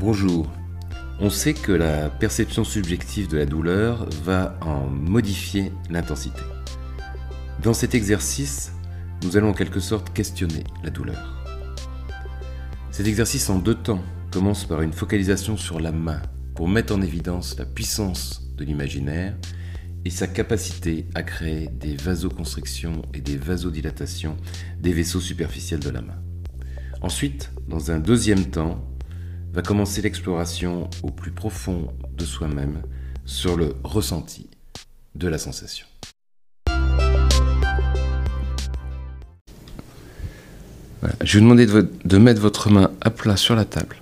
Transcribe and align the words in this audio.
Bonjour. 0.00 0.46
On 1.18 1.28
sait 1.28 1.54
que 1.54 1.72
la 1.72 2.08
perception 2.08 2.62
subjective 2.62 3.26
de 3.26 3.36
la 3.36 3.46
douleur 3.46 4.08
va 4.22 4.56
en 4.60 4.86
modifier 4.86 5.72
l'intensité. 5.90 6.40
Dans 7.64 7.74
cet 7.74 7.96
exercice, 7.96 8.70
nous 9.24 9.36
allons 9.36 9.48
en 9.48 9.54
quelque 9.54 9.80
sorte 9.80 10.12
questionner 10.12 10.62
la 10.84 10.90
douleur. 10.90 11.44
Cet 12.92 13.08
exercice 13.08 13.50
en 13.50 13.58
deux 13.58 13.74
temps 13.74 14.04
commence 14.30 14.64
par 14.66 14.82
une 14.82 14.92
focalisation 14.92 15.56
sur 15.56 15.80
la 15.80 15.90
main 15.90 16.22
pour 16.54 16.68
mettre 16.68 16.94
en 16.94 17.02
évidence 17.02 17.58
la 17.58 17.64
puissance 17.64 18.54
de 18.56 18.62
l'imaginaire 18.64 19.34
et 20.04 20.10
sa 20.10 20.28
capacité 20.28 21.08
à 21.16 21.24
créer 21.24 21.70
des 21.72 21.96
vasoconstrictions 21.96 23.02
et 23.14 23.20
des 23.20 23.36
vasodilatations 23.36 24.36
des 24.80 24.92
vaisseaux 24.92 25.18
superficiels 25.18 25.80
de 25.80 25.90
la 25.90 26.02
main. 26.02 26.22
Ensuite, 27.00 27.50
dans 27.66 27.90
un 27.90 27.98
deuxième 27.98 28.46
temps, 28.46 28.87
va 29.58 29.62
commencer 29.62 30.02
l'exploration 30.02 30.88
au 31.02 31.10
plus 31.10 31.32
profond 31.32 31.92
de 32.16 32.24
soi-même 32.24 32.80
sur 33.26 33.56
le 33.56 33.74
ressenti 33.82 34.48
de 35.16 35.26
la 35.26 35.36
sensation. 35.36 35.84
Je 41.24 41.32
vais 41.32 41.40
vous 41.40 41.40
demander 41.40 41.66
de, 41.66 42.18
mettre 42.18 42.40
votre 42.40 42.70
main 42.70 42.92
à 43.00 43.10
plat 43.10 43.36
sur 43.36 43.56
la 43.56 43.64
table, 43.64 43.96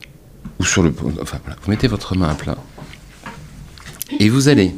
ou 0.61 0.65
sur 0.67 0.83
le... 0.83 0.95
Enfin 1.23 1.41
voilà, 1.43 1.59
vous 1.63 1.71
mettez 1.71 1.89
votre 1.89 2.15
main 2.19 2.29
à 2.29 2.35
plat, 2.35 2.59
et 4.21 4.29
vous 4.29 4.49
allez 4.49 4.75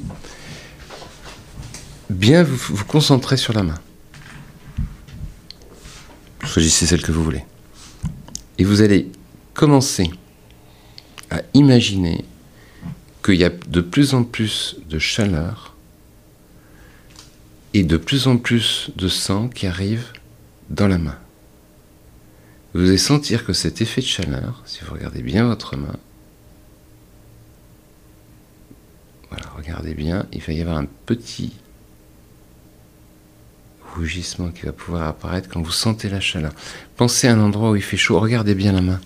bien 2.09 2.45
vous, 2.45 2.77
vous 2.77 2.85
concentrer 2.85 3.37
sur 3.37 3.53
la 3.53 3.65
main. 3.65 3.81
Choisissez 6.45 6.87
celle 6.87 7.03
que 7.03 7.11
vous 7.11 7.25
voulez. 7.25 7.45
Et 8.59 8.65
vous 8.65 8.81
allez 8.81 9.11
commencer 9.55 10.13
à 11.31 11.43
imaginer 11.55 12.25
qu'il 13.25 13.35
y 13.35 13.45
a 13.45 13.51
de 13.51 13.81
plus 13.81 14.15
en 14.15 14.25
plus 14.25 14.77
de 14.89 14.99
chaleur 14.99 15.75
et 17.75 17.83
de 17.83 17.97
plus 17.97 18.27
en 18.27 18.39
plus 18.39 18.91
de 18.97 19.09
sang 19.09 19.49
qui 19.49 19.67
arrive 19.67 20.13
dans 20.71 20.89
la 20.89 20.99
main. 20.99 21.19
Vous 22.75 22.87
allez 22.89 22.99
sentir 22.99 23.45
que 23.45 23.53
cet 23.53 23.81
effet 23.81 24.01
de 24.01 24.07
chaleur, 24.07 24.63
si 24.67 24.81
vous 24.85 24.93
regardez 24.95 25.23
bien 25.23 25.47
votre 25.47 25.77
main, 25.77 25.97
regardez 29.69 29.95
bien, 29.95 30.27
il 30.33 30.41
va 30.41 30.53
y 30.53 30.61
avoir 30.63 30.79
un 30.79 30.87
petit 31.07 31.53
rougissement 33.95 34.51
qui 34.51 34.63
va 34.63 34.73
pouvoir 34.73 35.09
apparaître 35.09 35.49
quand 35.49 35.61
vous 35.61 35.73
sentez 35.73 36.09
la 36.09 36.21
chaleur. 36.21 36.53
Pensez 36.97 37.29
à 37.29 37.35
un 37.35 37.41
endroit 37.41 37.71
où 37.71 37.77
il 37.77 37.83
fait 37.83 37.97
chaud, 37.97 38.19
regardez 38.21 38.55
bien 38.55 38.73
la 38.73 38.81
main. 38.81 39.01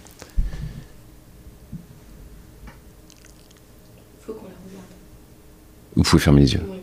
Faut 4.25 4.35
qu'on 4.35 4.45
la 4.45 4.55
regarde. 4.67 4.87
Vous 5.97 6.03
pouvez 6.03 6.23
fermer 6.23 6.41
les 6.43 6.55
yeux. 6.55 6.63
Oui, 6.65 6.79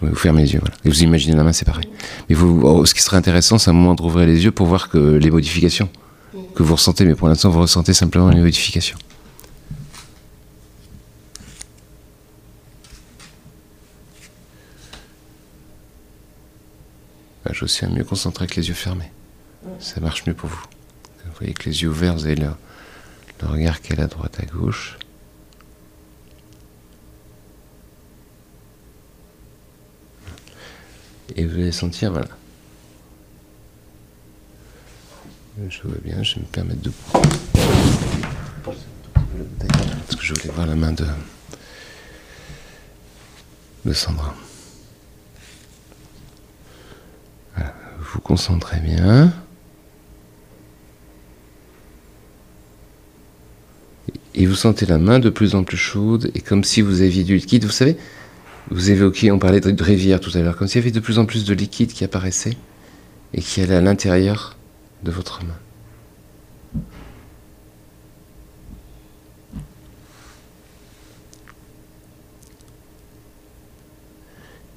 moi 0.00 0.10
je 0.10 0.14
vous 0.14 0.14
fermez 0.16 0.42
les 0.42 0.52
yeux, 0.52 0.60
voilà. 0.60 0.74
Et 0.84 0.88
vous 0.88 1.02
imaginez 1.02 1.36
la 1.36 1.42
main, 1.44 1.52
c'est 1.52 1.64
pareil. 1.64 1.88
Mais 2.28 2.34
vous, 2.34 2.60
oh, 2.64 2.84
ce 2.86 2.94
qui 2.94 3.02
serait 3.02 3.16
intéressant, 3.16 3.58
c'est 3.58 3.70
à 3.70 3.72
un 3.72 3.76
moment 3.76 3.94
de 3.94 4.02
rouvrir 4.02 4.26
les 4.26 4.44
yeux 4.44 4.50
pour 4.52 4.66
voir 4.66 4.88
que 4.88 4.98
les 4.98 5.30
modifications 5.30 5.88
Mhm. 6.34 6.42
que 6.54 6.62
vous 6.62 6.74
ressentez, 6.74 7.04
mais 7.04 7.14
pour 7.14 7.28
l'instant, 7.28 7.50
vous 7.50 7.60
ressentez 7.60 7.92
simplement 7.94 8.28
les 8.30 8.40
modifications. 8.40 8.98
Bah, 17.44 17.52
je 17.54 17.66
suis 17.66 17.86
mieux 17.86 18.04
concentrer 18.04 18.44
avec 18.44 18.56
les 18.56 18.68
yeux 18.68 18.74
fermés. 18.74 19.10
Ça 19.78 20.00
marche 20.00 20.26
mieux 20.26 20.34
pour 20.34 20.48
vous. 20.48 20.64
Vous 21.24 21.32
voyez 21.38 21.54
que 21.54 21.68
les 21.68 21.82
yeux 21.82 21.88
ouverts, 21.88 22.14
vous 22.14 22.24
avez 22.26 22.36
le, 22.36 22.50
le 23.42 23.48
regard 23.48 23.80
qui 23.80 23.92
est 23.92 24.00
à 24.00 24.06
droite 24.06 24.38
à 24.40 24.46
gauche. 24.46 24.98
Et 31.34 31.44
vous 31.44 31.54
allez 31.54 31.72
sentir, 31.72 32.12
voilà. 32.12 32.28
Je 35.68 35.82
vois 35.82 35.96
bien, 36.04 36.22
je 36.22 36.36
vais 36.36 36.42
me 36.42 36.46
permettre 36.46 36.82
de. 36.82 36.92
Parce 40.06 40.16
que 40.16 40.22
je 40.22 40.34
voulais 40.34 40.52
voir 40.54 40.66
la 40.66 40.76
main 40.76 40.92
de. 40.92 41.04
de 43.84 43.92
Sandra. 43.92 44.34
Voilà, 47.54 47.74
vous 47.98 48.04
vous 48.14 48.20
concentrez 48.20 48.80
bien. 48.80 49.32
Et 54.34 54.44
vous 54.44 54.54
sentez 54.54 54.84
la 54.84 54.98
main 54.98 55.18
de 55.18 55.30
plus 55.30 55.54
en 55.54 55.64
plus 55.64 55.78
chaude, 55.78 56.30
et 56.34 56.40
comme 56.40 56.62
si 56.62 56.82
vous 56.82 57.00
aviez 57.00 57.24
du 57.24 57.36
liquide. 57.36 57.64
Vous 57.64 57.70
savez, 57.70 57.96
vous 58.70 58.90
évoquiez, 58.90 59.30
on 59.30 59.38
parlait 59.38 59.60
de 59.60 59.82
rivière 59.82 60.20
tout 60.20 60.30
à 60.34 60.40
l'heure, 60.40 60.56
comme 60.56 60.66
s'il 60.66 60.80
y 60.80 60.84
avait 60.84 60.90
de 60.90 61.00
plus 61.00 61.18
en 61.18 61.26
plus 61.26 61.44
de 61.44 61.54
liquide 61.54 61.92
qui 61.92 62.04
apparaissait 62.04 62.56
et 63.32 63.40
qui 63.40 63.60
allait 63.60 63.76
à 63.76 63.80
l'intérieur 63.80 64.56
de 65.02 65.10
votre 65.10 65.44
main. 65.44 65.54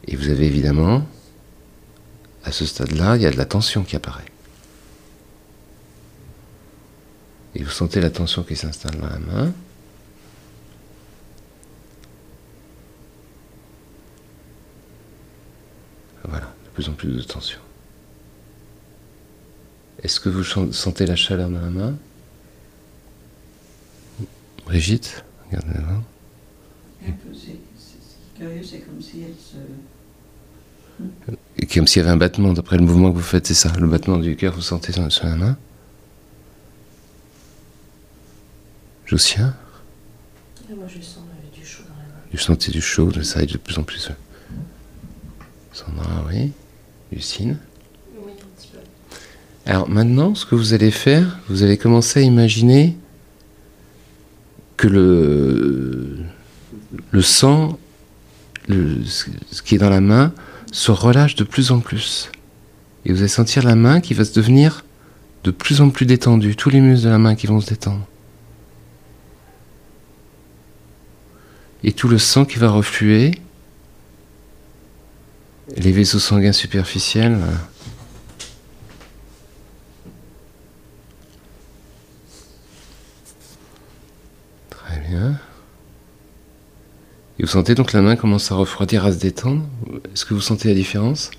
Et 0.07 0.15
vous 0.15 0.29
avez 0.29 0.45
évidemment, 0.45 1.05
à 2.43 2.51
ce 2.51 2.65
stade-là, 2.65 3.15
il 3.15 3.21
y 3.21 3.25
a 3.25 3.31
de 3.31 3.37
la 3.37 3.45
tension 3.45 3.83
qui 3.83 3.95
apparaît. 3.95 4.25
Et 7.55 7.63
vous 7.63 7.69
sentez 7.69 8.01
la 8.01 8.09
tension 8.09 8.43
qui 8.43 8.55
s'installe 8.55 8.97
dans 8.97 9.07
la 9.07 9.19
main. 9.19 9.53
Voilà, 16.29 16.45
de 16.65 16.69
plus 16.73 16.87
en 16.89 16.93
plus 16.93 17.09
de 17.11 17.21
tension. 17.23 17.59
Est-ce 20.03 20.19
que 20.19 20.29
vous 20.29 20.43
sentez 20.43 21.05
la 21.05 21.15
chaleur 21.15 21.49
dans 21.49 21.59
la 21.59 21.69
main? 21.69 21.95
Brigitte, 24.65 25.25
regardez 25.47 25.73
la 25.73 25.81
main. 25.81 26.03
C'est 27.33 27.57
curieux, 28.37 28.63
c'est 28.63 28.79
comme 28.79 29.01
si 29.01 29.23
elle 29.23 29.33
se. 29.33 29.57
Et 31.57 31.65
Comme 31.65 31.87
s'il 31.87 32.01
y 32.01 32.05
avait 32.05 32.13
un 32.13 32.17
battement, 32.17 32.53
d'après 32.53 32.77
le 32.77 32.83
mouvement 32.83 33.11
que 33.11 33.17
vous 33.17 33.23
faites, 33.23 33.47
c'est 33.47 33.53
ça, 33.53 33.71
le 33.79 33.87
battement 33.87 34.17
du 34.17 34.35
cœur, 34.35 34.53
vous 34.53 34.61
sentez 34.61 34.91
sur, 34.91 35.25
la 35.25 35.35
main? 35.35 35.57
Josia, 39.05 39.53
Et 40.69 40.75
moi 40.75 40.85
je 40.87 41.01
sens 41.01 41.23
euh, 41.23 41.57
du 41.57 41.65
chaud 41.65 41.83
dans 41.83 41.95
la 41.95 42.07
main. 42.07 42.21
vous 42.31 42.37
sentez 42.37 42.71
du 42.71 42.81
chaud, 42.81 43.11
ça 43.23 43.41
aide 43.41 43.51
de 43.51 43.57
plus 43.57 43.77
en 43.79 43.83
plus. 43.83 44.11
Sandra, 45.79 46.25
oui. 46.27 46.51
Lucine. 47.11 47.57
Alors 49.65 49.87
maintenant, 49.89 50.35
ce 50.35 50.45
que 50.45 50.55
vous 50.55 50.73
allez 50.73 50.91
faire, 50.91 51.39
vous 51.47 51.63
allez 51.63 51.77
commencer 51.77 52.19
à 52.19 52.23
imaginer 52.23 52.97
que 54.75 54.87
le, 54.87 56.17
sang, 57.21 57.79
ce 58.67 59.61
qui 59.61 59.75
est 59.75 59.77
dans 59.77 59.89
la 59.89 60.01
main, 60.01 60.33
se 60.71 60.91
relâche 60.91 61.35
de 61.35 61.43
plus 61.43 61.71
en 61.71 61.79
plus. 61.79 62.29
Et 63.05 63.13
vous 63.13 63.19
allez 63.19 63.27
sentir 63.27 63.63
la 63.63 63.75
main 63.75 64.01
qui 64.01 64.13
va 64.13 64.25
se 64.25 64.33
devenir 64.33 64.83
de 65.45 65.51
plus 65.51 65.79
en 65.81 65.89
plus 65.89 66.05
détendue, 66.05 66.55
tous 66.55 66.69
les 66.69 66.81
muscles 66.81 67.05
de 67.05 67.09
la 67.09 67.19
main 67.19 67.35
qui 67.35 67.47
vont 67.47 67.61
se 67.61 67.69
détendre. 67.69 68.05
Et 71.83 71.93
tout 71.93 72.09
le 72.09 72.17
sang 72.17 72.43
qui 72.43 72.59
va 72.59 72.69
refluer, 72.69 73.39
les 75.77 75.91
vaisseaux 75.91 76.19
sanguins 76.19 76.51
superficiels. 76.51 77.33
euh, 77.33 77.55
Très 84.69 84.99
bien. 84.99 85.39
Et 87.39 87.43
vous 87.43 87.47
sentez 87.47 87.75
donc 87.75 87.93
la 87.93 88.01
main 88.01 88.15
commence 88.15 88.51
à 88.51 88.55
refroidir, 88.55 89.05
à 89.05 89.11
se 89.13 89.17
détendre. 89.17 89.65
Est-ce 90.13 90.25
que 90.25 90.33
vous 90.33 90.41
sentez 90.41 90.67
la 90.67 90.75
différence? 90.75 91.31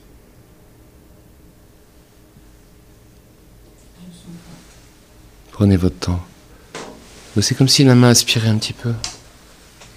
Prenez 5.52 5.76
votre 5.76 5.98
temps. 5.98 6.20
C'est 7.40 7.54
comme 7.54 7.68
si 7.68 7.84
la 7.84 7.94
main 7.94 8.08
aspirait 8.08 8.48
un 8.48 8.56
petit 8.56 8.72
peu. 8.72 8.92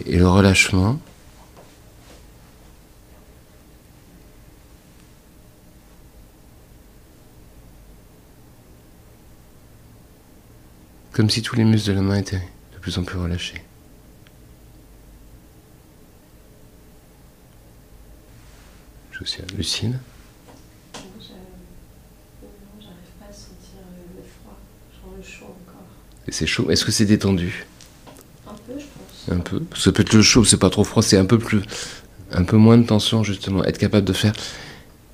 Et 0.06 0.18
le 0.18 0.28
relâchement. 0.28 1.00
Comme 11.14 11.30
si 11.30 11.44
tous 11.44 11.56
les 11.56 11.64
muscles 11.64 11.90
de 11.90 11.94
la 11.94 12.02
main 12.02 12.16
étaient 12.16 12.42
de 12.74 12.80
plus 12.82 12.98
en 12.98 13.04
plus 13.04 13.20
relâchés. 13.20 13.64
Je 19.12 19.24
suis 19.24 19.44
je-. 19.60 19.88
Je 25.22 25.44
encore. 25.44 25.86
Et 26.28 26.32
c'est 26.32 26.48
chaud. 26.48 26.72
Est-ce 26.72 26.84
que 26.84 26.92
c'est 26.92 27.06
détendu? 27.06 27.66
Un 28.48 28.54
peu. 28.54 29.34
un 29.34 29.40
peu. 29.40 29.62
Ça 29.78 29.92
peut 29.92 30.02
être 30.02 30.14
le 30.14 30.24
chaud, 30.24 30.44
c'est 30.44 30.58
pas 30.58 30.72
trop 30.72 30.84
froid, 30.84 31.04
c'est 31.04 31.18
un 31.18 31.26
peu 31.26 31.38
plus, 31.38 31.62
un 32.32 32.44
peu 32.44 32.58
moins 32.58 32.78
de 32.78 32.86
tension 32.86 33.24
justement, 33.24 33.64
être 33.64 33.78
capable 33.78 34.06
de 34.06 34.14
faire. 34.14 34.34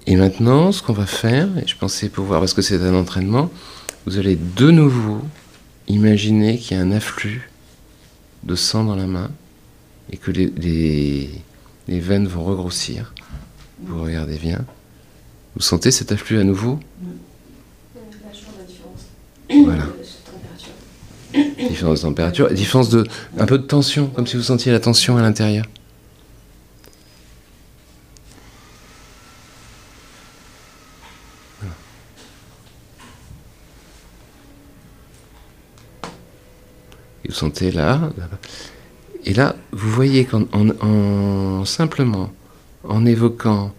Et 0.07 0.16
maintenant, 0.16 0.72
ce 0.72 0.81
qu'on 0.81 0.94
va 0.94 1.06
faire, 1.06 1.50
et 1.57 1.68
je 1.68 1.75
pensais 1.75 2.07
pouvoir, 2.10 2.40
parce 2.40 2.54
que 2.54 2.62
c'est 2.62 2.81
un 2.81 2.95
entraînement, 2.95 3.52
vous 4.06 4.18
allez 4.18 4.38
de 4.38 4.72
nouveau 4.72 5.22
imaginer 5.90 6.58
qu'il 6.58 6.78
y 6.78 6.80
a 6.80 6.84
un 6.84 6.92
afflux 6.92 7.50
de 8.44 8.56
sang 8.56 8.84
dans 8.86 8.96
la 8.96 9.08
main 9.08 9.30
et 10.12 10.18
que 10.18 10.32
les, 10.32 10.52
les, 11.88 12.00
veines 12.00 12.28
vont 12.28 12.44
regrossir. 12.44 13.14
Vous 13.82 14.02
regardez 14.02 14.38
bien. 14.38 14.66
Vous 15.56 15.62
sentez 15.62 15.92
cet 15.92 16.12
afflux 16.12 16.40
à 16.40 16.44
nouveau? 16.44 16.80
Différence. 19.50 19.66
Voilà. 19.66 19.88
Différence 21.70 22.00
de 22.00 22.06
température, 22.06 22.52
différence 22.52 22.90
de 22.90 23.06
un 23.38 23.46
peu 23.46 23.58
de 23.58 23.64
tension, 23.64 24.08
comme 24.08 24.26
si 24.26 24.38
vous 24.38 24.44
sentiez 24.44 24.72
la 24.72 24.80
tension 24.80 25.18
à 25.18 25.22
l'intérieur. 25.22 25.66
Sentez 37.40 37.72
là, 37.72 38.12
et 39.26 39.34
là, 39.34 39.56
vous 39.72 39.90
voyez 39.90 40.26
qu'en 40.26 40.46
en, 40.52 41.66
simplement 41.66 42.32
en 42.84 43.06
évoquant 43.06 43.74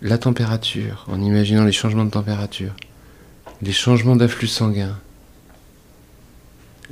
la 0.00 0.18
température, 0.18 1.06
en 1.08 1.20
imaginant 1.20 1.64
les 1.64 1.72
changements 1.72 2.04
de 2.04 2.10
température, 2.10 2.72
les 3.62 3.72
changements 3.72 4.16
d'afflux 4.16 4.48
sanguin, 4.48 4.96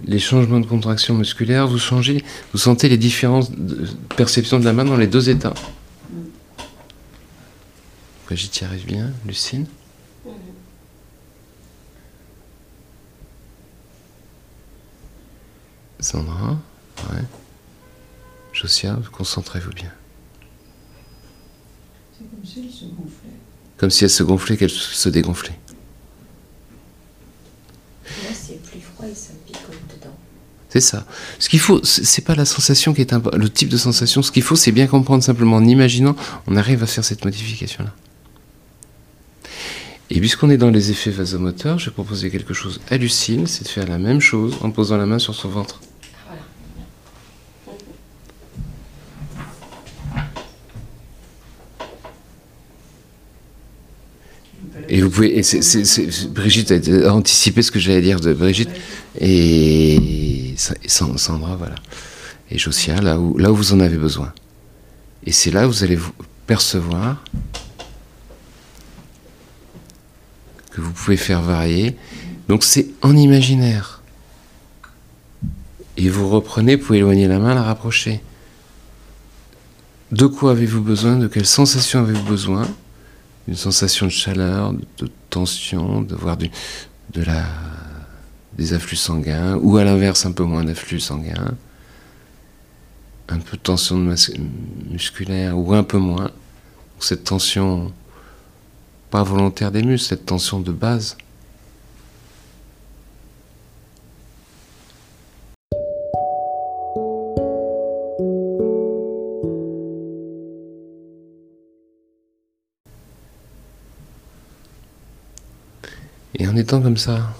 les 0.05 0.19
changements 0.19 0.61
de 0.61 0.67
contraction 0.67 1.15
musculaire, 1.15 1.67
vous 1.67 1.79
changez, 1.79 2.25
vous 2.53 2.59
sentez 2.59 2.89
les 2.89 2.99
différences 2.99 3.51
de 3.51 3.87
perception 4.17 4.59
de 4.59 4.65
la 4.65 4.73
main 4.73 4.85
dans 4.85 4.97
les 4.97 5.09
deux 5.09 5.29
états. 5.29 5.55
Brigitte 8.27 8.63
arrive 8.63 8.87
bien, 8.87 9.11
Lucine? 9.27 9.67
Sandra 16.00 16.58
Ouais. 17.11 17.23
Josia, 18.52 18.99
concentrez-vous 19.12 19.73
bien. 19.73 19.91
C'est 22.12 22.25
comme 22.29 22.44
si 22.44 22.61
elle 22.61 22.70
se 22.70 22.85
gonflait. 22.85 23.31
Comme 23.79 23.91
si 23.91 24.05
elle 24.05 24.11
se 24.11 24.23
gonflait, 24.23 24.56
qu'elle 24.56 24.70
se 24.70 25.08
dégonflait. 25.08 25.58
Là, 28.05 28.31
c'est 28.35 28.61
plus 28.62 28.81
froid 28.81 29.06
et 29.06 29.14
ça 29.14 29.32
picote 29.47 29.76
dedans. 29.94 30.17
C'est 30.69 30.81
ça. 30.81 31.06
Ce 31.38 31.49
qu'il 31.49 31.61
faut, 31.61 31.82
c'est 31.85 32.25
pas 32.25 32.35
la 32.35 32.44
sensation 32.44 32.93
qui 32.93 33.00
est 33.02 33.12
le 33.12 33.49
type 33.49 33.69
de 33.69 33.76
sensation. 33.76 34.23
Ce 34.23 34.31
qu'il 34.31 34.43
faut, 34.43 34.56
c'est 34.56 34.73
bien 34.73 34.87
comprendre 34.87 35.23
simplement 35.23 35.56
en 35.56 35.64
imaginant, 35.64 36.17
on 36.47 36.56
arrive 36.56 36.82
à 36.82 36.87
faire 36.87 37.05
cette 37.05 37.25
modification-là. 37.25 37.94
Et 40.11 40.19
puisqu'on 40.19 40.50
est 40.50 40.58
dans 40.58 40.70
les 40.70 40.91
effets 40.91 41.11
vasomoteurs, 41.11 41.79
je 41.79 41.87
vais 41.87 41.93
proposer 41.93 42.31
quelque 42.31 42.52
chose 42.52 42.81
à 42.91 42.97
Lucille, 42.97 43.47
c'est 43.47 43.62
de 43.62 43.69
faire 43.69 43.87
la 43.87 43.99
même 43.99 44.20
chose 44.20 44.56
en 44.61 44.70
posant 44.73 44.97
la 44.97 45.06
main 45.06 45.20
sur 45.20 45.35
son 45.37 45.49
ventre. 45.49 45.81
Et 54.93 55.03
vous 55.03 55.09
pouvez. 55.09 55.41
Brigitte 56.35 56.73
a 56.73 57.15
anticipé 57.15 57.63
ce 57.63 57.71
que 57.71 57.79
j'allais 57.79 58.03
dire 58.03 58.19
de 58.19 58.35
Brigitte. 58.35 58.71
Et, 59.21 60.55
Sandra, 60.57 61.55
voilà. 61.57 61.77
Et 62.51 62.59
Josia, 62.59 63.01
là 63.01 63.19
où, 63.19 63.39
là 63.39 63.53
où 63.53 63.55
vous 63.55 63.73
en 63.73 63.79
avez 63.79 63.97
besoin. 63.97 64.33
Et 65.25 65.31
c'est 65.31 65.53
là 65.53 65.69
où 65.69 65.71
vous 65.71 65.85
allez 65.85 65.95
vous 65.95 66.11
percevoir 66.47 67.23
que 70.73 70.81
vous 70.81 70.93
pouvez 70.93 71.17
faire 71.17 71.41
varier. 71.41 71.97
Donc 72.49 72.65
c'est 72.65 72.89
en 73.03 73.17
imaginaire. 73.17 74.03
Et 75.97 76.09
vous 76.09 76.29
reprenez, 76.29 76.75
vous 76.75 76.87
pouvez 76.87 76.99
éloigner 76.99 77.29
la 77.29 77.39
main, 77.39 77.55
la 77.55 77.63
rapprocher. 77.63 78.21
De 80.11 80.27
quoi 80.27 80.51
avez-vous 80.51 80.81
besoin? 80.81 81.17
De 81.17 81.29
quelle 81.29 81.47
sensation 81.47 82.01
avez-vous 82.01 82.25
besoin? 82.25 82.67
Une 83.50 83.56
sensation 83.56 84.06
de 84.06 84.12
chaleur, 84.12 84.73
de, 84.73 85.11
tension, 85.29 86.02
de 86.02 86.14
voir 86.14 86.37
du, 86.37 86.49
des 87.12 88.73
afflux 88.73 88.97
sanguins, 88.97 89.56
ou 89.56 89.76
à 89.76 89.82
l'inverse 89.82 90.25
un 90.25 90.31
peu 90.31 90.44
moins 90.44 90.62
d'afflux 90.62 91.00
sanguins, 91.00 91.56
un 93.29 93.38
peu 93.38 93.56
de 93.56 93.62
tension 93.62 93.97
musculaire 94.88 95.58
ou 95.58 95.75
un 95.75 95.82
peu 95.82 95.99
moins. 95.99 96.31
Cette 97.00 97.25
tension 97.25 97.93
pas 99.11 99.25
volontaire 99.25 99.73
des 99.73 99.82
muscles, 99.82 100.11
cette 100.11 100.26
tension 100.26 100.61
de 100.61 100.70
base. 100.70 101.17
En 116.50 116.56
étant 116.56 116.82
comme 116.82 116.97
ça, 116.97 117.32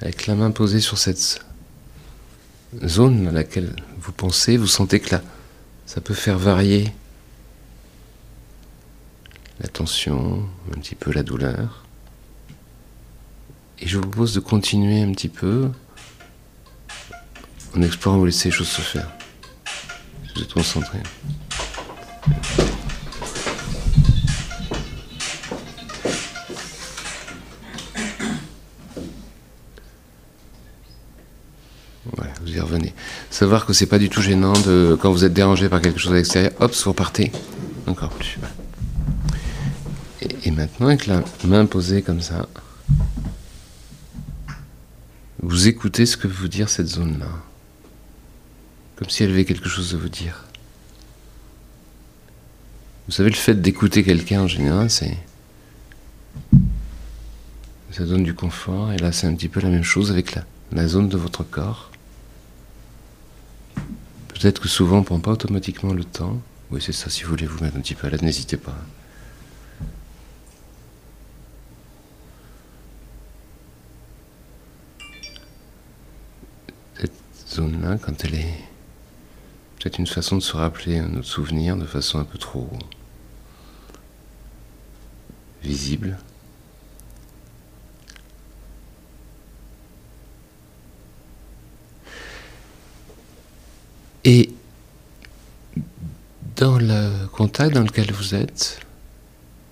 avec 0.00 0.26
la 0.26 0.34
main 0.34 0.50
posée 0.50 0.80
sur 0.80 0.98
cette 0.98 1.44
zone 2.84 3.28
à 3.28 3.30
laquelle 3.30 3.76
vous 4.00 4.10
pensez, 4.10 4.56
vous 4.56 4.66
sentez 4.66 4.98
que 4.98 5.14
là, 5.14 5.22
ça 5.86 6.00
peut 6.00 6.14
faire 6.14 6.36
varier 6.36 6.92
la 9.60 9.68
tension, 9.68 10.44
un 10.74 10.80
petit 10.80 10.96
peu 10.96 11.12
la 11.12 11.22
douleur. 11.22 11.84
Et 13.78 13.86
je 13.86 13.96
vous 13.96 14.02
propose 14.02 14.34
de 14.34 14.40
continuer 14.40 15.02
un 15.02 15.12
petit 15.12 15.28
peu 15.28 15.70
en 17.76 17.82
explorant, 17.82 18.18
vous 18.18 18.26
laisser 18.26 18.48
les 18.48 18.54
choses 18.54 18.68
se 18.68 18.80
faire. 18.80 19.08
Vous 20.34 20.42
êtes 20.42 20.52
concentré. 20.52 20.98
Savoir 33.30 33.66
que 33.66 33.72
c'est 33.72 33.86
pas 33.86 33.98
du 33.98 34.08
tout 34.08 34.20
gênant 34.20 34.52
de, 34.52 34.96
quand 35.00 35.10
vous 35.12 35.24
êtes 35.24 35.32
dérangé 35.32 35.68
par 35.68 35.80
quelque 35.80 35.98
chose 35.98 36.12
à 36.12 36.16
l'extérieur, 36.16 36.52
hop, 36.60 36.74
vous 36.74 36.90
repartez. 36.90 37.32
Encore 37.86 38.10
plus. 38.10 38.38
Et, 40.44 40.50
maintenant, 40.50 40.88
avec 40.88 41.06
la 41.06 41.22
main 41.44 41.64
posée 41.66 42.02
comme 42.02 42.20
ça, 42.20 42.46
vous 45.42 45.68
écoutez 45.68 46.06
ce 46.06 46.16
que 46.16 46.28
vous 46.28 46.48
dire 46.48 46.68
cette 46.68 46.88
zone-là. 46.88 47.30
Comme 48.96 49.08
si 49.08 49.22
elle 49.22 49.30
avait 49.30 49.44
quelque 49.44 49.68
chose 49.68 49.94
à 49.94 49.98
vous 49.98 50.10
dire. 50.10 50.44
Vous 53.06 53.12
savez, 53.14 53.30
le 53.30 53.36
fait 53.36 53.54
d'écouter 53.54 54.04
quelqu'un 54.04 54.42
en 54.42 54.48
général, 54.48 54.90
c'est. 54.90 55.16
Ça 57.90 58.04
donne 58.04 58.22
du 58.22 58.34
confort, 58.34 58.92
et 58.92 58.98
là, 58.98 59.10
c'est 59.10 59.26
un 59.26 59.34
petit 59.34 59.48
peu 59.48 59.60
la 59.60 59.68
même 59.68 59.82
chose 59.82 60.10
avec 60.10 60.34
la, 60.34 60.44
la 60.72 60.86
zone 60.86 61.08
de 61.08 61.16
votre 61.16 61.42
corps. 61.42 61.89
Peut-être 64.40 64.60
que 64.62 64.68
souvent 64.68 64.96
on 64.96 65.00
ne 65.00 65.04
prend 65.04 65.20
pas 65.20 65.32
automatiquement 65.32 65.92
le 65.92 66.02
temps. 66.02 66.40
Oui, 66.70 66.80
c'est 66.80 66.92
ça, 66.92 67.10
si 67.10 67.24
vous 67.24 67.30
voulez 67.30 67.44
vous 67.44 67.62
mettre 67.62 67.76
un 67.76 67.80
petit 67.80 67.94
peu 67.94 68.06
à 68.06 68.10
l'aide, 68.10 68.22
n'hésitez 68.22 68.56
pas. 68.56 68.74
Cette 76.96 77.12
zone-là, 77.50 77.98
quand 77.98 78.24
elle 78.24 78.36
est 78.36 78.54
peut-être 79.78 79.98
une 79.98 80.06
façon 80.06 80.36
de 80.36 80.42
se 80.42 80.56
rappeler 80.56 81.00
notre 81.02 81.28
souvenir 81.28 81.76
de 81.76 81.84
façon 81.84 82.18
un 82.18 82.24
peu 82.24 82.38
trop 82.38 82.70
visible. 85.62 86.16
Et 94.24 94.50
dans 96.56 96.78
le 96.78 97.26
contact 97.28 97.74
dans 97.74 97.82
lequel 97.82 98.12
vous 98.12 98.34
êtes, 98.34 98.80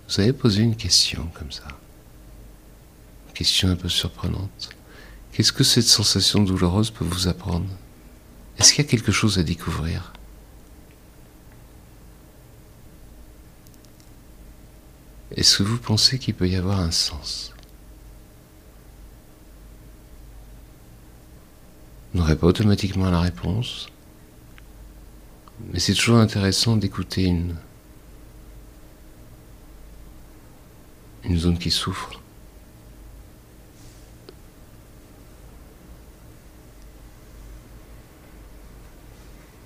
vous 0.09 0.21
avez 0.21 0.33
posé 0.33 0.62
une 0.62 0.76
question 0.76 1.28
comme 1.35 1.52
ça. 1.52 1.69
Une 3.28 3.35
question 3.35 3.69
un 3.69 3.76
peu 3.76 3.90
surprenante. 3.90 4.71
Qu'est-ce 5.33 5.52
que 5.52 5.64
cette 5.64 5.85
sensation 5.85 6.43
douloureuse 6.43 6.90
peut 6.90 7.05
vous 7.05 7.28
apprendre? 7.28 7.69
Est-ce 8.59 8.73
qu'il 8.73 8.85
y 8.85 8.88
a 8.88 8.90
quelque 8.90 9.12
chose 9.12 9.38
à 9.38 9.43
découvrir? 9.43 10.12
Est-ce 15.37 15.59
que 15.59 15.62
vous 15.62 15.78
pensez 15.78 16.19
qu'il 16.19 16.35
peut 16.35 16.49
y 16.49 16.57
avoir 16.57 16.81
un 16.81 16.90
sens? 16.90 17.52
N'aurez 22.14 22.35
pas 22.35 22.47
automatiquement 22.47 23.11
la 23.11 23.21
réponse. 23.21 23.88
Mais 25.67 25.81
c'est 25.81 25.95
toujours 25.95 26.19
intéressant 26.19 26.77
d'écouter 26.77 27.25
une, 27.25 27.55
zone 31.37 31.59
qui 31.59 31.71
souffre. 31.71 32.23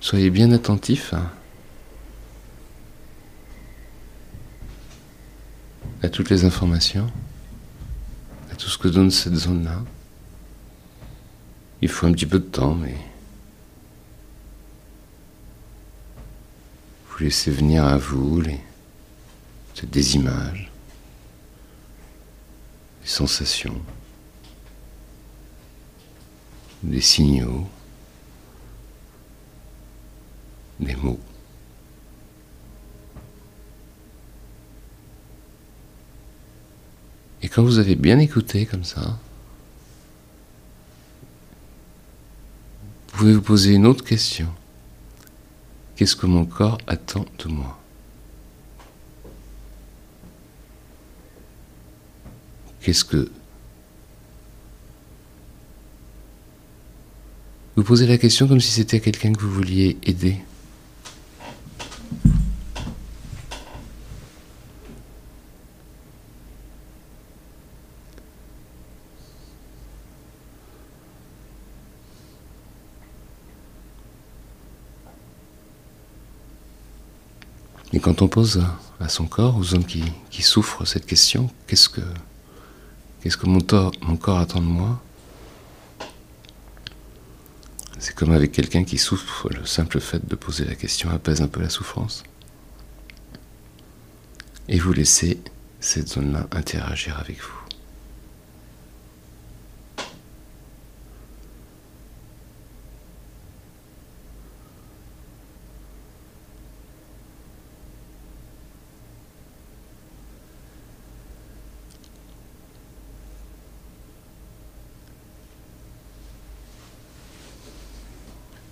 Soyez 0.01 0.29
bien 0.29 0.51
attentifs 0.51 1.13
à, 6.01 6.09
toutes 6.09 6.29
les 6.29 6.43
informations, 6.43 7.09
à 8.51 8.55
tout 8.55 8.67
ce 8.67 8.77
que 8.77 8.89
donne 8.89 9.09
cette 9.09 9.35
zone-là. 9.35 9.81
Il 11.81 11.87
faut 11.87 12.05
un 12.05 12.11
petit 12.11 12.25
peu 12.25 12.39
de 12.39 12.45
temps, 12.45 12.75
mais 12.75 12.97
vous 17.13 17.23
laissez 17.23 17.51
venir 17.51 17.85
à 17.85 17.97
vous 17.97 18.41
les, 18.41 18.59
des 19.83 20.15
images, 20.15 20.71
des 23.03 23.09
sensations, 23.09 23.81
des 26.81 27.01
signaux. 27.01 27.67
des 30.79 30.95
mots. 30.95 31.19
Et 37.41 37.49
quand 37.49 37.63
vous 37.63 37.77
avez 37.77 37.95
bien 37.95 38.19
écouté 38.19 38.65
comme 38.65 38.83
ça, 38.83 39.19
vous 43.11 43.17
pouvez 43.17 43.33
vous 43.33 43.41
poser 43.41 43.73
une 43.73 43.85
autre 43.85 44.03
question. 44.03 44.47
Qu'est-ce 45.95 46.15
que 46.15 46.25
mon 46.25 46.45
corps 46.45 46.79
attend 46.87 47.25
de 47.39 47.49
moi 47.49 47.79
Qu'est-ce 52.81 53.05
que... 53.05 53.31
Vous 57.75 57.83
posez 57.83 58.05
la 58.05 58.17
question 58.17 58.47
comme 58.47 58.59
si 58.59 58.71
c'était 58.71 58.99
quelqu'un 58.99 59.33
que 59.33 59.41
vous 59.41 59.51
vouliez 59.51 59.97
aider. 60.03 60.37
Et 77.93 77.99
quand 77.99 78.23
on 78.23 78.27
pose 78.27 78.65
à 78.99 79.07
son 79.07 79.27
corps, 79.27 79.55
aux 79.55 79.75
hommes 79.75 79.85
qui, 79.85 80.03
qui 80.31 80.41
souffrent 80.41 80.85
cette 80.85 81.05
question, 81.05 81.51
qu'est-ce 81.67 81.89
que, 81.89 82.01
qu'est-ce 83.21 83.37
que 83.37 83.45
mon, 83.45 83.59
mon 84.01 84.17
corps 84.17 84.39
attend 84.39 84.61
de 84.61 84.65
moi? 84.65 84.99
C'est 87.99 88.15
comme 88.15 88.31
avec 88.31 88.51
quelqu'un 88.51 88.83
qui 88.83 88.97
souffre, 88.97 89.47
le 89.49 89.65
simple 89.65 89.99
fait 89.99 90.27
de 90.27 90.35
poser 90.35 90.65
la 90.65 90.75
question 90.75 91.09
apaise 91.11 91.41
un 91.41 91.47
peu 91.47 91.61
la 91.61 91.69
souffrance. 91.69 92.23
Et 94.67 94.79
vous 94.79 94.91
laissez 94.91 95.39
cette 95.79 96.09
zone-là 96.09 96.47
interagir 96.51 97.19
avec 97.19 97.41
vous. 97.41 97.62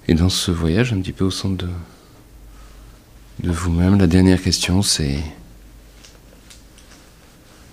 Et 0.08 0.14
dans 0.14 0.30
ce 0.30 0.52
voyage 0.52 0.94
un 0.94 1.02
petit 1.02 1.12
peu 1.12 1.26
au 1.26 1.32
centre 1.32 1.66
de, 3.40 3.52
vous-même, 3.52 3.98
la 3.98 4.08
dernière 4.08 4.42
question 4.42 4.82
c'est 4.82 5.24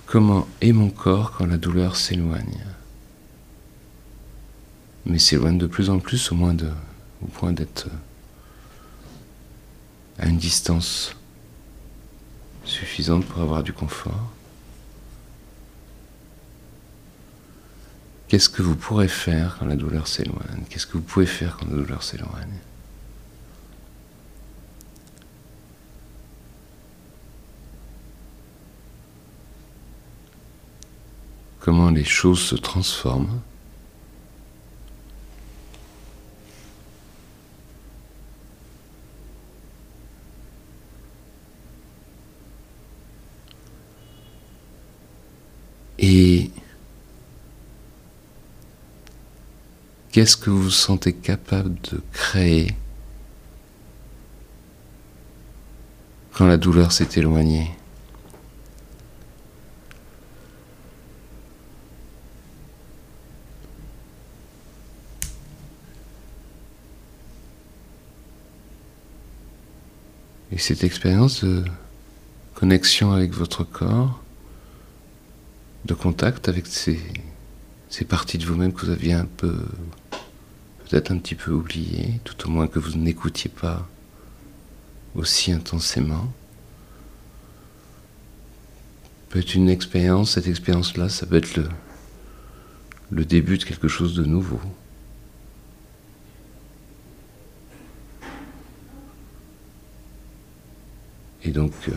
comment 0.07 0.47
est 0.61 0.73
mon 0.73 0.91
corps 0.91 1.33
quand 1.33 1.47
la 1.47 1.57
douleur 1.57 1.97
s'éloigne? 1.97 2.65
Mais 5.07 5.19
s'éloigne 5.19 5.59
de 5.59 5.67
plus 5.67 5.91
en 5.91 5.99
plus 5.99 6.33
au, 6.33 6.35
moins 6.35 6.55
de, 6.55 6.71
au 7.23 7.27
point 7.27 7.53
d'être 7.53 7.89
à 10.19 10.27
une 10.27 10.39
distance 10.39 11.17
suffisante 12.65 13.25
pour 13.25 13.41
avoir 13.41 13.63
du 13.63 13.73
confort. 13.73 14.33
Qu'est-ce 18.29 18.51
que 18.51 18.61
vous 18.61 18.77
pourrez 18.77 19.09
faire 19.09 19.57
quand 19.59 19.65
la 19.67 19.75
douleur 19.75 20.07
s'éloigne? 20.07 20.65
Qu'est-ce 20.69 20.87
que 20.87 20.93
vous 20.99 21.03
pouvez 21.03 21.25
faire 21.25 21.57
quand 21.57 21.67
la 21.67 21.77
douleur 21.77 22.03
s'éloigne? 22.03 22.59
Comment 31.61 31.91
les 31.91 32.05
choses 32.05 32.41
se 32.41 32.55
transforment? 32.55 33.41
Et 45.99 46.51
Qu'est-ce 50.11 50.37
que 50.37 50.49
vous 50.49 50.71
sentez 50.71 51.13
capable 51.13 51.75
de 51.93 52.01
créer 52.13 52.75
quand 56.33 56.47
la 56.47 56.57
douleur 56.57 56.93
s'est 56.93 57.09
éloignée 57.17 57.71
Et 70.51 70.59
cette 70.59 70.83
expérience 70.85 71.45
de 71.45 71.65
connexion 72.55 73.13
avec 73.13 73.33
votre 73.33 73.63
corps, 73.63 74.23
de 75.85 75.95
contact 75.95 76.49
avec 76.49 76.67
ces 76.67 76.99
ces 77.89 78.05
parties 78.05 78.39
de 78.39 78.45
vous-même 78.45 78.73
que 78.73 78.87
vous 78.87 78.93
aviez 78.93 79.15
un 79.15 79.25
peu, 79.25 79.55
peut-être 80.89 81.11
un 81.11 81.19
petit 81.19 81.35
peu 81.35 81.53
oubliées, 81.53 82.21
tout 82.25 82.47
au 82.47 82.51
moins 82.51 82.67
que 82.67 82.79
vous 82.79 82.97
n'écoutiez 82.99 83.51
pas 83.51 83.89
aussi 85.15 85.53
intensément. 85.53 86.33
Peut 89.31 89.41
être 89.41 89.55
une 89.55 89.69
expérience, 89.69 90.33
cette 90.33 90.47
expérience-là, 90.47 91.09
ça 91.09 91.27
peut 91.27 91.37
être 91.37 91.61
le, 93.11 93.25
début 93.25 93.59
de 93.59 93.65
quelque 93.65 93.89
chose 93.89 94.15
de 94.15 94.25
nouveau. 94.25 94.61
Et 101.45 101.51
donc, 101.51 101.73
euh, 101.89 101.93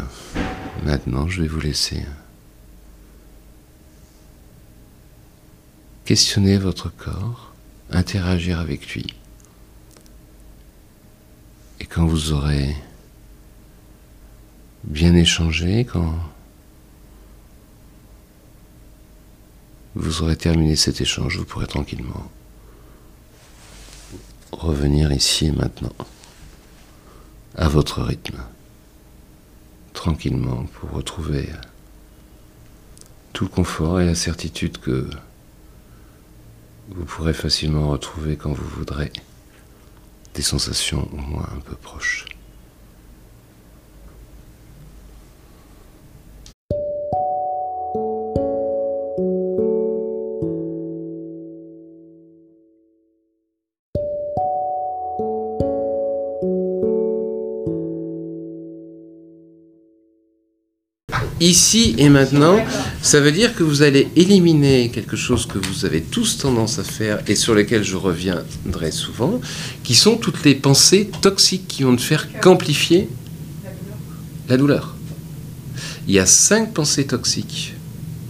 maintenant, 0.85 1.27
je 1.27 1.41
vais 1.41 1.47
vous 1.47 1.59
laisser. 1.59 2.03
Questionner 6.11 6.57
votre 6.57 6.89
corps, 6.89 7.53
interagir 7.89 8.59
avec 8.59 8.93
lui. 8.93 9.15
Et 11.79 11.85
quand 11.85 12.05
vous 12.05 12.33
aurez 12.33 12.75
bien 14.83 15.15
échangé, 15.15 15.85
quand 15.85 16.13
vous 19.95 20.21
aurez 20.21 20.35
terminé 20.35 20.75
cet 20.75 20.99
échange, 20.99 21.37
vous 21.37 21.45
pourrez 21.45 21.67
tranquillement 21.67 22.29
revenir 24.51 25.13
ici 25.13 25.45
et 25.45 25.53
maintenant, 25.53 25.95
à 27.55 27.69
votre 27.69 28.01
rythme, 28.01 28.43
tranquillement, 29.93 30.65
pour 30.73 30.91
retrouver 30.91 31.47
tout 33.31 33.45
le 33.45 33.49
confort 33.49 34.01
et 34.01 34.05
la 34.05 34.15
certitude 34.15 34.77
que 34.77 35.09
vous 36.93 37.05
pourrez 37.05 37.33
facilement 37.33 37.89
retrouver 37.89 38.35
quand 38.35 38.51
vous 38.51 38.67
voudrez 38.67 39.11
des 40.33 40.41
sensations 40.41 41.07
au 41.13 41.17
moins 41.17 41.47
un 41.55 41.59
peu 41.59 41.75
proches. 41.75 42.25
Ici 61.51 61.95
et 61.97 62.07
maintenant, 62.07 62.57
ça 63.01 63.19
veut 63.19 63.33
dire 63.33 63.53
que 63.53 63.63
vous 63.63 63.81
allez 63.81 64.07
éliminer 64.15 64.89
quelque 64.89 65.17
chose 65.17 65.45
que 65.45 65.59
vous 65.59 65.83
avez 65.85 66.01
tous 66.01 66.37
tendance 66.37 66.79
à 66.79 66.83
faire 66.83 67.21
et 67.27 67.35
sur 67.35 67.53
lequel 67.53 67.83
je 67.83 67.97
reviendrai 67.97 68.91
souvent, 68.91 69.41
qui 69.83 69.93
sont 69.93 70.15
toutes 70.15 70.45
les 70.45 70.55
pensées 70.55 71.09
toxiques 71.21 71.67
qui 71.67 71.83
vont 71.83 71.91
ne 71.91 71.97
faire 71.97 72.27
qu'amplifier 72.39 73.09
la 74.47 74.55
douleur. 74.55 74.95
Il 76.07 76.13
y 76.13 76.19
a 76.19 76.25
cinq 76.25 76.73
pensées 76.73 77.05
toxiques 77.05 77.73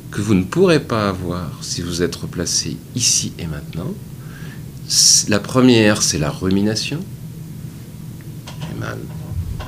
que 0.10 0.22
vous 0.22 0.34
ne 0.34 0.44
pourrez 0.44 0.80
pas 0.80 1.08
avoir 1.08 1.48
si 1.62 1.82
vous 1.82 2.02
êtes 2.02 2.16
replacé 2.16 2.78
ici 2.96 3.34
et 3.38 3.46
maintenant. 3.46 3.94
La 5.30 5.40
première, 5.40 6.02
c'est 6.02 6.18
la 6.18 6.32
rumination. 6.32 7.00
J'ai 8.62 8.80
mal, 8.80 9.00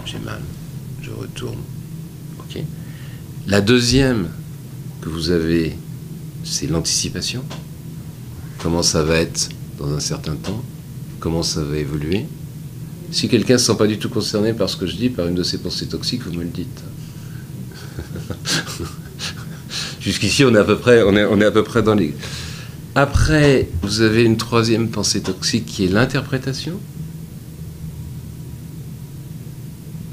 j'ai 0.05 0.19
mal, 0.19 0.41
je 1.03 1.11
retourne. 1.11 1.61
Ok. 2.39 2.63
La 3.45 3.59
deuxième 3.59 4.29
que 5.01 5.09
vous 5.09 5.29
avez, 5.29 5.75
c'est 6.45 6.67
l'anticipation. 6.67 7.43
Comment 8.59 8.83
ça 8.83 9.03
va 9.03 9.17
être 9.17 9.49
dans 9.77 9.93
un 9.93 9.99
certain 9.99 10.35
temps? 10.35 10.63
Comment 11.19 11.43
ça 11.43 11.61
va 11.61 11.75
évoluer? 11.75 12.25
Si 13.11 13.27
quelqu'un 13.27 13.55
ne 13.55 13.57
se 13.57 13.65
sent 13.65 13.77
pas 13.77 13.87
du 13.87 13.99
tout 13.99 14.07
concerné 14.07 14.53
par 14.53 14.69
ce 14.69 14.77
que 14.77 14.87
je 14.87 14.95
dis, 14.95 15.09
par 15.09 15.27
une 15.27 15.35
de 15.35 15.43
ces 15.43 15.57
pensées 15.57 15.87
toxiques, 15.87 16.21
vous 16.23 16.31
me 16.31 16.43
le 16.43 16.49
dites. 16.49 16.83
Jusqu'ici, 19.99 20.45
on 20.45 20.55
est 20.55 20.59
à 20.59 20.65
on 21.05 21.41
est 21.41 21.45
à 21.45 21.51
peu 21.51 21.63
près 21.63 21.83
dans 21.83 21.95
les. 21.95 22.13
Après, 22.95 23.67
vous 23.81 23.99
avez 24.01 24.23
une 24.23 24.37
troisième 24.37 24.87
pensée 24.87 25.21
toxique 25.21 25.65
qui 25.65 25.83
est 25.83 25.89
l'interprétation. 25.89 26.79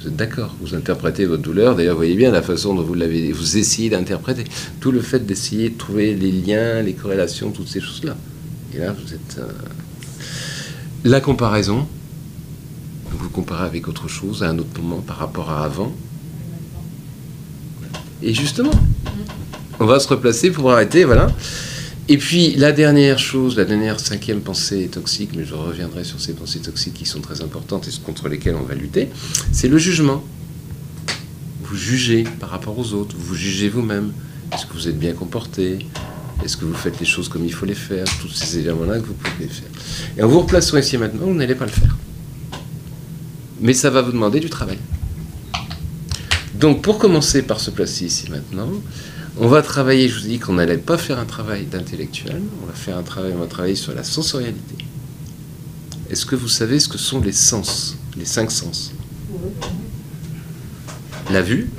Vous 0.00 0.08
êtes 0.08 0.09
d'accord 0.20 0.54
Vous 0.60 0.74
interprétez 0.74 1.24
votre 1.24 1.42
douleur. 1.42 1.74
D'ailleurs, 1.74 1.96
voyez 1.96 2.14
bien 2.14 2.30
la 2.30 2.42
façon 2.42 2.74
dont 2.74 2.82
vous 2.82 2.92
l'avez, 2.92 3.32
vous 3.32 3.56
essayez 3.56 3.88
d'interpréter. 3.88 4.44
Tout 4.78 4.92
le 4.92 5.00
fait 5.00 5.20
d'essayer 5.20 5.70
de 5.70 5.78
trouver 5.78 6.14
les 6.14 6.30
liens, 6.30 6.82
les 6.82 6.92
corrélations, 6.92 7.50
toutes 7.50 7.68
ces 7.68 7.80
choses-là. 7.80 8.16
Et 8.74 8.78
là, 8.78 8.92
vous 8.92 9.14
êtes. 9.14 9.38
Euh, 9.38 9.50
la 11.04 11.20
comparaison. 11.20 11.88
Vous 13.12 13.30
comparez 13.30 13.64
avec 13.64 13.88
autre 13.88 14.08
chose, 14.08 14.42
à 14.42 14.50
un 14.50 14.58
autre 14.58 14.80
moment 14.80 15.00
par 15.00 15.16
rapport 15.16 15.50
à 15.50 15.64
avant. 15.64 15.92
Et 18.22 18.34
justement, 18.34 18.70
on 19.78 19.86
va 19.86 19.98
se 20.00 20.08
replacer 20.08 20.50
pour 20.50 20.70
arrêter, 20.70 21.04
voilà. 21.04 21.28
Et 22.12 22.18
puis 22.18 22.56
la 22.56 22.72
dernière 22.72 23.20
chose, 23.20 23.56
la 23.56 23.64
dernière 23.64 24.00
cinquième 24.00 24.40
pensée 24.40 24.88
toxique, 24.88 25.30
mais 25.36 25.44
je 25.44 25.54
reviendrai 25.54 26.02
sur 26.02 26.20
ces 26.20 26.32
pensées 26.32 26.58
toxiques 26.58 26.94
qui 26.94 27.06
sont 27.06 27.20
très 27.20 27.40
importantes 27.40 27.86
et 27.86 27.92
contre 28.04 28.28
lesquelles 28.28 28.56
on 28.56 28.64
va 28.64 28.74
lutter, 28.74 29.10
c'est 29.52 29.68
le 29.68 29.78
jugement. 29.78 30.24
Vous 31.62 31.76
jugez 31.76 32.24
par 32.40 32.50
rapport 32.50 32.76
aux 32.76 32.94
autres, 32.94 33.14
vous 33.16 33.36
jugez 33.36 33.68
vous-même. 33.68 34.12
Est-ce 34.52 34.66
que 34.66 34.72
vous 34.72 34.88
êtes 34.88 34.98
bien 34.98 35.12
comporté? 35.12 35.86
Est-ce 36.44 36.56
que 36.56 36.64
vous 36.64 36.74
faites 36.74 36.98
les 36.98 37.06
choses 37.06 37.28
comme 37.28 37.44
il 37.44 37.52
faut 37.52 37.64
les 37.64 37.76
faire? 37.76 38.06
Tous 38.20 38.28
ces 38.28 38.58
éléments-là 38.58 38.98
que 38.98 39.06
vous 39.06 39.14
pouvez 39.14 39.46
faire. 39.46 39.70
Et 40.18 40.24
en 40.24 40.26
vous 40.26 40.40
replaçant 40.40 40.78
ici 40.78 40.98
maintenant, 40.98 41.26
vous 41.26 41.34
n'allez 41.34 41.54
pas 41.54 41.66
le 41.66 41.70
faire. 41.70 41.96
Mais 43.60 43.72
ça 43.72 43.88
va 43.88 44.02
vous 44.02 44.10
demander 44.10 44.40
du 44.40 44.50
travail. 44.50 44.78
Donc 46.54 46.82
pour 46.82 46.98
commencer 46.98 47.42
par 47.42 47.60
se 47.60 47.70
placer 47.70 48.06
ici 48.06 48.28
maintenant, 48.32 48.72
on 49.40 49.49
va 49.49 49.62
travailler, 49.62 50.06
je 50.06 50.20
vous 50.20 50.28
dis 50.28 50.38
qu'on 50.38 50.52
n'allait 50.52 50.76
pas 50.76 50.99
faire 50.99 51.18
un 51.18 51.25
travail 51.25 51.64
d'intellectuel, 51.64 52.42
on 52.62 52.66
va 52.66 52.75
faire 52.75 52.99
un 52.99 53.02
travail, 53.02 53.32
on 53.35 53.40
va 53.40 53.47
travailler 53.47 53.75
sur 53.75 53.94
la 53.94 54.04
sensorialité. 54.04 54.76
Est-ce 56.11 56.26
que 56.26 56.37
vous 56.37 56.49
savez 56.49 56.78
ce 56.78 56.88
que 56.88 56.99
sont 56.99 57.23
les 57.23 57.32
sens, 57.32 57.97
les 58.19 58.26
cinq 58.26 58.50
sens? 58.50 58.93
La 61.32 61.41
vue, 61.41 61.71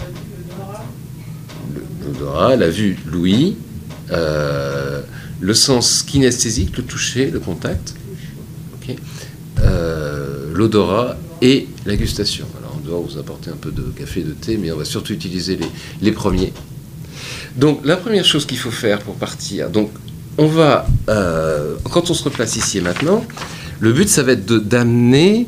l'odorat, 2.03 2.55
la 2.55 2.69
vue, 2.71 2.97
l'ouïe, 3.05 3.57
euh, 4.09 5.03
le 5.39 5.53
sens 5.53 6.01
kinesthésique, 6.01 6.77
le 6.77 6.83
toucher, 6.83 7.29
le 7.29 7.39
contact, 7.39 7.93
euh, 9.59 10.51
l'odorat 10.51 11.15
et 11.43 11.67
la 11.85 11.95
gustation. 11.95 12.47
Alors 12.57 12.75
on 12.75 12.87
doit 12.87 12.99
vous 12.99 13.19
apporter 13.19 13.51
un 13.51 13.55
peu 13.55 13.71
de 13.71 13.83
café, 13.95 14.23
de 14.23 14.31
thé, 14.31 14.57
mais 14.57 14.71
on 14.71 14.77
va 14.77 14.85
surtout 14.85 15.13
utiliser 15.13 15.59
les 16.01 16.11
premiers. 16.11 16.53
Donc 17.55 17.81
la 17.83 17.97
première 17.97 18.25
chose 18.25 18.45
qu'il 18.45 18.57
faut 18.57 18.71
faire 18.71 18.99
pour 18.99 19.15
partir, 19.15 19.69
donc 19.69 19.91
on 20.37 20.47
va, 20.47 20.87
euh, 21.09 21.75
quand 21.91 22.09
on 22.09 22.13
se 22.13 22.23
replace 22.23 22.55
ici 22.55 22.77
et 22.77 22.81
maintenant, 22.81 23.25
le 23.79 23.91
but 23.91 24.07
ça 24.07 24.23
va 24.23 24.33
être 24.33 24.45
d'amener 24.45 25.47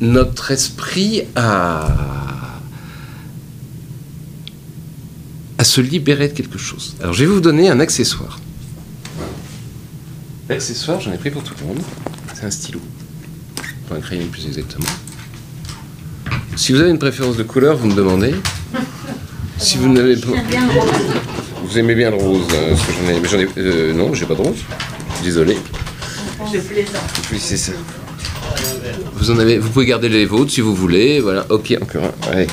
notre 0.00 0.50
esprit 0.50 1.24
à, 1.36 1.88
à 5.58 5.64
se 5.64 5.80
libérer 5.80 6.28
de 6.28 6.32
quelque 6.32 6.58
chose. 6.58 6.96
Alors 7.00 7.12
je 7.12 7.20
vais 7.24 7.30
vous 7.30 7.40
donner 7.40 7.68
un 7.68 7.80
accessoire. 7.80 8.40
L'accessoire, 10.48 11.00
j'en 11.00 11.12
ai 11.12 11.18
pris 11.18 11.30
pour 11.30 11.44
tout 11.44 11.54
le 11.60 11.66
monde. 11.66 11.78
C'est 12.34 12.44
un 12.44 12.50
stylo. 12.50 12.80
Pour 13.86 13.96
un 13.96 14.00
crayon 14.00 14.26
plus 14.26 14.46
exactement. 14.46 14.90
Si 16.56 16.72
vous 16.72 16.80
avez 16.80 16.90
une 16.90 16.98
préférence 16.98 17.36
de 17.36 17.42
couleur, 17.42 17.76
vous 17.76 17.86
me 17.88 17.94
demandez. 17.94 18.34
Si 19.58 19.78
vous 19.78 19.88
n'avez 19.92 20.16
pas. 20.16 20.28
Vous 21.64 21.78
aimez 21.78 21.94
bien 21.94 22.10
le 22.10 22.16
rose 22.16 22.46
euh, 22.52 22.76
ce 22.76 22.86
que 22.86 22.92
j'en 22.92 23.08
ai, 23.10 23.20
mais 23.20 23.28
j'en 23.28 23.38
ai, 23.38 23.48
euh, 23.58 23.92
non, 23.92 24.12
j'ai 24.14 24.26
pas 24.26 24.34
de 24.34 24.40
rose. 24.42 24.58
Désolé. 25.22 25.56
Je 26.52 26.58
plaisante. 26.58 27.00
Oui, 27.30 27.38
c'est 27.40 27.56
ça. 27.56 27.72
Vous 29.14 29.30
en 29.30 29.38
avez, 29.38 29.58
vous 29.58 29.68
pouvez 29.70 29.86
garder 29.86 30.08
les 30.08 30.26
vôtres 30.26 30.50
si 30.50 30.60
vous 30.60 30.74
voulez. 30.74 31.20
Voilà, 31.20 31.46
ok, 31.50 31.76
encore 31.80 32.02
un. 32.32 32.44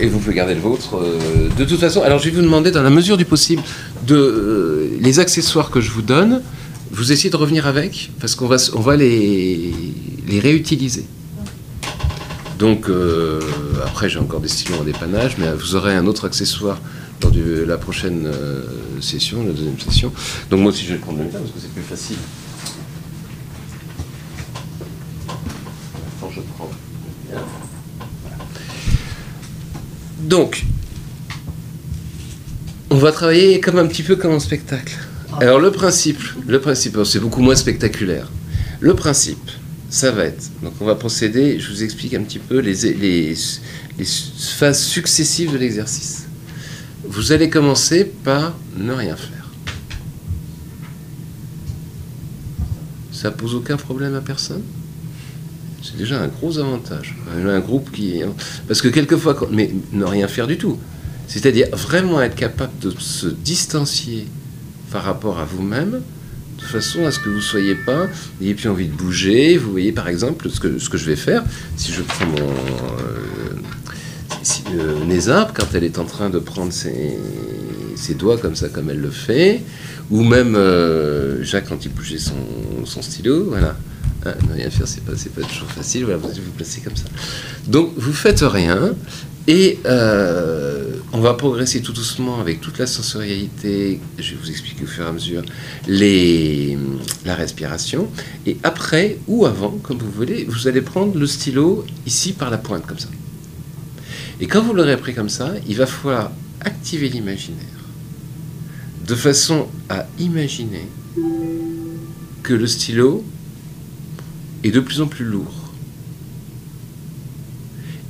Et 0.00 0.06
vous 0.06 0.18
pouvez 0.18 0.34
garder 0.34 0.54
le 0.54 0.60
vôtre. 0.60 0.96
euh, 0.96 1.48
de 1.58 1.64
toute 1.64 1.80
façon, 1.80 2.02
alors 2.02 2.18
je 2.18 2.26
vais 2.26 2.30
vous 2.36 2.42
demander, 2.42 2.70
dans 2.70 2.82
la 2.82 2.90
mesure 2.90 3.16
du 3.16 3.24
possible, 3.24 3.62
de 4.06 4.14
euh, 4.14 4.90
les 5.00 5.18
accessoires 5.18 5.70
que 5.70 5.80
je 5.80 5.90
vous 5.90 6.02
donne, 6.02 6.42
vous 6.92 7.10
essayez 7.10 7.30
de 7.30 7.36
revenir 7.36 7.66
avec, 7.66 8.10
parce 8.20 8.34
qu'on 8.36 8.46
va, 8.46 8.56
on 8.74 8.80
va 8.80 8.94
les, 8.96 9.72
les 10.28 10.38
réutiliser. 10.40 11.04
Donc, 12.58 12.88
euh, 12.88 13.40
après, 13.84 14.08
j'ai 14.08 14.18
encore 14.18 14.40
des 14.40 14.48
stylos 14.48 14.80
en 14.80 14.84
dépannage, 14.84 15.38
mais 15.38 15.46
vous 15.52 15.76
aurez 15.76 15.94
un 15.94 16.06
autre 16.06 16.26
accessoire 16.26 16.80
lors 17.22 17.30
de 17.30 17.64
la 17.64 17.78
prochaine 17.78 18.26
euh, 18.26 18.64
session, 19.00 19.44
la 19.46 19.52
deuxième 19.52 19.78
session. 19.78 20.12
Donc, 20.50 20.60
moi 20.60 20.72
aussi, 20.72 20.84
je 20.84 20.94
vais 20.94 20.98
prendre 20.98 21.18
le 21.18 21.24
mien 21.24 21.30
parce 21.32 21.52
que 21.52 21.60
c'est 21.60 21.72
plus 21.72 21.82
facile. 21.82 22.16
Attends, 25.28 26.30
je 26.34 26.40
prends. 26.56 26.70
Donc, 30.22 30.64
on 32.90 32.96
va 32.96 33.12
travailler 33.12 33.60
comme 33.60 33.78
un 33.78 33.86
petit 33.86 34.02
peu 34.02 34.16
comme 34.16 34.32
un 34.32 34.40
spectacle. 34.40 34.98
Alors, 35.40 35.60
le 35.60 35.70
principe, 35.70 36.20
le 36.48 36.60
principe, 36.60 36.98
c'est 37.04 37.20
beaucoup 37.20 37.40
moins 37.40 37.54
spectaculaire. 37.54 38.28
Le 38.80 38.94
principe, 38.94 39.48
ça 39.90 40.10
va 40.10 40.24
être. 40.24 40.50
Donc, 40.62 40.74
on 40.80 40.84
va 40.84 40.94
procéder. 40.94 41.58
Je 41.58 41.70
vous 41.70 41.82
explique 41.82 42.14
un 42.14 42.22
petit 42.22 42.38
peu 42.38 42.58
les, 42.58 43.34
phases 43.96 44.82
successives 44.82 45.52
de 45.52 45.58
l'exercice. 45.58 46.26
Vous 47.04 47.32
allez 47.32 47.48
commencer 47.48 48.04
par 48.04 48.54
ne 48.76 48.92
rien 48.92 49.16
faire. 49.16 49.50
Ça 53.12 53.30
pose 53.30 53.54
aucun 53.54 53.76
problème 53.76 54.14
à 54.14 54.20
personne? 54.20 54.62
C'est 55.82 55.96
déjà 55.96 56.20
un 56.20 56.28
gros 56.28 56.58
avantage. 56.58 57.16
Un 57.34 57.60
groupe 57.60 57.90
qui. 57.90 58.20
Parce 58.66 58.82
que 58.82 58.88
quelquefois, 58.88 59.48
mais 59.50 59.72
ne 59.92 60.04
rien 60.04 60.28
faire 60.28 60.46
du 60.46 60.58
tout. 60.58 60.78
C'est-à-dire 61.26 61.68
vraiment 61.72 62.20
être 62.22 62.34
capable 62.34 62.78
de 62.80 62.90
se 62.98 63.26
distancier 63.26 64.26
par 64.90 65.02
rapport 65.02 65.38
à 65.38 65.44
vous-même, 65.44 66.02
de 66.58 66.64
façon 66.64 67.06
à 67.06 67.10
ce 67.10 67.18
que 67.18 67.28
vous 67.28 67.40
soyez 67.40 67.74
pas, 67.74 68.06
n'ayez 68.40 68.54
plus 68.54 68.68
envie 68.68 68.88
de 68.88 68.94
bouger. 68.94 69.56
Vous 69.56 69.70
voyez 69.70 69.92
par 69.92 70.08
exemple 70.08 70.50
ce 70.50 70.60
que, 70.60 70.78
ce 70.78 70.88
que 70.88 70.98
je 70.98 71.06
vais 71.06 71.16
faire, 71.16 71.44
si 71.76 71.92
je 71.92 72.02
prends 72.02 72.26
mon. 72.26 72.36
euh, 72.36 73.54
euh, 74.74 75.44
quand 75.54 75.74
elle 75.74 75.84
est 75.84 75.98
en 75.98 76.04
train 76.04 76.30
de 76.30 76.38
prendre 76.38 76.72
ses, 76.72 77.18
ses 77.96 78.14
doigts 78.14 78.38
comme 78.38 78.56
ça, 78.56 78.68
comme 78.68 78.90
elle 78.90 79.00
le 79.00 79.10
fait, 79.10 79.62
ou 80.10 80.22
même 80.22 80.54
euh, 80.54 81.42
Jacques 81.42 81.68
quand 81.68 81.84
il 81.84 81.92
bougeait 81.92 82.18
son, 82.18 82.34
son 82.84 83.02
stylo, 83.02 83.44
voilà. 83.48 83.76
Hein, 84.26 84.34
ne 84.48 84.54
rien 84.54 84.68
faire, 84.68 84.88
c'est 84.88 85.04
pas, 85.04 85.12
pas 85.12 85.46
toujours 85.46 85.70
facile, 85.70 86.02
voilà, 86.02 86.18
vous 86.18 86.28
vous 86.28 86.50
placez 86.56 86.80
comme 86.80 86.96
ça. 86.96 87.04
Donc 87.68 87.92
vous 87.96 88.12
faites 88.12 88.40
rien, 88.40 88.94
et 89.48 89.78
euh, 89.86 90.92
on 91.14 91.20
va 91.20 91.32
progresser 91.32 91.80
tout 91.80 91.94
doucement 91.94 92.38
avec 92.38 92.60
toute 92.60 92.76
la 92.76 92.86
sensorialité, 92.86 93.98
je 94.18 94.34
vais 94.34 94.40
vous 94.40 94.50
expliquer 94.50 94.84
au 94.84 94.86
fur 94.86 95.04
et 95.04 95.08
à 95.08 95.12
mesure, 95.12 95.42
les, 95.86 96.76
la 97.24 97.34
respiration, 97.34 98.08
et 98.44 98.58
après 98.62 99.16
ou 99.26 99.46
avant, 99.46 99.70
comme 99.82 99.96
vous 99.96 100.10
voulez, 100.10 100.44
vous 100.44 100.68
allez 100.68 100.82
prendre 100.82 101.18
le 101.18 101.26
stylo 101.26 101.86
ici 102.06 102.34
par 102.34 102.50
la 102.50 102.58
pointe, 102.58 102.86
comme 102.86 102.98
ça. 102.98 103.08
Et 104.38 104.46
quand 104.46 104.60
vous 104.60 104.74
l'aurez 104.74 104.98
pris 104.98 105.14
comme 105.14 105.30
ça, 105.30 105.54
il 105.66 105.76
va 105.76 105.86
falloir 105.86 106.30
activer 106.60 107.08
l'imaginaire, 107.08 107.64
de 109.06 109.14
façon 109.14 109.66
à 109.88 110.06
imaginer 110.18 110.86
que 112.42 112.52
le 112.52 112.66
stylo 112.66 113.24
est 114.62 114.72
de 114.72 114.80
plus 114.80 115.00
en 115.00 115.06
plus 115.06 115.24
lourd. 115.24 115.57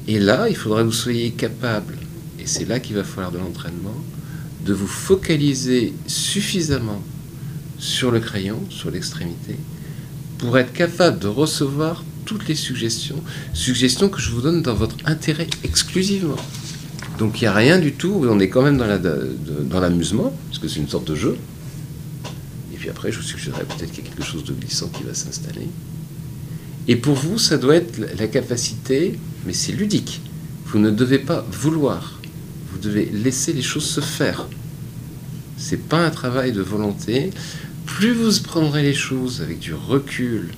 Et 0.09 0.19
là, 0.19 0.49
il 0.49 0.57
faudra 0.57 0.81
que 0.81 0.87
vous 0.87 0.93
soyez 0.93 1.33
capable, 1.33 1.99
et 2.41 2.47
c'est 2.47 2.65
là 2.65 2.81
qu'il 2.81 2.97
va 2.97 3.05
falloir 3.05 3.31
de 3.31 3.37
l'entraînement, 3.37 3.95
de 4.65 4.73
vous 4.73 4.87
focaliser 4.87 5.93
suffisamment 6.07 7.03
sur 7.79 8.11
le 8.11 8.19
crayon, 8.19 8.59
sur 8.71 8.91
l'extrémité, 8.91 9.57
pour 10.39 10.57
être 10.57 10.73
capable 10.73 11.19
de 11.19 11.29
recevoir 11.29 12.03
toutes 12.25 12.49
les 12.49 12.55
suggestions, 12.55 13.23
suggestions 13.53 14.09
que 14.09 14.19
je 14.19 14.31
vous 14.31 14.41
donne 14.41 14.63
dans 14.63 14.75
votre 14.75 14.97
intérêt 15.05 15.47
exclusivement. 15.63 16.37
Donc 17.19 17.41
il 17.41 17.45
n'y 17.45 17.49
a 17.49 17.55
rien 17.55 17.79
du 17.79 17.93
tout, 17.93 18.25
on 18.27 18.41
est 18.41 18.49
quand 18.49 18.63
même 18.63 18.79
dans 18.79 19.81
l'amusement, 19.81 20.33
parce 20.47 20.59
que 20.59 20.69
c'est 20.69 20.81
une 20.81 20.89
sorte 20.89 21.07
de 21.07 21.17
jeu. 21.17 21.37
Et 22.73 22.77
puis 22.77 22.89
après, 22.89 23.13
je 23.13 23.19
vous 23.19 23.25
suggérerais 23.25 23.65
peut-être 23.65 23.93
qu'il 23.93 24.05
y 24.05 24.07
a 24.07 24.11
quelque 24.11 24.25
chose 24.25 24.45
de 24.45 24.55
glissant 24.55 24.89
qui 24.89 25.03
va 25.03 25.13
s'installer. 25.13 25.69
Et 26.89 26.97
pour 26.97 27.15
vous, 27.15 27.39
ça 27.39 27.59
doit 27.59 27.77
être 27.77 27.99
la- 28.19 28.27
capacité, 28.27 29.19
mais 29.47 29.53
c'est 29.53 29.73
ludique. 29.73 30.21
Vous 30.67 30.79
ne 30.79 30.91
devez 30.91 31.19
pas 31.19 31.47
vouloir. 31.53 32.21
Vous 32.73 32.79
devez 32.79 33.07
laisser 33.13 33.53
les 33.53 33.63
choses 33.63 33.85
se 33.85 34.01
faire. 34.01 34.47
C'est 35.57 35.89
pas 35.89 36.05
un 36.05 36.11
travail 36.11 36.53
de 36.53 36.63
volonté. 36.63 37.31
Plus 37.87 38.13
vous 38.13 38.43
prendrez 38.43 38.83
les 38.83 38.95
choses 38.95 39.43
avec 39.43 39.59
du 39.59 39.75
recul 39.75 40.49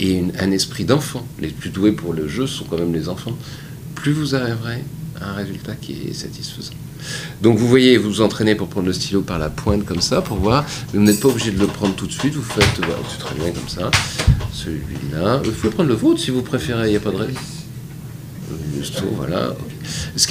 et 0.00 0.22
un 0.38 0.50
esprit 0.50 0.84
d'enfant, 0.84 1.26
les 1.40 1.48
plus 1.48 1.70
doués 1.70 1.92
pour 1.92 2.12
le 2.14 2.26
jeu 2.26 2.46
sont 2.46 2.64
quand 2.64 2.78
même 2.78 2.92
les 2.92 3.08
enfants, 3.08 3.36
plus 3.94 4.12
vous 4.12 4.34
arriverez 4.34 4.82
à 5.20 5.30
un 5.30 5.32
résultat 5.34 5.76
qui 5.76 5.92
est 6.08 6.12
satisfaisant. 6.14 6.72
Donc 7.42 7.58
vous 7.58 7.68
voyez, 7.68 7.96
vous 7.96 8.08
vous 8.10 8.20
entraînez 8.20 8.54
pour 8.54 8.68
prendre 8.68 8.86
le 8.86 8.92
stylo 8.92 9.20
par 9.22 9.38
la 9.38 9.50
pointe 9.50 9.84
comme 9.84 10.00
ça, 10.00 10.22
pour 10.22 10.38
voir, 10.38 10.64
vous 10.92 11.00
n'êtes 11.00 11.20
pas 11.20 11.28
obligé 11.28 11.50
de 11.50 11.58
le 11.58 11.66
prendre 11.66 11.94
tout 11.94 12.06
de 12.06 12.12
suite, 12.12 12.34
vous 12.34 12.42
faites, 12.42 12.64
c'est 13.10 13.18
très 13.18 13.34
bien 13.34 13.50
comme 13.52 13.68
ça, 13.68 13.90
celui-là, 14.52 15.42
vous 15.44 15.52
pouvez 15.52 15.72
prendre 15.72 15.88
le 15.88 15.94
vôtre 15.94 16.20
si 16.20 16.30
vous 16.30 16.42
préférez, 16.42 16.88
il 16.88 16.90
n'y 16.90 16.96
a 16.96 17.00
pas 17.00 17.10
de 17.10 17.16
raison. 17.16 17.40
Voilà. 19.16 19.54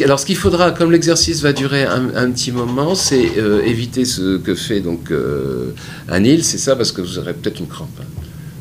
Alors, 0.03 0.19
ce 0.19 0.25
qu'il 0.25 0.35
faudra, 0.35 0.71
comme 0.71 0.91
l'exercice 0.91 1.41
va 1.41 1.53
durer 1.53 1.83
un, 1.85 2.15
un 2.15 2.31
petit 2.31 2.51
moment, 2.51 2.93
c'est 2.93 3.37
euh, 3.37 3.63
éviter 3.63 4.05
ce 4.05 4.37
que 4.37 4.53
fait 4.53 4.79
donc 4.79 5.09
euh, 5.11 5.71
Anil, 6.07 6.43
c'est 6.43 6.59
ça, 6.59 6.75
parce 6.75 6.91
que 6.91 7.01
vous 7.01 7.17
aurez 7.17 7.33
peut-être 7.33 7.59
une 7.59 7.67
crampe. 7.67 7.89
hein. 7.99 8.05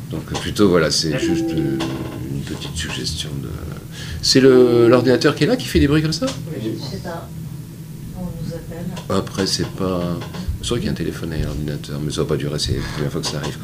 Donc, 0.09 0.23
euh, 0.31 0.39
plutôt, 0.39 0.69
voilà, 0.69 0.89
c'est 0.89 1.17
juste 1.19 1.51
euh, 1.51 1.77
une 2.31 2.41
petite 2.41 2.75
suggestion 2.75 3.29
de. 3.41 3.49
C'est 4.21 4.41
l'ordinateur 4.41 5.35
qui 5.35 5.43
est 5.43 5.47
là 5.47 5.55
qui 5.55 5.67
fait 5.67 5.79
des 5.79 5.87
bruits 5.87 6.01
comme 6.01 6.13
ça? 6.13 6.25
C'est 6.91 7.03
ça. 7.03 7.27
Après, 9.09 9.45
c'est 9.47 9.67
pas. 9.67 10.17
C'est 10.61 10.69
vrai 10.69 10.79
qu'il 10.79 10.85
y 10.85 10.89
a 10.89 10.93
un 10.93 10.95
téléphone 10.95 11.33
et 11.33 11.43
un 11.43 11.49
ordinateur, 11.49 11.99
mais 11.99 12.09
ça 12.11 12.21
va 12.21 12.27
pas 12.29 12.37
durer, 12.37 12.57
c'est 12.57 12.73
la 12.73 12.81
première 12.93 13.11
fois 13.11 13.19
que 13.21 13.27
ça 13.27 13.37
arrive. 13.37 13.57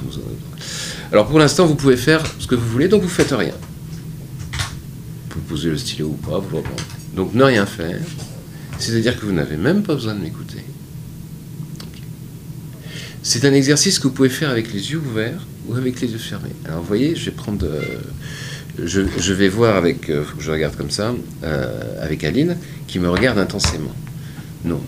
Alors 1.13 1.27
pour 1.29 1.39
l'instant, 1.39 1.65
vous 1.65 1.75
pouvez 1.75 1.95
faire 1.95 2.21
ce 2.39 2.45
que 2.45 2.55
vous 2.55 2.67
voulez, 2.67 2.89
donc 2.89 3.03
vous 3.03 3.07
faites 3.07 3.31
rien. 3.31 3.53
Vous 5.33 5.39
posez 5.47 5.69
le 5.69 5.77
stylo 5.77 6.07
ou 6.07 6.13
pas, 6.29 6.39
vous 6.39 6.49
le 6.51 6.57
reprenez. 6.57 6.81
Donc 7.15 7.33
ne 7.33 7.43
rien 7.43 7.65
faire, 7.65 8.01
c'est-à-dire 8.79 9.17
que 9.17 9.25
vous 9.25 9.31
n'avez 9.31 9.55
même 9.55 9.81
pas 9.81 9.93
besoin 9.95 10.13
de 10.13 10.19
m'écouter. 10.19 10.63
C'est 13.23 13.45
un 13.45 13.53
exercice 13.53 13.97
que 13.99 14.03
vous 14.09 14.13
pouvez 14.13 14.29
faire 14.29 14.49
avec 14.49 14.73
les 14.73 14.91
yeux 14.91 14.97
ouverts 14.99 15.45
ou 15.67 15.75
avec 15.75 16.01
les 16.01 16.11
yeux 16.11 16.17
fermés. 16.17 16.49
Alors 16.65 16.81
vous 16.81 16.87
voyez, 16.87 17.15
je 17.15 17.25
vais 17.25 17.31
prendre. 17.31 17.65
euh, 17.65 17.81
je, 18.83 19.33
vais 19.33 19.49
voir 19.49 19.75
avec. 19.75 20.09
euh, 20.09 20.23
que 20.37 20.41
je 20.43 20.51
regarde 20.51 20.75
comme 20.75 20.89
ça, 20.91 21.13
euh, 21.43 22.03
avec 22.03 22.23
Aline, 22.23 22.57
qui 22.87 22.99
me 22.99 23.09
regarde 23.09 23.37
intensément. 23.37 23.93
Non. 24.65 24.81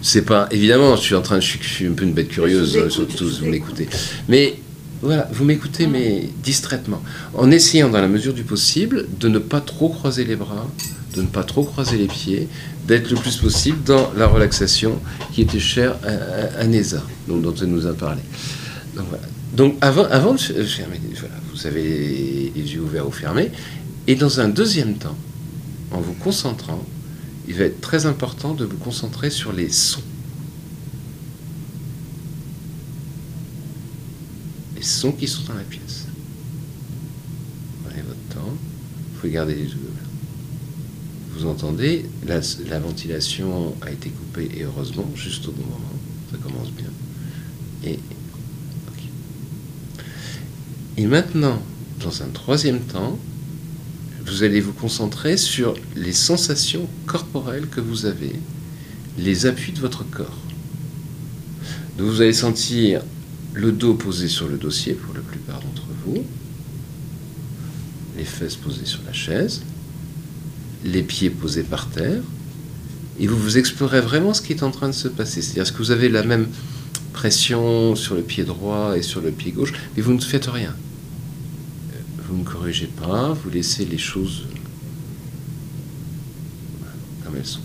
C'est 0.00 0.22
pas. 0.22 0.48
Évidemment, 0.50 0.96
je 0.96 1.02
suis 1.02 1.14
en 1.14 1.22
train 1.22 1.36
de. 1.36 1.40
Je 1.42 1.46
suis, 1.48 1.58
je 1.62 1.68
suis 1.68 1.86
un 1.86 1.92
peu 1.92 2.04
une 2.04 2.12
bête 2.12 2.28
curieuse, 2.28 2.72
Je 2.74 2.78
vous 2.78 2.84
euh, 2.84 3.04
écoute, 3.04 3.18
si 3.32 3.40
vous 3.40 3.46
m'écoutez. 3.46 3.88
Mais 4.28 4.56
voilà, 5.02 5.28
vous 5.32 5.44
m'écoutez, 5.44 5.86
mais 5.86 6.28
distraitement. 6.42 7.02
En 7.34 7.50
essayant, 7.50 7.88
dans 7.88 8.00
la 8.00 8.08
mesure 8.08 8.32
du 8.34 8.42
possible, 8.44 9.06
de 9.18 9.28
ne 9.28 9.38
pas 9.38 9.60
trop 9.60 9.88
croiser 9.88 10.24
les 10.24 10.36
bras, 10.36 10.66
de 11.16 11.22
ne 11.22 11.26
pas 11.26 11.42
trop 11.44 11.64
croiser 11.64 11.96
les 11.98 12.06
pieds, 12.06 12.48
d'être 12.86 13.10
le 13.10 13.16
plus 13.16 13.36
possible 13.36 13.78
dans 13.84 14.12
la 14.16 14.26
relaxation 14.26 14.98
qui 15.32 15.42
était 15.42 15.60
chère 15.60 15.96
à, 16.04 16.60
à- 16.62 16.64
donc, 17.28 17.42
dont 17.42 17.54
elle 17.60 17.68
nous 17.68 17.86
a 17.86 17.92
parlé. 17.94 18.20
Donc, 18.94 19.06
voilà. 19.08 19.24
Donc 19.54 19.76
avant, 19.80 20.04
avant 20.10 20.34
de 20.34 20.38
f- 20.38 20.64
fermer, 20.64 21.00
voilà, 21.18 21.34
vous 21.52 21.66
avez 21.66 22.52
les 22.54 22.72
yeux 22.74 22.80
ouverts 22.80 23.08
ou 23.08 23.10
fermés. 23.10 23.50
Et 24.06 24.14
dans 24.14 24.40
un 24.40 24.48
deuxième 24.48 24.94
temps, 24.94 25.16
en 25.90 26.00
vous 26.00 26.12
concentrant, 26.14 26.84
il 27.48 27.54
va 27.54 27.64
être 27.64 27.80
très 27.80 28.04
important 28.04 28.52
de 28.52 28.66
vous 28.66 28.76
concentrer 28.76 29.30
sur 29.30 29.52
les 29.54 29.70
sons. 29.70 30.02
Les 34.76 34.82
sons 34.82 35.12
qui 35.12 35.26
sont 35.26 35.44
dans 35.44 35.54
la 35.54 35.62
pièce. 35.62 36.04
Prenez 37.84 38.02
votre 38.02 38.20
temps. 38.34 38.50
Vous 38.50 39.18
pouvez 39.18 39.32
garder 39.32 39.54
les 39.54 39.64
ouverts. 39.64 40.04
Vous 41.32 41.46
entendez, 41.46 42.04
la, 42.26 42.40
la 42.68 42.80
ventilation 42.80 43.74
a 43.80 43.90
été 43.90 44.10
coupée 44.10 44.50
et 44.54 44.64
heureusement, 44.64 45.10
juste 45.14 45.48
au 45.48 45.52
bon 45.52 45.64
moment. 45.64 45.98
Ça 46.30 46.36
commence 46.36 46.70
bien. 46.70 46.90
Et 50.98 51.06
maintenant, 51.06 51.62
dans 52.00 52.22
un 52.22 52.28
troisième 52.28 52.80
temps, 52.80 53.18
vous 54.28 54.42
allez 54.42 54.60
vous 54.60 54.72
concentrer 54.72 55.36
sur 55.36 55.74
les 55.96 56.12
sensations 56.12 56.88
corporelles 57.06 57.68
que 57.68 57.80
vous 57.80 58.06
avez, 58.06 58.32
les 59.18 59.46
appuis 59.46 59.72
de 59.72 59.80
votre 59.80 60.08
corps. 60.08 60.38
Vous 61.98 62.20
allez 62.20 62.32
sentir 62.32 63.02
le 63.54 63.72
dos 63.72 63.94
posé 63.94 64.28
sur 64.28 64.48
le 64.48 64.56
dossier 64.56 64.92
pour 64.92 65.14
la 65.14 65.20
plupart 65.20 65.60
d'entre 65.60 65.86
vous, 66.04 66.22
les 68.16 68.24
fesses 68.24 68.56
posées 68.56 68.84
sur 68.86 69.00
la 69.06 69.12
chaise, 69.12 69.62
les 70.84 71.02
pieds 71.02 71.30
posés 71.30 71.64
par 71.64 71.88
terre, 71.88 72.22
et 73.18 73.26
vous 73.26 73.36
vous 73.36 73.58
explorez 73.58 74.00
vraiment 74.00 74.34
ce 74.34 74.42
qui 74.42 74.52
est 74.52 74.62
en 74.62 74.70
train 74.70 74.88
de 74.88 74.94
se 74.94 75.08
passer. 75.08 75.42
C'est-à-dire 75.42 75.72
que 75.72 75.78
vous 75.78 75.90
avez 75.90 76.08
la 76.08 76.22
même 76.22 76.46
pression 77.12 77.96
sur 77.96 78.14
le 78.14 78.22
pied 78.22 78.44
droit 78.44 78.96
et 78.96 79.02
sur 79.02 79.20
le 79.20 79.32
pied 79.32 79.50
gauche, 79.50 79.72
mais 79.96 80.02
vous 80.02 80.14
ne 80.14 80.20
faites 80.20 80.46
rien. 80.46 80.74
Vous 82.28 82.36
ne 82.36 82.44
corrigez 82.44 82.88
pas, 82.88 83.32
vous 83.32 83.48
laissez 83.48 83.86
les 83.86 83.96
choses 83.96 84.44
voilà, 86.78 86.94
comme 87.24 87.36
elles 87.36 87.46
sont. 87.46 87.60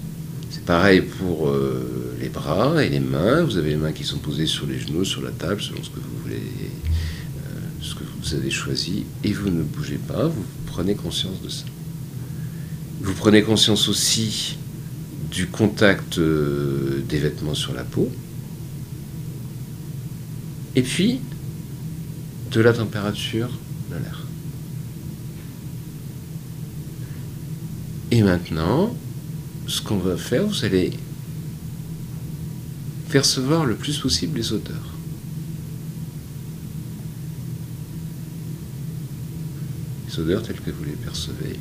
C'est 0.51 0.63
pareil 0.63 1.01
pour 1.01 1.49
euh, 1.49 2.15
les 2.21 2.29
bras 2.29 2.81
et 2.81 2.87
les 2.87 3.01
mains. 3.01 3.43
Vous 3.43 3.57
avez 3.57 3.71
les 3.71 3.75
mains 3.75 3.91
qui 3.91 4.05
sont 4.05 4.19
posées 4.19 4.45
sur 4.45 4.65
les 4.65 4.79
genoux, 4.79 5.03
sur 5.03 5.21
la 5.21 5.31
table, 5.31 5.61
selon 5.61 5.83
ce 5.83 5.89
que 5.89 5.99
vous 5.99 6.21
voulez, 6.23 6.35
euh, 6.37 7.59
ce 7.81 7.95
que 7.95 8.03
vous 8.21 8.35
avez 8.35 8.49
choisi, 8.49 9.03
et 9.25 9.33
vous 9.33 9.49
ne 9.49 9.63
bougez 9.63 9.97
pas. 9.97 10.27
Vous 10.27 10.45
prenez 10.67 10.95
conscience 10.95 11.41
de 11.41 11.49
ça. 11.49 11.65
Vous 13.01 13.13
prenez 13.13 13.43
conscience 13.43 13.89
aussi 13.89 14.57
du 15.29 15.47
contact 15.47 16.19
euh, 16.19 17.03
des 17.09 17.17
vêtements 17.17 17.55
sur 17.55 17.73
la 17.73 17.83
peau, 17.83 18.09
et 20.77 20.83
puis 20.83 21.19
de 22.51 22.61
la 22.61 22.71
température 22.71 23.49
de 23.91 23.95
l'air. 23.95 24.23
Et 28.13 28.21
maintenant, 28.21 28.95
ce 29.65 29.81
qu'on 29.81 29.97
va 29.97 30.17
faire, 30.17 30.45
vous 30.45 30.63
allez 30.65 30.91
percevoir 33.09 33.65
le 33.65 33.73
plus 33.73 33.97
possible 33.97 34.37
les 34.37 34.53
odeurs. 34.53 34.93
Les 40.07 40.19
odeurs 40.19 40.43
telles 40.43 40.61
que 40.61 40.69
vous 40.69 40.83
les 40.83 40.91
percevez. 40.91 41.59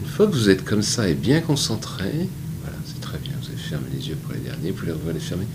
Une 0.00 0.08
fois 0.08 0.28
que 0.28 0.32
vous 0.32 0.48
êtes 0.48 0.64
comme 0.64 0.80
ça 0.80 1.06
et 1.06 1.14
bien 1.14 1.42
concentré, 1.42 2.30
voilà, 2.62 2.78
c'est 2.86 3.02
très 3.02 3.18
bien, 3.18 3.34
vous 3.38 3.48
avez 3.48 3.58
fermé 3.58 3.84
les 3.92 4.08
yeux 4.08 4.16
pour 4.16 4.32
les 4.32 4.40
derniers, 4.40 4.70
vous 4.70 4.86
les 4.86 4.92
rouvrir, 4.92 5.12
les 5.12 5.20
fermer. 5.20 5.46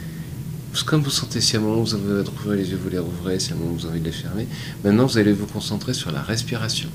Comme 0.85 1.01
vous 1.01 1.09
sentez, 1.09 1.41
si 1.41 1.55
à 1.55 1.59
un 1.59 1.63
moment 1.63 1.81
vous 1.81 1.95
avez 1.95 2.21
envie 2.21 2.57
les 2.57 2.69
yeux, 2.69 2.77
vous 2.77 2.91
les 2.91 2.99
rouvrez, 2.99 3.39
si 3.39 3.53
à 3.53 3.55
un 3.55 3.57
moment 3.57 3.71
vous 3.71 3.85
avez 3.87 3.93
envie 3.93 4.01
de 4.01 4.05
les 4.05 4.11
fermer. 4.11 4.47
Maintenant, 4.83 5.07
vous 5.07 5.17
allez 5.17 5.33
vous 5.33 5.47
concentrer 5.47 5.95
sur 5.95 6.11
la 6.11 6.21
respiration 6.21 6.89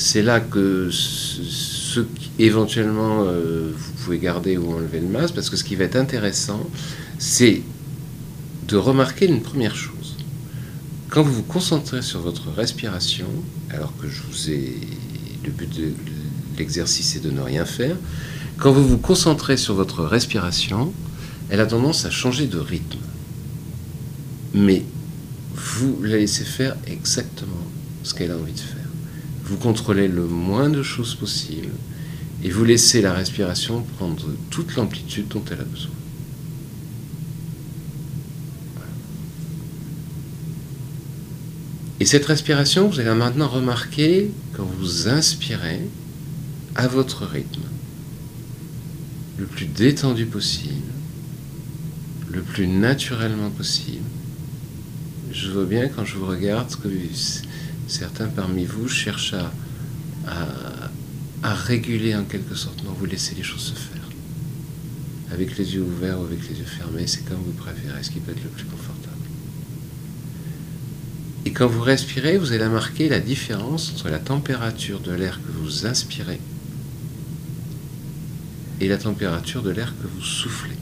c'est 0.00 0.22
là 0.22 0.40
que 0.40 0.88
ce 0.90 2.00
éventuellement 2.38 3.24
euh, 3.24 3.72
vous 3.76 3.92
pouvez 4.04 4.18
garder 4.18 4.56
ou 4.56 4.72
enlever 4.72 5.00
le 5.00 5.08
masque, 5.08 5.34
parce 5.34 5.50
que 5.50 5.56
ce 5.56 5.64
qui 5.64 5.76
va 5.76 5.84
être 5.84 5.96
intéressant, 5.96 6.68
c'est 7.18 7.62
de 8.68 8.76
remarquer 8.76 9.26
une 9.26 9.42
première 9.42 9.76
chose. 9.76 10.16
Quand 11.10 11.22
vous 11.22 11.32
vous 11.32 11.42
concentrez 11.42 12.02
sur 12.02 12.20
votre 12.20 12.50
respiration, 12.50 13.26
alors 13.70 13.92
que 14.00 14.08
je 14.08 14.22
vous 14.30 14.50
ai 14.50 14.78
le 15.44 15.50
but 15.50 15.68
de 15.68 15.92
l'exercice 16.56 17.16
est 17.16 17.20
de 17.20 17.30
ne 17.30 17.40
rien 17.40 17.64
faire, 17.64 17.96
quand 18.58 18.72
vous 18.72 18.86
vous 18.86 18.98
concentrez 18.98 19.56
sur 19.56 19.74
votre 19.74 20.04
respiration, 20.04 20.92
elle 21.50 21.60
a 21.60 21.66
tendance 21.66 22.04
à 22.04 22.10
changer 22.10 22.46
de 22.46 22.58
rythme. 22.58 22.98
Mais 24.54 24.84
vous 25.54 26.02
la 26.02 26.16
laissez 26.16 26.44
faire 26.44 26.76
exactement 26.86 27.66
ce 28.02 28.14
qu'elle 28.14 28.30
a 28.30 28.36
envie 28.36 28.52
de 28.52 28.58
faire. 28.58 28.79
Vous 29.50 29.56
contrôlez 29.56 30.06
le 30.06 30.28
moins 30.28 30.70
de 30.70 30.80
choses 30.80 31.16
possible 31.16 31.70
et 32.44 32.50
vous 32.50 32.64
laissez 32.64 33.02
la 33.02 33.12
respiration 33.12 33.82
prendre 33.98 34.28
toute 34.48 34.76
l'amplitude 34.76 35.26
dont 35.26 35.42
elle 35.50 35.58
a 35.58 35.64
besoin. 35.64 35.90
Et 41.98 42.06
cette 42.06 42.26
respiration, 42.26 42.88
vous 42.88 43.00
allez 43.00 43.12
maintenant 43.12 43.48
remarquer 43.48 44.30
quand 44.52 44.64
vous 44.78 45.08
inspirez 45.08 45.80
à 46.76 46.86
votre 46.86 47.26
rythme, 47.26 47.62
le 49.36 49.46
plus 49.46 49.66
détendu 49.66 50.26
possible, 50.26 50.92
le 52.30 52.42
plus 52.42 52.68
naturellement 52.68 53.50
possible. 53.50 54.06
Je 55.32 55.50
vois 55.50 55.64
bien 55.64 55.88
quand 55.88 56.04
je 56.04 56.16
vous 56.18 56.26
regarde 56.26 56.72
que 56.76 56.86
certains 57.90 58.28
parmi 58.28 58.64
vous 58.64 58.88
cherchent 58.88 59.34
à, 60.26 60.50
réguler 61.42 62.14
en 62.14 62.24
quelque 62.24 62.54
sorte. 62.54 62.84
Non, 62.84 62.92
vous 62.92 63.06
laissez 63.06 63.34
les 63.34 63.42
choses 63.42 63.62
se 63.62 63.74
faire. 63.74 64.08
Avec 65.32 65.56
les 65.56 65.74
yeux 65.74 65.82
ouverts 65.82 66.20
ou 66.20 66.24
avec 66.24 66.48
les 66.48 66.58
yeux 66.58 66.64
fermés, 66.64 67.06
c'est 67.06 67.24
comme 67.24 67.38
vous 67.44 67.52
préférez, 67.52 68.02
ce 68.02 68.10
qui 68.10 68.20
peut 68.20 68.32
être 68.32 68.42
le 68.42 68.50
plus 68.50 68.64
confortable. 68.64 69.16
Et 71.44 71.52
quand 71.52 71.66
vous 71.66 71.80
respirez, 71.80 72.38
vous 72.38 72.52
allez 72.52 72.68
marquer 72.68 73.08
la 73.08 73.20
différence 73.20 73.92
entre 73.94 74.08
la 74.08 74.18
température 74.18 75.00
de 75.00 75.12
l'air 75.12 75.40
que 75.42 75.52
vous 75.52 75.86
inspirez 75.86 76.40
et 78.80 78.88
la 78.88 78.98
température 78.98 79.62
de 79.62 79.70
l'air 79.70 79.94
que 80.00 80.06
vous 80.06 80.22
soufflez. 80.22 80.76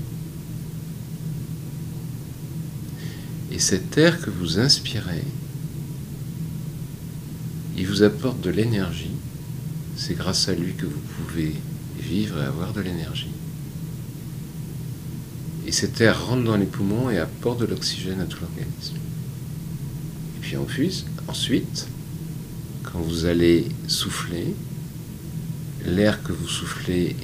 Et 3.50 3.58
cet 3.58 3.98
air 3.98 4.20
que 4.20 4.30
vous 4.30 4.58
inspirez, 4.58 5.24
il 7.78 7.86
vous 7.86 8.02
apporte 8.02 8.40
de 8.40 8.50
l'énergie. 8.50 9.12
C'est 9.96 10.14
grâce 10.14 10.48
à 10.48 10.54
lui 10.54 10.74
que 10.74 10.86
vous 10.86 11.00
pouvez 11.16 11.54
vivre 12.00 12.40
et 12.40 12.44
avoir 12.44 12.72
de 12.72 12.80
l'énergie. 12.80 13.30
Et 15.64 15.70
cet 15.70 16.00
air 16.00 16.26
rentre 16.26 16.44
dans 16.44 16.56
les 16.56 16.66
poumons 16.66 17.08
et 17.08 17.18
apporte 17.18 17.60
de 17.60 17.66
l'oxygène 17.66 18.20
à 18.20 18.24
tout 18.24 18.38
l'organisme. 18.40 18.96
Et 20.36 20.40
puis 20.40 20.56
ensuite, 20.56 21.86
quand 22.82 23.00
vous 23.00 23.26
allez 23.26 23.68
souffler, 23.86 24.54
l'air 25.86 26.22
que 26.24 26.32
vous 26.32 26.48
soufflez 26.48 27.14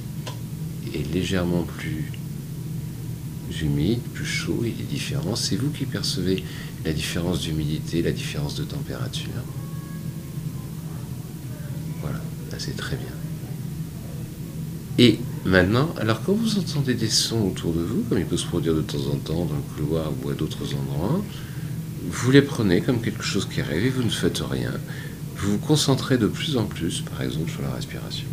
est 0.93 1.13
légèrement 1.13 1.63
plus 1.63 2.11
humide, 3.61 3.99
plus 4.13 4.25
chaud, 4.25 4.61
il 4.63 4.79
est 4.79 4.89
différent. 4.89 5.35
C'est 5.35 5.57
vous 5.57 5.69
qui 5.69 5.85
percevez 5.85 6.43
la 6.85 6.93
différence 6.93 7.41
d'humidité, 7.41 8.01
la 8.01 8.11
différence 8.11 8.55
de 8.55 8.63
température. 8.63 9.31
C'est 12.57 12.77
très 12.77 12.95
bien. 12.95 13.07
Et 14.97 15.19
maintenant, 15.45 15.93
alors 15.97 16.21
quand 16.23 16.33
vous 16.33 16.57
entendez 16.57 16.93
des 16.93 17.09
sons 17.09 17.41
autour 17.41 17.73
de 17.73 17.81
vous, 17.81 18.03
comme 18.07 18.17
il 18.17 18.25
peut 18.25 18.37
se 18.37 18.45
produire 18.45 18.75
de 18.75 18.81
temps 18.81 19.05
en 19.13 19.17
temps 19.17 19.45
dans 19.45 19.55
le 19.55 19.75
couloir 19.75 20.11
ou 20.23 20.29
à 20.29 20.33
d'autres 20.33 20.73
endroits, 20.73 21.23
vous 22.09 22.31
les 22.31 22.41
prenez 22.41 22.81
comme 22.81 23.01
quelque 23.01 23.23
chose 23.23 23.47
qui 23.47 23.61
arrive 23.61 23.85
et 23.85 23.89
vous 23.89 24.03
ne 24.03 24.09
faites 24.09 24.39
rien. 24.39 24.71
Vous 25.37 25.53
vous 25.53 25.57
concentrez 25.57 26.17
de 26.17 26.27
plus 26.27 26.55
en 26.55 26.63
plus, 26.63 27.01
par 27.01 27.21
exemple, 27.21 27.51
sur 27.51 27.61
la 27.61 27.71
respiration. 27.71 28.27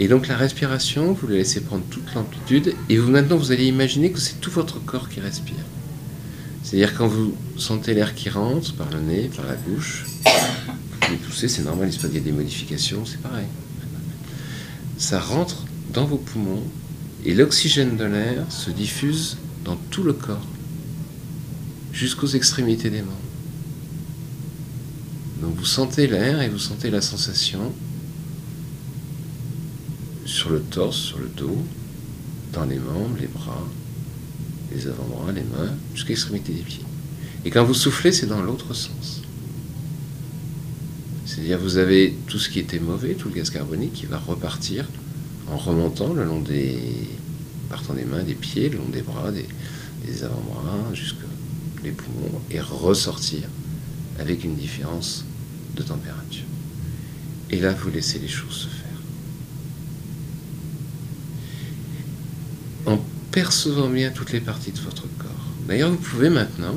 Et 0.00 0.06
donc 0.06 0.28
la 0.28 0.36
respiration, 0.36 1.12
vous 1.12 1.26
la 1.26 1.36
laissez 1.36 1.60
prendre 1.60 1.82
toute 1.90 2.14
l'amplitude, 2.14 2.74
et 2.88 2.98
vous 2.98 3.10
maintenant 3.10 3.36
vous 3.36 3.50
allez 3.50 3.66
imaginer 3.66 4.12
que 4.12 4.20
c'est 4.20 4.40
tout 4.40 4.50
votre 4.50 4.78
corps 4.84 5.08
qui 5.08 5.20
respire. 5.20 5.56
C'est-à-dire 6.62 6.94
quand 6.96 7.08
vous 7.08 7.34
sentez 7.56 7.94
l'air 7.94 8.14
qui 8.14 8.28
rentre 8.28 8.74
par 8.74 8.90
le 8.90 9.00
nez, 9.00 9.30
par 9.34 9.46
la 9.46 9.54
bouche, 9.54 10.06
pouvez 11.08 11.26
tousser, 11.26 11.48
c'est 11.48 11.62
normal, 11.62 11.88
il 11.88 11.92
se 11.92 11.98
passe 11.98 12.10
qu'il 12.10 12.20
y 12.20 12.22
a 12.22 12.24
des 12.24 12.32
modifications, 12.32 13.04
c'est 13.04 13.20
pareil. 13.20 13.46
Ça 14.98 15.20
rentre 15.20 15.64
dans 15.92 16.04
vos 16.04 16.18
poumons, 16.18 16.62
et 17.24 17.34
l'oxygène 17.34 17.96
de 17.96 18.04
l'air 18.04 18.50
se 18.50 18.70
diffuse 18.70 19.38
dans 19.64 19.76
tout 19.90 20.02
le 20.02 20.12
corps, 20.12 20.46
jusqu'aux 21.92 22.28
extrémités 22.28 22.90
des 22.90 23.02
membres. 23.02 23.12
Donc 25.42 25.54
vous 25.56 25.64
sentez 25.64 26.06
l'air 26.06 26.42
et 26.42 26.48
vous 26.48 26.58
sentez 26.58 26.90
la 26.90 27.00
sensation 27.00 27.72
sur 30.24 30.50
le 30.50 30.60
torse, 30.60 30.96
sur 30.96 31.18
le 31.18 31.28
dos, 31.28 31.56
dans 32.52 32.64
les 32.64 32.78
membres, 32.78 33.16
les 33.20 33.28
bras, 33.28 33.66
les 34.72 34.86
avant-bras, 34.86 35.32
les 35.32 35.42
mains, 35.42 35.74
jusqu'à 35.94 36.10
l'extrémité 36.10 36.52
des 36.52 36.62
pieds. 36.62 36.84
Et 37.44 37.50
quand 37.50 37.64
vous 37.64 37.74
soufflez, 37.74 38.12
c'est 38.12 38.26
dans 38.26 38.42
l'autre 38.42 38.74
sens. 38.74 39.17
C'est-à-dire 41.38 41.60
vous 41.60 41.76
avez 41.76 42.16
tout 42.26 42.40
ce 42.40 42.48
qui 42.48 42.58
était 42.58 42.80
mauvais, 42.80 43.14
tout 43.14 43.28
le 43.28 43.34
gaz 43.34 43.50
carbonique 43.50 43.92
qui 43.92 44.06
va 44.06 44.18
repartir 44.18 44.88
en 45.48 45.56
remontant 45.56 46.12
le 46.12 46.24
long 46.24 46.40
des 46.40 46.76
partant 47.70 47.94
des 47.94 48.04
mains, 48.04 48.24
des 48.24 48.34
pieds, 48.34 48.68
le 48.68 48.78
long 48.78 48.88
des 48.92 49.02
bras, 49.02 49.30
des, 49.30 49.46
des 50.04 50.24
avant-bras, 50.24 50.92
jusqu'aux 50.94 51.26
les 51.84 51.92
poumons, 51.92 52.40
et 52.50 52.60
ressortir 52.60 53.42
avec 54.18 54.42
une 54.42 54.56
différence 54.56 55.24
de 55.76 55.82
température. 55.84 56.44
Et 57.50 57.60
là, 57.60 57.72
vous 57.72 57.90
laissez 57.90 58.18
les 58.18 58.26
choses 58.26 58.52
se 58.52 58.66
faire. 58.66 58.88
en 62.86 62.98
percevant 63.30 63.90
bien 63.90 64.10
toutes 64.10 64.32
les 64.32 64.40
parties 64.40 64.72
de 64.72 64.80
votre 64.80 65.02
corps. 65.18 65.28
D'ailleurs, 65.68 65.90
vous 65.90 65.98
pouvez 65.98 66.30
maintenant 66.30 66.74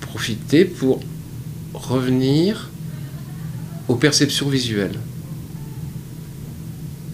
profiter 0.00 0.64
pour 0.64 1.00
revenir 1.74 2.70
aux 3.88 3.96
perceptions 3.96 4.48
visuelles. 4.48 4.98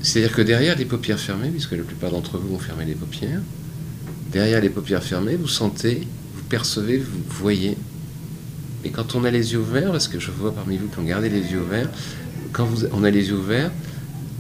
C'est-à-dire 0.03 0.35
que 0.35 0.43
derrière 0.43 0.77
les 0.77 0.85
paupières 0.85 1.19
fermées, 1.19 1.51
puisque 1.51 1.73
la 1.73 1.83
plupart 1.83 2.11
d'entre 2.11 2.39
vous 2.39 2.55
ont 2.55 2.59
fermé 2.59 2.85
les 2.85 2.95
paupières, 2.95 3.41
derrière 4.33 4.61
les 4.61 4.71
paupières 4.71 5.03
fermées, 5.03 5.37
vous 5.37 5.49
sentez, 5.49 6.07
vous 6.35 6.43
percevez, 6.45 6.99
vous 6.99 7.23
voyez. 7.29 7.77
Et 8.85 8.91
quand 8.91 9.15
on 9.15 9.25
a 9.25 9.31
les 9.31 9.53
yeux 9.53 9.59
ouverts, 9.59 9.91
parce 9.91 10.09
que 10.09 10.21
je 10.21 10.31
vois 10.31 10.55
parmi 10.55 10.77
vous 10.77 10.89
qui 10.89 10.99
ont 10.99 11.05
gardé 11.05 11.29
les 11.29 11.53
yeux 11.53 11.61
ouverts, 11.61 11.91
quand 12.53 12.69
on 12.93 13.05
a 13.05 13.11
les 13.11 13.29
yeux 13.29 13.37
ouverts, 13.37 13.73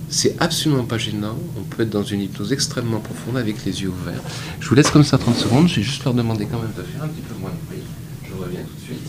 c'est 0.09 0.37
absolument 0.41 0.85
pas 0.85 0.97
gênant. 0.97 1.37
On 1.59 1.63
peut 1.63 1.83
être 1.83 1.91
dans 1.91 2.03
une 2.03 2.23
hypnose 2.23 2.53
extrêmement 2.53 3.01
profonde 3.01 3.37
avec 3.37 3.65
les 3.65 3.83
yeux 3.83 3.91
ouverts. 3.91 4.23
Je 4.61 4.69
vous 4.69 4.75
laisse 4.75 4.91
comme 4.91 5.05
ça 5.05 5.19
30 5.19 5.37
secondes. 5.37 5.69
Je 5.69 5.77
vais 5.77 5.83
juste 5.83 6.05
leur 6.05 6.15
demander 6.15 6.47
quand 6.47 6.61
même 6.61 6.73
de 6.77 6.83
faire 6.83 7.03
un 7.03 7.09
petit 7.09 7.23
peu 7.23 7.35
moins 7.39 7.51
de 7.51 7.67
bruit. 7.67 7.83
Je 8.27 8.35
reviens 8.43 8.61
tout 8.61 8.75
de 8.75 8.85
suite. 8.85 9.09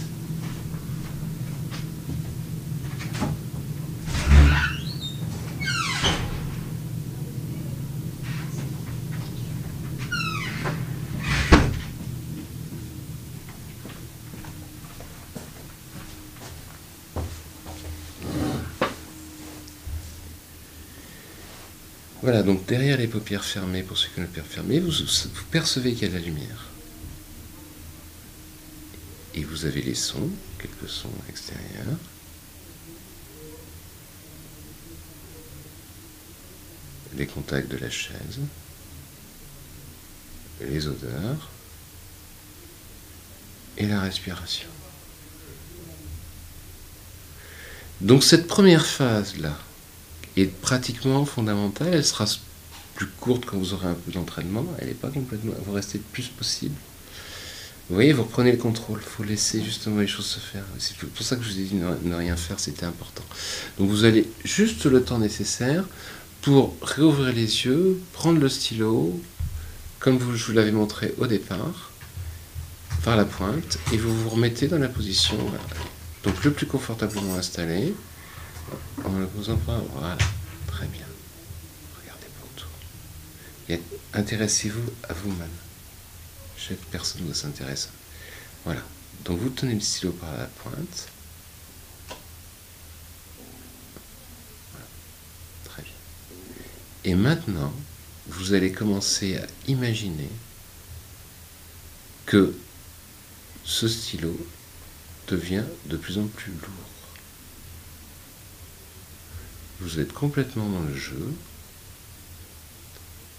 Voilà, 22.21 22.38
donc 22.49 22.65
derrière 22.65 22.97
les 22.97 23.05
paupières 23.05 23.45
fermées, 23.45 23.83
pour 23.83 23.95
ceux 23.95 24.07
qui 24.07 24.17
ont 24.17 24.23
les 24.23 24.27
paupières 24.27 24.43
fermées, 24.43 24.79
vous, 24.79 24.89
vous 24.89 25.45
percevez 25.51 25.93
qu'il 25.93 26.01
y 26.01 26.05
a 26.05 26.07
de 26.07 26.17
la 26.17 26.25
lumière. 26.25 26.65
Et 29.35 29.43
vous 29.43 29.65
avez 29.65 29.83
les 29.83 29.93
sons, 29.93 30.31
quelques 30.57 30.89
sons 30.89 31.13
extérieurs. 31.29 31.99
Les 37.17 37.27
contacts 37.27 37.69
de 37.69 37.77
la 37.77 37.91
chaise, 37.91 38.39
les 40.59 40.87
odeurs 40.87 41.49
et 43.77 43.85
la 43.85 44.01
respiration. 44.01 44.69
Donc 48.01 48.23
cette 48.23 48.47
première 48.47 48.87
phase-là, 48.87 49.55
est 50.41 50.47
pratiquement 50.61 51.25
fondamentale. 51.25 51.89
Elle 51.93 52.05
sera 52.05 52.25
plus 52.95 53.07
courte 53.07 53.45
quand 53.45 53.57
vous 53.57 53.73
aurez 53.73 53.87
un 53.87 53.93
peu 53.93 54.11
d'entraînement. 54.11 54.65
Elle 54.79 54.89
n'est 54.89 54.93
pas 54.93 55.09
complètement. 55.09 55.53
Vous 55.65 55.73
restez 55.73 55.97
le 55.97 56.03
plus 56.11 56.27
possible. 56.27 56.75
Vous 57.89 57.95
voyez, 57.95 58.13
vous 58.13 58.23
reprenez 58.23 58.51
le 58.51 58.57
contrôle. 58.57 58.99
Il 59.01 59.09
faut 59.09 59.23
laisser 59.23 59.63
justement 59.63 59.99
les 59.99 60.07
choses 60.07 60.27
se 60.27 60.39
faire. 60.39 60.63
C'est 60.77 60.95
pour 60.95 61.25
ça 61.25 61.35
que 61.35 61.43
je 61.43 61.49
vous 61.49 61.59
ai 61.59 61.63
dit 61.63 61.75
ne, 61.75 62.13
rien 62.15 62.35
faire, 62.35 62.59
c'était 62.59 62.85
important. 62.85 63.23
Donc 63.79 63.89
vous 63.89 64.03
allez 64.03 64.29
juste 64.45 64.85
le 64.85 65.03
temps 65.03 65.17
nécessaire 65.17 65.85
pour 66.41 66.75
réouvrir 66.81 67.33
les 67.33 67.65
yeux, 67.65 67.99
prendre 68.13 68.39
le 68.39 68.47
stylo, 68.47 69.19
comme 69.99 70.19
je 70.35 70.45
vous 70.45 70.53
l'avais 70.53 70.71
montré 70.71 71.15
au 71.17 71.25
départ, 71.25 71.91
par 73.03 73.17
la 73.17 73.25
pointe, 73.25 73.79
et 73.91 73.97
vous 73.97 74.15
vous 74.15 74.29
remettez 74.29 74.67
dans 74.67 74.77
la 74.77 74.87
position, 74.87 75.37
donc 76.23 76.43
le 76.43 76.51
plus 76.51 76.65
confortablement 76.65 77.35
installé, 77.35 77.93
en 79.03 79.09
ne 79.11 79.25
posant 79.25 79.57
pas. 79.57 79.81
Voilà, 79.93 80.17
très 80.67 80.87
bien. 80.87 81.05
Regardez 82.01 82.27
pour 82.39 82.49
tout. 82.55 82.67
intéressez-vous 84.13 84.91
à 85.07 85.13
vous-même. 85.13 85.47
Chaque 86.57 86.79
personne 86.91 87.25
doit 87.25 87.35
s'intéresser. 87.35 87.89
Voilà. 88.65 88.81
Donc 89.25 89.39
vous 89.39 89.49
tenez 89.49 89.73
le 89.73 89.79
stylo 89.79 90.11
par 90.13 90.31
la 90.37 90.45
pointe. 90.45 91.07
Voilà. 94.71 94.87
Très 95.65 95.83
bien. 95.83 95.93
Et 97.05 97.15
maintenant, 97.15 97.73
vous 98.27 98.53
allez 98.53 98.71
commencer 98.71 99.37
à 99.37 99.47
imaginer 99.67 100.29
que 102.25 102.55
ce 103.65 103.87
stylo 103.87 104.35
devient 105.27 105.63
de 105.85 105.97
plus 105.97 106.17
en 106.17 106.27
plus 106.27 106.51
lourd. 106.51 106.88
Vous 109.81 109.99
êtes 109.99 110.11
complètement 110.11 110.67
dans 110.67 110.81
le 110.81 110.95
jeu 110.95 111.33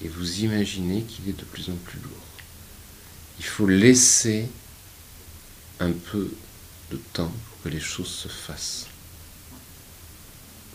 et 0.03 0.09
vous 0.09 0.41
imaginez 0.41 1.03
qu'il 1.03 1.29
est 1.29 1.39
de 1.39 1.45
plus 1.45 1.69
en 1.69 1.77
plus 1.77 1.99
lourd. 2.01 2.27
Il 3.39 3.45
faut 3.45 3.67
laisser 3.67 4.49
un 5.79 5.93
peu 5.93 6.31
de 6.91 6.97
temps 7.13 7.33
pour 7.49 7.63
que 7.63 7.69
les 7.69 7.81
choses 7.81 8.09
se 8.09 8.29
fassent. 8.29 8.87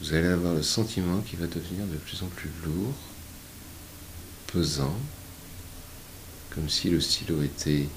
Vous 0.01 0.13
allez 0.13 0.28
avoir 0.28 0.54
le 0.54 0.63
sentiment 0.63 1.21
qu'il 1.21 1.39
va 1.39 1.47
devenir 1.47 1.86
de 1.88 1.97
plus 1.97 2.21
en 2.21 2.28
plus 2.28 2.49
lourd, 2.63 2.93
pesant, 4.47 4.95
comme 6.54 6.69
si 6.69 6.89
le 6.89 7.01
stylo 7.01 7.41
était 7.41 7.88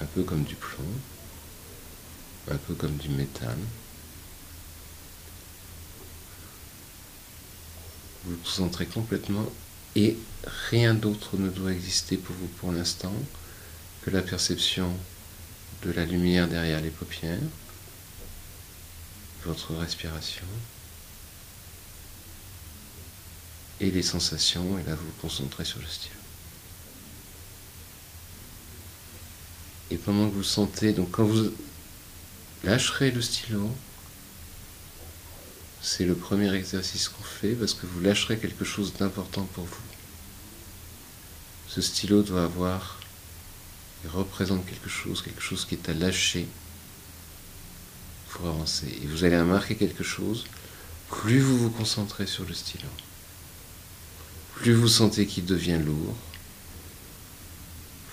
un 0.00 0.06
peu 0.06 0.22
comme 0.22 0.42
du 0.42 0.54
plomb, 0.54 0.84
un 2.50 2.56
peu 2.56 2.74
comme 2.74 2.96
du 2.96 3.08
métal. 3.10 3.56
Vous 8.26 8.36
concentrez 8.38 8.86
complètement 8.86 9.46
et 9.94 10.16
rien 10.68 10.94
d'autre 10.94 11.36
ne 11.36 11.48
doit 11.48 11.72
exister 11.72 12.16
pour 12.16 12.34
vous 12.34 12.48
pour 12.48 12.72
l'instant 12.72 13.14
que 14.04 14.10
la 14.10 14.20
perception 14.20 14.92
de 15.84 15.92
la 15.92 16.04
lumière 16.04 16.48
derrière 16.48 16.80
les 16.80 16.90
paupières, 16.90 17.38
votre 19.44 19.74
respiration 19.74 20.44
et 23.80 23.90
les 23.90 24.02
sensations, 24.02 24.78
et 24.78 24.82
là 24.82 24.94
vous 24.96 25.06
vous 25.06 25.20
concentrez 25.20 25.64
sur 25.64 25.78
le 25.78 25.86
stylo. 25.86 26.14
Et 29.90 29.96
pendant 29.96 30.28
que 30.28 30.34
vous 30.34 30.42
sentez, 30.42 30.92
donc 30.92 31.12
quand 31.12 31.24
vous 31.24 31.52
lâcherez 32.64 33.12
le 33.12 33.22
stylo, 33.22 33.70
c'est 35.86 36.04
le 36.04 36.16
premier 36.16 36.52
exercice 36.52 37.08
qu'on 37.08 37.22
fait 37.22 37.52
parce 37.52 37.72
que 37.72 37.86
vous 37.86 38.00
lâcherez 38.00 38.38
quelque 38.38 38.64
chose 38.64 38.92
d'important 38.94 39.44
pour 39.54 39.62
vous. 39.62 39.86
Ce 41.68 41.80
stylo 41.80 42.22
doit 42.22 42.42
avoir, 42.42 42.98
il 44.02 44.10
représente 44.10 44.66
quelque 44.66 44.88
chose, 44.88 45.22
quelque 45.22 45.40
chose 45.40 45.64
qui 45.64 45.76
est 45.76 45.88
à 45.88 45.94
lâcher 45.94 46.48
pour 48.30 48.48
avancer. 48.48 48.88
Et 49.00 49.06
vous 49.06 49.22
allez 49.22 49.38
remarquer 49.38 49.76
quelque 49.76 50.02
chose, 50.02 50.46
plus 51.08 51.38
vous 51.38 51.56
vous 51.56 51.70
concentrez 51.70 52.26
sur 52.26 52.44
le 52.44 52.52
stylo, 52.52 52.88
plus 54.56 54.74
vous 54.74 54.88
sentez 54.88 55.24
qu'il 55.24 55.44
devient 55.44 55.78
lourd, 55.78 56.16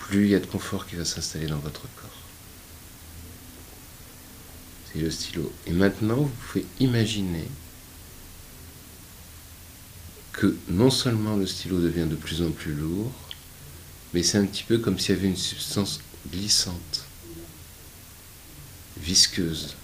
plus 0.01 0.25
il 0.25 0.29
y 0.29 0.35
a 0.35 0.39
de 0.39 0.45
confort 0.45 0.85
qui 0.85 0.95
va 0.95 1.05
s'installer 1.05 1.47
dans 1.47 1.57
votre 1.57 1.81
corps. 1.95 2.21
C'est 4.91 4.99
le 4.99 5.09
stylo. 5.09 5.51
Et 5.65 5.71
maintenant, 5.71 6.17
vous 6.17 6.31
pouvez 6.51 6.67
imaginer 6.79 7.47
que 10.33 10.55
non 10.67 10.89
seulement 10.89 11.37
le 11.37 11.47
stylo 11.47 11.79
devient 11.79 12.07
de 12.09 12.15
plus 12.15 12.41
en 12.41 12.51
plus 12.51 12.73
lourd, 12.73 13.11
mais 14.13 14.23
c'est 14.23 14.37
un 14.37 14.45
petit 14.45 14.63
peu 14.63 14.79
comme 14.79 14.99
s'il 14.99 15.15
y 15.15 15.17
avait 15.17 15.27
une 15.27 15.37
substance 15.37 16.01
glissante, 16.29 17.05
visqueuse. 18.97 19.75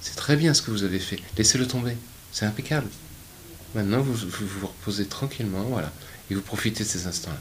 C'est 0.00 0.16
très 0.16 0.36
bien 0.36 0.52
ce 0.52 0.62
que 0.62 0.70
vous 0.70 0.84
avez 0.84 0.98
fait. 0.98 1.20
Laissez-le 1.36 1.66
tomber. 1.66 1.96
C'est 2.32 2.44
impeccable. 2.44 2.88
Maintenant, 3.74 4.00
vous, 4.00 4.14
vous 4.14 4.66
reposez 4.66 5.06
tranquillement, 5.06 5.64
voilà, 5.64 5.92
et 6.30 6.34
vous 6.34 6.42
profitez 6.42 6.84
de 6.84 6.88
ces 6.88 7.06
instants-là, 7.06 7.40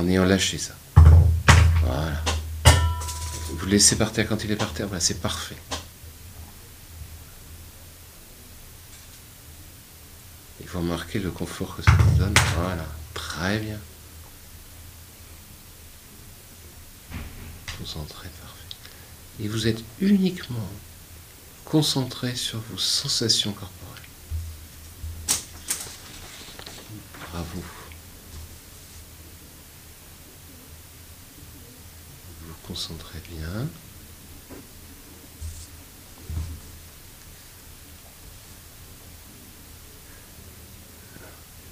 en 0.00 0.08
ayant 0.08 0.24
lâché 0.24 0.58
ça. 0.58 0.74
Voilà. 1.84 2.22
Vous 3.50 3.66
laissez 3.66 3.96
par 3.96 4.12
terre 4.12 4.28
quand 4.28 4.42
il 4.44 4.50
est 4.50 4.56
par 4.56 4.72
terre, 4.72 4.86
voilà, 4.88 5.00
c'est 5.00 5.20
parfait. 5.20 5.56
Il 10.74 10.78
faut 10.78 10.82
remarquer 10.82 11.20
le 11.20 11.30
confort 11.30 11.76
que 11.76 11.82
ça 11.84 11.92
vous 11.92 12.18
donne. 12.18 12.34
Voilà, 12.56 12.84
très 13.14 13.60
bien. 13.60 13.78
Concentré, 17.78 18.28
parfait. 18.40 18.76
Et 19.38 19.46
vous 19.46 19.68
êtes 19.68 19.84
uniquement 20.00 20.68
concentré 21.64 22.34
sur 22.34 22.58
vos 22.58 22.76
sensations 22.76 23.52
corporelles. 23.52 24.02
Bravo. 27.30 27.62
Vous 32.40 32.48
vous 32.48 32.66
concentrez 32.66 33.20
bien. 33.30 33.68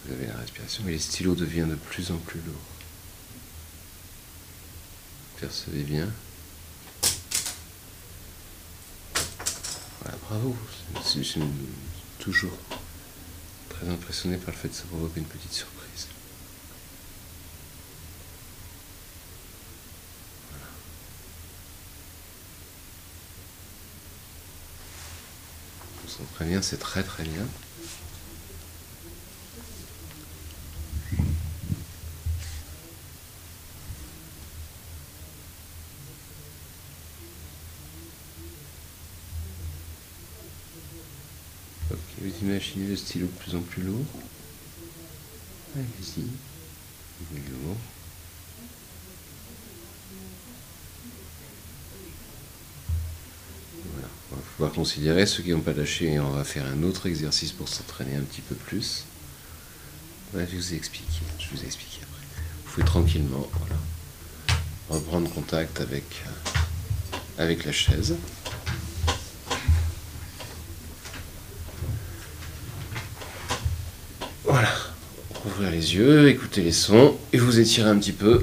Vous 0.05 0.13
avez 0.13 0.27
la 0.27 0.37
respiration, 0.37 0.83
mais 0.85 0.93
les 0.93 0.99
stylos 0.99 1.35
deviennent 1.37 1.71
de 1.71 1.77
plus 1.77 2.11
en 2.11 2.19
plus 2.19 2.41
lourds. 2.41 2.57
Percevez 5.41 5.83
bien. 5.83 6.09
Voilà, 10.03 10.19
bravo. 10.29 10.57
Je 10.97 11.23
suis 11.23 11.43
toujours 12.19 12.57
très 13.69 13.89
impressionné 13.89 14.37
par 14.37 14.55
le 14.55 14.61
fait 14.61 14.69
de 14.69 14.75
se 14.75 14.83
provoquer 14.83 15.21
une 15.21 15.27
petite 15.27 15.53
surprise. 15.53 16.07
Voilà. 20.51 20.67
Concentrez 26.03 26.45
bien, 26.47 26.63
c'est 26.63 26.79
très 26.79 27.03
très 27.03 27.25
bien. 27.25 27.47
Ok, 41.91 41.99
le 42.81 42.97
stylo 42.97 43.27
de 43.27 43.33
plus 43.33 43.55
en 43.55 43.61
plus 43.61 43.83
lourd. 43.83 44.05
Allez-y. 45.75 46.25
Il. 47.35 47.41
Voilà. 53.93 54.09
On 54.33 54.37
va 54.37 54.43
pouvoir 54.43 54.73
considérer 54.73 55.27
ceux 55.27 55.43
qui 55.43 55.51
n'ont 55.51 55.61
pas 55.61 55.73
lâché 55.73 56.13
et 56.13 56.21
on 56.21 56.31
va 56.31 56.45
faire 56.45 56.67
un 56.67 56.83
autre 56.83 57.07
exercice 57.07 57.53
pour 57.53 57.69
s'entraîner 57.69 58.17
un 58.17 58.23
petit 58.23 58.41
peu 58.41 58.55
plus. 58.55 59.05
Je 60.35 60.57
vous 60.57 60.73
ai 60.73 60.77
expliqué. 60.77 61.21
Je 61.39 61.49
vous 61.55 61.63
ai 61.63 61.67
expliqué 61.67 61.99
après. 62.03 62.23
Vous 62.65 62.73
pouvez 62.73 62.87
tranquillement, 62.87 63.47
reprendre 64.89 65.31
contact 65.31 65.81
avec, 65.81 66.05
euh, 66.27 66.59
avec 67.39 67.65
la 67.65 67.73
chaise. 67.73 68.17
Voilà. 74.45 74.73
Ouvrir 75.63 75.77
les 75.79 75.95
yeux, 75.95 76.29
écouter 76.29 76.61
les 76.61 76.73
sons 76.73 77.17
et 77.33 77.39
vous 77.39 77.61
étirer 77.61 77.89
un 77.89 77.97
petit 77.97 78.11
peu. 78.11 78.43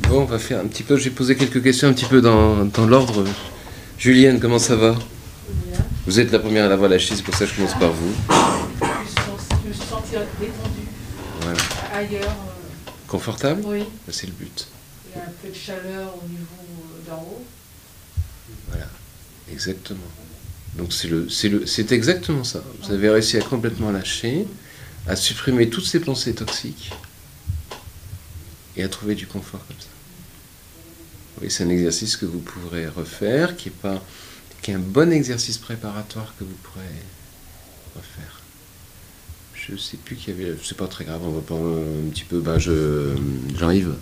Bon, 0.00 0.20
on 0.20 0.24
va 0.24 0.38
faire 0.38 0.60
un 0.60 0.66
petit 0.66 0.82
peu. 0.82 0.96
J'ai 0.96 1.10
posé 1.10 1.36
quelques 1.36 1.62
questions 1.62 1.88
un 1.88 1.92
petit 1.94 2.04
peu 2.04 2.20
dans, 2.20 2.64
dans 2.66 2.86
l'ordre. 2.86 3.24
Julienne, 3.98 4.40
comment 4.40 4.58
ça 4.58 4.76
va? 4.76 4.92
Bien. 5.66 5.78
Vous 6.06 6.20
êtes 6.20 6.32
la 6.32 6.38
première 6.38 6.66
à 6.66 6.68
l'avoir 6.68 6.90
lâché, 6.90 7.14
c'est 7.14 7.22
pour 7.22 7.34
ça 7.34 7.44
que 7.46 7.50
je 7.52 7.56
commence 7.56 7.78
par 7.78 7.92
vous. 7.92 8.12
Je 8.82 9.68
me 9.68 9.72
suis 9.72 9.86
sentie 9.86 10.10
détendue. 10.38 10.86
Voilà. 11.40 11.58
Ailleurs, 11.94 12.24
euh, 12.24 12.90
Confortable? 13.08 13.62
oui, 13.64 13.84
C'est 14.10 14.26
le 14.26 14.32
but. 14.32 14.66
il 15.06 15.18
y 15.18 15.20
a 15.20 15.24
un 15.24 15.32
peu 15.42 15.48
de 15.48 15.54
chaleur 15.54 16.14
au 16.22 16.28
niveau 16.28 16.44
euh, 16.60 17.08
d'en 17.10 17.22
haut. 17.22 17.44
Voilà. 18.68 18.86
Exactement. 19.50 20.00
Donc 20.76 20.92
c'est 20.92 21.92
exactement 21.92 22.44
ça. 22.44 22.62
Vous 22.82 22.92
avez 22.92 23.10
réussi 23.10 23.36
à 23.36 23.42
complètement 23.42 23.90
lâcher, 23.90 24.46
à 25.06 25.16
supprimer 25.16 25.68
toutes 25.68 25.86
ces 25.86 26.00
pensées 26.00 26.34
toxiques 26.34 26.92
et 28.76 28.82
à 28.82 28.88
trouver 28.88 29.14
du 29.14 29.26
confort 29.26 29.66
comme 29.66 29.78
ça. 29.78 29.88
Oui, 31.40 31.50
c'est 31.50 31.64
un 31.64 31.68
exercice 31.68 32.16
que 32.16 32.24
vous 32.24 32.38
pourrez 32.38 32.86
refaire, 32.86 33.56
qui 33.56 33.68
est 33.68 33.72
pas, 33.72 34.02
qui 34.62 34.70
est 34.70 34.74
un 34.74 34.78
bon 34.78 35.12
exercice 35.12 35.58
préparatoire 35.58 36.34
que 36.38 36.44
vous 36.44 36.56
pourrez 36.62 36.84
refaire. 37.94 38.40
Je 39.54 39.76
sais 39.76 39.96
plus 39.96 40.16
qu'il 40.16 40.36
y 40.36 40.42
avait, 40.42 40.56
c'est 40.62 40.76
pas 40.76 40.88
très 40.88 41.04
grave, 41.04 41.20
on 41.22 41.32
va 41.32 41.40
pas 41.40 41.54
un 41.54 42.10
petit 42.10 42.24
peu, 42.24 42.40
ben 42.40 42.58
je, 42.58 43.14
Jean-Yves. 43.56 43.94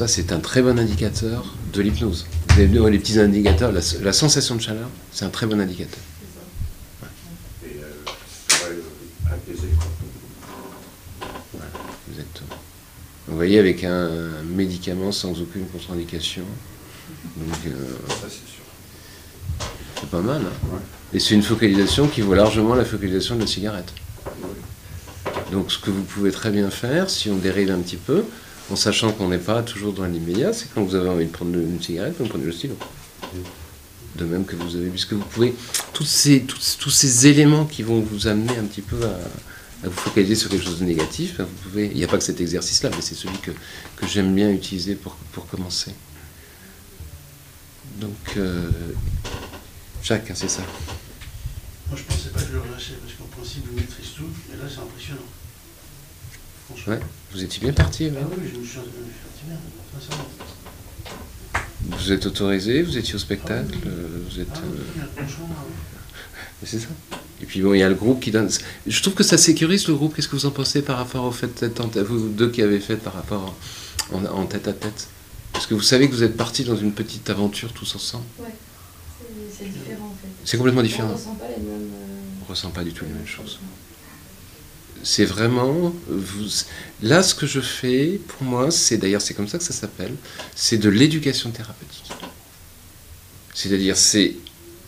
Ça, 0.00 0.08
c'est 0.08 0.32
un 0.32 0.40
très 0.40 0.62
bon 0.62 0.78
indicateur 0.78 1.54
de 1.74 1.82
l'hypnose. 1.82 2.24
Vous 2.48 2.54
avez 2.54 2.66
vu, 2.68 2.90
les 2.90 2.98
petits 2.98 3.20
indicateurs, 3.20 3.70
la, 3.70 3.82
la 4.00 4.12
sensation 4.14 4.54
de 4.56 4.62
chaleur, 4.62 4.88
c'est 5.12 5.26
un 5.26 5.28
très 5.28 5.44
bon 5.44 5.60
indicateur. 5.60 5.98
Et 7.62 7.76
euh, 7.82 8.70
apaisé. 9.26 9.68
Vous 13.28 13.36
voyez, 13.36 13.58
avec 13.58 13.84
un 13.84 14.08
médicament 14.48 15.12
sans 15.12 15.38
aucune 15.38 15.66
contre-indication. 15.66 16.44
Donc, 17.36 17.58
euh, 17.66 17.70
c'est 20.00 20.08
pas 20.10 20.22
mal. 20.22 20.40
hein. 20.40 20.68
Ouais. 20.72 20.80
Et 21.12 21.20
c'est 21.20 21.34
une 21.34 21.42
focalisation 21.42 22.08
qui 22.08 22.22
vaut 22.22 22.32
largement 22.32 22.74
la 22.74 22.86
focalisation 22.86 23.34
de 23.36 23.42
la 23.42 23.46
cigarette. 23.46 23.92
Donc, 25.52 25.70
ce 25.70 25.78
que 25.78 25.90
vous 25.90 26.04
pouvez 26.04 26.30
très 26.32 26.50
bien 26.50 26.70
faire, 26.70 27.10
si 27.10 27.28
on 27.28 27.36
dérive 27.36 27.70
un 27.70 27.80
petit 27.80 27.98
peu, 27.98 28.24
en 28.70 28.76
sachant 28.76 29.12
qu'on 29.12 29.28
n'est 29.28 29.38
pas 29.38 29.62
toujours 29.62 29.92
dans 29.92 30.06
l'immédiat, 30.06 30.52
c'est 30.52 30.72
quand 30.72 30.82
vous 30.82 30.94
avez 30.94 31.08
envie 31.08 31.26
de 31.26 31.30
prendre 31.30 31.54
une 31.56 31.82
cigarette, 31.82 32.14
vous 32.18 32.26
prenez 32.26 32.44
le 32.44 32.52
stylo. 32.52 32.76
De 34.16 34.24
même 34.24 34.44
que 34.44 34.56
vous 34.56 34.76
avez, 34.76 34.90
puisque 34.90 35.12
vous 35.12 35.24
pouvez, 35.24 35.54
tous 35.92 36.04
ces, 36.04 37.26
éléments 37.26 37.64
qui 37.64 37.82
vont 37.82 38.00
vous 38.00 38.26
amener 38.26 38.56
un 38.56 38.64
petit 38.64 38.82
peu 38.82 39.02
à, 39.04 39.18
vous 39.88 39.90
focaliser 39.90 40.34
sur 40.34 40.50
quelque 40.50 40.64
chose 40.64 40.80
de 40.80 40.84
négatif, 40.84 41.40
ben, 41.74 41.90
il 41.90 41.96
n'y 41.96 42.04
a 42.04 42.06
pas 42.06 42.18
que 42.18 42.24
cet 42.24 42.40
exercice-là, 42.40 42.90
mais 42.94 43.02
c'est 43.02 43.14
celui 43.14 43.38
que, 43.38 43.52
j'aime 44.06 44.34
bien 44.34 44.50
utiliser 44.50 44.94
pour, 44.94 45.14
pour 45.32 45.46
commencer. 45.46 45.92
Donc, 47.98 48.36
euh, 48.36 48.70
Jacques, 50.02 50.30
hein, 50.30 50.34
c'est 50.36 50.48
ça. 50.48 50.62
Moi, 51.88 51.98
je 51.98 52.02
pensais 52.04 52.28
pas 52.28 52.40
que 52.40 52.46
je 52.46 52.52
le 52.52 52.60
relâchais, 52.60 52.94
parce 53.02 53.14
qu'en 53.14 53.36
principe, 53.36 53.64
je 53.70 53.80
maîtrise 53.80 54.12
tout, 54.16 54.28
et 54.52 54.56
là, 54.56 54.64
c'est 54.68 54.80
impressionnant. 54.80 55.26
Franchement. 56.74 56.92
Ouais, 56.94 57.00
vous 57.32 57.42
étiez 57.44 57.60
bien 57.60 57.72
parti. 57.72 58.04
ouais. 58.06 58.12
Ah 58.20 58.26
oui, 58.30 58.36
je 58.52 58.58
me 58.58 58.64
suis 58.64 58.74
je 58.74 58.78
me 58.80 58.84
suis 58.84 59.20
senti 59.22 59.46
bien, 59.46 59.56
sincèrement. 60.00 60.28
Vous 61.98 62.12
êtes 62.12 62.26
autorisé, 62.26 62.82
vous 62.82 62.96
étiez 62.98 63.14
au 63.14 63.18
spectacle, 63.18 63.74
Ah 63.74 63.86
oui. 63.88 64.22
vous 64.30 64.40
êtes. 64.40 64.48
Ah 64.54 64.58
euh, 64.64 64.70
oui, 64.96 65.02
ah 65.18 65.24
c'est 66.64 66.78
ça. 66.78 66.86
Et 67.42 67.46
puis 67.46 67.62
bon, 67.62 67.72
il 67.74 67.78
y 67.78 67.82
a 67.82 67.88
le 67.88 67.94
groupe 67.94 68.20
qui 68.20 68.30
donne. 68.30 68.50
Je 68.86 69.02
trouve 69.02 69.14
que 69.14 69.22
ça 69.24 69.38
sécurise 69.38 69.88
le 69.88 69.94
groupe. 69.94 70.14
Qu'est-ce 70.14 70.28
que 70.28 70.36
vous 70.36 70.46
en 70.46 70.50
pensez 70.50 70.82
par 70.82 70.98
rapport 70.98 71.24
au 71.24 71.32
fait 71.32 71.60
d'être 71.60 71.80
en 71.80 71.88
tête, 71.88 72.04
vous 72.04 72.28
deux 72.28 72.50
qui 72.50 72.60
avez 72.62 72.80
fait 72.80 72.96
par 72.96 73.14
rapport 73.14 73.54
en, 74.12 74.24
en 74.26 74.46
tête 74.46 74.68
à 74.68 74.72
tête? 74.74 75.08
Parce 75.52 75.66
que 75.66 75.74
vous 75.74 75.82
savez 75.82 76.08
que 76.08 76.14
vous 76.14 76.22
êtes 76.22 76.36
partis 76.36 76.64
dans 76.64 76.76
une 76.76 76.92
petite 76.92 77.28
aventure 77.30 77.72
tous 77.72 77.94
ensemble. 77.96 78.24
Ouais, 78.38 78.46
c'est- 79.56 79.64
différent 79.64 80.06
en 80.06 80.14
fait. 80.22 80.28
C'est 80.44 80.58
complètement 80.58 80.80
On 80.82 80.84
différent. 80.84 81.12
ressent 81.12 81.34
pas 81.34 81.48
les 81.48 81.62
mêmes. 81.62 81.90
euh, 81.94 82.42
On 82.46 82.50
ressent 82.50 82.70
pas 82.70 82.84
du 82.84 82.92
tout 82.92 83.04
les 83.06 83.10
mêmes 83.12 83.26
choses. 83.26 83.58
C'est 85.02 85.24
vraiment. 85.24 85.94
Vous... 86.08 86.46
Là, 87.02 87.22
ce 87.22 87.34
que 87.34 87.46
je 87.46 87.60
fais, 87.60 88.20
pour 88.28 88.42
moi, 88.42 88.70
c'est 88.70 88.98
d'ailleurs, 88.98 89.22
c'est 89.22 89.34
comme 89.34 89.48
ça 89.48 89.58
que 89.58 89.64
ça 89.64 89.72
s'appelle, 89.72 90.14
c'est 90.54 90.76
de 90.78 90.88
l'éducation 90.90 91.50
thérapeutique. 91.50 92.10
C'est-à-dire, 93.54 93.96
c'est 93.96 94.36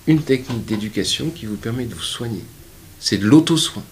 une 0.06 0.22
technique 0.22 0.64
d'éducation 0.66 1.30
qui 1.30 1.46
vous 1.46 1.56
permet 1.56 1.86
de 1.86 1.94
vous 1.94 2.02
soigner. 2.02 2.44
C'est 3.00 3.18
de 3.18 3.26
l'auto-soin. 3.26 3.82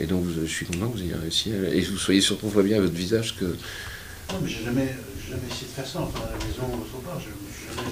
Et 0.00 0.06
donc, 0.06 0.24
je 0.38 0.44
suis 0.46 0.66
content 0.66 0.88
que 0.90 0.96
vous 0.98 1.02
ayez 1.02 1.14
réussi. 1.14 1.52
à- 1.52 1.72
Et 1.74 1.80
vous 1.82 1.96
soyez 1.96 2.20
surtout, 2.20 2.46
on 2.46 2.50
voit 2.50 2.62
bien 2.64 2.78
à 2.78 2.80
votre 2.80 2.92
visage 2.94 3.36
que. 3.36 3.44
Non, 3.44 4.40
mais 4.42 4.48
j'ai 4.48 4.64
jamais, 4.64 4.94
jamais 5.28 5.40
essayé 5.48 5.66
de 5.68 5.72
faire 5.74 5.86
ça, 5.86 6.00
enfin, 6.00 6.18
à 6.26 6.32
la 6.32 6.44
maison, 6.44 6.64
au 6.64 7.02
soir, 7.02 7.18
je 7.20 7.74
jamais... 7.76 7.88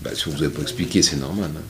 Bah, 0.00 0.10
si 0.14 0.28
on 0.28 0.30
vous 0.30 0.42
avez 0.42 0.52
pas 0.54 0.62
expliqué, 0.62 1.02
c'est 1.02 1.16
normal. 1.16 1.50
hein. 1.56 1.62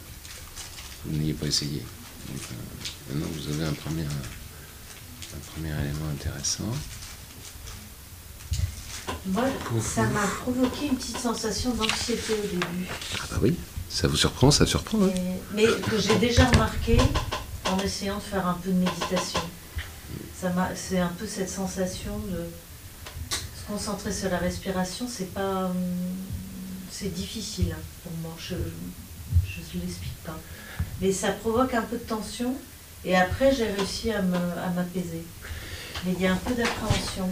Vous 1.05 1.17
n'ayez 1.19 1.33
pas 1.35 1.47
essayé. 1.47 1.83
Donc, 2.29 2.41
euh, 2.53 3.15
maintenant, 3.15 3.29
vous 3.35 3.49
avez 3.53 3.65
un 3.65 3.73
premier, 3.73 4.03
un 4.05 5.39
premier 5.53 5.71
élément 5.71 6.09
intéressant. 6.13 6.65
Moi, 9.27 9.45
ça 9.83 10.05
m'a 10.05 10.27
provoqué 10.43 10.87
une 10.87 10.97
petite 10.97 11.19
sensation 11.19 11.75
d'anxiété 11.75 12.33
au 12.33 12.47
début. 12.47 12.87
Ah 13.19 13.27
bah 13.31 13.39
oui, 13.43 13.55
ça 13.89 14.09
vous 14.09 14.17
surprend, 14.17 14.51
ça 14.51 14.65
surprend. 14.67 14.99
hein. 15.03 15.11
Mais, 15.55 15.67
mais 15.67 15.81
que 15.83 15.99
j'ai 15.99 16.17
déjà 16.17 16.47
remarqué 16.47 16.97
en 17.67 17.79
essayant 17.81 18.17
de 18.17 18.23
faire 18.23 18.47
un 18.47 18.55
peu 18.55 18.71
de 18.71 18.79
méditation. 18.79 19.41
C'est 20.75 20.99
un 20.99 21.09
peu 21.19 21.27
cette 21.27 21.51
sensation 21.51 22.19
de 22.31 22.47
se 23.31 23.67
concentrer 23.71 24.11
sur 24.13 24.31
la 24.31 24.39
respiration, 24.39 25.07
c'est 25.07 25.33
pas, 25.35 25.67
hum, 25.67 25.75
c'est 27.01 27.15
difficile 27.15 27.75
pour 28.03 28.13
moi. 28.23 28.35
Je, 28.39 28.55
ne 28.55 29.81
l'explique 29.81 30.23
pas. 30.25 30.39
Mais 31.01 31.13
ça 31.13 31.33
provoque 31.33 31.73
un 31.73 31.83
peu 31.83 31.97
de 31.97 32.03
tension 32.03 32.55
et 33.05 33.17
après 33.17 33.55
j'ai 33.55 33.67
réussi 33.67 34.11
à 34.11 34.21
m'apaiser. 34.21 35.25
Mais 36.07 36.15
il 36.19 36.23
y 36.23 36.27
a 36.27 36.33
un 36.33 36.37
peu 36.37 36.55
d'appréhension. 36.55 37.29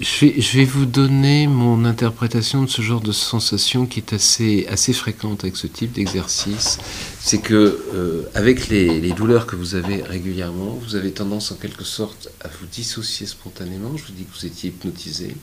Je 0.00 0.26
vais, 0.26 0.40
je 0.40 0.58
vais 0.58 0.64
vous 0.64 0.86
donner 0.86 1.48
mon 1.48 1.84
interprétation 1.84 2.62
de 2.62 2.68
ce 2.68 2.80
genre 2.80 3.00
de 3.00 3.10
sensation 3.10 3.86
qui 3.86 3.98
est 3.98 4.12
assez, 4.12 4.66
assez 4.70 4.92
fréquente 4.92 5.42
avec 5.42 5.56
ce 5.56 5.66
type 5.66 5.92
d'exercice. 5.92 6.78
C'est 7.20 7.38
que 7.38 7.84
euh, 7.94 8.22
avec 8.34 8.68
les, 8.68 9.00
les 9.00 9.10
douleurs 9.10 9.46
que 9.46 9.56
vous 9.56 9.74
avez 9.74 10.02
régulièrement, 10.02 10.78
vous 10.82 10.94
avez 10.94 11.10
tendance 11.10 11.50
en 11.50 11.56
quelque 11.56 11.84
sorte 11.84 12.30
à 12.42 12.48
vous 12.48 12.66
dissocier 12.66 13.26
spontanément. 13.26 13.96
Je 13.96 14.04
vous 14.04 14.12
dis 14.12 14.24
que 14.24 14.38
vous 14.38 14.46
étiez 14.46 14.70
hypnotisé 14.70 15.36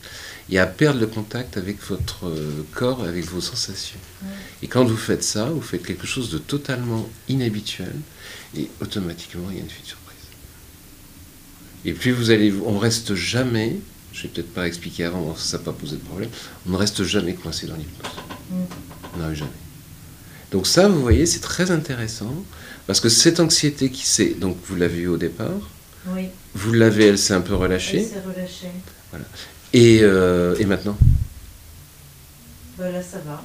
et 0.50 0.58
à 0.58 0.66
perdre 0.66 1.00
le 1.00 1.06
contact 1.06 1.58
avec 1.58 1.82
votre 1.82 2.26
euh, 2.26 2.64
corps 2.74 3.04
avec 3.04 3.26
vos 3.26 3.42
sensations. 3.42 4.00
Ouais. 4.22 4.28
Et 4.62 4.68
quand 4.68 4.84
vous 4.84 4.96
faites 4.96 5.22
ça, 5.22 5.44
vous 5.50 5.60
faites 5.60 5.84
quelque 5.84 6.06
chose 6.06 6.30
de 6.30 6.38
totalement 6.38 7.08
inhabituel 7.28 7.94
et 8.56 8.68
automatiquement 8.80 9.48
il 9.50 9.58
y 9.58 9.60
a 9.60 9.62
une 9.62 9.68
surprise. 9.68 9.99
Et 11.84 11.92
puis 11.92 12.10
vous 12.10 12.30
allez, 12.30 12.52
on 12.66 12.78
reste 12.78 13.14
jamais, 13.14 13.76
je 14.12 14.22
vais 14.24 14.28
peut-être 14.28 14.52
pas 14.52 14.66
expliquer 14.66 15.04
avant, 15.04 15.34
ça 15.36 15.58
n'a 15.58 15.64
pas 15.64 15.72
posé 15.72 15.96
de 15.96 16.02
problème, 16.02 16.28
on 16.66 16.70
ne 16.70 16.76
reste 16.76 17.02
jamais 17.04 17.34
coincé 17.34 17.66
dans 17.66 17.76
l'hypnose. 17.76 18.12
Mm. 18.50 19.20
Non, 19.20 19.34
jamais. 19.34 19.50
Donc 20.50 20.66
ça, 20.66 20.88
vous 20.88 21.00
voyez, 21.00 21.26
c'est 21.26 21.40
très 21.40 21.70
intéressant, 21.70 22.34
parce 22.86 23.00
que 23.00 23.08
cette 23.08 23.40
anxiété 23.40 23.90
qui 23.90 24.04
s'est, 24.06 24.34
donc 24.38 24.56
vous 24.66 24.76
l'avez 24.76 24.98
eu 25.00 25.06
au 25.08 25.16
départ, 25.16 25.70
Oui, 26.08 26.26
vous 26.54 26.72
l'avez, 26.72 27.06
elle 27.06 27.18
s'est 27.18 27.34
un 27.34 27.40
peu 27.40 27.54
elle 27.54 27.60
relâchée, 27.60 28.04
s'est 28.04 28.20
relâchée. 28.20 28.70
et, 29.72 30.00
euh, 30.02 30.54
et 30.58 30.64
maintenant, 30.66 30.96
Ben 32.78 32.90
là, 32.92 33.02
ça 33.02 33.18
va. 33.18 33.42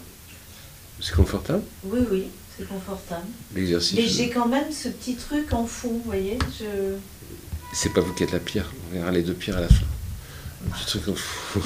c'est 0.99 1.13
confortable, 1.15 1.61
Oui, 1.83 1.99
oui, 2.11 2.23
c'est 2.57 2.67
confortable. 2.67 3.27
l'exercice. 3.53 3.97
Mais 3.97 4.07
j'ai 4.07 4.29
quand 4.29 4.47
même 4.47 4.71
ce 4.71 4.89
petit 4.89 5.15
truc 5.15 5.53
en 5.53 5.65
fond, 5.65 5.89
vous 5.89 6.01
voyez 6.05 6.37
je... 6.59 6.95
C'est 7.77 7.91
pas 7.93 7.99
vous 8.01 8.13
qui 8.13 8.23
êtes 8.23 8.31
la 8.31 8.39
pire, 8.39 8.71
on 8.89 8.95
verra 8.97 9.11
les 9.11 9.21
deux 9.21 9.33
pires 9.33 9.57
à 9.57 9.61
la 9.61 9.67
fin. 9.67 9.83
Un 10.65 10.69
petit 10.77 10.85
truc 10.85 11.07
en 11.09 11.13
fou. 11.15 11.59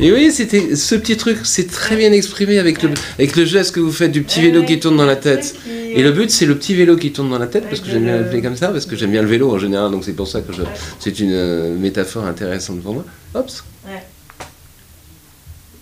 Et 0.00 0.12
oui, 0.12 0.32
c'était 0.32 0.74
ce 0.76 0.94
petit 0.94 1.16
truc, 1.16 1.38
c'est 1.44 1.66
très 1.70 1.94
bien 1.96 2.10
exprimé 2.12 2.58
avec 2.58 2.82
le, 2.82 2.90
avec 3.18 3.36
le 3.36 3.44
geste 3.44 3.74
que 3.74 3.80
vous 3.80 3.92
faites 3.92 4.10
du 4.12 4.22
petit 4.22 4.40
Ouais, 4.40 4.46
vélo 4.46 4.64
qui 4.64 4.80
tourne 4.80 4.96
dans 4.96 5.04
la 5.06 5.16
tête. 5.16 5.54
qui- 5.62 5.70
Et 5.92 6.02
le 6.02 6.10
but, 6.12 6.30
c'est 6.30 6.46
le 6.46 6.56
petit 6.56 6.74
vélo 6.74 6.96
qui 6.96 7.12
tourne 7.12 7.28
dans 7.30 7.38
la 7.38 7.46
tête, 7.46 7.64
parce 7.68 7.80
que 7.80 7.88
j'aime 7.90 8.04
bien 8.04 8.16
l'appeler 8.18 8.40
comme 8.42 8.56
ça, 8.56 8.68
parce 8.68 8.86
que 8.86 8.96
j'aime 8.96 9.10
bien 9.10 9.22
le 9.22 9.28
vélo 9.28 9.52
en 9.54 9.58
général, 9.58 9.90
donc 9.90 10.04
c'est 10.04 10.12
pour 10.14 10.26
ça 10.28 10.40
que 10.40 10.52
je, 10.52 10.62
Ouais. 10.62 10.68
c'est 11.00 11.18
une 11.20 11.32
euh, 11.32 11.76
métaphore 11.76 12.24
intéressante 12.26 12.80
pour 12.82 12.94
moi. 12.94 13.04
Hop. 13.34 13.50
Ouais. 13.86 14.02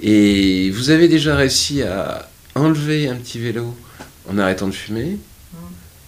Et 0.02 0.70
vous 0.70 0.90
avez 0.90 1.08
déjà 1.08 1.36
réussi 1.36 1.82
à 1.82 2.28
enlever 2.54 3.08
un 3.08 3.14
petit 3.16 3.38
vélo 3.38 3.74
en 4.28 4.36
arrêtant 4.38 4.66
de 4.66 4.72
fumer. 4.74 5.18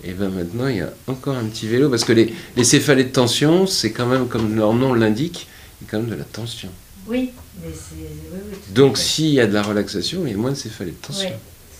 Et 0.04 0.12
bien 0.12 0.28
maintenant, 0.30 0.66
il 0.68 0.76
y 0.76 0.80
a 0.80 0.92
encore 1.06 1.36
un 1.36 1.44
petit 1.44 1.66
vélo, 1.68 1.88
parce 1.90 2.04
que 2.04 2.12
les, 2.12 2.32
les 2.56 2.64
céphalées 2.64 3.04
de 3.04 3.10
tension, 3.10 3.66
c'est 3.66 3.92
quand 3.92 4.06
même, 4.06 4.28
comme 4.28 4.56
leur 4.56 4.72
nom 4.72 4.94
l'indique, 4.94 5.46
il 5.80 5.84
y 5.84 5.88
a 5.88 5.90
quand 5.90 5.98
même 6.00 6.10
de 6.10 6.14
la 6.14 6.24
tension. 6.24 6.70
Oui, 7.06 7.30
mais 7.62 7.70
c'est... 7.72 7.96
Oui, 8.32 8.54
à 8.54 8.72
Donc 8.72 8.96
s'il 8.98 9.30
y 9.30 9.40
a 9.40 9.46
de 9.46 9.52
la 9.52 9.62
relaxation, 9.62 10.22
il 10.26 10.30
y 10.30 10.34
a 10.34 10.36
moins 10.38 10.52
de 10.52 10.56
céphalées 10.56 10.92
de 10.92 11.06
tension. 11.06 11.28
Oui, 11.28 11.34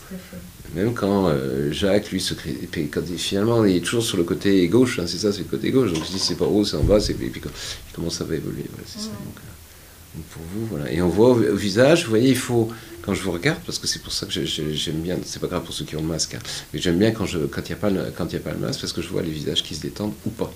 tout 0.09 0.14
à 0.14 0.18
fait. 0.18 0.79
Même 0.79 0.95
quand 0.95 1.29
euh, 1.29 1.73
Jacques, 1.73 2.11
lui, 2.11 2.21
se 2.21 2.35
crée, 2.35 2.51
et 2.62 2.66
puis 2.71 2.89
quand 2.89 3.01
il- 3.11 3.18
finalement, 3.18 3.64
il 3.64 3.77
est 3.77 3.81
toujours 3.81 4.05
sur 4.05 4.16
le 4.18 4.25
côté 4.25 4.66
gauche, 4.68 4.99
hein, 4.99 5.05
c'est 5.07 5.18
ça, 5.18 5.33
c'est 5.33 5.39
le 5.41 5.45
côté 5.45 5.71
gauche. 5.71 5.93
Donc 5.93 6.05
je 6.05 6.12
dis 6.12 6.18
c'est 6.18 6.37
pas 6.37 6.45
haut, 6.45 6.64
c'est 6.64 6.77
en 6.77 6.85
bas, 6.85 6.99
et 7.09 7.14
puis 7.14 7.41
quand, 7.41 7.51
comment 7.95 8.11
ça 8.11 8.25
va 8.25 8.37
évoluer, 8.37 8.64
voilà, 8.71 8.85
c'est 8.87 9.01
ça. 9.01 9.07
Donc, 9.09 9.37
euh, 9.39 10.16
donc, 10.16 10.25
pour 10.27 10.43
vous, 10.55 10.66
voilà. 10.66 10.93
Et 10.93 11.01
on 11.03 11.09
voit 11.09 11.31
au, 11.31 11.43
au 11.43 11.57
visage, 11.57 12.05
vous 12.05 12.11
voyez, 12.11 12.29
il 12.31 12.37
faut, 12.37 12.68
quand 13.03 13.15
je 13.15 13.23
vous 13.23 13.33
regarde, 13.33 13.59
parce 13.65 13.79
que 13.79 13.87
c'est 13.87 14.03
pour 14.03 14.13
ça 14.13 14.27
que 14.27 14.33
j'aime 14.45 15.01
bien, 15.01 15.17
c'est 15.25 15.41
pas 15.41 15.47
grave 15.47 15.63
pour 15.63 15.75
ceux 15.75 15.85
qui 15.85 15.97
ont 15.97 16.03
le 16.03 16.07
masque, 16.09 16.35
hein, 16.35 16.39
mais 16.73 16.81
j'aime 16.81 16.99
bien 16.99 17.11
quand 17.13 17.25
il 17.33 17.47
quand 17.51 17.67
n'y 17.69 17.73
a, 17.73 17.77
pas 17.77 17.91
le- 17.91 18.13
quand 18.17 18.27
il 18.27 18.33
y 18.35 18.37
a 18.37 18.41
pas 18.41 18.53
le 18.53 18.59
masque, 18.59 18.81
parce 18.81 18.93
que 18.93 19.03
je 19.03 19.09
vois 19.09 19.23
les 19.23 19.31
visages 19.31 19.63
qui 19.63 19.75
se 19.75 19.81
détendent 19.81 20.13
ou 20.27 20.31
pas. 20.31 20.53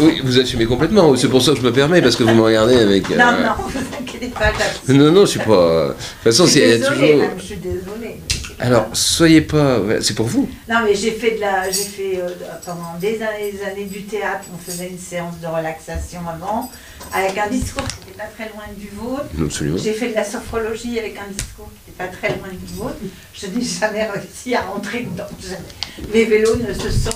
Oui, 0.00 0.20
vous 0.22 0.38
assumez 0.38 0.66
complètement, 0.66 1.14
c'est 1.16 1.28
pour 1.28 1.42
ça 1.42 1.52
que 1.52 1.58
je 1.58 1.62
me 1.62 1.72
permets, 1.72 2.02
parce 2.02 2.16
que 2.16 2.22
vous 2.22 2.34
me 2.34 2.42
regardez 2.42 2.76
avec. 2.76 3.10
euh, 3.10 3.16
Non, 3.16 3.32
non, 3.32 3.52
vous 3.68 3.78
inquiétez 4.00 4.28
pas. 4.28 4.52
Non, 4.92 5.10
non, 5.12 5.22
je 5.22 5.30
suis 5.30 5.38
pas. 5.40 5.88
De 5.88 5.92
toute 5.92 6.02
façon, 6.24 6.46
c'est 6.46 6.80
toujours. 6.80 7.16
même, 7.18 7.30
je 7.38 7.42
suis 7.44 7.56
désolée. 7.56 8.20
Alors, 8.58 8.88
soyez 8.94 9.42
pas. 9.42 9.80
C'est 10.00 10.14
pour 10.14 10.26
vous. 10.26 10.48
Non, 10.68 10.76
mais 10.84 10.94
j'ai 10.94 11.10
fait 11.12 11.32
de 11.32 11.40
la, 11.40 11.70
j'ai 11.70 11.84
fait 11.84 12.20
euh, 12.20 12.28
pendant 12.64 12.94
des 12.98 13.20
années, 13.22 13.52
des 13.52 13.62
années 13.62 13.84
du 13.84 14.04
théâtre. 14.04 14.44
On 14.54 14.58
faisait 14.58 14.88
une 14.88 14.98
séance 14.98 15.38
de 15.40 15.46
relaxation 15.46 16.20
avant, 16.26 16.70
avec 17.12 17.36
un 17.36 17.48
discours 17.48 17.86
qui 17.86 18.06
n'était 18.06 18.18
pas 18.18 18.28
très 18.34 18.48
loin 18.48 18.64
du 18.76 18.88
vôtre. 18.88 19.26
Absolument. 19.40 19.76
J'ai 19.76 19.92
fait 19.92 20.08
de 20.10 20.14
la 20.14 20.24
sophrologie 20.24 20.98
avec 20.98 21.18
un 21.18 21.30
discours 21.30 21.68
qui 21.84 21.90
n'était 21.90 22.04
pas 22.04 22.16
très 22.16 22.28
loin 22.36 22.48
du 22.50 22.74
vôtre. 22.74 22.96
Je 23.34 23.46
n'ai 23.46 23.62
jamais 23.62 24.08
réussi 24.10 24.54
à 24.54 24.62
rentrer 24.62 25.02
dedans. 25.02 25.26
Jamais. 25.40 26.12
Mes 26.14 26.24
vélos 26.24 26.56
ne 26.56 26.72
se 26.72 26.90
sont 26.90 27.10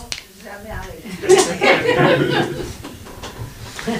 jamais 0.44 0.70
arrêtés. 0.70 1.42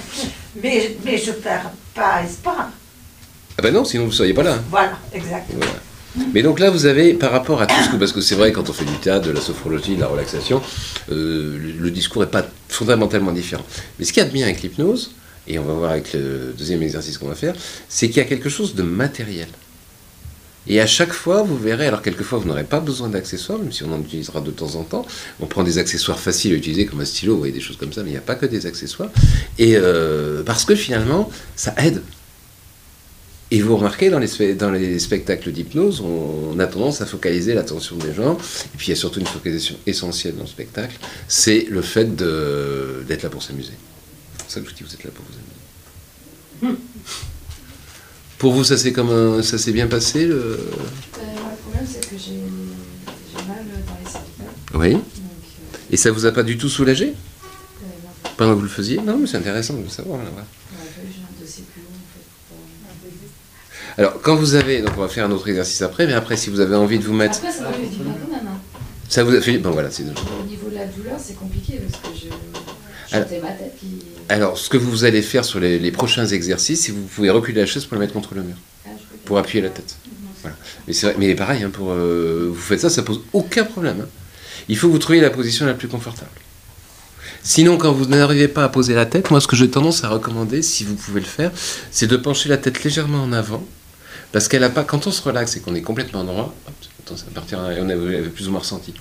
mais, 0.63 0.97
mais 1.05 1.17
je 1.17 1.33
perds 1.33 1.71
pas 1.95 2.23
espoir. 2.23 2.71
Ah 3.59 3.63
ben 3.63 3.73
non, 3.73 3.85
sinon 3.85 4.05
vous 4.05 4.11
ne 4.11 4.15
seriez 4.15 4.35
pas 4.35 4.43
là. 4.43 4.59
Voilà, 4.71 4.99
exactement. 5.13 5.59
Voilà. 5.61 5.81
Mais 6.35 6.43
donc 6.43 6.59
là, 6.59 6.71
vous 6.71 6.87
avez, 6.87 7.15
par 7.15 7.31
rapport 7.31 7.63
à 7.63 7.67
tout 7.67 7.75
ce 7.85 7.91
que. 7.91 7.97
Parce 7.97 8.13
que 8.13 8.21
c'est 8.21 8.35
vrai, 8.35 8.53
quand 8.53 8.69
on 8.69 8.73
fait 8.73 8.85
du 8.85 8.97
théâtre, 8.99 9.27
de 9.27 9.33
la 9.33 9.41
sophrologie, 9.41 9.95
de 9.95 10.01
la 10.01 10.09
relaxation, 10.09 10.61
euh, 11.13 11.59
le, 11.79 11.91
discours 11.91 12.23
n'est 12.23 12.29
pas 12.29 12.47
fondamentalement 12.69 13.33
différent. 13.33 13.65
Mais 13.99 14.05
ce 14.05 14.13
qu'il 14.13 14.23
y 14.23 14.27
a 14.27 14.29
de 14.29 14.33
bien 14.33 14.47
avec 14.47 14.63
l'hypnose, 14.63 15.13
et 15.47 15.59
on 15.59 15.65
va 15.65 15.75
voir 15.75 15.91
avec 15.93 16.13
le 16.13 16.55
deuxième 16.57 16.83
exercice 16.83 17.19
qu'on 17.19 17.29
va 17.29 17.35
faire, 17.35 17.55
c'est 17.89 18.09
qu'il 18.09 18.19
y 18.19 18.21
a 18.21 18.25
quelque 18.25 18.49
chose 18.49 18.75
de 18.75 18.83
matériel. 18.83 19.49
Et 20.67 20.81
à 20.81 20.87
chaque 20.87 21.13
fois, 21.13 21.43
vous 21.43 21.57
verrez, 21.57 21.87
alors 21.87 22.03
quelquefois 22.03 22.39
vous 22.39 22.47
n'aurez 22.47 22.65
pas 22.65 22.81
besoin 22.81 23.09
d'accessoires, 23.09 23.59
même 23.59 23.73
si 23.73 23.83
on 23.83 23.93
en 23.93 24.01
utilisera 24.01 24.41
de 24.41 24.51
temps 24.51 24.75
en 24.75 24.83
temps. 24.83 25.07
On 25.41 25.47
prend 25.47 25.65
des 25.65 25.79
accessoires 25.79 26.19
faciles 26.19 26.53
à 26.53 26.57
utiliser 26.57 26.87
comme 26.87 27.01
un 27.01 27.05
stylo, 27.05 27.33
vous 27.33 27.39
voyez 27.39 27.53
des 27.53 27.61
choses 27.61 27.77
comme 27.77 27.93
ça, 27.93 28.03
mais 28.03 28.11
il 28.11 28.13
n'y 28.13 28.19
a 28.19 28.23
pas 28.23 28.35
que 28.35 28.47
des 28.47 28.67
accessoires. 28.67 29.11
Et 29.59 29.77
euh, 29.77 30.43
parce 30.45 30.65
que 30.65 30.75
finalement, 30.75 31.31
ça 31.57 31.75
aide. 31.79 32.03
Et 33.53 33.63
vous 33.63 33.77
remarquez, 33.77 34.11
dans 34.11 34.21
les, 34.21 34.29
spe- 34.29 34.57
dans 34.57 34.71
les 34.71 34.99
spectacles 35.01 35.51
d'hypnose, 35.51 36.01
on, 36.01 36.53
on 36.55 36.59
a 36.61 36.67
tendance 36.69 37.01
à 37.01 37.07
focaliser 37.07 37.53
l'attention 37.55 37.97
des 37.97 38.15
gens. 38.15 38.35
Et 38.37 38.77
puis 38.77 38.87
il 38.87 38.91
y 38.91 38.93
a 38.93 38.97
surtout 38.97 39.19
une 39.19 39.27
focalisation 39.27 39.75
essentielle 39.87 40.37
dans 40.37 40.43
le 40.45 40.49
spectacle, 40.49 40.97
c'est 41.27 41.67
le 41.69 41.83
fait 41.83 42.15
d'être 42.15 43.23
là 43.25 43.29
pour 43.29 43.43
s'amuser. 43.43 43.73
C'est 44.39 44.45
pour 44.45 44.51
ça 44.53 44.61
que 44.61 44.69
je 44.71 44.75
dis 44.75 44.83
vous 44.85 44.95
êtes 44.95 45.03
là 45.05 45.11
pour 45.13 45.25
vous 45.25 46.69
amuser. 46.69 46.79
Pour 48.39 48.53
vous, 48.53 48.65
ça 48.65 48.77
s'est 48.79 48.93
comme 48.93 49.11
un- 49.11 49.43
ça 49.43 49.59
s'est 49.59 49.73
bien 49.73 49.87
passé 49.89 50.27
le... 50.27 50.35
Euh, 50.35 50.57
le 50.57 51.57
problème, 51.63 51.87
c'est 51.87 52.09
que 52.09 52.17
j'ai 52.17 52.41
mal 53.47 53.65
dans 53.67 53.97
les 54.05 54.11
cervicales. 54.11 54.47
Oui. 54.75 54.93
Donc, 54.93 55.03
euh, 55.05 55.79
Et 55.91 55.97
ça 55.97 56.11
vous 56.13 56.25
a 56.25 56.33
pas 56.33 56.43
du 56.43 56.57
tout 56.57 56.69
soulagé? 56.69 57.07
euh, 57.09 57.11
non, 58.25 58.31
pendant 58.37 58.53
que 58.53 58.57
vous 58.59 58.63
le 58.63 58.69
faisiez? 58.69 58.99
Non, 59.01 59.19
mais 59.19 59.27
c'est 59.27 59.37
intéressant 59.37 59.75
de 59.75 59.83
le 59.83 59.89
savoir. 59.89 60.19
là. 60.23 60.25
il 60.31 60.33
aurait 60.33 60.45
fallu 60.95 61.09
que 61.09 61.15
j'ai 61.15 61.21
un 61.21 61.45
dossier 61.45 61.65
plus 61.73 61.83
long, 61.83 61.89
en 61.89 62.09
fait. 62.15 62.25
pour- 62.49 63.90
Alors, 64.01 64.19
quand 64.23 64.35
vous 64.35 64.55
avez, 64.55 64.81
donc 64.81 64.93
on 64.97 65.03
va 65.03 65.09
faire 65.09 65.27
un 65.27 65.31
autre 65.31 65.47
exercice 65.49 65.83
après, 65.83 66.07
mais 66.07 66.15
après, 66.15 66.37
si 66.39 66.49
vous 66.49 66.61
avez 66.61 66.75
envie 66.75 66.99
de 66.99 67.05
vous 67.05 67.13
mettre, 67.13 67.37
Après, 67.39 67.53
ça 67.53 67.65
m'a 67.65 67.73
fait 67.73 67.83
du 67.87 67.97
bien 68.03 68.15
quand 68.25 68.35
même. 68.35 68.47
hein. 68.47 68.59
ça 69.11 69.23
vous 69.25 69.35
a 69.35 69.41
fait, 69.43 69.59
bon 69.59 69.73
voilà, 69.73 69.91
c'est. 69.91 70.05
Au 70.05 70.47
niveau 70.49 70.71
de 70.71 70.75
la 70.77 70.87
douleur, 70.87 71.17
c'est 71.23 71.35
compliqué 71.37 71.75
parce 71.87 72.03
que 72.03 72.19
je. 72.19 73.15
Alors- 73.15 73.29
ma 73.43 73.51
tête 73.51 73.75
qui. 73.79 73.87
Alors, 74.31 74.57
ce 74.57 74.71
que 74.71 74.79
vous 74.79 75.05
allez 75.05 75.21
faire 75.21 75.45
sur 75.45 75.61
les, 75.61 75.79
les 75.79 75.91
prochains 75.93 76.25
exercices, 76.27 76.81
c'est 76.87 76.93
que 76.93 76.97
vous 76.97 77.05
pouvez 77.15 77.29
reculer 77.29 77.61
la 77.61 77.67
chaise 77.67 77.85
pour 77.85 77.97
la 77.97 78.01
mettre 78.01 78.15
contre 78.15 78.35
le 78.35 78.43
mur, 78.43 78.57
Ah, 78.87 78.91
pour 79.27 79.37
appuyer 79.39 79.63
la 79.63 79.69
tête. 79.71 79.97
Voilà. 80.41 80.57
Mais 80.89 80.95
c'est 80.95 81.07
vrai, 81.07 81.17
mais 81.19 81.35
pareil, 81.35 81.63
hein, 81.63 81.71
pour 81.71 81.91
euh, 81.93 82.49
vous 82.49 82.59
faites 82.59 82.81
ça, 82.81 82.89
ça 82.89 83.03
pose 83.03 83.21
aucun 83.35 83.65
problème. 83.65 84.01
hein. 84.03 84.09
Il 84.71 84.79
faut 84.79 84.87
que 84.87 84.93
vous 84.93 84.99
trouviez 84.99 85.21
la 85.21 85.29
position 85.31 85.67
la 85.67 85.75
plus 85.75 85.89
confortable. 85.89 86.31
Sinon, 87.43 87.77
quand 87.77 87.93
vous 87.93 88.07
n'arrivez 88.07 88.49
pas 88.49 88.65
à 88.65 88.69
poser 88.71 88.95
la 88.95 89.05
tête, 89.05 89.31
moi, 89.31 89.41
ce 89.43 89.47
que 89.47 89.57
j'ai 89.57 89.69
tendance 89.69 90.05
à 90.05 90.09
recommander, 90.09 90.63
si 90.63 90.85
vous 90.85 90.95
pouvez 90.95 91.21
le 91.21 91.27
faire, 91.27 91.51
c'est 91.91 92.07
de 92.07 92.17
pencher 92.17 92.49
la 92.49 92.57
tête 92.57 92.83
légèrement 92.85 93.23
en 93.23 93.33
avant, 93.33 93.65
parce 94.33 94.49
qu'elle 94.49 94.65
a 94.65 94.71
pas. 94.71 94.85
Quand 94.85 95.07
on 95.07 95.11
se 95.11 95.23
relaxe 95.23 95.57
et 95.57 95.61
qu'on 95.61 95.75
est 95.75 95.83
complètement 95.83 96.25
droit, 96.25 96.55
hop, 96.67 96.75
attends, 97.05 97.17
ça 97.17 97.25
va 97.27 97.33
partir, 97.33 97.59
on 97.59 97.89
avait 97.89 98.23
plus 98.29 98.49
ou 98.49 98.51
moins 98.53 98.61
ressenti. 98.61 98.95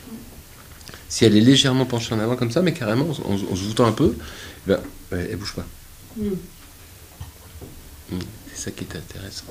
Si 1.07 1.25
elle 1.25 1.35
est 1.37 1.41
légèrement 1.41 1.85
penchée 1.85 2.13
en 2.13 2.19
avant 2.19 2.35
comme 2.35 2.51
ça, 2.51 2.61
mais 2.61 2.73
carrément, 2.73 3.05
en, 3.25 3.31
en- 3.31 3.33
en 3.51 3.55
se 3.55 3.63
voûtant 3.63 3.85
un 3.87 3.91
peu, 3.91 4.13
ben, 4.67 4.79
ouais, 5.11 5.27
elle 5.31 5.37
bouge 5.37 5.53
pas. 5.55 5.65
Mm. 6.17 6.29
C'est 8.53 8.65
ça 8.65 8.71
qui 8.71 8.83
est 8.83 8.95
intéressant. 8.97 9.43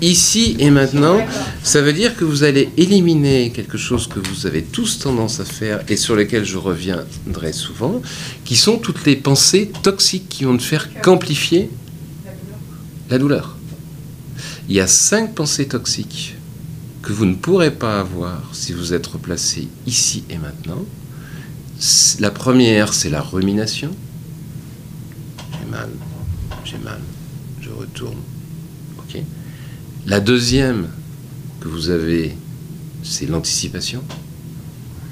Ici 0.00 0.56
et 0.58 0.70
maintenant, 0.70 1.24
ça 1.62 1.80
veut 1.82 1.92
dire 1.92 2.16
que 2.16 2.24
vous 2.24 2.42
allez 2.42 2.70
éliminer 2.76 3.52
quelque 3.52 3.78
chose 3.78 4.08
que 4.08 4.18
vous 4.18 4.46
avez 4.46 4.62
tous 4.64 4.98
tendance 4.98 5.38
à 5.38 5.44
faire 5.44 5.82
et 5.88 5.96
sur 5.96 6.16
lequel 6.16 6.44
je 6.44 6.56
reviendrai 6.58 7.52
souvent, 7.52 8.02
qui 8.44 8.56
sont 8.56 8.78
toutes 8.78 9.04
les 9.06 9.14
pensées 9.16 9.70
toxiques 9.82 10.28
qui 10.28 10.44
vont 10.44 10.54
ne 10.54 10.58
faire 10.58 10.88
qu'amplifier 11.00 11.70
la 13.08 13.18
douleur. 13.18 13.55
Il 14.68 14.74
y 14.74 14.80
a 14.80 14.86
cinq 14.86 15.34
pensées 15.34 15.68
toxiques 15.68 16.34
que 17.02 17.12
vous 17.12 17.24
ne 17.24 17.34
pourrez 17.34 17.70
pas 17.70 18.00
avoir 18.00 18.50
si 18.52 18.72
vous 18.72 18.92
êtes 18.94 19.06
replacé 19.06 19.68
ici 19.86 20.24
et 20.28 20.38
maintenant. 20.38 20.84
La 22.18 22.30
première, 22.30 22.92
c'est 22.92 23.10
la 23.10 23.22
rumination. 23.22 23.90
J'ai 25.52 25.70
mal, 25.70 25.90
j'ai 26.64 26.78
mal, 26.78 27.00
je 27.60 27.70
retourne. 27.70 28.18
La 30.06 30.20
deuxième 30.20 30.88
que 31.60 31.66
vous 31.66 31.90
avez, 31.90 32.36
c'est 33.02 33.26
l'anticipation. 33.26 34.04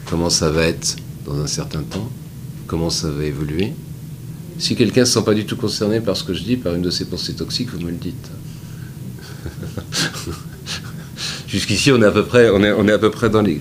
Comment 0.07 0.31
ça 0.31 0.51
va 0.51 0.67
être 0.67 0.97
dans 1.27 1.41
un 1.41 1.49
certain 1.49 1.83
temps? 1.83 2.09
Comment 2.69 2.91
ça 2.91 3.11
va 3.11 3.25
évoluer? 3.25 3.73
Si 4.59 4.77
quelqu'un 4.77 5.01
ne 5.01 5.07
se 5.07 5.15
sent 5.15 5.25
pas 5.25 5.35
du 5.35 5.47
tout 5.47 5.57
concerné 5.57 6.01
par 6.01 6.17
ce 6.17 6.23
que 6.23 6.33
je 6.33 6.45
dis, 6.45 6.57
par 6.57 6.75
une 6.75 6.83
de 6.83 6.91
ces 6.91 7.07
pensées 7.07 7.35
toxiques, 7.35 7.71
vous 7.71 7.81
me 7.81 7.91
le 7.91 7.97
dites. 7.97 8.31
Jusqu'ici, 11.49 11.93
on 11.93 12.01
est 12.03 12.07
à 12.07 12.11
peu 12.11 12.25
près, 12.25 12.51
on 12.51 12.63
est, 12.63 12.73
on 12.73 12.87
est 12.89 12.93
à 12.93 12.99
peu 12.99 13.11
près 13.11 13.31
dans 13.31 13.43
les. 13.43 13.61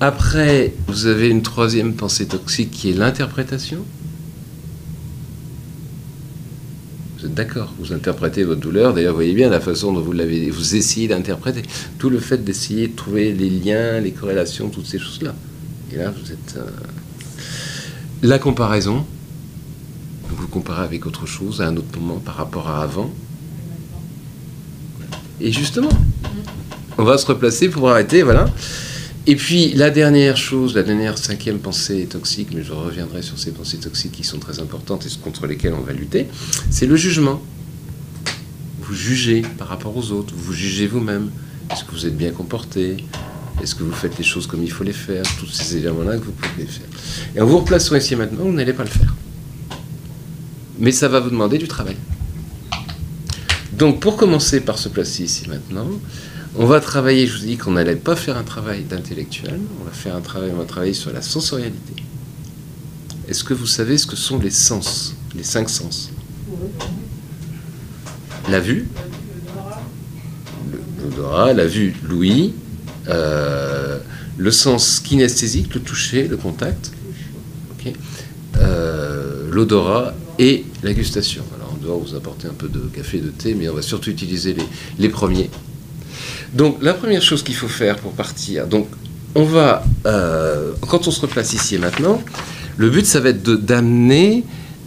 Après, 0.00 0.72
vous 0.88 1.06
avez 1.06 1.28
une 1.28 1.42
troisième 1.42 1.94
pensée 1.94 2.26
toxique 2.26 2.70
qui 2.70 2.90
est 2.90 2.94
l'interprétation. 2.94 3.84
Vous 7.18 7.26
êtes 7.26 7.34
d'accord 7.34 7.72
Vous 7.78 7.92
interprétez 7.92 8.42
votre 8.44 8.60
douleur. 8.60 8.94
D'ailleurs, 8.94 9.14
voyez 9.14 9.34
bien 9.34 9.48
la 9.48 9.60
façon 9.60 9.92
dont 9.92 10.00
vous 10.00 10.12
l'avez, 10.12 10.50
vous 10.50 10.74
essayez 10.74 11.06
d'interpréter. 11.08 11.62
Tout 11.98 12.10
le 12.10 12.18
fait 12.18 12.38
d'essayer 12.42 12.88
de 12.88 12.96
trouver 12.96 13.32
les 13.32 13.50
liens, 13.50 14.00
les 14.00 14.10
corrélations, 14.12 14.70
toutes 14.70 14.86
ces 14.86 14.98
choses-là. 14.98 15.34
Et 15.92 15.96
là, 15.96 16.10
vous 16.10 16.32
êtes. 16.32 16.56
euh, 16.56 16.64
La 18.22 18.38
comparaison. 18.38 19.04
Vous 20.28 20.48
comparez 20.48 20.82
avec 20.82 21.06
autre 21.06 21.26
chose, 21.26 21.60
à 21.60 21.66
un 21.68 21.76
autre 21.76 21.96
moment 22.00 22.18
par 22.18 22.36
rapport 22.36 22.68
à 22.68 22.82
avant. 22.82 23.12
Et 25.42 25.50
justement, 25.50 25.90
on 26.98 27.02
va 27.02 27.18
se 27.18 27.26
replacer 27.26 27.68
pour 27.68 27.90
arrêter, 27.90 28.22
voilà. 28.22 28.48
Et 29.26 29.34
puis 29.34 29.72
la 29.72 29.90
dernière 29.90 30.36
chose, 30.36 30.76
la 30.76 30.84
dernière 30.84 31.18
cinquième 31.18 31.58
pensée 31.58 32.06
toxique, 32.06 32.50
mais 32.54 32.62
je 32.62 32.72
reviendrai 32.72 33.22
sur 33.22 33.38
ces 33.38 33.50
pensées 33.50 33.78
toxiques 33.78 34.12
qui 34.12 34.22
sont 34.22 34.38
très 34.38 34.60
importantes 34.60 35.04
et 35.04 35.08
contre 35.20 35.48
lesquelles 35.48 35.74
on 35.74 35.80
va 35.80 35.92
lutter, 35.92 36.28
c'est 36.70 36.86
le 36.86 36.94
jugement. 36.94 37.42
Vous 38.82 38.94
jugez 38.94 39.42
par 39.58 39.66
rapport 39.66 39.96
aux 39.96 40.12
autres, 40.12 40.32
vous 40.36 40.52
jugez 40.52 40.86
vous-même. 40.86 41.30
Est-ce 41.72 41.82
que 41.82 41.90
vous 41.90 42.06
êtes 42.06 42.16
bien 42.16 42.30
comporté? 42.30 42.98
Est-ce 43.60 43.74
que 43.74 43.82
vous 43.82 43.92
faites 43.92 44.16
les 44.18 44.24
choses 44.24 44.46
comme 44.46 44.62
il 44.62 44.70
faut 44.70 44.84
les 44.84 44.92
faire? 44.92 45.24
Tous 45.40 45.46
ces 45.46 45.76
éléments-là 45.78 46.18
que 46.18 46.24
vous 46.24 46.32
pouvez 46.32 46.66
faire. 46.66 46.86
Et 47.34 47.40
en 47.40 47.46
vous 47.46 47.58
replaçant 47.58 47.96
ici 47.96 48.14
maintenant, 48.14 48.44
vous 48.44 48.52
n'allez 48.52 48.72
pas 48.74 48.84
le 48.84 48.90
faire. 48.90 49.14
Mais 50.78 50.92
ça 50.92 51.08
va 51.08 51.18
vous 51.18 51.30
demander 51.30 51.58
du 51.58 51.66
travail. 51.66 51.96
Donc 53.82 53.98
pour 53.98 54.16
commencer 54.16 54.60
par 54.60 54.78
se 54.78 54.88
placer 54.88 55.24
ici 55.24 55.48
maintenant, 55.48 55.88
on 56.54 56.66
va 56.66 56.78
travailler, 56.78 57.26
je 57.26 57.36
vous 57.36 57.44
dis 57.44 57.56
qu'on 57.56 57.72
n'allait 57.72 57.96
pas 57.96 58.14
faire 58.14 58.36
un 58.36 58.44
travail 58.44 58.84
d'intellectuel, 58.84 59.58
on 59.80 59.84
va 59.84 59.90
faire 59.90 60.14
un 60.14 60.20
travail, 60.20 60.52
on 60.54 60.58
va 60.58 60.66
travailler 60.66 60.94
sur 60.94 61.12
la 61.12 61.20
sensorialité. 61.20 61.94
Est-ce 63.28 63.42
que 63.42 63.54
vous 63.54 63.66
savez 63.66 63.98
ce 63.98 64.06
que 64.06 64.14
sont 64.14 64.38
les 64.38 64.52
sens, 64.52 65.16
les 65.34 65.42
cinq 65.42 65.68
sens? 65.68 66.12
La 68.48 68.60
vue, 68.60 68.86
l'odorat, 71.02 71.52
la 71.52 71.66
vue, 71.66 71.96
l'ouïe, 72.08 72.54
euh, 73.08 73.98
le 74.38 74.50
sens 74.52 75.00
kinesthésique, 75.00 75.74
le 75.74 75.80
toucher, 75.80 76.28
le 76.28 76.36
contact, 76.36 76.92
euh, 78.58 79.50
l'odorat 79.50 80.14
et 80.38 80.66
la 80.84 80.92
gustation. 80.92 81.42
Doit 81.82 81.96
vous 81.96 82.14
apporter 82.14 82.46
un 82.46 82.52
peu 82.52 82.68
de 82.68 82.80
café, 82.94 83.18
de 83.18 83.30
thé, 83.30 83.54
mais 83.54 83.68
on 83.68 83.74
va 83.74 83.82
surtout 83.82 84.10
utiliser 84.10 84.54
les, 84.98 85.08
premiers. 85.08 85.50
Donc 86.52 86.78
la 86.80 86.94
première 86.94 87.22
chose 87.22 87.42
qu'il 87.42 87.56
faut 87.56 87.66
faire 87.66 87.96
pour 87.96 88.12
partir, 88.12 88.68
donc 88.68 88.86
on 89.34 89.42
va, 89.42 89.82
euh, 90.06 90.72
quand 90.88 91.08
on 91.08 91.10
se 91.10 91.20
replace 91.20 91.54
ici 91.54 91.74
et 91.74 91.78
maintenant, 91.78 92.22
le 92.76 92.88
but 92.88 93.04
ça 93.04 93.18
va 93.18 93.30
être 93.30 93.42
d'amener 93.42 94.44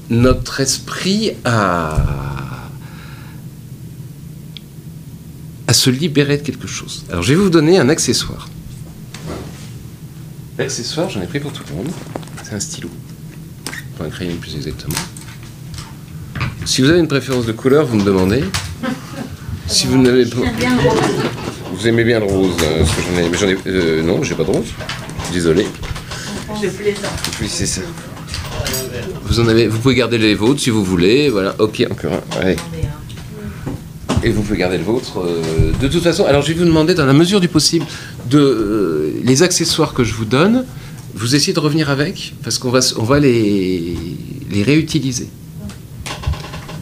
notre 0.09 0.61
esprit 0.61 1.31
à, 1.43 2.69
à 5.67 5.73
se 5.73 5.89
libérer 5.89 6.37
de 6.37 6.43
quelque 6.43 6.67
chose. 6.67 7.03
Alors 7.09 7.23
je 7.23 7.33
vais 7.33 7.39
vous 7.39 7.49
donner 7.49 7.77
un 7.77 7.89
accessoire. 7.89 8.47
L'accessoire, 10.57 11.09
j'en 11.09 11.21
ai 11.21 11.27
pris 11.27 11.41
pour 11.41 11.51
tout 11.51 11.63
le 11.69 11.75
monde, 11.75 11.91
c'est 12.41 12.55
un 12.55 12.59
stylo, 12.61 12.89
ou 13.99 14.03
un 14.03 14.09
crayon 14.09 14.37
plus 14.37 14.55
exactement. 14.55 14.95
Si 16.65 16.81
vous 16.81 16.89
avez 16.89 16.99
une 16.99 17.07
préférence 17.07 17.45
de 17.45 17.51
couleur, 17.51 17.85
vous 17.85 17.95
me 17.97 18.03
demandez. 18.03 18.43
Si 19.67 19.87
vous 19.87 19.97
n'avez 20.01 20.25
pas... 20.25 20.37
Vous 21.73 21.87
aimez 21.87 22.03
bien 22.03 22.19
le 22.19 22.25
rose 22.25 22.55
euh, 22.63 22.79
parce 22.79 22.91
que 22.91 23.01
j'en 23.01 23.21
ai, 23.21 23.29
mais 23.29 23.37
j'en 23.37 23.47
ai, 23.47 23.57
euh, 23.67 24.01
non, 24.01 24.23
j'ai 24.23 24.33
pas 24.33 24.43
de 24.43 24.49
rose. 24.51 24.65
Désolé. 25.31 25.67
Je 26.61 26.69
plaisante. 26.69 27.11
Oui, 27.41 27.47
c'est 27.49 27.65
ça. 27.65 27.81
Vous 29.25 29.39
en 29.39 29.47
avez, 29.47 29.67
vous 29.67 29.77
pouvez 29.79 29.95
garder 29.95 30.17
les 30.17 30.35
vôtres 30.35 30.61
si 30.61 30.69
vous 30.69 30.83
voulez. 30.83 31.29
Voilà. 31.29 31.55
Ok, 31.59 31.85
encore 31.91 32.13
un. 32.13 32.39
Allez. 32.39 32.55
Et 34.23 34.29
vous 34.29 34.41
pouvez 34.41 34.57
garder 34.57 34.77
le 34.77 34.83
vôtre. 34.83 35.19
euh, 35.19 35.71
de 35.81 35.87
toute 35.87 36.01
façon, 36.01 36.25
alors 36.25 36.41
je 36.41 36.47
vais 36.47 36.53
vous 36.59 36.65
demander, 36.65 36.93
dans 36.95 37.05
la 37.05 37.13
mesure 37.13 37.39
du 37.41 37.47
possible, 37.49 37.85
de 38.29 38.39
euh, 38.39 39.11
les 39.23 39.43
accessoires 39.43 39.93
que 39.93 40.03
je 40.03 40.13
vous 40.13 40.25
donne, 40.25 40.65
vous 41.13 41.35
essayez 41.35 41.53
de 41.53 41.59
revenir 41.59 41.89
avec, 41.89 42.33
parce 42.43 42.57
qu'on 42.57 42.71
va, 42.71 42.79
on 42.97 43.03
va 43.03 43.19
les, 43.19 43.95
les 44.49 44.63
réutiliser. 44.63 45.27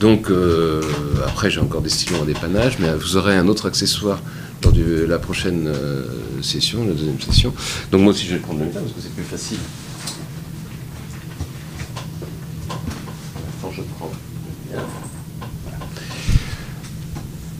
Donc, 0.03 0.29
euh, 0.29 0.81
après, 1.25 1.49
j'ai 1.49 1.61
encore 1.61 1.81
des 1.81 1.87
stylos 1.87 2.17
en 2.19 2.25
dépannage, 2.25 2.77
mais 2.77 2.93
vous 2.93 3.15
aurez 3.15 3.37
un 3.37 3.47
autre 3.47 3.67
accessoire 3.67 4.21
lors 4.61 4.73
de 4.73 5.05
la 5.05 5.17
prochaine 5.17 5.65
euh, 5.69 6.03
session, 6.41 6.85
la 6.85 6.91
deuxième 6.91 7.21
session. 7.21 7.53
Donc, 7.89 8.01
moi 8.01 8.11
aussi, 8.11 8.25
je 8.25 8.33
vais 8.33 8.41
prendre 8.41 8.59
le 8.59 8.65
mien 8.65 8.71
parce 8.73 8.91
que 8.91 8.99
c'est 9.01 9.15
plus 9.15 9.23
facile. 9.23 9.59
Attends, 12.69 13.71
je 13.71 13.81
prends. 13.97 14.11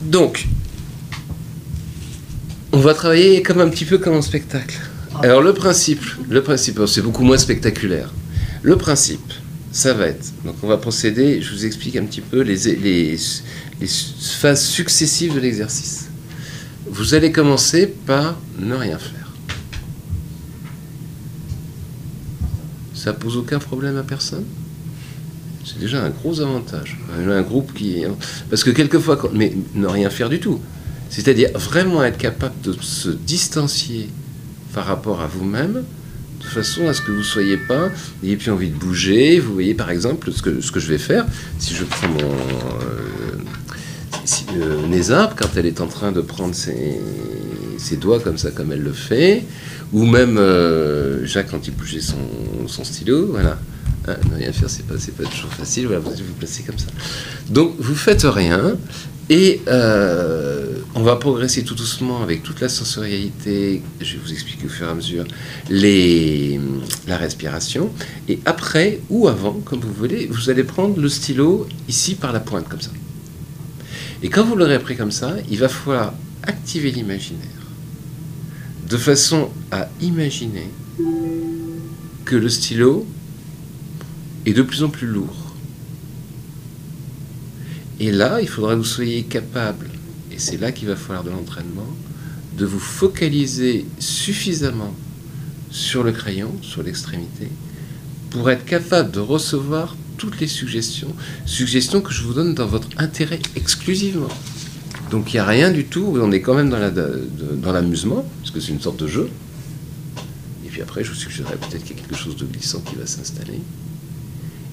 Donc, 0.02 0.46
on 2.72 2.78
va 2.78 2.92
travailler 2.92 3.40
comme 3.40 3.62
un 3.62 3.70
petit 3.70 3.86
peu 3.86 3.96
comme 3.96 4.16
en 4.16 4.22
spectacle. 4.22 4.78
Alors 5.22 5.40
le 5.40 5.54
principe, 5.54 6.04
le 6.28 6.42
principe, 6.42 6.78
c'est 6.88 7.00
beaucoup 7.00 7.24
moins 7.24 7.38
spectaculaire. 7.38 8.12
Le 8.60 8.76
principe, 8.76 9.32
ça 9.74 9.92
va 9.92 10.06
être, 10.06 10.32
donc 10.44 10.54
on 10.62 10.68
va 10.68 10.76
procéder, 10.76 11.42
je 11.42 11.52
vous 11.52 11.66
explique 11.66 11.96
un 11.96 12.04
petit 12.04 12.20
peu 12.20 12.42
les, 12.42 13.16
phases 13.80 14.64
successives 14.64 15.34
de 15.34 15.40
l'exercice. 15.40 16.10
Vous 16.86 17.14
allez 17.14 17.32
commencer 17.32 17.88
par 17.88 18.38
ne 18.56 18.72
rien 18.72 18.98
faire. 18.98 19.32
Ça 22.94 23.12
pose 23.12 23.36
aucun 23.36 23.58
problème 23.58 23.96
à 23.96 24.04
personne? 24.04 24.44
C'est 25.64 25.80
déjà 25.80 26.04
un 26.04 26.10
gros 26.10 26.40
avantage. 26.40 26.96
Un 27.28 27.42
groupe 27.42 27.74
qui. 27.74 28.04
Parce 28.50 28.62
que 28.62 28.70
quelquefois, 28.70 29.28
mais 29.34 29.52
ne 29.74 29.88
rien 29.88 30.08
faire 30.08 30.28
du 30.28 30.38
tout. 30.38 30.60
C'est-à-dire 31.10 31.50
vraiment 31.54 32.04
être 32.04 32.18
capable 32.18 32.54
de 32.62 32.74
se 32.80 33.08
distancier 33.08 34.08
par 34.72 34.86
rapport 34.86 35.20
à 35.20 35.26
vous-même, 35.26 35.82
à 36.60 36.94
ce 36.94 37.00
que 37.00 37.10
vous 37.10 37.22
soyez 37.22 37.56
pas, 37.56 37.90
n'ayez 38.22 38.36
plus 38.36 38.50
envie 38.50 38.70
de 38.70 38.76
bouger. 38.76 39.40
Vous 39.40 39.52
voyez 39.52 39.74
par 39.74 39.90
exemple 39.90 40.32
ce 40.32 40.42
que, 40.42 40.60
ce 40.60 40.70
que 40.72 40.80
je 40.80 40.88
vais 40.88 40.98
faire, 40.98 41.26
si 41.58 41.74
je 41.74 41.84
prends 41.84 42.08
mon. 42.08 42.18
euh, 42.20 43.38
si, 44.24 44.46
euh, 44.56 45.28
quand 45.36 45.48
elle 45.56 45.66
est 45.66 45.80
en 45.80 45.86
train 45.86 46.12
de 46.12 46.20
prendre 46.20 46.54
ses, 46.54 46.98
ses 47.78 47.96
doigts 47.96 48.20
comme 48.20 48.38
ça, 48.38 48.50
comme 48.50 48.72
elle 48.72 48.82
le 48.82 48.92
fait, 48.92 49.44
ou 49.92 50.06
même 50.06 50.38
euh, 50.38 51.26
Jacques 51.26 51.50
quand 51.50 51.66
il 51.66 51.74
bougeait 51.74 52.00
son, 52.00 52.16
son 52.66 52.84
stylo, 52.84 53.26
voilà. 53.30 53.58
Hein, 54.06 54.16
ne 54.30 54.36
rien 54.36 54.52
faire, 54.52 54.68
c'est 54.68 54.86
pas, 54.86 54.94
pas 54.94 55.28
toujours 55.28 55.52
facile. 55.52 55.86
Vous 55.86 56.10
vous 56.10 56.34
placer 56.38 56.62
comme 56.62 56.78
ça. 56.78 56.86
Donc, 57.48 57.74
vous 57.78 57.94
faites 57.94 58.24
rien 58.24 58.76
et 59.30 59.62
euh, 59.68 60.78
on 60.94 61.02
va 61.02 61.16
progresser 61.16 61.64
tout 61.64 61.74
doucement 61.74 62.22
avec 62.22 62.42
toute 62.42 62.60
la 62.60 62.68
sensorialité. 62.68 63.82
Je 64.00 64.14
vais 64.14 64.20
vous 64.22 64.32
expliquer 64.32 64.66
au 64.66 64.68
fur 64.68 64.86
et 64.86 64.90
à 64.90 64.94
mesure 64.94 65.24
les, 65.70 66.60
la 67.06 67.16
respiration. 67.16 67.90
Et 68.28 68.38
après 68.44 69.00
ou 69.08 69.28
avant, 69.28 69.54
comme 69.64 69.80
vous 69.80 69.92
voulez, 69.92 70.26
vous 70.30 70.50
allez 70.50 70.64
prendre 70.64 71.00
le 71.00 71.08
stylo 71.08 71.66
ici 71.88 72.14
par 72.14 72.32
la 72.32 72.40
pointe 72.40 72.68
comme 72.68 72.80
ça. 72.80 72.90
Et 74.22 74.28
quand 74.28 74.44
vous 74.44 74.56
l'aurez 74.56 74.78
pris 74.78 74.96
comme 74.96 75.10
ça, 75.10 75.36
il 75.50 75.58
va 75.58 75.68
falloir 75.68 76.14
activer 76.42 76.90
l'imaginaire 76.90 77.48
de 78.88 78.96
façon 78.98 79.50
à 79.70 79.88
imaginer 80.02 80.68
que 82.24 82.36
le 82.36 82.48
stylo 82.48 83.06
est 84.46 84.52
de 84.52 84.62
plus 84.62 84.82
en 84.82 84.88
plus 84.88 85.06
lourd. 85.06 85.43
Et 88.00 88.10
là, 88.10 88.40
il 88.40 88.48
faudra 88.48 88.72
que 88.72 88.78
vous 88.78 88.84
soyez 88.84 89.22
capable, 89.22 89.88
et 90.32 90.38
c'est 90.38 90.56
là 90.56 90.72
qu'il 90.72 90.88
va 90.88 90.96
falloir 90.96 91.22
de 91.22 91.30
l'entraînement, 91.30 91.86
de 92.58 92.66
vous 92.66 92.80
focaliser 92.80 93.84
suffisamment 93.98 94.94
sur 95.70 96.02
le 96.02 96.12
crayon, 96.12 96.52
sur 96.62 96.82
l'extrémité, 96.82 97.48
pour 98.30 98.50
être 98.50 98.64
capable 98.64 99.10
de 99.10 99.20
recevoir 99.20 99.96
toutes 100.18 100.40
les 100.40 100.46
suggestions, 100.46 101.14
suggestions 101.46 102.00
que 102.00 102.12
je 102.12 102.22
vous 102.22 102.34
donne 102.34 102.54
dans 102.54 102.66
votre 102.66 102.88
intérêt 102.98 103.40
exclusivement. 103.56 104.28
Donc 105.10 105.32
il 105.32 105.36
n'y 105.36 105.40
a 105.40 105.46
rien 105.46 105.70
du 105.70 105.84
tout, 105.84 106.16
on 106.20 106.32
est 106.32 106.40
quand 106.40 106.54
même 106.54 106.70
dans 106.70 107.72
l'amusement, 107.72 108.24
parce 108.40 108.50
que 108.50 108.60
c'est 108.60 108.72
une 108.72 108.80
sorte 108.80 108.98
de 109.00 109.06
jeu. 109.06 109.28
Et 110.64 110.68
puis 110.68 110.82
après, 110.82 111.04
je 111.04 111.10
vous 111.10 111.16
suggérerais 111.16 111.56
peut-être 111.56 111.84
qu'il 111.84 111.96
y 111.96 112.00
a 112.00 112.02
quelque 112.02 112.16
chose 112.16 112.36
de 112.36 112.44
glissant 112.44 112.80
qui 112.80 112.96
va 112.96 113.06
s'installer. 113.06 113.60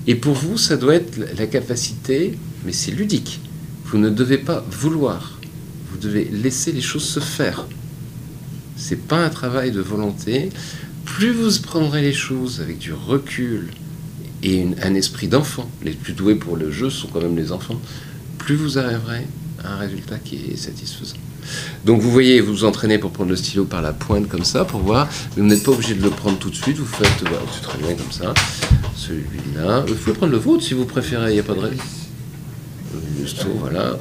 Et 0.07 0.15
pour 0.15 0.33
vous, 0.33 0.57
ça 0.57 0.77
doit 0.77 0.95
être 0.95 1.17
la- 1.37 1.47
capacité, 1.47 2.37
mais 2.65 2.71
c'est 2.71 2.91
ludique. 2.91 3.39
Vous 3.85 3.97
ne 3.97 4.09
devez 4.09 4.37
pas 4.37 4.65
vouloir. 4.71 5.39
Vous 5.91 5.97
devez 5.97 6.25
laisser 6.31 6.71
les 6.71 6.81
choses 6.81 7.03
se 7.03 7.19
faire. 7.19 7.65
C'est 8.77 9.07
pas 9.07 9.23
un 9.23 9.29
travail 9.29 9.71
de 9.71 9.81
volonté. 9.81 10.49
Plus 11.05 11.31
vous 11.31 11.61
prendrez 11.61 12.01
les 12.01 12.13
choses 12.13 12.61
avec 12.61 12.79
du 12.79 12.93
recul 12.93 13.69
et 14.43 14.65
un 14.81 14.95
esprit 14.95 15.27
d'enfant, 15.27 15.69
les 15.83 15.91
plus 15.91 16.13
doués 16.13 16.35
pour 16.35 16.57
le 16.57 16.71
jeu 16.71 16.89
sont 16.89 17.07
quand 17.07 17.21
même 17.21 17.35
les 17.37 17.51
enfants, 17.51 17.79
plus 18.39 18.55
vous 18.55 18.79
arriverez 18.79 19.27
à 19.63 19.73
un 19.73 19.77
résultat 19.77 20.17
qui 20.17 20.37
est 20.51 20.55
satisfaisant. 20.57 21.17
Donc 21.85 22.01
vous 22.01 22.09
voyez, 22.11 22.39
vous 22.41 22.51
vous 22.53 22.63
entraînez 22.63 22.97
pour 22.97 23.11
prendre 23.11 23.29
le 23.29 23.35
stylo 23.35 23.65
par 23.65 23.81
la 23.83 23.93
pointe 23.93 24.27
comme 24.27 24.43
ça, 24.43 24.65
pour 24.65 24.79
voir, 24.81 25.07
mais 25.35 25.43
vous 25.43 25.47
n'êtes 25.47 25.63
pas 25.63 25.71
obligé 25.71 25.93
de 25.93 26.01
le 26.01 26.09
prendre 26.09 26.39
tout 26.39 26.49
de 26.49 26.55
suite, 26.55 26.77
vous 26.77 26.85
faites, 26.85 27.07
voilà, 27.21 27.37
c'est 27.53 27.61
très 27.61 27.77
bien 27.77 27.93
comme 27.93 28.11
ça, 28.11 28.33
celui-là, 28.95 29.83
vous 29.87 29.95
pouvez 29.95 30.15
prendre 30.15 30.31
le 30.31 30.37
vôtre 30.37 30.63
si 30.63 30.73
vous 30.73 30.85
préférez, 30.85 31.31
il 31.31 31.33
n'y 31.33 31.39
a 31.39 31.43
pas 31.43 31.53
de 31.53 31.59
raison. 31.59 31.75
Voilà. 33.59 33.97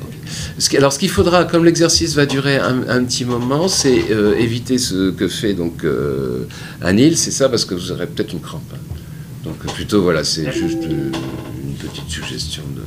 Alors, 0.79 0.93
ce 0.93 0.99
qu'il 0.99 1.11
faudra, 1.11 1.45
comme 1.45 1.65
l'exercice 1.65 2.15
va 2.15 2.27
durer 2.27 2.57
un, 2.57 2.89
un 2.89 3.05
petit 3.05 3.25
moment, 3.25 3.69
c'est 3.69 4.11
euh, 4.11 4.35
éviter 4.37 4.79
ce 4.79 5.11
que 5.11 5.29
fait 5.29 5.53
donc 5.55 5.85
euh, 5.85 6.47
Anil. 6.81 7.17
C'est 7.17 7.31
ça, 7.31 7.49
parce 7.49 7.65
que 7.65 7.75
vous 7.75 7.93
aurez 7.93 8.07
peut-être 8.07 8.33
une 8.33 8.41
crampe. 8.41 8.63
hein. 8.75 8.79
Donc, 9.45 9.59
plutôt, 9.75 10.03
voilà, 10.03 10.25
c'est 10.25 10.51
juste 10.53 10.83
euh, 10.85 11.11
une 11.65 11.75
petite 11.75 12.09
suggestion 12.09 12.63
de. 12.75 12.83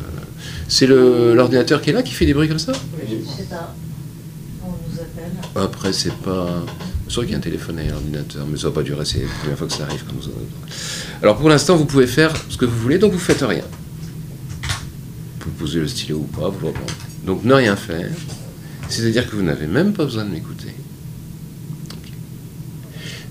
C'est 0.68 0.88
l'ordinateur 0.88 1.82
qui 1.82 1.91
est 1.91 1.93
là 1.93 2.01
qui 2.04 2.14
fait 2.14 2.26
des 2.26 2.34
bruits 2.34 2.47
comme 2.47 2.60
ça? 2.60 2.74
Je 2.74 3.16
sais 3.38 3.43
pas. 3.49 3.76
On 4.64 4.70
nous 4.70 4.99
appelle. 4.99 5.32
Après, 5.56 5.93
c'est 5.93 6.14
pas. 6.14 6.64
Sûr 7.14 7.22
qu'il 7.22 7.34
y 7.34 7.36
a 7.36 7.38
un 7.38 7.41
téléphone 7.41 7.78
et 7.78 7.91
un 7.91 7.93
ordinateur, 7.93 8.47
mais 8.49 8.57
ça 8.57 8.70
va 8.70 8.74
pas 8.74 8.82
durer, 8.82 9.05
c'est 9.05 9.20
la 9.20 9.28
première 9.39 9.55
fois 9.55 9.68
que 9.68 9.74
ça 9.74 9.84
arrive. 9.84 10.03
Alors 11.22 11.38
pour 11.38 11.47
l'instant, 11.47 11.76
vous 11.76 11.86
pouvez 11.86 12.07
faire 12.07 12.34
ce 12.49 12.57
que 12.57 12.66
vous 12.66 12.76
voulez, 12.80 12.97
donc 12.97 13.11
vous 13.11 13.20
faites 13.20 13.43
rien. 13.43 13.61
Vous 15.41 15.51
posez 15.51 15.80
le 15.80 15.88
stylo 15.88 16.18
ou 16.18 16.24
pas, 16.24 16.49
vous 16.49 16.70
le. 16.70 16.74
Donc 17.24 17.43
ne 17.43 17.53
rien 17.53 17.76
faire, 17.76 18.09
c'est-à-dire 18.89 19.30
que 19.30 19.36
vous 19.36 19.43
n'avez 19.43 19.68
même 19.68 19.93
pas 19.93 20.05
besoin 20.05 20.26
de 20.26 20.32
m'écouter. 20.32 20.74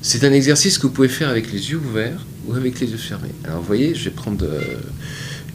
C'est 0.00 0.22
un 0.22 0.32
exercice 0.32 0.78
que 0.78 0.86
vous 0.86 0.92
pouvez 0.92 1.08
faire 1.08 1.28
avec 1.28 1.52
les 1.52 1.72
yeux 1.72 1.80
ouverts 1.84 2.24
ou 2.46 2.54
avec 2.54 2.78
les 2.78 2.88
yeux 2.88 2.96
fermés. 2.96 3.34
Alors 3.42 3.62
vous 3.62 3.66
voyez, 3.66 3.96
je 3.96 4.04
vais 4.04 4.10
prendre. 4.10 4.44
euh, 4.44 4.60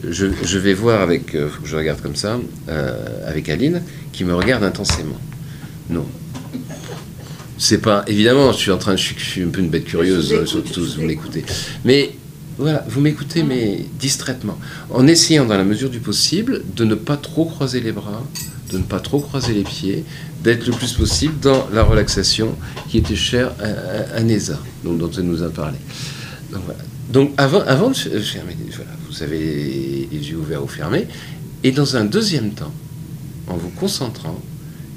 je, 0.06 0.58
vais 0.58 0.74
voir 0.74 1.00
avec. 1.00 1.34
euh, 1.34 1.48
je 1.64 1.74
regarde 1.74 2.02
comme 2.02 2.16
ça, 2.16 2.38
euh, 2.68 3.26
avec 3.26 3.48
Aline, 3.48 3.80
qui 4.12 4.24
me 4.24 4.34
regarde 4.34 4.64
intensément. 4.64 5.16
Non. 5.88 6.06
C'est 7.58 7.78
pas. 7.78 8.04
Évidemment, 8.06 8.52
je 8.52 8.58
suis 8.58 8.70
en 8.70 8.78
train. 8.78 8.96
Je 8.96 9.02
suis, 9.02 9.16
je 9.18 9.24
suis 9.24 9.42
un 9.42 9.48
peu 9.48 9.60
une 9.60 9.68
bête 9.68 9.84
curieuse, 9.84 10.32
vous 10.32 10.38
euh, 10.38 10.44
écoute, 10.44 10.78
vous 10.78 11.00
vous 11.00 11.02
m'écoutez. 11.02 11.44
Mais 11.84 12.12
voilà, 12.56 12.84
vous 12.88 13.00
m'écoutez, 13.00 13.42
mais 13.42 13.84
distraitement. 13.98 14.58
En 14.90 15.06
essayant, 15.06 15.44
dans 15.44 15.56
la 15.56 15.64
mesure 15.64 15.90
du 15.90 15.98
possible, 16.00 16.62
de 16.74 16.84
ne 16.84 16.94
pas 16.94 17.16
trop 17.16 17.44
croiser 17.44 17.80
les 17.80 17.92
bras, 17.92 18.24
de 18.72 18.78
ne 18.78 18.84
pas 18.84 19.00
trop 19.00 19.20
croiser 19.20 19.54
les 19.54 19.64
pieds, 19.64 20.04
d'être 20.42 20.66
le 20.66 20.72
plus 20.72 20.92
possible 20.92 21.34
dans 21.40 21.68
la 21.72 21.82
relaxation 21.82 22.54
qui 22.88 22.98
était 22.98 23.16
chère 23.16 23.52
à, 23.60 24.14
à, 24.14 24.18
à 24.18 24.22
Neza, 24.22 24.58
donc, 24.84 24.98
dont 24.98 25.10
elle 25.16 25.24
nous 25.24 25.42
a 25.42 25.50
parlé. 25.50 25.78
Donc 26.52 26.62
voilà. 26.64 26.80
Donc 27.12 27.32
avant, 27.38 27.62
avant 27.62 27.90
de 27.90 27.94
fermer, 27.94 28.56
voilà, 28.74 28.90
vous 29.08 29.22
avez 29.22 30.08
les 30.12 30.30
yeux 30.30 30.36
ouverts 30.36 30.62
ou 30.62 30.68
fermés. 30.68 31.06
Et 31.64 31.72
dans 31.72 31.96
un 31.96 32.04
deuxième 32.04 32.50
temps, 32.50 32.72
en 33.48 33.56
vous 33.56 33.70
concentrant, 33.70 34.38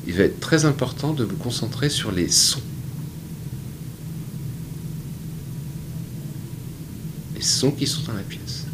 il 0.08 0.14
va 0.14 0.24
être 0.24 0.40
très 0.40 0.66
important 0.66 1.14
de 1.14 1.24
vous 1.24 1.36
concentrer 1.38 1.90
sur 1.90 2.12
les 2.12 2.30
sons. 2.30 2.62
Les 7.36 7.42
sons 7.42 7.72
qui 7.72 7.88
sont 7.88 8.04
dans 8.04 8.14
la 8.14 8.24
pièce. 8.24 8.66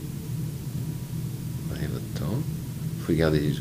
Prenez 1.70 1.88
votre 1.88 2.20
temps. 2.20 2.36
Vous 2.36 3.06
pouvez 3.06 3.18
garder 3.18 3.40
les. 3.40 3.54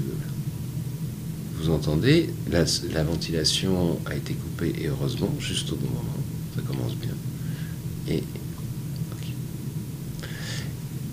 Vous 1.58 1.70
entendez, 1.70 2.30
la, 2.50 2.64
la 2.92 3.02
ventilation 3.02 3.98
a 4.06 4.14
été 4.14 4.34
coupée 4.34 4.72
et 4.78 4.86
heureusement, 4.88 5.32
juste 5.40 5.72
au 5.72 5.76
bon 5.76 5.88
moment. 5.88 6.24
Ça 6.54 6.62
commence 6.62 6.94
bien. 6.94 7.14
Et, 8.08 8.22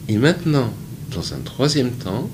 et 0.10 0.18
maintenant, 0.18 0.72
dans 1.12 1.34
un 1.34 1.40
troisième 1.40 1.92
temps, 1.92 2.30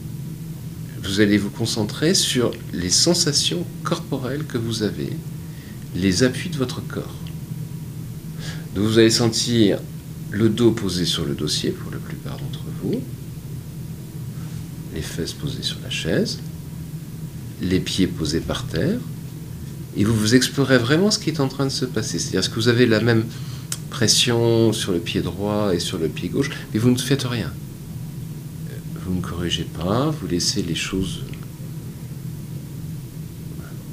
vous 1.03 1.21
allez 1.21 1.37
vous 1.37 1.49
concentrer 1.49 2.13
sur 2.13 2.51
les 2.73 2.89
sensations 2.89 3.65
corporelles 3.83 4.45
que 4.45 4.57
vous 4.57 4.83
avez 4.83 5.09
les 5.95 6.23
appuis 6.23 6.49
de 6.49 6.57
votre 6.57 6.85
corps. 6.85 7.15
Vous 8.75 8.97
allez 8.97 9.09
sentir 9.09 9.79
le 10.31 10.49
dos 10.49 10.71
posé 10.71 11.05
sur 11.05 11.25
le 11.25 11.33
dossier 11.33 11.71
pour 11.71 11.91
la 11.91 11.97
plupart 11.97 12.37
d'entre 12.37 12.63
vous, 12.83 13.01
les 14.93 15.01
fesses 15.01 15.33
posées 15.33 15.63
sur 15.63 15.77
la 15.83 15.89
chaise, 15.89 16.39
les 17.61 17.79
pieds 17.79 18.07
posés 18.07 18.39
par 18.39 18.65
terre, 18.67 18.99
et 19.97 20.03
vous 20.03 20.13
vous 20.13 20.35
explorez 20.35 20.77
vraiment 20.77 21.11
ce 21.11 21.19
qui 21.19 21.29
est 21.29 21.39
en 21.39 21.47
train 21.47 21.65
de 21.65 21.71
se 21.71 21.85
passer. 21.85 22.19
C'est-à-dire, 22.19 22.49
que 22.49 22.55
vous 22.55 22.67
avez 22.67 22.85
la 22.85 22.99
même 22.99 23.25
pression 23.89 24.71
sur 24.71 24.91
le 24.91 24.99
pied 24.99 25.21
droit 25.21 25.73
et 25.73 25.79
sur 25.79 25.97
le 25.97 26.07
pied 26.07 26.29
gauche, 26.29 26.51
mais 26.73 26.79
vous 26.79 26.91
ne 26.91 26.97
faites 26.97 27.23
rien. 27.23 27.51
Vous 29.09 29.15
ne 29.15 29.21
corrigez 29.21 29.63
pas, 29.63 30.11
vous 30.11 30.27
laissez 30.27 30.61
les 30.61 30.75
choses 30.75 31.21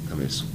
comme 0.07 0.21
elles 0.21 0.29
sont. 0.29 0.45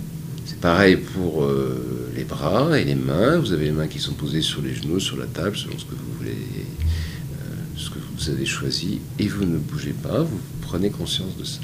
C'est 0.46 0.60
pareil 0.60 0.98
pour 0.98 1.42
euh, 1.42 2.12
les 2.14 2.22
bras 2.22 2.78
et 2.78 2.84
les 2.84 2.94
mains. 2.94 3.38
Vous 3.38 3.52
avez 3.52 3.64
les 3.64 3.72
mains 3.72 3.88
qui 3.88 3.98
sont 3.98 4.12
posées 4.12 4.40
sur 4.40 4.62
les 4.62 4.72
genoux, 4.72 5.00
sur 5.00 5.16
la 5.16 5.26
table, 5.26 5.56
selon 5.56 5.76
ce 5.76 5.84
que 5.84 5.96
vous 5.96 6.12
voulez, 6.16 6.30
euh, 6.30 7.56
ce 7.76 7.90
que 7.90 7.98
vous 8.16 8.30
avez 8.30 8.46
choisi, 8.46 9.00
et 9.18 9.26
vous 9.26 9.44
ne 9.44 9.58
bougez 9.58 9.94
pas, 9.94 10.22
vous 10.22 10.38
prenez 10.60 10.90
conscience 10.90 11.36
de 11.36 11.44
ça. 11.44 11.58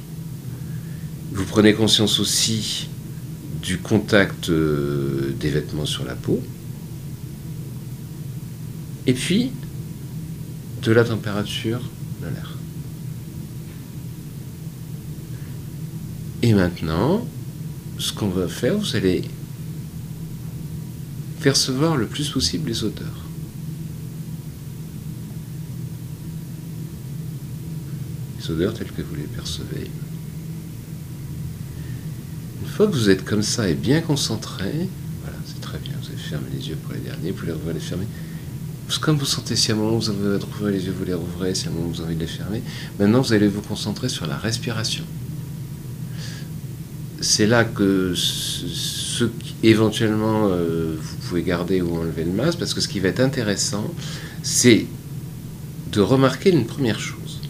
Vous 1.30 1.44
prenez 1.44 1.74
conscience 1.74 2.18
aussi 2.18 2.88
du 3.62 3.78
contact 3.78 4.49
euh, 4.49 5.32
des 5.38 5.51
vêtements 5.51 5.86
sur 5.86 6.05
la 6.05 6.16
peau, 6.16 6.42
et 9.07 9.14
puis 9.14 9.53
de 10.82 10.90
la 10.90 11.05
température 11.05 11.80
de 12.20 12.26
l'air. 12.26 12.57
Et 16.43 16.55
maintenant, 16.55 17.26
ce 17.99 18.12
qu'on 18.12 18.28
va 18.28 18.47
faire, 18.47 18.78
vous 18.78 18.95
allez 18.95 19.22
percevoir 21.43 21.97
le 21.97 22.07
plus 22.07 22.28
possible 22.30 22.68
les 22.68 22.84
odeurs. 22.84 23.24
Les 28.41 28.51
odeurs 28.51 28.74
telles 28.74 28.93
que 28.93 29.03
vous 29.03 29.16
les 29.16 29.22
percevez. 29.22 29.91
Une 32.62 32.68
fois 32.68 32.86
que 32.86 32.93
vous 32.93 33.11
êtes 33.11 33.24
comme 33.24 33.43
ça 33.43 33.68
et 33.68 33.74
bien 33.74 34.01
concentré, 34.01 34.89
voilà, 35.22 35.39
c'est 35.45 35.61
très 35.61 35.78
bien, 35.78 35.93
vous 36.01 36.09
avez 36.09 36.16
fermé 36.16 36.47
les 36.57 36.68
yeux 36.68 36.76
pour 36.76 36.93
les 36.93 37.01
derniers, 37.01 37.32
vous 37.32 37.39
pouvez 37.39 37.72
les 37.72 37.80
fermer. 37.80 38.07
Comme 39.01 39.18
vous 39.18 39.26
sentez, 39.26 39.57
si 39.57 39.72
à 39.72 39.74
un 39.74 39.78
moment 39.78 39.99
vous 39.99 40.09
avez 40.09 40.39
trouvé 40.39 40.72
les 40.72 40.86
yeux, 40.86 40.95
vous 40.97 41.05
les 41.05 41.14
rouvrez, 41.14 41.55
si 41.55 41.66
à 41.66 41.70
un 41.70 41.74
moment 41.74 41.89
vous 41.89 42.01
avez 42.01 42.07
envie 42.07 42.16
de 42.16 42.20
les 42.20 42.26
fermer. 42.26 42.62
Maintenant, 42.99 43.20
vous 43.20 43.32
allez 43.32 43.49
vous 43.49 43.61
concentrer 43.61 44.09
sur 44.09 44.26
la 44.26 44.36
respiration 44.36 45.05
c'est 47.21 47.47
là 47.47 47.64
que 47.64 48.14
ce, 48.14 49.25
éventuellement 49.62 50.49
euh, 50.51 50.97
vous 51.01 51.16
pouvez 51.29 51.43
garder 51.43 51.81
ou 51.81 51.97
enlever 51.97 52.25
le 52.25 52.33
masque, 52.33 52.59
parce 52.59 52.75
que 52.75 52.81
ce 52.81 52.89
qui 52.89 53.01
va 53.01 53.09
être 53.09 53.21
intéressant, 53.21 53.93
c'est 54.43 54.87
de 55.93 56.01
remarquer 56.01 56.51
une 56.51 56.66
première 56.66 57.01
chose. 57.01 57.41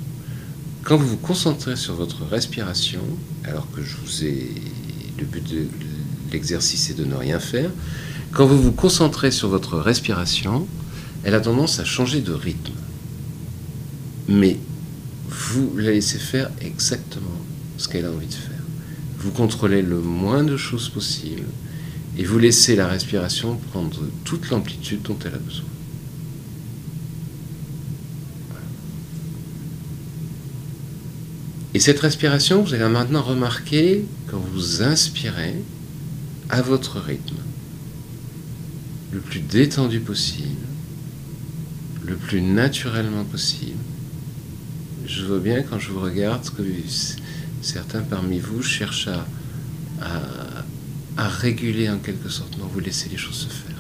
Quand 0.85 0.97
vous 0.97 1.07
vous 1.07 1.17
concentrez 1.17 1.77
sur 1.77 1.95
votre 1.95 2.25
respiration, 2.25 3.03
alors 3.45 3.71
que 3.73 3.83
je 3.83 3.97
vous 4.03 4.25
ai 4.25 4.55
le 5.19 5.25
but 5.25 5.47
de 5.53 5.67
l'exercice 6.33 6.91
est 6.91 6.95
de 6.95 7.05
ne 7.05 7.15
rien 7.15 7.41
faire, 7.41 7.71
quand 8.33 8.47
vous 8.47 8.61
vous 8.61 8.73
concentrez 8.73 9.31
sur 9.31 9.49
votre 9.49 9.79
respiration, 9.79 10.67
elle 11.25 11.35
a 11.35 11.41
tendance 11.41 11.81
à 11.81 11.85
changer 11.85 12.21
de 12.21 12.33
rythme. 12.33 12.73
Mais 14.29 14.59
vous 15.29 15.73
la 15.77 15.91
laissez 15.91 16.19
faire 16.19 16.51
exactement 16.61 17.27
ce 17.77 17.89
qu'elle 17.89 18.05
a 18.05 18.11
envie 18.11 18.27
de 18.27 18.33
faire 18.33 18.58
vous 19.19 19.33
contrôlez 19.33 19.83
le 19.83 20.01
moins 20.01 20.45
de 20.45 20.57
choses 20.57 20.89
possible 20.89 21.45
et 22.17 22.25
vous 22.25 22.39
laissez 22.39 22.77
la 22.77 22.87
respiration 22.87 23.57
prendre 23.71 24.01
toute 24.25 24.51
l'amplitude 24.51 25.03
dont 25.03 25.19
elle 25.25 25.35
a 25.35 25.39
besoin. 25.39 25.65
Et 31.75 31.81
cette 31.81 32.01
respiration, 32.01 32.63
vous 32.63 32.75
allez 32.75 32.89
maintenant 32.89 33.23
remarquer 33.23 34.05
quand 34.29 34.39
vous 34.39 34.83
inspirez 34.83 35.55
à 36.49 36.63
votre 36.63 36.99
rythme, 36.99 37.37
le 39.13 39.21
plus 39.21 39.41
détendu 39.41 40.01
possible, 40.01 40.67
le 42.05 42.17
plus 42.17 42.41
naturellement 42.41 43.25
possible. 43.25 43.79
Je 45.07 45.25
vois 45.25 45.39
bien 45.39 45.63
quand 45.63 45.79
je 45.79 45.91
vous 45.91 46.01
regarde 46.01 46.49
que 46.51 46.63
certains 47.69 48.01
parmi 48.01 48.39
vous 48.39 48.63
cherchent 48.63 49.11
à, 50.01 50.25
réguler 51.19 51.91
en 51.91 51.99
quelque 51.99 52.29
sorte. 52.29 52.57
Non, 52.59 52.67
vous 52.67 52.81
laissez 52.81 53.09
les 53.09 53.17
choses 53.17 53.35
se 53.35 53.49
faire. 53.49 53.77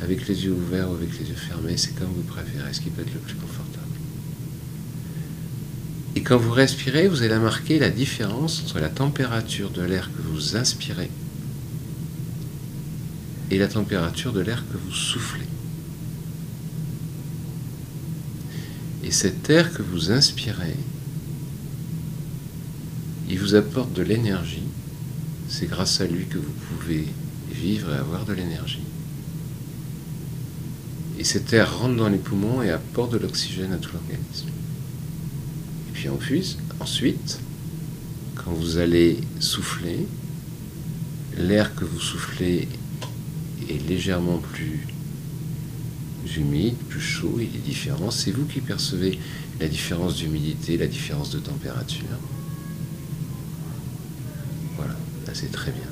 Avec 0.00 0.26
les 0.28 0.44
yeux 0.44 0.52
ouverts 0.52 0.90
ou 0.90 0.94
avec 0.94 1.18
les 1.18 1.28
yeux 1.28 1.34
fermés, 1.34 1.76
c'est 1.76 1.94
comme 1.94 2.08
vous 2.14 2.22
préférez, 2.22 2.72
ce 2.72 2.80
qui 2.80 2.90
peut 2.90 3.02
être 3.02 3.12
le 3.12 3.20
plus 3.20 3.34
confortable. 3.34 3.84
Et 6.16 6.22
quand 6.22 6.38
vous 6.38 6.52
respirez, 6.52 7.08
vous 7.08 7.22
allez 7.22 7.38
marquer 7.38 7.78
la 7.78 7.90
différence 7.90 8.62
entre 8.62 8.78
la 8.78 8.88
température 8.88 9.70
de 9.70 9.82
l'air 9.82 10.08
que 10.16 10.22
vous 10.22 10.56
inspirez 10.56 11.10
et 13.50 13.58
la 13.58 13.68
température 13.68 14.32
de 14.32 14.40
l'air 14.40 14.64
que 14.72 14.78
vous 14.78 14.92
soufflez. 14.92 15.46
Et 19.02 19.10
cet 19.10 19.50
air 19.50 19.72
que 19.72 19.82
vous 19.82 20.12
inspirez, 20.12 20.76
il 23.28 23.38
vous 23.38 23.54
apporte 23.54 23.92
de 23.92 24.02
l'énergie. 24.02 24.62
C'est 25.48 25.66
grâce 25.66 26.00
à 26.00 26.06
lui 26.06 26.26
que 26.26 26.38
vous 26.38 26.52
pouvez 26.68 27.06
vivre 27.50 27.92
et 27.92 27.96
avoir 27.96 28.24
de 28.24 28.32
l'énergie. 28.32 28.82
Et 31.18 31.24
cet 31.24 31.52
air 31.52 31.78
rentre 31.78 31.96
dans 31.96 32.08
les 32.08 32.18
poumons 32.18 32.62
et 32.62 32.70
apporte 32.70 33.12
de 33.12 33.18
l'oxygène 33.18 33.72
à 33.72 33.76
tout 33.76 33.90
l'organisme. 33.92 34.48
Et 35.88 35.92
puis 35.92 36.08
ensuite, 36.80 37.38
quand 38.34 38.52
vous 38.52 38.78
allez 38.78 39.18
souffler, 39.38 40.06
l'air 41.38 41.74
que 41.74 41.84
vous 41.84 42.00
soufflez 42.00 42.68
est 43.70 43.88
légèrement 43.88 44.38
plus 44.38 44.86
humide, 46.36 46.74
plus 46.88 47.00
chaud, 47.00 47.38
il 47.38 47.54
est 47.56 47.64
différent. 47.64 48.10
C'est 48.10 48.32
vous 48.32 48.44
qui 48.44 48.60
percevez 48.60 49.18
la 49.60 49.68
différence 49.68 50.16
d'humidité, 50.16 50.76
la 50.76 50.88
différence 50.88 51.30
de 51.30 51.38
température 51.38 52.18
c'est 55.34 55.52
très 55.52 55.70
bien. 55.70 55.82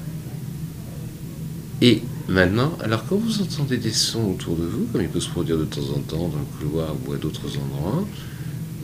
Et 1.83 2.03
maintenant, 2.29 2.73
alors 2.81 3.05
quand 3.07 3.17
vous 3.17 3.43
entendez 3.43 3.77
des 3.77 3.93
sons 3.93 4.31
autour 4.31 4.57
de 4.57 4.65
vous, 4.65 4.87
comme 4.93 5.03
il 5.03 5.09
peut 5.09 5.21
se 5.21 5.29
produire 5.29 5.59
de 5.59 5.65
temps 5.65 5.81
en 5.95 6.01
temps 6.01 6.29
dans 6.29 6.39
le 6.39 6.59
couloir 6.59 6.95
ou 7.07 7.13
à 7.13 7.17
d'autres 7.17 7.59
endroits, 7.59 8.07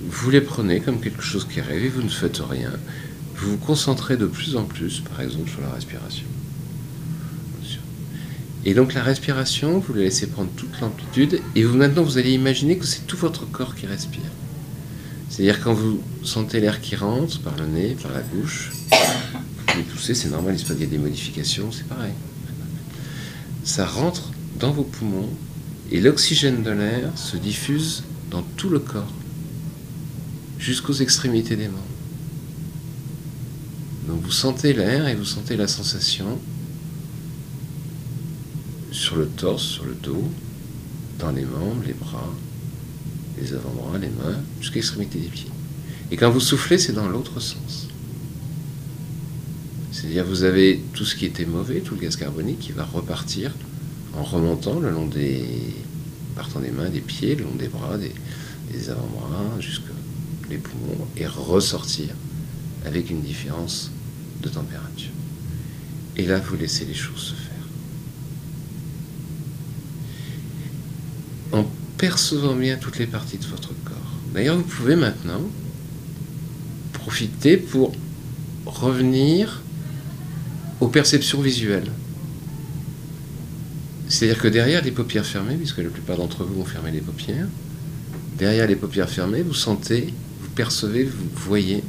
vous 0.06 0.30
les 0.30 0.40
prenez 0.40 0.80
comme 0.80 1.00
quelque 1.00 1.22
chose 1.22 1.46
qui 1.46 1.60
arrive 1.60 1.84
et 1.84 1.88
vous 1.88 2.02
ne 2.02 2.08
faites 2.08 2.38
rien. 2.38 2.72
Vous 3.36 3.52
vous 3.52 3.56
concentrez 3.56 4.16
de 4.16 4.26
plus 4.26 4.56
en 4.56 4.64
plus, 4.64 5.00
par 5.00 5.20
exemple, 5.20 5.48
sur 5.48 5.60
la 5.60 5.70
respiration. 5.70 6.24
Et 8.64 8.74
donc 8.74 8.92
la 8.94 9.02
respiration, 9.02 9.78
vous 9.78 9.94
la 9.94 10.02
laissez 10.02 10.26
prendre 10.26 10.50
toute 10.56 10.80
l'amplitude 10.80 11.40
et 11.54 11.62
vous 11.62 11.76
maintenant 11.76 12.02
vous 12.02 12.18
allez 12.18 12.32
imaginer 12.32 12.76
que 12.76 12.84
c'est 12.84 13.06
tout 13.06 13.16
votre 13.16 13.48
corps 13.50 13.74
qui 13.74 13.86
respire. 13.86 14.20
C'est-à-dire 15.30 15.62
quand 15.62 15.72
vous 15.72 16.02
sentez 16.22 16.60
l'air 16.60 16.80
qui 16.80 16.96
rentre 16.96 17.40
par 17.40 17.56
le 17.56 17.66
nez, 17.66 17.96
par 18.02 18.12
la 18.12 18.20
bouche, 18.20 18.72
pousser, 19.82 20.14
c'est 20.14 20.30
normal, 20.30 20.56
il 20.58 20.80
y 20.80 20.82
a 20.82 20.86
des 20.86 20.98
modifications, 20.98 21.70
c'est 21.72 21.86
pareil. 21.86 22.12
Ça 23.64 23.86
rentre 23.86 24.30
dans 24.58 24.70
vos 24.70 24.84
poumons 24.84 25.28
et 25.90 26.00
l'oxygène 26.00 26.62
de 26.62 26.70
l'air 26.70 27.16
se 27.16 27.36
diffuse 27.36 28.04
dans 28.30 28.42
tout 28.42 28.68
le 28.68 28.78
corps, 28.78 29.12
jusqu'aux 30.58 30.94
extrémités 30.94 31.56
des 31.56 31.68
membres. 31.68 31.82
Donc 34.06 34.22
vous 34.22 34.32
sentez 34.32 34.72
l'air 34.72 35.06
et 35.08 35.14
vous 35.14 35.24
sentez 35.24 35.56
la 35.56 35.68
sensation 35.68 36.38
sur 38.90 39.16
le 39.16 39.26
torse, 39.26 39.62
sur 39.62 39.84
le 39.84 39.94
dos, 39.94 40.24
dans 41.18 41.30
les 41.30 41.44
membres, 41.44 41.82
les 41.86 41.92
bras, 41.92 42.32
les 43.40 43.52
avant-bras, 43.52 43.98
les 43.98 44.08
mains, 44.08 44.40
jusqu'à 44.60 44.76
l'extrémité 44.76 45.18
des 45.18 45.28
pieds. 45.28 45.50
Et 46.10 46.16
quand 46.16 46.30
vous 46.30 46.40
soufflez, 46.40 46.78
c'est 46.78 46.92
dans 46.92 47.08
l'autre 47.08 47.40
sens. 47.40 47.87
C'est-à-dire 50.00 50.24
vous 50.24 50.44
avez 50.44 50.80
tout 50.92 51.04
ce 51.04 51.16
qui 51.16 51.26
était 51.26 51.44
mauvais, 51.44 51.80
tout 51.80 51.96
le 51.96 52.00
gaz 52.00 52.14
carbonique 52.14 52.60
qui 52.60 52.70
va 52.70 52.84
repartir 52.84 53.52
en 54.14 54.22
remontant 54.22 54.78
le 54.78 54.90
long 54.90 55.06
des 55.06 55.42
partant 56.36 56.60
des 56.60 56.70
mains, 56.70 56.88
des 56.88 57.00
pieds, 57.00 57.34
le 57.34 57.42
long 57.42 57.56
des 57.58 57.66
bras, 57.66 57.98
des, 57.98 58.90
avant-bras, 58.90 59.58
jusque 59.58 59.82
les 60.48 60.58
poumons, 60.58 61.04
et 61.16 61.26
ressortir 61.26 62.10
avec 62.86 63.10
une 63.10 63.22
différence 63.22 63.90
de 64.40 64.48
température. 64.48 65.10
Et 66.16 66.24
là, 66.24 66.38
vous 66.38 66.56
laissez 66.56 66.84
les 66.84 66.94
choses 66.94 67.18
se 67.20 67.34
faire. 67.34 67.56
En 71.58 71.66
percevant 71.96 72.54
bien 72.54 72.76
toutes 72.76 73.00
les 73.00 73.08
parties 73.08 73.38
de 73.38 73.46
votre 73.46 73.70
corps. 73.84 74.12
D'ailleurs, 74.32 74.58
vous 74.58 74.62
pouvez 74.62 74.94
maintenant 74.94 75.42
profiter 76.92 77.56
pour 77.56 77.92
revenir 78.64 79.62
aux 80.80 80.88
perceptions 80.88 81.40
visuelles. 81.40 81.90
C'est-à-dire 84.08 84.40
que 84.40 84.48
derrière 84.48 84.82
les 84.82 84.90
paupières 84.90 85.26
fermées, 85.26 85.56
puisque 85.56 85.78
la 85.78 85.90
plupart 85.90 86.16
d'entre 86.16 86.44
vous 86.44 86.60
ont 86.60 86.64
fermé 86.64 86.90
les 86.90 87.00
paupières, 87.00 87.46
derrière 88.38 88.66
les 88.66 88.76
paupières 88.76 89.10
fermées, 89.10 89.42
vous 89.42 89.54
sentez, 89.54 90.14
vous 90.40 90.50
percevez, 90.50 91.04
vous 91.04 91.28
voyez. 91.34 91.82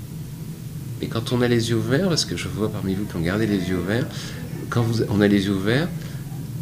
Et 1.02 1.08
quand 1.08 1.32
on 1.32 1.42
a 1.42 1.48
les 1.48 1.70
yeux 1.70 1.78
ouverts, 1.78 2.10
parce 2.10 2.26
que 2.26 2.36
je 2.36 2.50
vois 2.50 2.70
parmi 2.70 2.94
vous 2.94 3.06
qui 3.06 3.16
ont 3.16 3.22
gardé 3.22 3.48
les 3.48 3.70
yeux 3.70 3.78
ouverts, 3.78 4.06
quand 4.70 4.86
on 5.10 5.22
a 5.22 5.28
les 5.28 5.46
yeux 5.46 5.54
ouverts, 5.54 5.88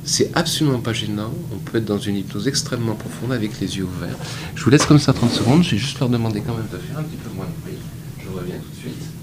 c'est 0.03 0.31
absolument 0.35 0.79
pas 0.79 0.93
gênant. 0.93 1.33
On 1.53 1.57
peut 1.57 1.79
être 1.79 1.85
dans 1.85 1.97
une 1.97 2.15
hypnose 2.15 2.47
extrêmement 2.47 2.95
profonde 2.95 3.33
avec 3.33 3.59
les 3.59 3.77
yeux 3.77 3.83
ouverts. 3.83 4.15
Je 4.55 4.63
vous 4.63 4.69
laisse 4.69 4.85
comme 4.85 4.99
ça 4.99 5.11
30 5.11 5.31
secondes. 5.31 5.63
Je 5.63 5.71
vais 5.71 5.77
juste 5.77 5.99
leur 5.99 6.07
demander 6.07 6.41
quand 6.41 6.55
même 6.55 6.67
de 6.71 6.77
faire 6.77 6.99
un 6.99 7.03
petit 7.03 7.17
peu 7.17 7.29
moins 7.35 7.45
de 7.45 7.61
bruit. 7.61 7.77
Je 8.23 8.29
reviens 8.29 8.55
tout 8.55 8.75
de 8.75 8.79
suite. 8.79 9.16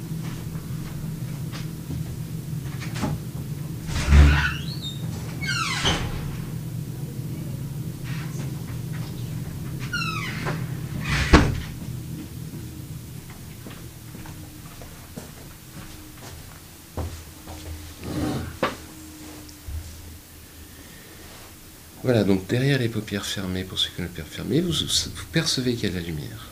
Donc 22.27 22.47
derrière 22.47 22.79
les 22.79 22.89
paupières 22.89 23.27
fermées, 23.27 23.65
pour 23.65 23.79
ceux 23.79 23.91
qui 23.91 24.01
ont 24.01 24.05
les 24.05 24.09
paupières 24.09 24.27
fermées, 24.27 24.61
vous, 24.61 24.73
vous 24.73 25.27
percevez 25.33 25.75
qu'il 25.75 25.85
y 25.85 25.87
a 25.87 25.91
de 25.91 25.97
la 25.97 26.07
lumière. 26.07 26.49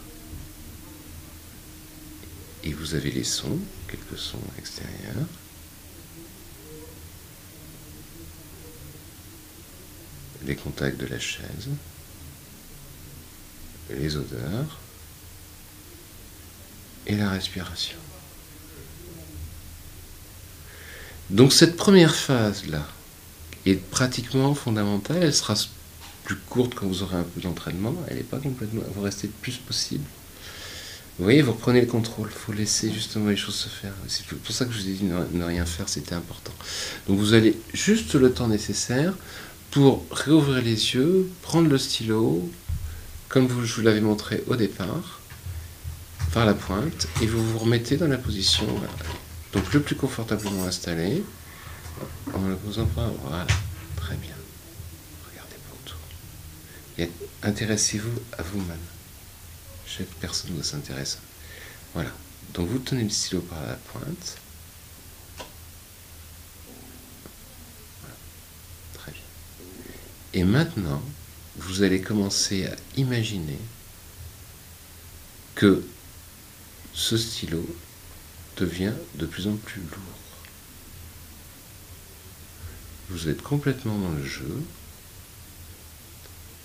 Et 2.64 2.72
vous 2.72 2.94
avez 2.94 3.10
les 3.10 3.24
sons, 3.24 3.58
quelques 3.88 4.18
sons 4.18 4.38
extérieurs. 4.58 5.26
Les 10.44 10.56
contacts 10.56 10.98
de 11.00 11.06
la 11.06 11.18
chaise, 11.18 11.68
les 13.90 14.16
odeurs 14.16 14.78
et 17.06 17.16
la 17.16 17.30
respiration. 17.30 17.98
Donc 21.30 21.52
cette 21.52 21.76
première 21.76 22.14
phase-là, 22.14 22.86
est 23.66 23.76
pratiquement 23.76 24.54
fondamentale. 24.54 25.18
Elle 25.22 25.34
sera 25.34 25.54
plus 26.24 26.36
courte 26.36 26.74
quand 26.74 26.86
vous 26.86 27.02
aurez 27.02 27.16
un 27.16 27.24
peu 27.24 27.40
d'entraînement. 27.40 27.94
Elle 28.08 28.16
n'est 28.16 28.22
pas 28.22 28.38
complètement. 28.38 28.82
Vous 28.94 29.02
restez 29.02 29.26
le 29.26 29.32
plus 29.40 29.56
possible. 29.56 30.04
Vous 31.18 31.24
voyez, 31.24 31.42
vous 31.42 31.52
reprenez 31.52 31.80
le 31.80 31.86
contrôle. 31.86 32.28
Il 32.30 32.38
faut 32.38 32.52
laisser 32.52 32.90
justement 32.92 33.28
les 33.28 33.36
choses 33.36 33.54
se 33.54 33.68
faire. 33.68 33.92
C'est 34.08 34.26
pour 34.26 34.54
ça 34.54 34.64
que 34.64 34.72
je 34.72 34.78
vous 34.78 34.88
ai 34.88 34.92
dit 34.92 35.04
ne, 35.04 35.44
rien 35.44 35.66
faire, 35.66 35.88
c'était 35.88 36.14
important. 36.14 36.52
Donc 37.06 37.18
vous 37.18 37.34
allez 37.34 37.56
juste 37.74 38.14
le 38.14 38.32
temps 38.32 38.48
nécessaire 38.48 39.14
pour 39.70 40.04
réouvrir 40.10 40.62
les 40.62 40.94
yeux, 40.94 41.28
prendre 41.42 41.68
le 41.68 41.78
stylo, 41.78 42.50
comme 43.28 43.46
vous, 43.46 43.64
je 43.64 43.74
vous 43.76 43.82
l'avais 43.82 44.00
montré 44.00 44.42
au 44.46 44.56
départ, 44.56 45.20
par 46.32 46.44
la 46.44 46.54
pointe, 46.54 47.08
et 47.22 47.26
vous 47.26 47.42
vous 47.42 47.58
remettez 47.58 47.96
dans 47.96 48.08
la 48.08 48.18
position, 48.18 48.66
donc 49.52 49.72
le 49.72 49.80
plus 49.80 49.96
confortablement 49.96 50.64
installé, 50.64 51.22
en 52.32 52.40
ne 52.40 52.54
posant 52.54 52.86
pas, 52.86 53.10
voilà, 53.22 53.46
très 53.96 54.16
bien. 54.16 54.34
Regardez 55.30 55.56
pas 55.56 55.74
autour. 55.82 55.98
Intéressez-vous 57.42 58.20
à 58.38 58.42
vous-même. 58.42 58.78
Chaque 59.86 60.08
personne 60.20 60.54
doit 60.54 60.64
s'intéresser. 60.64 61.18
Voilà. 61.94 62.10
Donc 62.54 62.68
vous 62.68 62.78
tenez 62.78 63.04
le 63.04 63.10
stylo 63.10 63.40
par 63.42 63.62
la 63.66 63.74
pointe. 63.74 64.38
Voilà. 68.00 68.16
Très 68.94 69.12
bien. 69.12 69.22
Et 70.34 70.44
maintenant, 70.44 71.02
vous 71.56 71.82
allez 71.82 72.00
commencer 72.00 72.66
à 72.66 72.76
imaginer 72.96 73.58
que 75.54 75.84
ce 76.94 77.16
stylo 77.16 77.66
devient 78.56 78.94
de 79.16 79.26
plus 79.26 79.46
en 79.46 79.56
plus 79.56 79.80
lourd. 79.80 80.21
Vous 83.12 83.28
êtes 83.28 83.42
complètement 83.42 83.98
dans 83.98 84.12
le 84.12 84.24
jeu 84.24 84.62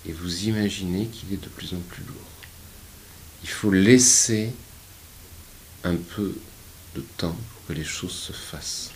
et 0.06 0.12
vous 0.12 0.44
imaginez 0.44 1.06
qu'il 1.06 1.30
est 1.34 1.44
de 1.44 1.48
plus 1.48 1.74
en 1.74 1.80
plus 1.80 2.02
lourd. 2.04 2.30
Il 3.42 3.50
faut 3.50 3.70
laisser 3.70 4.54
un 5.84 5.96
peu 5.96 6.34
de 6.94 7.02
temps 7.18 7.36
pour 7.52 7.66
que 7.66 7.74
les 7.74 7.84
choses 7.84 8.14
se 8.14 8.32
fassent. 8.32 8.92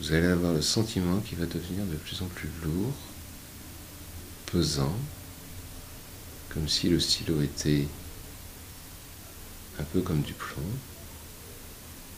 Vous 0.00 0.14
allez 0.14 0.28
avoir 0.28 0.54
le 0.54 0.62
sentiment 0.62 1.20
qu'il 1.20 1.36
va 1.36 1.44
devenir 1.44 1.84
de 1.84 1.96
plus 1.96 2.22
en 2.22 2.28
plus 2.28 2.48
lourd, 2.64 2.94
pesant, 4.46 4.96
comme 6.48 6.66
si 6.66 6.88
le 6.88 6.98
stylo 6.98 7.42
était 7.42 7.86
un 9.78 9.84
peu 9.84 10.00
comme 10.00 10.22
du 10.22 10.32
plomb, 10.32 10.62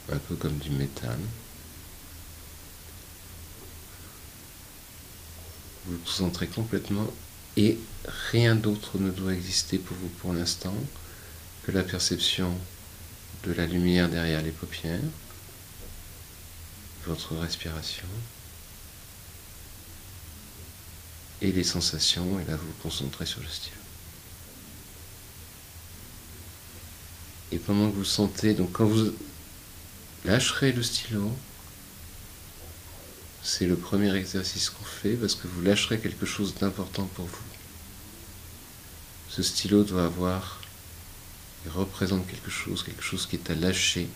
un 0.09 0.19
peu 0.19 0.35
comme 0.35 0.57
du 0.57 0.69
métal. 0.69 1.19
Vous 5.85 5.93
vous 5.93 5.99
concentrez 5.99 6.47
complètement 6.47 7.07
et 7.57 7.77
rien 8.31 8.55
d'autre 8.55 8.97
ne 8.97 9.11
doit 9.11 9.33
exister 9.33 9.77
pour 9.77 9.97
vous 9.97 10.09
pour 10.09 10.33
l'instant 10.33 10.75
que 11.63 11.71
la 11.71 11.83
perception 11.83 12.55
de 13.43 13.53
la 13.53 13.65
lumière 13.65 14.09
derrière 14.09 14.41
les 14.41 14.51
paupières, 14.51 14.99
votre 17.05 17.35
respiration 17.35 18.07
et 21.41 21.51
les 21.51 21.63
sensations, 21.63 22.39
et 22.39 22.45
là 22.45 22.55
vous 22.55 22.67
vous 22.67 22.83
concentrez 22.83 23.25
sur 23.25 23.41
le 23.41 23.47
stylo. 23.47 23.75
Et 27.51 27.57
pendant 27.57 27.89
que 27.89 27.95
vous 27.95 28.05
sentez, 28.05 28.53
donc 28.53 28.71
quand 28.73 28.85
vous 28.85 29.11
lâcherez 30.23 30.71
le 30.71 30.83
stylo, 30.83 31.31
c'est 33.43 33.65
le 33.65 33.75
premier 33.75 34.15
exercice 34.15 34.69
qu'on 34.69 34.83
fait 34.83 35.15
parce 35.15 35.35
que 35.35 35.47
vous 35.47 35.61
lâcherez 35.61 35.99
quelque 35.99 36.25
chose 36.25 36.53
d'important 36.55 37.05
pour 37.15 37.25
vous. 37.25 37.51
Ce 39.29 39.41
stylo 39.41 39.83
doit 39.83 40.05
avoir, 40.05 40.61
il 41.65 41.71
représente 41.71 42.27
quelque 42.27 42.51
chose, 42.51 42.83
quelque 42.83 43.03
chose 43.03 43.25
qui 43.25 43.37
est 43.37 43.49
à 43.49 43.55
lâcher 43.55 44.07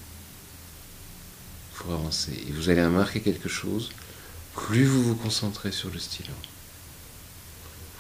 pour 1.76 1.93
avancer. 1.93 2.34
Et 2.47 2.51
vous 2.51 2.69
allez 2.69 2.84
remarquer 2.84 3.21
quelque 3.21 3.49
chose, 3.49 3.91
plus 4.53 4.86
vous 4.86 5.03
vous 5.03 5.15
concentrez 5.15 5.71
sur 5.71 5.89
le 5.89 5.99
stylo, 5.99 6.34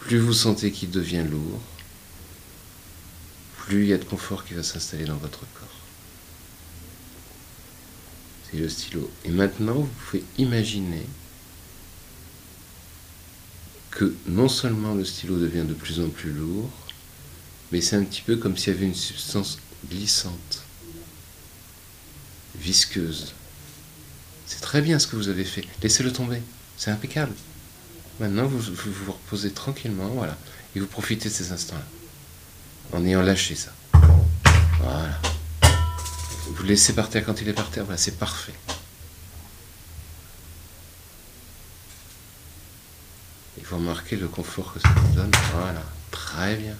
plus 0.01 0.19
vous 0.19 0.33
sentez 0.33 0.71
qu'il 0.71 0.91
devient 0.91 1.25
lourd, 1.29 1.61
plus 3.57 3.83
il 3.83 3.89
y 3.89 3.93
a 3.93 3.97
de 3.97 4.03
confort 4.03 4.45
qui 4.45 4.53
va 4.53 4.63
s'installer 4.63 5.05
dans 5.05 5.17
votre 5.17 5.39
corps. 5.39 5.64
Le 8.57 8.69
stylo. 8.69 9.11
Et 9.25 9.31
maintenant, 9.31 9.73
vous 9.73 9.89
pouvez 10.05 10.23
imaginer 10.37 11.05
que 13.91 14.15
non 14.27 14.47
seulement 14.47 14.93
le 14.93 15.03
stylo 15.03 15.37
devient 15.37 15.65
de 15.67 15.73
plus 15.73 15.99
en 15.99 16.07
plus 16.07 16.31
lourd, 16.31 16.69
mais 17.71 17.81
c'est 17.81 17.97
un 17.97 18.03
petit 18.03 18.21
peu 18.21 18.37
comme 18.37 18.55
s'il 18.55 18.73
y 18.73 18.77
avait 18.77 18.85
une 18.85 18.95
substance 18.95 19.57
glissante, 19.89 20.63
visqueuse. 22.55 23.33
C'est 24.45 24.61
très 24.61 24.81
bien 24.81 24.99
ce 24.99 25.07
que 25.07 25.17
vous 25.17 25.27
avez 25.27 25.43
fait. 25.45 25.65
Laissez-le 25.83 26.13
tomber. 26.13 26.41
C'est 26.77 26.91
impeccable. 26.91 27.33
Maintenant, 28.21 28.45
vous, 28.45 28.59
vous 28.59 28.91
vous 28.91 29.11
reposez 29.11 29.51
tranquillement, 29.51 30.07
voilà, 30.07 30.37
et 30.75 30.79
vous 30.79 30.87
profitez 30.87 31.27
de 31.27 31.33
ces 31.33 31.51
instants-là, 31.51 32.97
en 32.97 33.05
ayant 33.05 33.21
lâché 33.21 33.55
ça. 33.55 33.73
Voilà. 34.79 35.19
Vous 36.47 36.63
laissez 36.63 36.93
par 36.93 37.09
terre 37.09 37.25
quand 37.25 37.41
il 37.41 37.49
est 37.49 37.53
par 37.53 37.69
terre, 37.69 37.85
voilà, 37.85 37.97
c'est 37.97 38.17
parfait. 38.17 38.53
Et 43.57 43.63
vous 43.63 43.75
remarquez 43.77 44.15
le 44.15 44.27
confort 44.27 44.73
que 44.73 44.79
ça 44.79 44.89
vous 44.89 45.15
donne. 45.15 45.31
Voilà, 45.53 45.83
très 46.11 46.55
bien. 46.55 46.75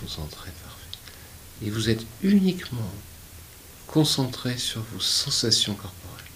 Concentré, 0.00 0.50
parfait. 0.62 0.98
Et 1.62 1.70
vous 1.70 1.88
êtes 1.88 2.04
uniquement 2.22 2.90
concentré 3.86 4.56
sur 4.56 4.82
vos 4.92 5.00
sensations 5.00 5.74
corporelles. 5.74 6.26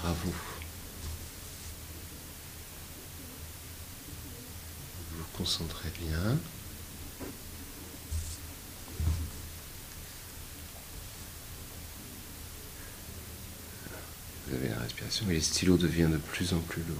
Bravo. 0.00 0.32
Concentrez 5.38 5.90
bien. 6.00 6.36
Vous 14.46 14.54
avez 14.54 14.68
la 14.68 14.78
respiration, 14.78 15.26
mais 15.28 15.34
les 15.34 15.40
stylos 15.40 15.76
deviennent 15.76 16.12
de 16.12 16.16
plus 16.18 16.52
en 16.54 16.60
plus 16.60 16.82
lourds. 16.84 16.96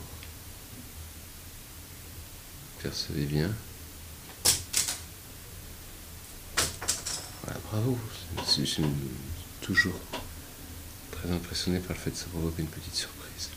Percevez 2.82 3.24
bien. 3.24 3.50
Voilà, 7.44 7.60
bravo. 7.70 7.98
C'est 8.46 8.78
une- 8.78 8.94
toujours 9.62 9.98
très 11.10 11.30
impressionné 11.30 11.78
par 11.80 11.96
le 11.96 12.02
fait 12.02 12.10
que 12.10 12.16
ça 12.16 12.26
provoque 12.26 12.58
une 12.58 12.66
petite 12.68 12.94
surprise. 12.94 13.48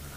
Voilà. 0.00 0.16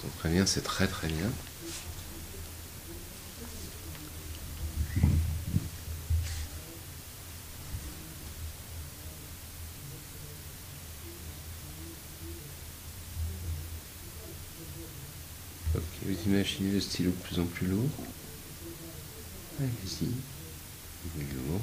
S'en 0.00 0.08
prévient, 0.18 0.44
c'est 0.46 0.62
très 0.62 0.86
très 0.86 1.08
bien. 1.08 1.30
Vous 16.02 16.16
imaginez 16.26 16.72
le 16.72 16.80
stylo 16.80 17.10
de 17.10 17.16
plus 17.16 17.38
en 17.38 17.44
plus 17.44 17.66
lourd? 17.66 17.88
Allez-y. 19.60 20.08
Lourd. 21.18 21.60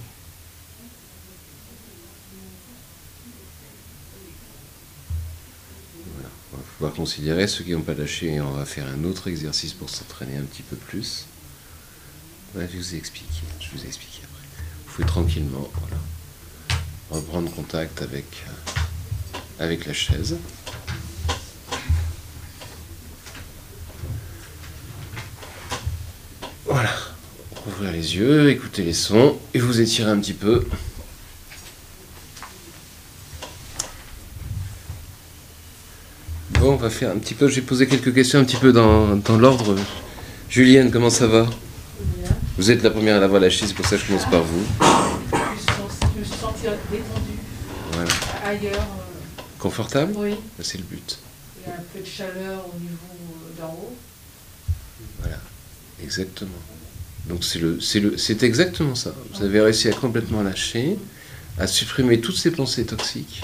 On 6.80 6.90
considérer 6.90 7.48
ceux 7.48 7.64
qui 7.64 7.72
n'ont 7.72 7.82
pas 7.82 7.96
lâché 7.96 8.36
et 8.36 8.42
on 8.42 8.52
va 8.52 8.66
faire 8.66 8.86
un 8.88 9.04
autre 9.04 9.28
exercice 9.28 9.74
pour 9.74 9.90
s'entraîner 9.90 10.38
un 10.38 10.44
petit 10.44 10.62
peu 10.62 10.76
plus. 10.76 11.26
Je 12.56 12.60
vous 12.60 12.94
ai 12.94 12.98
expliqué. 12.98 13.42
Je 13.60 13.70
vous 13.76 13.84
ai 13.84 13.88
expliqué 13.88 14.22
après. 14.24 14.46
Vous 14.86 14.94
pouvez 14.94 15.08
tranquillement, 15.08 15.70
reprendre 17.10 17.52
contact 17.52 18.02
avec, 18.02 18.26
euh, 18.48 19.40
avec 19.60 19.86
la 19.86 19.94
chaise. 19.94 20.38
Voilà. 26.66 26.94
Ouvrir 27.66 27.92
les 27.92 28.16
yeux, 28.16 28.50
écouter 28.50 28.84
les 28.84 28.94
sons 28.94 29.40
et 29.54 29.60
vous 29.60 29.82
étirer 29.82 30.12
un 30.12 30.20
petit 30.20 30.34
peu. 30.34 30.68
Bon, 36.60 36.67
on 36.67 36.67
va 36.78 36.90
faire 36.90 37.12
un 37.12 37.18
petit 37.18 37.34
peu. 37.34 37.48
J'ai 37.48 37.62
posé 37.62 37.88
quelques 37.88 38.14
questions 38.14 38.40
un 38.40 38.44
petit 38.44 38.58
peu 38.58 38.72
dans, 38.72 39.16
dans 39.18 39.38
l'ordre. 39.38 39.76
Julienne, 40.50 40.92
comment 40.92 41.10
ça 41.10 41.28
va? 41.28 41.48
Vous 42.58 42.72
êtes 42.72 42.82
la 42.84 42.90
première 42.90 43.18
à 43.18 43.20
l'avoir 43.20 43.42
lâché, 43.42 43.68
c'est 43.68 43.74
pour 43.74 43.86
ça 43.86 43.98
que 43.98 44.02
je 44.04 44.08
commence 44.08 44.30
par 44.30 44.42
vous. 44.44 44.64
Je 44.82 46.20
me 46.20 46.24
suis 46.26 46.34
sentie 46.40 46.64
détendue. 46.64 47.38
Voilà. 47.92 48.10
Ailleurs, 48.46 48.74
euh, 48.76 49.42
Confortable? 49.60 50.14
oui, 50.18 50.36
C'est 50.62 50.78
le 50.80 50.84
but. 50.84 51.20
il 51.66 51.70
y 51.70 51.72
a 51.72 51.76
un 51.76 51.84
peu 51.94 52.00
de 52.00 52.06
chaleur 52.06 52.66
au 52.74 52.80
niveau 52.80 52.96
euh, 53.12 53.62
d'en 53.62 53.74
haut. 53.74 53.96
Voilà. 55.20 55.38
Exactement. 56.04 56.50
Donc 57.28 57.44
c'est 57.44 57.60
le, 57.60 57.80
c'est 57.82 58.00
le, 58.00 58.18
c'est 58.18 58.42
exactement 58.44 58.96
ça. 58.96 59.14
Vous 59.34 59.44
avez 59.44 59.60
réussi 59.62 59.90
à 59.90 59.94
complètement 59.94 60.42
lâcher, 60.42 60.98
à 61.60 61.68
supprimer 61.68 62.22
toutes 62.22 62.38
ces 62.38 62.52
pensées 62.52 62.86
toxiques 62.86 63.44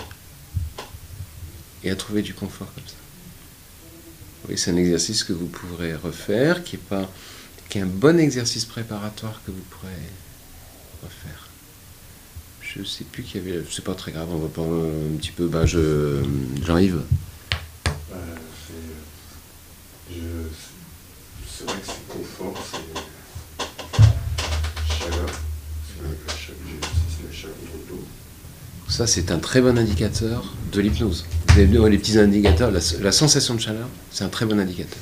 et 1.84 1.91
à 1.91 1.95
trouver 1.95 2.21
du 2.21 2.34
confort 2.34 2.67
comme 2.73 2.86
ça. 2.88 2.93
Oui, 4.50 4.58
c'est 4.58 4.72
un 4.72 4.76
exercice 4.78 5.24
que 5.24 5.34
vous 5.34 5.48
pourrez 5.48 5.96
refaire, 5.96 6.64
qui 6.64 6.76
est 6.76 6.80
pas, 6.80 7.10
qui 7.70 7.78
est 7.78 7.82
un 7.82 7.86
bon 7.86 8.20
exercice 8.20 8.66
préparatoire 8.66 9.41
que 9.46 9.52
vous 9.52 9.64
pourrez 9.70 9.91
refaire. 11.02 11.48
Je 12.62 12.84
sais 12.84 13.04
plus 13.06 13.24
qu'il 13.24 13.41
y 13.46 13.50
avait, 13.50 13.64
c'est 13.72 13.84
pas 13.86 13.94
très 13.96 14.12
grave, 14.12 14.28
on 14.32 14.38
va 14.38 14.48
pas 14.50 14.62
un 14.62 15.16
petit 15.18 15.32
peu, 15.32 15.48
ben 15.48 15.66
je, 15.66 16.24
Jean-Yves. 16.66 17.02
Euh, 18.12 18.36
c'est, 18.68 20.16
je- 20.16 20.50
c'est 21.48 21.64
vrai 21.70 21.80
que 21.80 21.86
c'est 21.88 22.08
confort, 22.08 22.62
c'est 22.70 22.78
chaleur. 25.00 25.30
Ça, 28.89 29.08
c'est 29.08 29.32
un 29.32 29.39
très 29.39 29.62
bon 29.62 29.78
indicateur 29.78 30.54
de 30.72 30.82
l'hypnose. 30.82 31.26
Vous 31.54 31.60
avez 31.60 31.68
vu, 31.68 31.89
les 31.89 31.97
petits 31.99 32.18
indicateurs, 32.18 32.72
la, 32.72 32.80
la 33.01 33.12
sensation 33.12 33.54
de 33.54 33.60
chaleur, 33.60 33.88
c'est 34.12 34.24
un 34.24 34.30
très 34.30 34.45
bon 34.47 34.60
indicateur. 34.60 34.97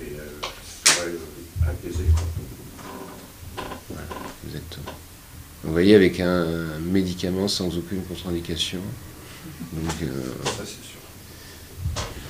Et 0.00 0.16
euh, 0.18 0.40
vrai, 0.84 1.06
euh. 3.92 3.96
Exactement. 4.48 4.92
Vous 5.62 5.70
voyez, 5.72 5.94
avec 5.94 6.18
un 6.18 6.44
médicament 6.84 7.46
sans 7.46 7.76
aucune 7.76 8.02
contre-indication. 8.02 8.80
Donc, 9.72 9.92
euh, 10.02 10.06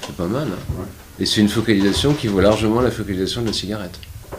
c'est 0.06 0.16
pas 0.16 0.26
mal. 0.26 0.48
hein. 0.48 0.74
Ouais. 0.78 0.84
Et 1.18 1.24
c'est 1.26 1.40
une 1.40 1.48
focalisation 1.48 2.12
qui 2.12 2.26
vaut 2.26 2.40
largement 2.40 2.82
la 2.82 2.90
focalisation 2.90 3.40
de 3.40 3.46
la 3.46 3.52
cigarette. 3.54 3.98
Ouais. 4.32 4.38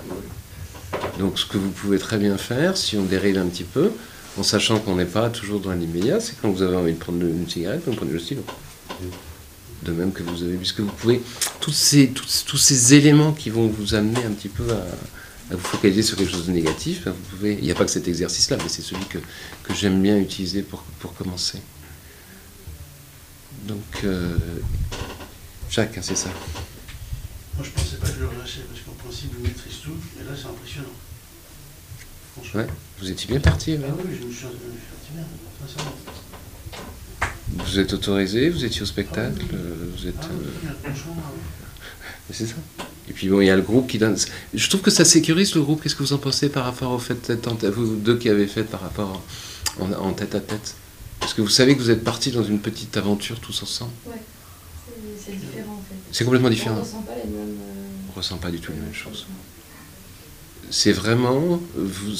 Donc, 1.17 1.39
ce 1.39 1.45
que 1.47 1.57
vous 1.57 1.71
pouvez 1.71 1.97
très 1.97 2.19
bien 2.19 2.37
faire, 2.37 2.77
si 2.77 2.97
on 2.97 3.03
dérive 3.03 3.39
un 3.39 3.47
petit 3.47 3.63
peu, 3.63 3.91
en 4.37 4.43
sachant 4.43 4.79
qu'on 4.79 4.95
n'est 4.95 5.05
pas 5.05 5.29
toujours 5.29 5.59
dans 5.59 5.73
l'immédiat, 5.73 6.19
c'est 6.19 6.39
quand 6.41 6.49
vous 6.49 6.61
avez 6.61 6.75
envie 6.75 6.93
de 6.93 6.97
prendre 6.99 7.21
une 7.21 7.49
cigarette, 7.49 7.81
vous 7.85 7.93
prenez 7.93 8.11
le 8.11 8.19
stylo. 8.19 8.43
De 9.83 9.91
même 9.91 10.11
que 10.11 10.23
vous 10.23 10.43
avez, 10.43 10.57
puisque 10.57 10.79
vous 10.81 10.91
pouvez, 10.91 11.21
tous 11.59 11.71
ces, 11.71 12.09
tous, 12.09 12.45
tous 12.45 12.57
ces 12.57 12.93
éléments 12.93 13.33
qui 13.33 13.49
vont 13.49 13.67
vous 13.67 13.95
amener 13.95 14.23
un 14.23 14.31
petit 14.31 14.49
peu 14.49 14.69
à, 14.71 14.85
à 15.51 15.55
vous 15.55 15.63
focaliser 15.63 16.03
sur 16.03 16.17
quelque 16.17 16.31
chose 16.31 16.47
de 16.47 16.51
négatif, 16.51 17.03
ben, 17.05 17.11
vous 17.11 17.35
pouvez, 17.35 17.53
il 17.53 17.63
n'y 17.63 17.71
a 17.71 17.75
pas 17.75 17.85
que 17.85 17.91
cet 17.91 18.07
exercice-là, 18.07 18.57
mais 18.61 18.69
c'est 18.69 18.83
celui 18.83 19.05
que, 19.05 19.17
que 19.17 19.73
j'aime 19.73 20.01
bien 20.01 20.17
utiliser 20.17 20.61
pour, 20.61 20.83
pour 20.99 21.13
commencer. 21.13 21.59
Donc, 23.67 23.83
euh, 24.03 24.37
Jacques, 25.69 25.97
hein, 25.97 26.01
c'est 26.03 26.15
ça. 26.15 26.29
Moi, 27.55 27.65
je 27.65 27.71
pensais 27.71 27.97
pas 27.97 28.07
que 28.07 28.13
je 28.13 28.19
le 28.19 28.27
relâchais 28.27 28.61
parce 28.69 28.81
qu'en 28.81 28.93
principe, 29.03 29.31
je 29.37 29.47
maîtrise 29.47 29.79
tout, 29.83 29.97
mais 30.17 30.23
là, 30.23 30.31
c'est 30.35 30.47
impressionnant. 30.47 30.93
Ouais, 32.55 32.67
vous 32.99 33.11
étiez 33.11 33.27
bien 33.27 33.39
parti. 33.39 33.71
ouais. 33.73 33.79
Ah 33.87 33.93
oui, 33.97 34.17
je 34.21 34.25
me 34.27 34.31
suis 34.31 34.45
bien. 35.13 35.23
Vous 37.65 37.79
êtes 37.79 37.93
autorisé, 37.93 38.49
vous 38.49 38.63
étiez 38.63 38.81
au 38.81 38.85
spectacle, 38.85 39.41
euh, 39.53 39.89
vous 39.95 40.07
êtes. 40.07 40.15
Ah 40.21 40.25
euh, 40.31 40.37
oui, 40.63 40.69
ah 40.87 40.89
oui. 40.89 40.91
Mais 42.29 42.35
C'est 42.35 42.47
ça. 42.47 42.55
Et 43.09 43.13
puis 43.13 43.27
bon, 43.29 43.41
il 43.41 43.47
y 43.47 43.49
a 43.49 43.55
le 43.55 43.61
groupe 43.61 43.87
qui 43.87 43.97
donne. 43.97 44.15
Je 44.53 44.69
trouve 44.69 44.81
que 44.81 44.91
ça 44.91 45.03
sécurise 45.03 45.53
le 45.55 45.61
groupe. 45.61 45.81
Qu'est-ce 45.83 45.95
que 45.95 46.03
vous 46.03 46.13
en 46.13 46.17
pensez 46.17 46.47
par 46.49 46.63
rapport 46.63 46.91
au 46.91 46.99
fait 46.99 47.27
d'être 47.27 47.47
en 47.47 47.55
tête, 47.55 47.71
vous 47.73 47.95
deux 47.97 48.17
qui 48.17 48.29
avez 48.29 48.47
fait 48.47 48.63
par 48.63 48.79
rapport 48.81 49.21
en, 49.79 49.91
en 49.91 50.13
tête 50.13 50.33
à 50.35 50.39
tête? 50.39 50.75
Parce 51.19 51.33
que 51.33 51.41
vous 51.41 51.49
savez 51.49 51.75
que 51.75 51.81
vous 51.81 51.89
êtes 51.91 52.03
partis 52.03 52.31
dans 52.31 52.43
une 52.43 52.59
petite 52.59 52.95
aventure 52.97 53.39
tous 53.41 53.61
ensemble. 53.63 53.91
Ouais, 54.07 54.13
c'est- 55.23 55.31
différent 55.33 55.73
en 55.73 55.81
fait. 55.87 55.95
C'est 56.11 56.23
complètement 56.23 56.47
On 56.47 56.51
différent. 56.51 56.79
ressent 56.79 57.01
pas 57.01 57.15
les 57.15 57.29
mêmes. 57.29 57.57
euh, 57.59 58.09
On 58.13 58.17
ressent 58.17 58.37
pas 58.37 58.49
du 58.49 58.59
tout 58.59 58.71
les 58.71 58.79
mêmes 58.79 58.93
choses. 58.93 59.25
C'est 60.71 60.93
vraiment. 60.93 61.61
Vous... 61.75 62.15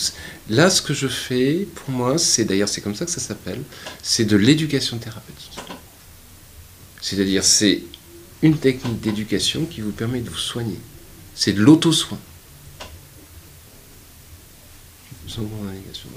Là, 0.50 0.70
ce 0.70 0.82
que 0.82 0.94
je 0.94 1.08
fais, 1.08 1.68
pour 1.74 1.90
moi, 1.90 2.18
c'est 2.18 2.44
d'ailleurs, 2.46 2.68
c'est 2.70 2.82
comme 2.82 2.96
ça 2.96 3.06
que 3.06 3.12
ça 3.12 3.22
s'appelle, 3.22 3.62
c'est 4.04 4.26
de 4.26 4.36
l'éducation 4.36 4.98
thérapeutique. 4.98 5.58
C'est-à-dire, 7.02 7.44
c'est 7.44 7.82
une 8.42 8.58
technique 8.58 9.00
d'éducation 9.00 9.66
qui 9.66 9.82
vous 9.82 9.92
permet 9.92 10.20
de 10.20 10.30
vous 10.30 10.38
soigner. 10.38 10.78
C'est 11.34 11.54
de 11.54 11.62
l'auto-soin. 11.62 12.20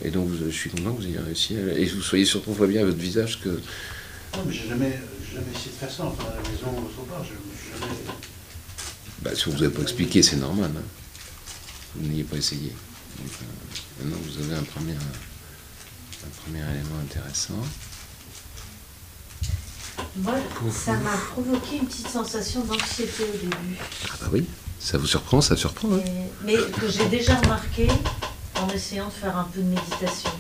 Et 0.03 0.11
donc, 0.11 0.29
vous- 0.29 0.47
je 0.47 0.51
suis 0.51 0.71
content 0.71 0.93
que 0.93 1.03
vous 1.03 1.07
ayez 1.07 1.19
réussi. 1.19 1.57
à- 1.57 1.79
Et 1.79 1.85
vous 1.85 2.03
soyez 2.03 2.25
surtout, 2.25 2.51
on 2.51 2.55
voit 2.55 2.67
bien 2.67 2.83
à 2.83 2.85
votre 2.85 2.99
visage 2.99 3.41
que. 3.41 3.49
Non, 3.49 4.43
mais 4.45 4.53
j'ai 4.53 4.69
jamais, 4.69 4.99
jamais 5.33 5.47
essayé 5.55 5.71
de 5.71 5.77
faire 5.79 5.91
ça, 5.93 6.05
enfin, 6.07 6.25
à 6.25 6.35
la 6.35 6.43
maison, 6.51 6.67
au 6.67 6.91
soir, 6.93 7.23
je 7.23 7.79
jamais... 7.79 7.93
Bah, 9.23 9.31
si 9.37 9.47
on 9.47 9.53
vous 9.53 9.63
a 9.63 9.71
pas 9.71 9.83
expliqué, 9.83 10.21
c'est 10.23 10.35
normal. 10.37 10.73
hein. 10.77 10.83
Vous 11.97 12.09
n'ayez 12.09 12.25
pas 12.25 12.37
essayé. 12.37 12.71
Donc, 13.19 13.31
euh, 13.43 14.05
maintenant, 14.05 14.17
vous 14.25 14.43
avez 14.45 14.55
un 14.55 14.63
premier, 14.65 14.93
un 14.95 16.29
premier 16.43 16.61
élément 16.71 16.99
intéressant. 17.03 17.55
Moi, 20.17 20.35
ça 20.73 20.95
m'a 20.99 21.17
provoqué 21.33 21.77
une 21.79 21.87
petite 21.87 22.09
sensation 22.09 22.65
d'anxiété 22.65 23.25
au 23.25 23.37
début. 23.37 23.77
Ah 24.09 24.17
bah 24.21 24.29
oui, 24.33 24.47
ça 24.79 24.99
vous 24.99 25.07
surprend, 25.07 25.41
ça 25.41 25.57
surprend. 25.57 25.93
hein. 25.93 26.01
Mais, 26.05 26.31
mais 26.45 26.57
que 26.73 26.89
j'ai 26.89 27.09
déjà 27.09 27.37
remarqué 27.37 27.89
en 28.57 28.69
essayant 28.69 29.07
de 29.07 29.13
faire 29.13 29.37
un 29.37 29.45
peu 29.45 29.61
de 29.61 29.67
méditation. 29.69 30.31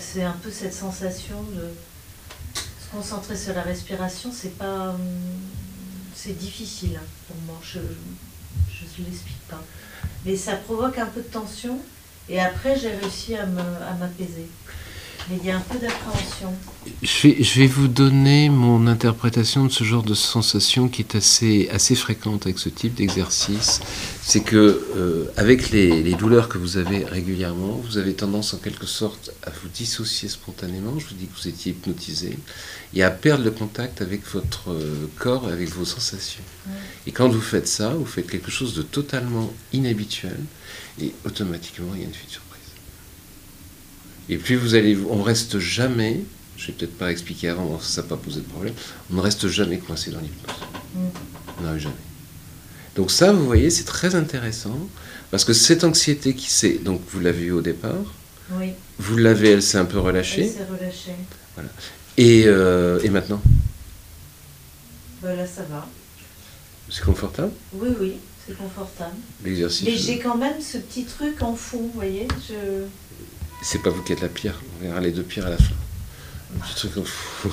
C'est 0.00 0.22
un 0.24 0.32
peu 0.42 0.50
cette 0.50 0.72
sensation 0.72 1.42
de 1.54 1.68
se 2.54 2.90
concentrer 2.90 3.36
sur 3.36 3.52
la 3.52 3.60
respiration, 3.62 4.32
c'est 4.32 4.56
pas, 4.56 4.90
hum, 4.90 4.98
c'est 6.14 6.38
difficile 6.38 6.98
pour 7.26 7.36
moi. 7.46 7.60
Je, 7.62 7.78
je 8.72 9.02
ne 9.02 9.06
l'explique 9.08 9.46
pas. 9.48 9.62
Mais 10.24 10.36
ça 10.36 10.56
provoque 10.56 10.98
un 10.98 11.06
peu 11.06 11.20
de 11.20 11.26
tension 11.26 11.78
et 12.28 12.40
après 12.40 12.78
j'ai 12.78 12.90
réussi 12.90 13.34
à 13.36 13.46
m'apaiser. 13.46 14.48
Mais 15.30 15.36
il 15.42 15.46
y 15.46 15.50
a 15.50 15.56
un 15.56 15.60
peu 15.60 15.78
d'appréhension. 15.78 16.54
Je 17.02 17.28
vais, 17.28 17.42
je 17.42 17.60
vais 17.60 17.66
vous 17.66 17.86
donner 17.88 18.48
mon 18.48 18.86
interprétation 18.86 19.66
de 19.66 19.70
ce 19.70 19.84
genre 19.84 20.02
de 20.02 20.14
sensation 20.14 20.88
qui 20.88 21.02
est 21.02 21.14
assez, 21.14 21.68
assez 21.70 21.94
fréquente 21.94 22.46
avec 22.46 22.58
ce 22.58 22.70
type 22.70 22.94
d'exercice. 22.94 23.80
C'est 24.22 24.40
que, 24.40 24.56
euh, 24.96 25.26
avec 25.36 25.70
les, 25.70 26.02
les 26.02 26.14
douleurs 26.14 26.48
que 26.48 26.56
vous 26.56 26.78
avez 26.78 27.04
régulièrement, 27.04 27.80
vous 27.84 27.98
avez 27.98 28.14
tendance 28.14 28.54
en 28.54 28.58
quelque 28.58 28.86
sorte 28.86 29.30
à 29.42 29.50
vous 29.50 29.68
dissocier 29.68 30.30
spontanément. 30.30 30.98
Je 30.98 31.06
vous 31.08 31.14
dis 31.14 31.26
que 31.26 31.38
vous 31.38 31.48
étiez 31.48 31.72
hypnotisé 31.72 32.38
et 32.94 33.02
à 33.02 33.10
perdre 33.10 33.44
le 33.44 33.50
contact 33.50 34.00
avec 34.00 34.26
votre 34.32 34.70
euh, 34.70 35.10
corps, 35.18 35.48
avec 35.48 35.68
vos 35.68 35.84
sensations. 35.84 36.44
Ouais. 36.66 36.72
Et 37.06 37.12
quand 37.12 37.28
vous 37.28 37.40
faites 37.42 37.68
ça, 37.68 37.90
vous 37.90 38.06
faites 38.06 38.30
quelque 38.30 38.50
chose 38.50 38.74
de 38.74 38.82
totalement 38.82 39.52
inhabituel 39.74 40.38
et 41.02 41.12
automatiquement 41.26 41.92
il 41.94 42.00
y 42.00 42.04
a 42.04 42.06
une 42.06 42.14
surprise. 42.14 42.47
Et 44.28 44.36
puis 44.36 44.56
vous 44.56 44.74
allez, 44.74 44.96
on 45.10 45.22
reste 45.22 45.58
jamais, 45.58 46.20
je 46.56 46.66
vais 46.68 46.72
peut-être 46.74 46.96
pas 46.98 47.10
expliquer 47.10 47.48
avant, 47.48 47.80
ça 47.80 48.02
n'a 48.02 48.08
pas 48.08 48.16
posé 48.16 48.40
de 48.40 48.46
problème, 48.46 48.74
on 49.10 49.14
ne 49.16 49.20
reste 49.20 49.48
jamais 49.48 49.78
coincé 49.78 50.10
dans 50.10 50.20
l'hypnose. 50.20 50.56
On 51.58 51.62
n'arrive 51.62 51.80
jamais. 51.82 51.94
Donc 52.96 53.10
ça, 53.10 53.32
vous 53.32 53.46
voyez, 53.46 53.70
c'est 53.70 53.84
très 53.84 54.14
intéressant, 54.14 54.76
parce 55.30 55.44
que 55.44 55.52
cette 55.52 55.84
anxiété 55.84 56.34
qui 56.34 56.50
s'est, 56.50 56.78
donc 56.84 57.00
vous 57.10 57.20
l'avez 57.20 57.44
eu 57.44 57.52
au 57.52 57.62
départ, 57.62 58.14
Oui, 58.52 58.72
vous 58.98 59.16
l'avez, 59.16 59.50
elle 59.50 59.62
s'est 59.62 59.78
un 59.78 59.84
peu 59.84 59.98
elle 59.98 60.04
relâchée, 60.04 60.48
s'est 60.48 60.64
relâchée. 60.64 61.12
et, 62.16 62.44
euh, 62.46 62.98
et 63.02 63.08
maintenant, 63.10 63.40
Bah, 65.22 65.34
là, 65.34 65.46
ça 65.46 65.62
va. 65.70 65.86
c'est 66.90 67.04
confortable, 67.04 67.52
Oui, 67.74 67.88
oui, 68.00 68.12
c'est 68.46 68.56
confortable. 68.56 69.16
l'exercice. 69.44 69.86
Mais 69.86 69.96
j'ai 69.96 70.18
quand 70.18 70.36
même 70.36 70.60
ce 70.60 70.78
petit 70.78 71.04
truc 71.04 71.40
en 71.42 71.54
fond, 71.54 71.78
vous 71.78 71.92
voyez 71.94 72.26
je... 72.48 72.84
C'est 73.62 73.82
pas 73.82 73.90
vous 73.90 74.02
qui 74.02 74.12
êtes 74.12 74.20
la 74.22 74.28
pire, 74.28 74.54
on 74.80 74.84
verra 74.86 75.00
les 75.00 75.10
deux 75.10 75.22
pires 75.22 75.46
à 75.46 75.50
la 75.50 75.56
fin. 75.56 75.74
Un 76.56 76.64
petit 76.64 76.88
truc 76.88 77.04
fou. 77.04 77.50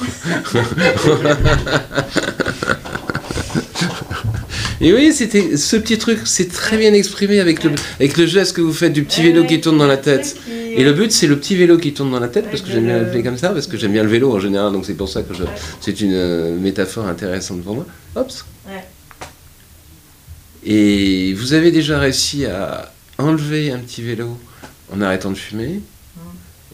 Et 4.82 4.93
oui, 4.93 5.12
c'était 5.14 5.58
ce 5.58 5.76
petit 5.78 5.97
truc, 5.97 6.20
c'est 6.26 6.51
très 6.51 6.78
bien 6.78 6.93
exprimé 6.93 7.39
avec 7.39 7.64
le, 7.64 7.72
avec 7.99 8.18
le 8.18 8.26
geste 8.26 8.56
que 8.56 8.62
vous 8.62 8.74
faites 8.74 8.93
du 8.93 9.03
petit 9.03 9.22
Ouais, 9.22 9.28
vélo 9.32 9.45
qui 9.45 9.60
tourne 9.62 9.78
dans 9.78 9.88
la 9.88 9.97
tête. 9.97 10.38
Et 10.49 10.84
le 10.84 10.91
but, 10.93 11.12
c'est 11.12 11.28
le 11.28 11.38
petit 11.39 11.56
vélo 11.56 11.78
qui 11.78 11.93
tourne 11.93 12.12
dans 12.12 12.20
la 12.20 12.28
tête, 12.28 12.45
parce 12.49 12.62
que 12.62 12.70
j'aime 12.70 12.86
bien 12.86 12.97
le- 12.99 13.06
l'appeler 13.06 13.24
comme 13.24 13.38
ça, 13.38 13.49
parce 13.49 13.68
que 13.68 13.78
j'aime 13.78 13.93
bien 13.93 14.03
le 14.03 14.10
vélo 14.10 14.34
en 14.36 14.39
général, 14.39 14.74
donc 14.74 14.86
c'est 14.86 14.93
pour 14.93 15.08
ça 15.10 15.24
que 15.24 15.34
je, 15.34 15.43
c'est 15.80 16.01
une 16.01 16.14
euh, 16.14 16.56
métaphore 16.60 17.08
intéressante 17.08 17.64
pour 17.64 17.76
moi. 17.76 17.86
Hop. 18.16 18.32
Et 20.66 21.34
vous 21.34 21.53
avez 21.53 21.72
déjà 21.72 21.99
réussi 21.99 22.45
à 22.45 22.91
enlever 23.18 23.72
un 23.72 23.80
petit 23.80 24.01
vélo 24.01 24.38
en 24.91 25.01
arrêtant 25.01 25.32
de 25.32 25.38
fumer. 25.38 25.80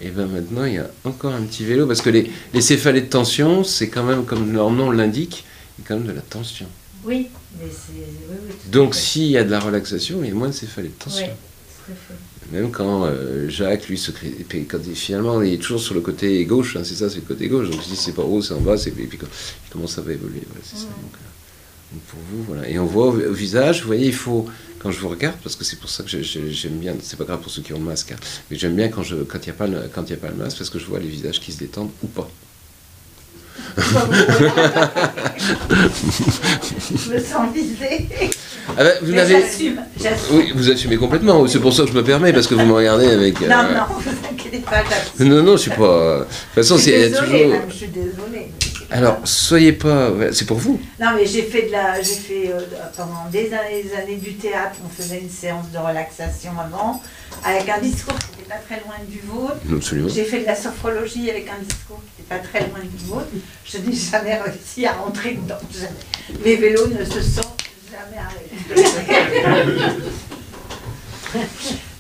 Et 0.03 0.09
bien 0.09 0.25
maintenant, 0.25 0.65
il 0.65 0.73
y 0.73 0.77
a 0.77 0.89
encore 1.03 1.33
un 1.33 1.41
petit 1.43 1.63
vélo, 1.63 1.85
parce 1.87 2.01
que 2.01 2.09
les, 2.09 2.31
les 2.53 2.61
céphalées 2.61 3.01
de 3.01 3.07
tension, 3.07 3.63
c'est 3.63 3.87
quand 3.89 4.03
même, 4.03 4.25
comme 4.25 4.51
leur 4.53 4.71
nom 4.71 4.89
l'indique, 4.91 5.45
il 5.77 5.83
y 5.83 5.85
a 5.85 5.87
quand 5.87 5.95
même 5.97 6.07
de 6.07 6.11
la 6.13 6.21
tension. 6.21 6.65
Oui, 7.05 7.27
mais 7.59 7.67
c'est... 7.69 7.91
Oui, 8.29 8.37
oui, 8.47 8.53
Donc 8.71 8.95
s'il 8.95 9.27
y 9.27 9.37
a 9.37 9.43
de 9.43 9.51
la 9.51 9.59
relaxation, 9.59 10.19
il 10.23 10.29
y 10.29 10.31
a 10.31 10.35
moins 10.35 10.49
de 10.49 10.53
céphalées 10.53 10.89
de 10.89 11.03
tension. 11.03 11.27
Fait. 11.27 12.51
Même 12.51 12.69
quand 12.71 13.05
euh, 13.05 13.47
Jacques, 13.49 13.87
lui, 13.87 13.97
se 13.97 14.11
crée, 14.11 14.33
quand 14.69 14.79
il- 14.85 14.95
finalement, 14.95 15.41
il 15.41 15.53
est 15.53 15.57
toujours 15.57 15.79
sur 15.81 15.93
le 15.95 16.01
côté 16.01 16.43
gauche, 16.45 16.75
hein, 16.75 16.81
c'est 16.83 16.95
ça, 16.95 17.09
c'est 17.09 17.17
le 17.17 17.21
côté 17.21 17.47
gauche. 17.47 17.69
Donc 17.69 17.81
si 17.83 17.95
c'est 17.95 18.11
pas 18.13 18.23
haut, 18.23 18.41
c'est 18.41 18.53
en 18.53 18.59
bas, 18.61 18.75
et 18.75 18.91
puis 18.91 19.17
quand 19.17 19.27
il 19.67 19.71
commence 19.71 19.97
à 19.97 20.01
évoluer, 20.01 20.41
voilà, 20.47 20.61
c'est 20.63 20.77
ça. 20.77 20.83
Donc, 20.85 21.13
euh, 21.13 21.93
donc 21.93 22.01
pour 22.07 22.19
vous, 22.31 22.43
voilà. 22.43 22.67
Et 22.69 22.77
on 22.79 22.85
voit 22.85 23.07
au, 23.07 23.19
au 23.19 23.33
visage, 23.33 23.81
vous 23.81 23.87
voyez, 23.87 24.07
il 24.07 24.13
faut, 24.13 24.47
quand 24.81 24.91
je 24.91 24.99
vous 24.99 25.09
regarde, 25.09 25.35
parce 25.43 25.55
que 25.55 25.63
c'est 25.63 25.79
pour 25.79 25.89
ça 25.89 26.03
que 26.03 26.09
j'aime 26.09 26.79
bien, 26.79 26.93
c'est 27.01 27.17
pas 27.17 27.23
grave 27.25 27.39
pour 27.39 27.51
ceux 27.51 27.61
qui 27.61 27.71
ont 27.73 27.77
le 27.79 27.85
masque, 27.85 28.13
hein, 28.13 28.19
mais 28.49 28.57
j'aime 28.57 28.75
bien 28.75 28.89
quand 28.89 29.03
il 29.03 29.15
n'y 29.15 29.49
a 29.49 29.53
pas 29.53 29.67
le, 29.67 29.89
quand 29.93 30.03
il 30.07 30.09
y 30.11 30.13
a 30.13 30.17
pas 30.17 30.29
le 30.29 30.35
masque, 30.35 30.57
parce 30.57 30.69
que 30.71 30.79
je 30.79 30.85
vois 30.85 30.99
les 30.99 31.07
visages 31.07 31.39
qui 31.39 31.51
se 31.51 31.59
détendent 31.59 31.91
ou 32.03 32.07
pas. 32.07 32.27
Je 36.97 37.13
me 37.13 37.19
sens 37.19 37.53
visée. 37.53 38.07
Ah 38.77 38.83
ben, 38.83 38.93
vous 39.01 39.13
J'assume, 39.13 39.81
oui, 40.31 40.51
vous 40.55 40.69
assumez 40.71 40.97
complètement. 40.97 41.45
C'est 41.47 41.59
pour 41.59 41.73
ça 41.73 41.83
que 41.83 41.89
je 41.89 41.93
me 41.93 42.03
permets, 42.03 42.33
parce 42.33 42.47
que 42.47 42.55
vous 42.55 42.65
me 42.65 42.73
regardez 42.73 43.07
avec. 43.07 43.41
euh, 43.41 43.47
Non, 43.47 43.63
non, 43.63 43.85
vous 43.99 44.09
inquiétez 44.31 44.59
pas. 44.59 44.83
Non, 45.19 45.43
non, 45.43 45.53
je 45.57 45.61
suis 45.63 45.71
pas. 45.71 46.19
De 46.19 46.23
toute 46.23 46.33
façon, 46.55 46.77
c'est 46.77 47.11
toujours. 47.11 47.49
même, 47.49 47.61
je 47.69 47.75
suis 47.75 47.87
désolée. 47.87 48.51
Alors, 48.91 49.19
soyez 49.23 49.71
pas. 49.71 50.11
C'est 50.33 50.45
pour 50.45 50.57
vous. 50.57 50.79
Non, 50.99 51.11
mais 51.15 51.25
j'ai 51.25 51.43
fait 51.43 51.67
de 51.67 51.71
la, 51.71 52.01
j'ai 52.01 52.15
fait 52.15 52.51
euh, 52.51 52.59
pendant 52.97 53.25
des 53.31 53.53
années, 53.53 53.83
des 53.83 53.95
années 53.95 54.17
du 54.17 54.33
théâtre. 54.33 54.75
On 54.85 54.89
faisait 54.89 55.19
une 55.19 55.29
séance 55.29 55.71
de 55.71 55.77
relaxation 55.77 56.51
avant, 56.59 57.01
avec 57.45 57.69
un 57.69 57.79
discours 57.79 58.17
qui 58.19 58.31
n'était 58.37 58.49
pas 58.49 58.59
très 58.67 58.81
loin 58.81 58.95
du 59.07 59.19
vôtre. 59.19 59.55
Absolument. 59.73 60.09
J'ai 60.09 60.25
fait 60.25 60.41
de 60.41 60.45
la 60.45 60.55
sophrologie 60.55 61.29
avec 61.29 61.47
un 61.49 61.63
discours 61.63 62.01
qui 62.03 62.21
n'était 62.21 62.35
pas 62.35 62.45
très 62.45 62.67
loin 62.67 62.79
du 62.83 63.05
vôtre. 63.05 63.27
Je 63.65 63.77
n'ai 63.77 63.95
jamais 63.95 64.37
réussi 64.41 64.85
à 64.85 64.91
rentrer 64.93 65.35
dedans. 65.35 65.55
Jamais. 65.73 66.43
Mes 66.43 66.55
vélos 66.57 66.87
ne 66.87 67.05
se 67.05 67.21
sont 67.21 67.41
jamais 67.89 68.17
arrêtés. 68.17 68.51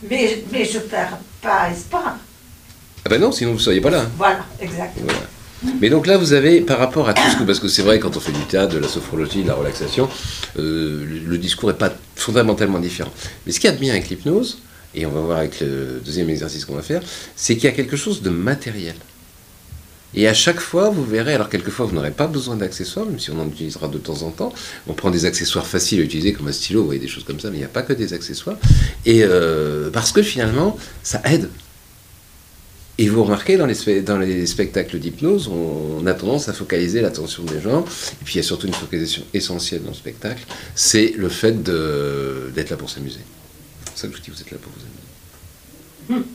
mais, 0.09 0.43
mais 0.51 0.65
je 0.65 0.79
perds 0.79 1.17
pas 1.41 1.69
espoir. 1.71 2.17
Ah 3.05 3.09
ben 3.09 3.19
non, 3.21 3.31
sinon 3.31 3.53
vous 3.53 3.59
seriez 3.59 3.79
pas 3.79 3.89
là. 3.89 4.05
Voilà, 4.17 4.45
exactement. 4.59 5.05
Voilà. 5.05 5.27
Mais 5.79 5.89
donc 5.89 6.07
là, 6.07 6.17
vous 6.17 6.33
avez, 6.33 6.61
par 6.61 6.79
rapport 6.79 7.07
à 7.07 7.13
tout 7.13 7.21
ce 7.31 7.37
que, 7.37 7.43
parce 7.43 7.59
que 7.59 7.67
c'est 7.67 7.83
vrai, 7.83 7.99
quand 7.99 8.17
on 8.17 8.19
fait 8.19 8.31
du 8.31 8.45
théâtre, 8.45 8.73
de 8.73 8.79
la 8.79 8.87
sophrologie, 8.87 9.43
de 9.43 9.47
la 9.47 9.53
relaxation, 9.53 10.09
euh, 10.57 11.05
le, 11.25 11.37
discours 11.37 11.69
n'est 11.69 11.75
pas 11.75 11.93
fondamentalement 12.15 12.79
différent. 12.79 13.11
Mais 13.45 13.51
ce 13.51 13.65
a 13.67 13.71
de 13.71 13.77
bien 13.77 13.93
avec 13.93 14.09
l'hypnose, 14.09 14.59
et 14.95 15.05
on 15.05 15.11
va 15.11 15.21
voir 15.21 15.37
avec 15.37 15.59
le 15.61 16.01
deuxième 16.03 16.29
exercice 16.29 16.65
qu'on 16.65 16.75
va 16.75 16.81
faire, 16.81 17.01
c'est 17.35 17.55
qu'il 17.55 17.65
y 17.65 17.67
a 17.67 17.71
quelque 17.71 17.95
chose 17.95 18.21
de 18.21 18.29
matériel. 18.29 18.95
Et 20.13 20.27
à 20.27 20.33
chaque 20.33 20.59
fois, 20.59 20.89
vous 20.89 21.05
verrez, 21.05 21.35
alors 21.35 21.47
quelquefois 21.47 21.85
vous 21.85 21.95
n'aurez 21.95 22.11
pas 22.11 22.27
besoin 22.27 22.57
d'accessoires, 22.57 23.05
même 23.05 23.19
si 23.19 23.31
on 23.31 23.39
en 23.39 23.47
utilisera 23.47 23.87
de 23.87 23.97
temps 23.97 24.23
en 24.23 24.31
temps. 24.31 24.53
On 24.87 24.93
prend 24.93 25.09
des 25.09 25.25
accessoires 25.25 25.65
faciles 25.65 26.01
à 26.01 26.03
utiliser 26.03 26.33
comme 26.33 26.49
un 26.49 26.51
stylo, 26.51 26.81
vous 26.81 26.87
voyez 26.87 26.99
des 26.99 27.07
choses 27.07 27.23
comme 27.23 27.39
ça, 27.39 27.49
mais 27.49 27.57
il 27.57 27.59
n'y 27.59 27.65
a 27.65 27.69
pas 27.69 27.83
que 27.83 27.93
des 27.93 28.13
accessoires. 28.13 28.57
Et 29.05 29.23
euh, 29.23 29.89
parce 29.89 30.11
que 30.11 30.21
finalement, 30.21 30.77
ça 31.03 31.21
aide. 31.25 31.49
Et 32.97 33.09
vous 33.09 33.23
remarquez, 33.23 33.57
dans 33.57 33.65
les, 33.65 33.73
spe- 33.73 34.03
dans 34.03 34.19
les 34.19 34.45
spectacles 34.45 34.99
d'hypnose, 34.99 35.47
on, 35.47 35.99
on 36.01 36.05
a 36.05 36.13
tendance 36.13 36.49
à 36.49 36.53
focaliser 36.53 37.01
l'attention 37.01 37.43
des 37.43 37.59
gens. 37.59 37.81
Et 37.83 38.23
puis 38.25 38.35
il 38.35 38.37
y 38.37 38.39
a 38.41 38.43
surtout 38.43 38.67
une 38.67 38.73
focalisation 38.73 39.23
essentielle 39.33 39.81
dans 39.81 39.89
le 39.89 39.95
spectacle, 39.95 40.43
c'est 40.75 41.13
le 41.17 41.29
fait 41.29 41.63
d'être 41.63 42.69
là 42.69 42.77
pour 42.77 42.89
s'amuser. 42.89 43.19
C'est 43.85 43.91
pour 43.91 43.97
ça 43.99 44.07
que 44.07 44.13
je 44.13 44.17
vous 44.19 44.23
dis, 44.25 44.31
vous 44.31 44.41
êtes 44.41 44.51
là 44.51 44.57
pour 44.61 44.71
vous 44.73 46.13
amuser. 46.13 46.25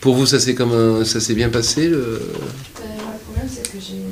Pour 0.00 0.14
vous, 0.16 0.26
ça 0.26 0.38
s'est 0.38 0.54
comme 0.54 0.72
un- 0.72 1.04
ça 1.04 1.20
s'est 1.20 1.34
bien 1.34 1.48
passé 1.48 1.88
le... 1.88 1.96
Euh, 1.96 2.18
le 2.18 3.18
problème, 3.24 3.48
c'est 3.52 3.62
que 3.72 3.78
j'ai 3.80 4.02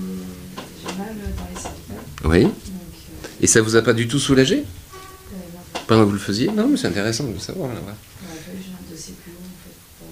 mal 0.96 1.14
dans 1.36 1.46
les 1.54 1.60
cervicales. 1.60 1.96
Oui. 2.24 2.42
Donc, 2.44 2.52
euh, 2.52 3.28
Et 3.42 3.46
ça 3.46 3.60
vous 3.60 3.76
a 3.76 3.82
pas 3.82 3.92
du 3.92 4.08
tout 4.08 4.18
soulagé? 4.18 4.58
Euh, 4.58 4.60
non, 4.62 5.80
pendant 5.86 6.00
que 6.02 6.06
vous 6.06 6.12
le 6.14 6.18
faisiez? 6.18 6.48
Non, 6.50 6.68
mais 6.68 6.76
c'est 6.78 6.86
intéressant 6.88 7.24
de 7.24 7.32
le 7.34 7.38
savoir 7.38 7.68
voilà. 7.68 7.80
on 7.82 7.90
a 7.90 7.92
fait, 8.34 8.52
j'ai 8.56 8.70
un 8.72 8.90
dossier 8.90 9.14
plus 9.22 9.32
long, 9.32 9.38
en 9.38 9.58
fait. 9.62 9.74
pour- 9.98 10.08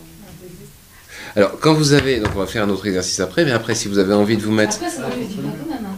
Alors, 1.37 1.59
quand 1.61 1.75
vous 1.75 1.93
avez, 1.93 2.21
donc 2.21 2.31
on 2.35 2.39
va 2.41 2.47
faire 2.47 2.65
un 2.65 2.69
autre 2.71 2.87
exercice 2.87 3.19
après, 3.21 3.45
mais 3.45 3.53
après, 3.53 3.75
si 3.75 3.89
vous 3.89 3.99
avez 3.99 4.13
envie 4.13 4.37
de 4.37 4.43
vous 4.43 4.53
mettre, 4.53 4.77
Après, 4.77 4.91
ça 4.91 5.01
m'a 5.03 5.11
fait 5.11 5.25
du 5.25 5.35
bien 5.41 5.51
quand 5.51 5.71
même. 5.75 5.85
hein. 5.87 5.97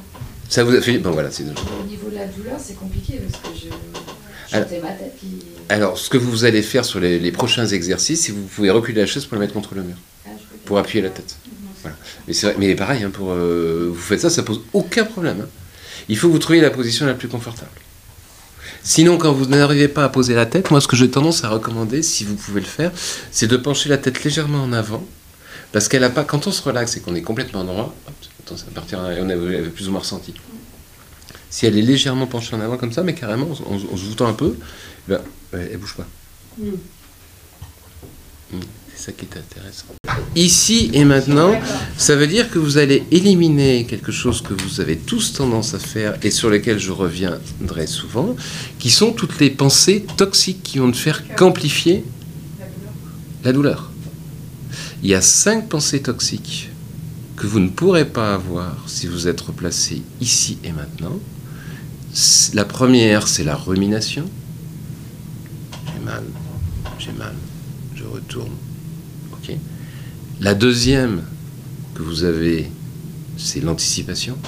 ça 0.49 0.63
vous 0.65 0.75
a 0.75 0.81
fait, 0.81 0.99
bon 0.99 1.11
voilà, 1.11 1.31
c'est. 1.31 1.43
Au 1.43 1.87
niveau 1.89 2.09
de 2.11 2.15
la 2.15 2.27
douleur, 2.27 2.57
c'est 2.59 2.77
compliqué 2.77 3.21
parce 3.29 3.43
que 3.43 3.49
je. 3.59 4.55
Alors- 4.57 4.69
ma 4.83 4.91
tête 4.93 5.15
qui. 5.19 5.27
Alors, 5.69 5.99
ce 5.99 6.09
que 6.11 6.19
vous 6.19 6.45
allez 6.45 6.63
faire 6.63 6.85
sur 6.85 7.01
les, 7.01 7.19
les 7.19 7.33
prochains 7.33 7.67
exercices, 7.67 8.23
c'est 8.23 8.33
que 8.33 8.37
vous 8.37 8.45
pouvez 8.47 8.71
reculer 8.71 9.01
la 9.01 9.07
chaise 9.07 9.25
pour 9.25 9.35
la 9.37 9.41
mettre 9.41 9.55
contre 9.55 9.75
le 9.75 9.83
mur, 9.83 9.97
Ah, 10.27 10.31
pour 10.67 10.79
appuyer 10.79 11.03
la 11.03 11.11
tête. 11.11 11.37
Voilà. 11.83 11.97
Mais 12.29 12.35
c'est 12.35 12.47
vrai, 12.47 12.57
mais 12.59 12.75
pareil, 12.75 13.03
hein, 13.03 13.11
pour 13.11 13.33
euh, 13.33 13.89
vous 13.93 14.01
faites 14.01 14.21
ça, 14.21 14.31
ça 14.31 14.43
pose 14.43 14.61
aucun 14.73 15.05
problème. 15.05 15.41
hein. 15.43 15.49
Il 16.09 16.17
faut 16.19 16.29
que 16.29 16.33
vous 16.33 16.39
trouviez 16.39 16.61
la 16.63 16.71
position 16.71 17.07
la 17.07 17.15
plus 17.15 17.29
confortable. 17.29 17.71
Sinon, 18.83 19.17
quand 19.17 19.33
vous 19.33 19.47
n'arrivez 19.47 19.89
pas 19.89 20.05
à 20.05 20.09
poser 20.11 20.35
la 20.35 20.45
tête, 20.45 20.71
moi, 20.71 20.81
ce 20.83 20.87
que 20.87 20.97
j'ai 20.97 21.11
tendance 21.11 21.43
à 21.45 21.49
recommander, 21.49 22.03
si 22.03 22.25
vous 22.25 22.35
pouvez 22.35 22.61
le 22.61 22.67
faire, 22.67 22.93
c'est 23.31 23.47
de 23.47 23.57
pencher 23.57 23.89
la 23.89 23.97
tête 23.97 24.23
légèrement 24.23 24.63
en 24.63 24.73
avant, 24.75 25.03
parce 25.75 25.89
qu'elle 25.89 26.05
a 26.05 26.11
pas. 26.11 26.23
Quand 26.23 26.47
on 26.47 26.53
se 26.53 26.63
relaxe 26.63 26.97
et 26.97 27.01
qu'on 27.01 27.17
est 27.17 27.23
complètement 27.23 27.65
droit, 27.65 27.93
hop, 28.07 28.57
ça 28.57 28.65
partir, 28.73 29.01
on 29.01 29.29
avait 29.29 29.63
plus 29.63 29.89
ou 29.89 29.91
moins 29.91 29.99
ressenti. 30.03 30.33
Si 31.51 31.67
elle 31.67 31.77
est 31.77 31.83
légèrement 31.83 32.29
penchée 32.29 32.55
en 32.55 32.61
avant 32.61 32.77
comme 32.77 32.93
ça, 32.93 33.03
mais 33.03 33.13
carrément, 33.13 33.49
en, 33.49 33.75
en 33.75 33.97
se 33.97 34.05
voûtant 34.05 34.29
un 34.29 34.35
peu, 34.35 34.57
ben, 35.09 35.21
elle, 35.53 35.71
elle 35.73 35.79
bouge 35.79 35.97
pas. 35.97 36.07
Mm. 36.59 36.67
Mm, 38.53 38.61
C'est 38.95 39.07
ça 39.07 39.13
qui 39.13 39.25
est 39.25 39.37
intéressant. 39.37 39.87
Ici 40.37 40.91
et 40.93 41.05
maintenant, 41.05 41.61
ça 41.97 42.15
veut 42.15 42.29
dire 42.29 42.51
que 42.53 42.61
vous 42.61 42.79
allez 42.79 43.03
éliminer 43.11 43.85
quelque 43.85 44.13
chose 44.13 44.43
que 44.43 44.55
vous 44.55 44.81
avez 44.81 44.97
tous 44.97 45.33
tendance 45.33 45.75
à 45.75 45.81
faire 45.81 46.17
et 46.23 46.31
sur 46.31 46.51
lequel 46.51 46.79
je 46.79 46.93
reviendrai 46.93 47.89
souvent, 47.89 48.37
qui 48.79 48.93
sont 48.93 49.11
toutes 49.11 49.41
les 49.41 49.51
pensées 49.51 50.07
toxiques 50.17 50.63
qui 50.63 50.79
vont 50.79 50.87
ne 50.87 50.93
faire 50.93 51.25
qu'amplifier 51.35 52.05
la 53.43 53.53
douleur. 53.53 53.91
Il 55.05 55.11
y 55.11 55.15
a 55.15 55.21
cinq 55.21 55.69
pensées 55.69 56.01
toxiques 56.01 56.71
que 57.37 57.47
vous 57.47 57.61
ne 57.61 57.69
pourrez 57.69 58.07
pas 58.07 58.35
avoir 58.35 58.89
si 58.89 59.07
vous 59.07 59.29
êtes 59.29 59.43
replacé 59.43 60.01
ici 60.23 60.57
et 60.65 60.73
maintenant. 60.73 61.19
La 62.55 62.65
première, 62.65 63.29
c'est 63.29 63.45
la 63.45 63.55
rumination. 63.55 64.25
J'ai 65.87 66.03
mal, 66.03 66.25
j'ai 66.99 67.13
mal, 67.13 67.35
je 67.95 68.05
retourne. 68.05 68.53
La 70.41 70.55
deuxième 70.55 71.23
que 71.95 72.03
vous 72.03 72.25
avez, 72.25 72.71
c'est 73.37 73.61
l'anticipation. 73.61 74.39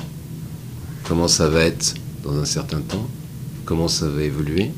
Comment 1.04 1.28
ça 1.28 1.50
va 1.50 1.60
être 1.64 1.94
dans 2.24 2.38
un 2.38 2.46
certain 2.46 2.80
temps? 2.80 3.06
Comment 3.66 3.88
ça 3.88 4.08
va 4.08 4.22
évoluer? 4.22 4.72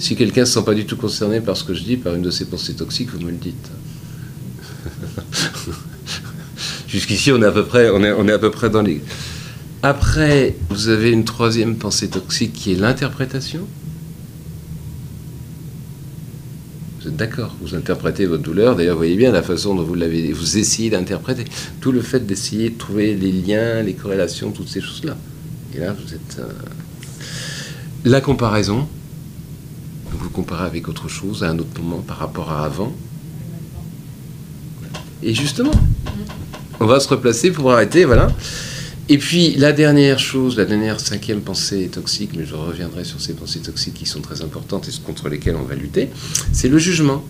Si 0.00 0.16
quelqu'un 0.16 0.40
ne 0.40 0.46
se 0.46 0.54
sent 0.54 0.64
pas 0.64 0.74
du 0.74 0.86
tout 0.86 0.96
concerné 0.96 1.40
par 1.40 1.56
ce 1.56 1.62
que 1.62 1.72
je 1.72 1.84
dis, 1.84 1.96
par 1.96 2.14
une 2.14 2.22
de 2.22 2.30
ces 2.30 2.46
pensées 2.46 2.74
toxiques, 2.74 3.10
vous 3.10 3.20
me 3.20 3.30
le 3.30 3.36
dites. 3.36 3.70
Jusqu'ici, 6.88 7.32
on 7.32 7.42
est 7.42 7.46
à 7.46 7.52
peu 7.52 7.64
près, 7.64 7.90
on 7.90 8.02
est, 8.02 8.12
on 8.12 8.26
est 8.28 8.32
à 8.32 8.38
peu 8.38 8.50
près 8.50 8.70
dans 8.70 8.82
les. 8.82 9.02
Après, 9.82 10.56
vous 10.70 10.88
avez 10.88 11.10
une 11.10 11.24
troisième 11.24 11.76
pensée 11.76 12.08
toxique 12.08 12.52
qui 12.52 12.72
est 12.72 12.76
l'interprétation. 12.76 13.66
Vous 17.00 17.08
êtes 17.08 17.16
d'accord? 17.16 17.54
Vous 17.62 17.74
interprétez 17.74 18.26
votre 18.26 18.42
douleur. 18.42 18.74
D'ailleurs, 18.74 18.94
vous 18.94 19.00
voyez 19.00 19.16
bien 19.16 19.30
la 19.30 19.42
façon 19.42 19.74
dont 19.74 19.84
vous 19.84 19.94
l'avez. 19.94 20.32
Vous 20.32 20.58
essayez 20.58 20.90
d'interpréter. 20.90 21.44
Tout 21.80 21.92
le 21.92 22.00
fait 22.00 22.20
d'essayer 22.26 22.70
de 22.70 22.78
trouver 22.78 23.14
les 23.14 23.30
liens, 23.30 23.82
les 23.82 23.94
corrélations, 23.94 24.50
toutes 24.50 24.68
ces 24.68 24.80
choses-là. 24.80 25.16
Et 25.74 25.78
là, 25.78 25.92
vous 25.92 26.14
êtes. 26.14 26.38
euh, 26.40 26.48
La 28.04 28.20
comparaison. 28.20 28.88
Vous 30.10 30.30
comparez 30.30 30.64
avec 30.64 30.88
autre 30.88 31.08
chose 31.08 31.44
à 31.44 31.50
un 31.50 31.58
autre 31.58 31.80
moment 31.80 31.98
par 32.00 32.18
rapport 32.18 32.50
à 32.50 32.64
avant. 32.64 32.92
Et 35.22 35.34
justement, 35.34 35.72
on 36.80 36.86
va 36.86 37.00
se 37.00 37.08
replacer 37.08 37.50
pour 37.50 37.72
arrêter, 37.72 38.04
voilà. 38.04 38.28
Et 39.08 39.18
puis 39.18 39.54
la 39.56 39.72
dernière 39.72 40.18
chose, 40.18 40.56
la 40.56 40.66
dernière 40.66 41.00
cinquième 41.00 41.40
pensée 41.40 41.88
toxique, 41.88 42.30
mais 42.36 42.44
je 42.44 42.54
reviendrai 42.54 43.04
sur 43.04 43.20
ces 43.20 43.32
pensées 43.32 43.60
toxiques 43.60 43.94
qui 43.94 44.06
sont 44.06 44.20
très 44.20 44.42
importantes 44.42 44.86
et 44.88 44.92
contre 45.04 45.28
lesquelles 45.28 45.56
on 45.56 45.64
va 45.64 45.74
lutter, 45.74 46.10
c'est 46.52 46.68
le 46.68 46.78
jugement. 46.78 47.24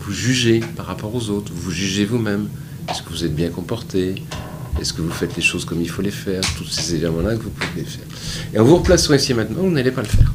Vous 0.00 0.12
jugez 0.12 0.60
par 0.76 0.84
rapport 0.86 1.14
aux 1.14 1.30
autres, 1.30 1.50
vous 1.54 1.70
jugez 1.70 2.04
vous-même. 2.04 2.48
Est-ce 2.90 3.02
que 3.02 3.08
vous 3.08 3.24
êtes 3.24 3.34
bien 3.34 3.48
comporté? 3.48 4.16
Est-ce 4.78 4.92
que 4.92 5.00
vous 5.00 5.10
faites 5.10 5.34
les 5.34 5.42
choses 5.42 5.64
comme 5.64 5.80
il 5.80 5.88
faut 5.88 6.02
les 6.02 6.10
faire? 6.10 6.42
Tous 6.58 6.64
ces 6.64 6.96
éléments-là 6.96 7.36
que 7.36 7.42
vous 7.42 7.50
pouvez 7.50 7.84
faire. 7.84 8.04
Et 8.52 8.58
en 8.58 8.64
vous 8.64 8.76
replaçant 8.76 9.14
ici 9.14 9.32
maintenant, 9.32 9.62
vous 9.62 9.70
n'allez 9.70 9.92
pas 9.92 10.02
le 10.02 10.08
faire. 10.08 10.30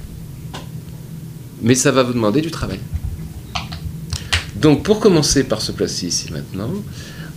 Mais 1.62 1.76
ça 1.76 1.92
va 1.92 2.02
vous 2.02 2.14
demander 2.14 2.42
du 2.42 2.50
travail. 2.50 2.80
Donc 4.62 4.84
pour 4.84 5.00
commencer 5.00 5.46
par 5.46 5.62
se 5.62 5.72
placer 5.72 6.08
ici 6.08 6.32
maintenant, 6.34 6.72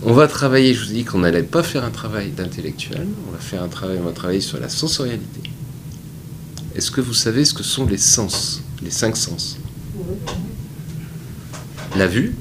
on 0.03 0.11
va 0.11 0.27
travailler, 0.27 0.73
je 0.73 0.85
vous 0.85 0.91
dis 0.91 1.05
qu'on 1.05 1.19
n'allait 1.19 1.43
pas 1.43 1.63
faire 1.63 1.85
un 1.85 1.89
travail 1.89 2.31
d'intellectuel, 2.31 3.07
on 3.29 3.31
va 3.31 3.37
faire 3.37 3.63
un 3.63 3.69
travail, 3.69 3.97
on 4.01 4.05
va 4.05 4.11
travailler 4.11 4.41
sur 4.41 4.59
la 4.59 4.67
sensorialité. 4.67 5.41
Est-ce 6.75 6.91
que 6.91 6.99
vous 6.99 7.13
savez 7.13 7.45
ce 7.45 7.53
que 7.53 7.63
sont 7.63 7.85
les 7.85 7.97
sens, 7.97 8.61
les 8.83 8.91
cinq 8.91 9.15
sens? 9.15 9.57
La 11.95 12.07
vue, 12.07 12.35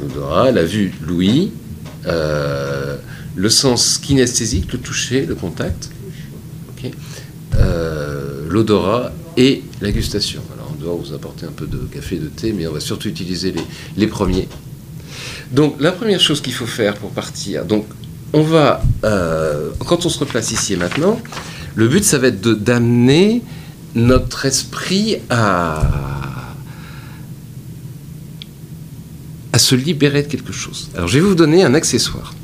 l'odorat, 0.00 0.50
la 0.50 0.64
vue, 0.64 0.92
l'ouïe, 1.06 1.52
euh, 2.06 2.96
le 3.36 3.50
sens 3.50 3.98
kinesthésique, 3.98 4.72
le 4.72 4.78
toucher, 4.80 5.26
le 5.26 5.36
contact, 5.36 5.90
euh, 7.54 8.48
l'odorat 8.48 9.12
et 9.36 9.62
la 9.80 9.92
gustation. 9.92 10.42
Vous 10.92 11.14
apporter 11.14 11.46
un 11.46 11.52
peu 11.52 11.66
de 11.66 11.78
café, 11.92 12.16
de 12.16 12.28
thé, 12.28 12.52
mais 12.52 12.66
on 12.66 12.72
va 12.72 12.80
surtout 12.80 13.08
utiliser 13.08 13.54
les, 13.96 14.06
premiers. 14.06 14.48
Donc 15.50 15.76
la 15.80 15.92
première 15.92 16.20
chose 16.20 16.42
qu'il 16.42 16.52
faut 16.52 16.66
faire 16.66 16.94
pour 16.94 17.10
partir, 17.10 17.64
donc 17.64 17.86
on 18.32 18.42
va, 18.42 18.82
euh, 19.04 19.70
quand 19.78 20.04
on 20.04 20.08
se 20.10 20.18
replace 20.18 20.50
ici 20.50 20.74
et 20.74 20.76
maintenant, 20.76 21.18
le 21.74 21.88
but 21.88 22.04
ça 22.04 22.18
va 22.18 22.28
être 22.28 22.40
d'amener 22.40 23.42
notre 23.94 24.44
esprit 24.44 25.16
à, 25.30 26.52
à 29.52 29.58
se 29.58 29.74
libérer 29.74 30.22
de 30.22 30.28
quelque 30.28 30.52
chose. 30.52 30.90
Alors 30.94 31.08
je 31.08 31.14
vais 31.14 31.24
vous 31.24 31.34
donner 31.34 31.64
un 31.64 31.74
accessoire. 31.74 32.34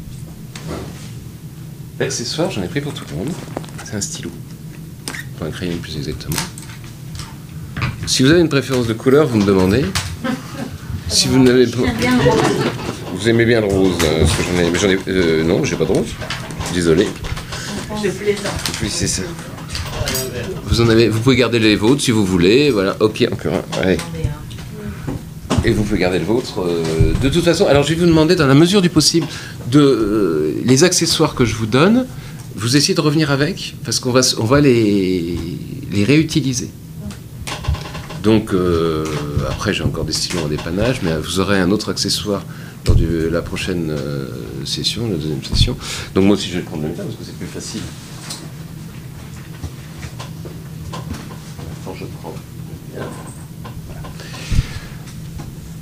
L'accessoire, 1.99 2.51
j'en 2.51 2.63
ai 2.63 2.69
pris 2.69 2.81
pour 2.81 2.95
tout 2.95 3.05
le 3.11 3.17
monde, 3.17 3.35
c'est 3.85 3.97
un 3.97 4.01
stylo, 4.01 4.31
pour 5.37 5.47
un 5.47 5.51
crayon 5.51 5.77
plus 5.77 5.97
exactement. 5.97 6.37
Si 8.11 8.25
vous 8.25 8.31
avez 8.33 8.41
une 8.41 8.49
préférence 8.49 8.89
de 8.89 8.93
couleur, 8.93 9.29
vous 9.29 9.39
me 9.39 9.45
demandez. 9.45 9.85
Si 11.07 11.29
vous 11.29 11.39
n'avez 11.39 11.69
pas... 11.69 11.79
Vous 13.15 13.29
aimez 13.29 13.45
bien 13.45 13.61
le 13.61 13.69
rose, 13.69 13.95
euh, 14.03 14.25
parce 14.25 14.33
que 14.33 14.79
j'en 14.81 14.89
ai, 14.89 14.99
euh, 15.07 15.45
non, 15.45 15.63
j'ai 15.63 15.77
pas 15.77 15.85
de 15.85 15.93
rose. 15.93 16.09
Désolé. 16.75 17.07
Je 18.03 18.11
plaisante. 18.11 18.51
Oui, 18.83 18.89
c'est 18.91 19.07
ça. 19.07 19.23
Vous 20.65 20.81
en 20.81 20.89
avez, 20.89 21.09
vous 21.09 21.21
pouvez 21.21 21.37
garder 21.37 21.61
les 21.61 21.77
vôtres 21.77 22.03
si 22.03 22.11
vous 22.11 22.25
voulez. 22.25 22.73
Voilà, 22.73 22.97
ok, 22.99 23.29
encore 23.31 23.63
un. 23.81 23.95
Et 25.65 25.71
vous 25.71 25.85
pouvez 25.85 26.01
garder 26.01 26.19
le 26.19 26.25
vôtre. 26.25 26.63
euh, 26.63 27.13
de 27.23 27.29
toute 27.29 27.45
façon, 27.45 27.67
alors 27.67 27.85
je 27.85 27.91
vais 27.91 28.01
vous 28.01 28.07
demander, 28.07 28.35
dans 28.35 28.49
la 28.49 28.55
mesure 28.55 28.83
du 28.83 28.91
possible, 28.91 29.29
de 29.71 30.57
les 30.65 30.83
accessoires 30.83 31.37
que 31.37 31.45
je 31.45 31.55
vous 31.55 31.67
donne, 31.67 32.07
vous 32.57 32.77
essayez 32.77 32.95
de 32.95 33.01
revenir 33.01 33.31
avec, 33.31 33.77
parce 33.85 34.01
qu'on 34.01 34.11
va, 34.11 34.23
on 34.39 34.47
va 34.47 34.61
les 34.61 35.39
réutiliser. 36.05 36.71
Donc, 38.23 38.53
euh, 38.53 39.05
après, 39.49 39.73
j'ai 39.73 39.83
encore 39.83 40.05
des 40.05 40.13
stylos 40.13 40.43
en 40.45 40.49
dépannage, 40.49 41.01
mais 41.03 41.17
vous 41.17 41.41
aurez 41.41 41.59
un 41.59 41.71
autre 41.71 41.91
accessoire 41.91 42.45
lors 42.87 42.97
de 42.97 43.29
la 43.29 43.43
prochaine 43.43 43.91
euh, 43.91 44.29
session, 44.65 45.09
la 45.09 45.17
deuxième 45.17 45.43
session. 45.43 45.77
Donc, 46.15 46.25
moi 46.25 46.37
aussi, 46.37 46.51
je 46.51 46.57
vais 46.57 46.63
prendre 46.63 46.83
le 46.83 46.89
mien 46.89 46.95
parce 46.97 47.17
que 47.17 47.25
c'est 47.25 47.37
plus 47.37 47.47
facile. 47.47 47.83
Attends, 51.83 51.95
je 51.99 52.05
prends. 52.21 52.35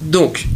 Donc, 0.02 0.46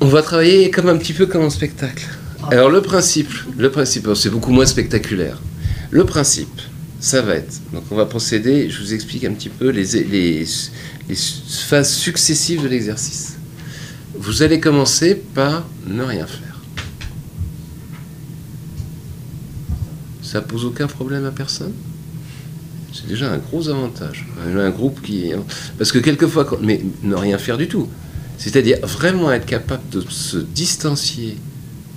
on 0.00 0.06
va 0.06 0.22
travailler 0.22 0.70
comme 0.70 0.88
un 0.88 0.96
petit 0.96 1.12
peu 1.12 1.26
comme 1.26 1.42
un 1.42 1.50
spectacle. 1.50 2.06
Alors 2.50 2.70
le 2.70 2.80
principe, 2.80 3.32
le 3.58 3.70
principe, 3.70 4.08
c'est 4.14 4.30
beaucoup 4.30 4.52
moins 4.52 4.66
spectaculaire. 4.66 5.42
Le 5.90 6.04
principe, 6.04 6.60
ça 7.06 7.22
va 7.22 7.36
être, 7.36 7.60
donc 7.72 7.84
on 7.92 7.94
va 7.94 8.04
procéder, 8.04 8.68
je 8.68 8.80
vous 8.80 8.92
explique 8.92 9.22
un 9.24 9.32
petit 9.32 9.48
peu 9.48 9.68
les, 9.68 10.44
phases 11.08 11.94
successives 11.94 12.64
de 12.64 12.66
l'exercice. 12.66 13.36
Vous 14.16 14.42
allez 14.42 14.58
commencer 14.58 15.14
par 15.14 15.68
ne 15.86 16.02
rien 16.02 16.26
faire. 16.26 16.60
Ça 20.20 20.40
pose 20.40 20.64
aucun 20.64 20.88
problème 20.88 21.24
à 21.26 21.30
personne? 21.30 21.74
C'est 22.92 23.06
déjà 23.06 23.32
un 23.32 23.38
gros 23.38 23.68
avantage. 23.68 24.26
Un 24.44 24.70
groupe 24.70 25.00
qui. 25.00 25.30
Parce 25.78 25.92
que 25.92 26.00
quelquefois, 26.00 26.58
mais 26.60 26.82
ne 27.04 27.14
rien 27.14 27.38
faire 27.38 27.56
du 27.56 27.68
tout. 27.68 27.88
C'est-à-dire 28.36 28.84
vraiment 28.84 29.30
être 29.30 29.46
capable 29.46 29.88
de 29.90 30.00
se 30.08 30.38
distancier 30.38 31.36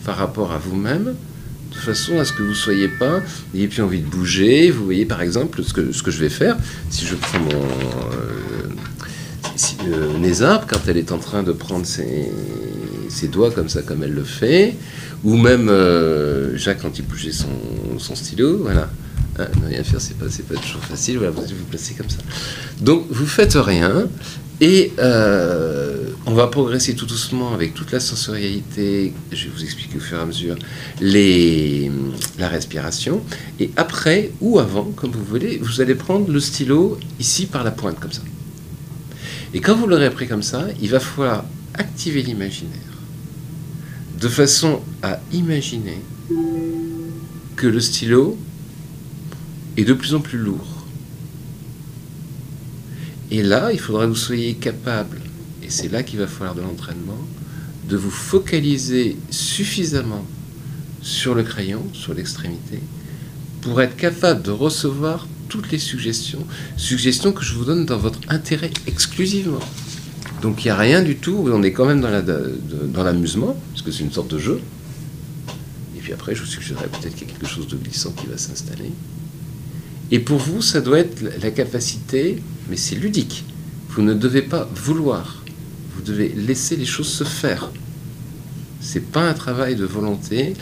par 0.05 0.17
rapport 0.17 0.51
à 0.51 0.59
vous-même, 0.59 1.15
façon 1.79 2.19
à 2.19 2.25
ce 2.25 2.33
que 2.33 2.43
vous 2.43 2.49
ne 2.49 2.53
soyez 2.53 2.87
pas, 2.87 3.21
n'ayez 3.53 3.67
plus 3.67 3.81
envie 3.81 4.01
de 4.01 4.07
bouger. 4.07 4.71
Vous 4.71 4.85
voyez 4.85 5.05
par 5.05 5.21
exemple 5.21 5.63
ce 5.63 5.73
que, 5.73 6.11
je 6.11 6.19
vais 6.19 6.29
faire, 6.29 6.57
si 6.89 7.05
je 7.05 7.15
prends 7.15 7.39
mon. 7.39 7.49
euh, 7.49 8.69
euh, 9.87 10.57
quand 10.67 10.79
elle 10.87 10.97
est 10.97 11.11
en 11.11 11.17
train 11.17 11.43
de 11.43 11.51
prendre 11.51 11.85
ses, 11.85 13.27
doigts 13.27 13.51
comme 13.51 13.69
ça, 13.69 13.81
comme 13.81 14.03
elle 14.03 14.13
le 14.13 14.23
fait, 14.23 14.75
ou 15.23 15.35
même 15.35 15.69
euh, 15.69 16.55
Jacques 16.57 16.81
quand 16.81 16.97
il 16.97 17.05
bougeait 17.05 17.31
son, 17.31 18.15
stylo, 18.15 18.57
voilà. 18.63 18.89
Hein, 19.37 19.47
ne 19.61 19.67
rien 19.67 19.83
faire, 19.83 20.01
c'est 20.01 20.17
pas, 20.17 20.25
pas 20.25 20.59
toujours 20.59 20.83
facile. 20.83 21.17
Vous 21.17 21.41
vous 21.41 21.65
placez 21.69 21.93
comme 21.93 22.09
ça. 22.09 22.17
Donc, 22.81 23.05
vous 23.09 23.25
faites 23.25 23.53
rien 23.53 24.07
et 24.61 24.91
euh, 24.99 26.09
on 26.25 26.33
va 26.33 26.47
progresser 26.47 26.93
tout 26.95 27.05
doucement 27.05 27.53
avec 27.53 27.73
toute 27.73 27.91
la 27.91 27.99
sensorialité. 27.99 29.13
Je 29.31 29.45
vais 29.45 29.51
vous 29.55 29.63
expliquer 29.63 29.97
au 29.97 30.01
fur 30.01 30.17
et 30.17 30.21
à 30.21 30.25
mesure 30.25 30.57
la 31.01 32.47
respiration. 32.47 33.21
Et 33.59 33.71
après 33.77 34.31
ou 34.41 34.59
avant, 34.59 34.85
comme 34.95 35.11
vous 35.11 35.23
voulez, 35.23 35.59
vous 35.61 35.81
allez 35.81 35.95
prendre 35.95 36.29
le 36.29 36.39
stylo 36.39 36.99
ici 37.19 37.45
par 37.45 37.63
la 37.63 37.71
pointe 37.71 37.99
comme 37.99 38.11
ça. 38.11 38.21
Et 39.53 39.61
quand 39.61 39.75
vous 39.75 39.87
l'aurez 39.87 40.09
pris 40.11 40.27
comme 40.27 40.43
ça, 40.43 40.67
il 40.81 40.89
va 40.89 40.99
falloir 40.99 41.45
activer 41.73 42.21
l'imaginaire 42.21 42.73
de 44.19 44.27
façon 44.27 44.81
à 45.01 45.19
imaginer 45.31 45.97
que 47.55 47.67
le 47.67 47.79
stylo 47.79 48.37
est 49.77 49.85
de 49.85 49.93
plus 49.93 50.13
en 50.13 50.19
plus 50.19 50.37
lourd. 50.37 50.78
Et 53.31 53.43
là, 53.43 53.71
il 53.71 53.79
faudra 53.79 54.05
que 54.05 54.09
vous 54.09 54.15
soyez 54.15 54.55
capable, 54.55 55.21
et 55.63 55.69
c'est 55.69 55.89
là 55.89 56.03
qu'il 56.03 56.19
va 56.19 56.27
falloir 56.27 56.55
de 56.55 56.61
l'entraînement, 56.61 57.19
de 57.87 57.95
vous 57.95 58.11
focaliser 58.11 59.17
suffisamment 59.29 60.25
sur 61.01 61.35
le 61.35 61.43
crayon, 61.43 61.83
sur 61.93 62.13
l'extrémité, 62.13 62.79
pour 63.61 63.81
être 63.81 63.95
capable 63.95 64.41
de 64.41 64.51
recevoir 64.51 65.27
toutes 65.47 65.71
les 65.71 65.79
suggestions, 65.79 66.45
suggestions 66.77 67.31
que 67.31 67.43
je 67.43 67.53
vous 67.53 67.65
donne 67.65 67.85
dans 67.85 67.97
votre 67.97 68.19
intérêt 68.29 68.71
exclusivement. 68.87 69.59
Donc 70.41 70.63
il 70.63 70.67
n'y 70.67 70.71
a 70.71 70.77
rien 70.77 71.01
du 71.01 71.15
tout, 71.15 71.49
on 71.51 71.63
est 71.63 71.71
quand 71.71 71.85
même 71.85 72.01
dans 72.01 73.03
l'amusement, 73.03 73.55
parce 73.71 73.81
que 73.81 73.91
c'est 73.91 74.03
une 74.03 74.11
sorte 74.11 74.31
de 74.31 74.39
jeu. 74.39 74.61
Et 75.97 75.99
puis 75.99 76.13
après, 76.13 76.33
je 76.33 76.41
vous 76.41 76.47
suggérerais 76.47 76.87
peut-être 76.87 77.15
qu'il 77.15 77.27
y 77.27 77.31
a 77.31 77.33
quelque 77.33 77.47
chose 77.47 77.67
de 77.67 77.75
glissant 77.75 78.11
qui 78.11 78.27
va 78.27 78.37
s'installer. 78.37 78.91
Et 80.11 80.19
pour 80.19 80.39
vous, 80.39 80.61
ça 80.61 80.81
doit 80.81 80.99
être 80.99 81.21
la 81.41 81.51
capacité, 81.51 82.41
mais 82.69 82.77
c'est 82.77 82.95
ludique. 82.95 83.45
Vous 83.89 84.01
ne 84.01 84.13
devez 84.13 84.41
pas 84.41 84.69
vouloir. 84.75 85.43
Vous 85.95 86.01
devez 86.01 86.29
laisser 86.29 86.75
les 86.75 86.85
choses 86.85 87.09
se 87.09 87.23
faire. 87.23 87.71
C'est 88.81 89.11
pas 89.11 89.27
un 89.27 89.33
travail 89.33 89.75
de 89.75 89.85
volonté. 89.85 90.53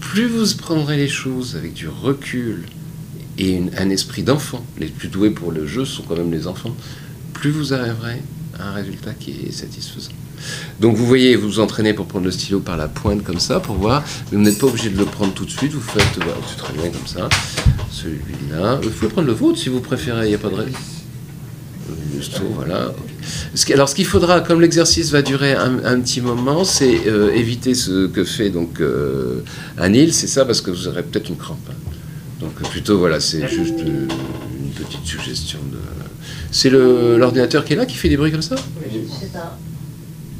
Plus 0.00 0.26
vous 0.26 0.56
prendrez 0.56 0.96
les 0.96 1.08
choses 1.08 1.56
avec 1.56 1.74
du 1.74 1.88
recul 1.88 2.64
et 3.38 3.60
un 3.78 3.90
esprit 3.90 4.22
d'enfant, 4.22 4.64
les 4.78 4.86
plus 4.86 5.08
doués 5.08 5.30
pour 5.30 5.50
le 5.50 5.66
jeu 5.66 5.84
sont 5.84 6.02
quand 6.02 6.16
même 6.16 6.30
les 6.30 6.46
enfants, 6.46 6.76
plus 7.32 7.50
vous 7.50 7.72
arriverez 7.72 8.20
à 8.58 8.68
un 8.68 8.72
résultat 8.72 9.14
qui 9.14 9.30
est 9.30 9.52
satisfaisant. 9.52 10.10
Donc 10.78 10.96
vous 10.96 11.06
voyez, 11.06 11.36
vous 11.36 11.48
vous 11.48 11.60
entraînez 11.60 11.94
pour 11.94 12.06
prendre 12.06 12.26
le 12.26 12.30
stylo 12.30 12.60
par 12.60 12.76
la 12.76 12.88
pointe 12.88 13.22
comme 13.22 13.40
ça, 13.40 13.60
pour 13.60 13.76
voir, 13.76 14.04
mais 14.30 14.38
vous 14.38 14.44
n'êtes 14.44 14.58
pas 14.58 14.66
obligé 14.66 14.90
de 14.90 14.98
le 14.98 15.06
prendre 15.06 15.32
tout 15.32 15.46
de 15.46 15.50
suite, 15.50 15.72
vous 15.72 15.80
faites, 15.80 16.16
voilà, 16.16 16.34
c'est 16.48 16.56
très 16.56 16.72
bien 16.74 16.90
comme 16.90 17.06
ça, 17.06 17.28
celui-là, 17.90 18.80
vous 18.82 18.90
pouvez 18.90 19.08
prendre 19.08 19.26
le 19.26 19.34
vôtre 19.34 19.58
si 19.58 19.68
vous 19.70 19.80
préférez, 19.80 20.26
il 20.26 20.28
n'y 20.28 20.34
a 20.34 20.38
pas 20.38 20.50
de 20.50 20.54
raison. 20.56 20.78
Voilà. 22.54 22.92
Alors, 23.72 23.88
ce 23.88 23.94
qu'il 23.94 24.06
faudra, 24.06 24.40
comme 24.40 24.60
l'exercice 24.60 25.10
va 25.10 25.22
durer 25.22 25.54
un, 25.54 25.84
un 25.84 26.00
petit 26.00 26.20
moment, 26.20 26.64
c'est 26.64 27.06
euh, 27.06 27.32
éviter 27.34 27.74
ce 27.74 28.06
que 28.06 28.24
fait 28.24 28.50
donc 28.50 28.80
euh, 28.80 29.40
Anil, 29.78 30.12
c'est 30.12 30.26
ça, 30.26 30.44
parce 30.44 30.60
que 30.60 30.70
vous 30.70 30.86
aurez 30.88 31.02
peut-être 31.02 31.28
une 31.28 31.36
crampe. 31.36 31.58
hein. 31.68 31.74
Donc, 32.40 32.52
euh, 32.62 32.68
plutôt, 32.68 32.98
voilà, 32.98 33.20
c'est 33.20 33.46
juste 33.48 33.80
euh, 33.80 34.06
une 34.62 34.70
petite 34.72 35.04
suggestion 35.04 35.58
de. 35.72 35.78
C'est 36.52 36.70
l'ordinateur 36.70 37.64
qui 37.64 37.72
est 37.72 37.76
là 37.76 37.86
qui 37.86 37.96
fait 37.96 38.08
des 38.08 38.16
bruits 38.16 38.32
comme 38.32 38.42
ça? 38.42 38.56
Je 38.56 38.98
sais 39.18 39.26
pas. 39.32 39.58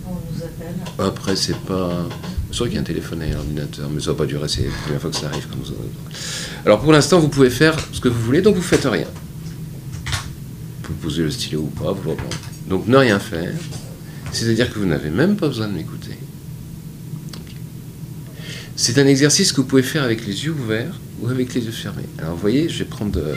On 0.06 0.12
nous 0.12 0.42
appelle. 0.42 0.74
Après, 0.98 1.36
c'est 1.36 1.56
pas. 1.56 2.06
C'est 2.50 2.56
sûr 2.56 2.64
qu'il 2.66 2.74
y 2.74 2.78
a 2.78 2.80
un 2.80 2.84
téléphone 2.84 3.22
et 3.22 3.32
un 3.32 3.38
ordinateur, 3.38 3.88
mais 3.94 4.00
ça 4.00 4.10
va 4.10 4.16
pas 4.16 4.26
durer, 4.26 4.48
c'est 4.48 4.62
la 4.62 4.70
première 4.82 5.00
fois 5.00 5.10
que 5.10 5.16
ça 5.16 5.26
arrive. 5.26 5.46
Alors 6.66 6.80
pour 6.80 6.90
l'instant, 6.92 7.20
vous 7.20 7.28
pouvez 7.28 7.48
faire 7.48 7.76
ce 7.92 8.00
que 8.00 8.08
vous 8.08 8.20
voulez, 8.20 8.42
donc 8.42 8.56
vous 8.56 8.62
faites 8.62 8.84
rien. 8.86 9.06
Vous 10.90 10.96
posez 10.96 11.22
le 11.22 11.30
stylo 11.30 11.60
ou 11.60 11.66
pas, 11.66 11.92
vous. 11.92 12.16
Donc 12.68 12.88
ne 12.88 12.96
rien 12.96 13.20
faire, 13.20 13.54
c'est-à-dire 14.32 14.72
que 14.72 14.78
vous 14.80 14.86
n'avez 14.86 15.10
même 15.10 15.36
pas 15.36 15.46
besoin 15.46 15.68
de 15.68 15.74
m'écouter. 15.74 16.16
C'est 18.74 18.98
un 18.98 19.06
exercice 19.06 19.52
que 19.52 19.60
vous 19.60 19.66
pouvez 19.66 19.82
faire 19.84 20.02
avec 20.02 20.26
les 20.26 20.44
yeux 20.44 20.52
ouverts 20.52 20.98
ou 21.20 21.28
avec 21.28 21.54
les 21.54 21.64
yeux 21.64 21.70
fermés. 21.70 22.06
Alors 22.18 22.34
vous 22.34 22.40
voyez, 22.40 22.68
je 22.68 22.80
vais 22.80 22.86
prendre. 22.86 23.18
euh, 23.20 23.34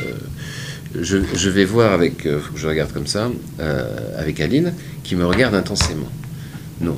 je, 0.99 1.17
je 1.35 1.49
vais 1.49 1.65
voir 1.65 1.91
avec. 1.93 2.25
euh, 2.25 2.39
faut 2.39 2.53
que 2.53 2.59
je 2.59 2.67
regarde 2.67 2.91
comme 2.91 3.07
ça, 3.07 3.29
euh, 3.59 4.19
avec 4.19 4.39
Aline, 4.39 4.73
qui 5.03 5.15
me 5.15 5.25
regarde 5.25 5.53
intensément. 5.53 6.09
Non. 6.81 6.97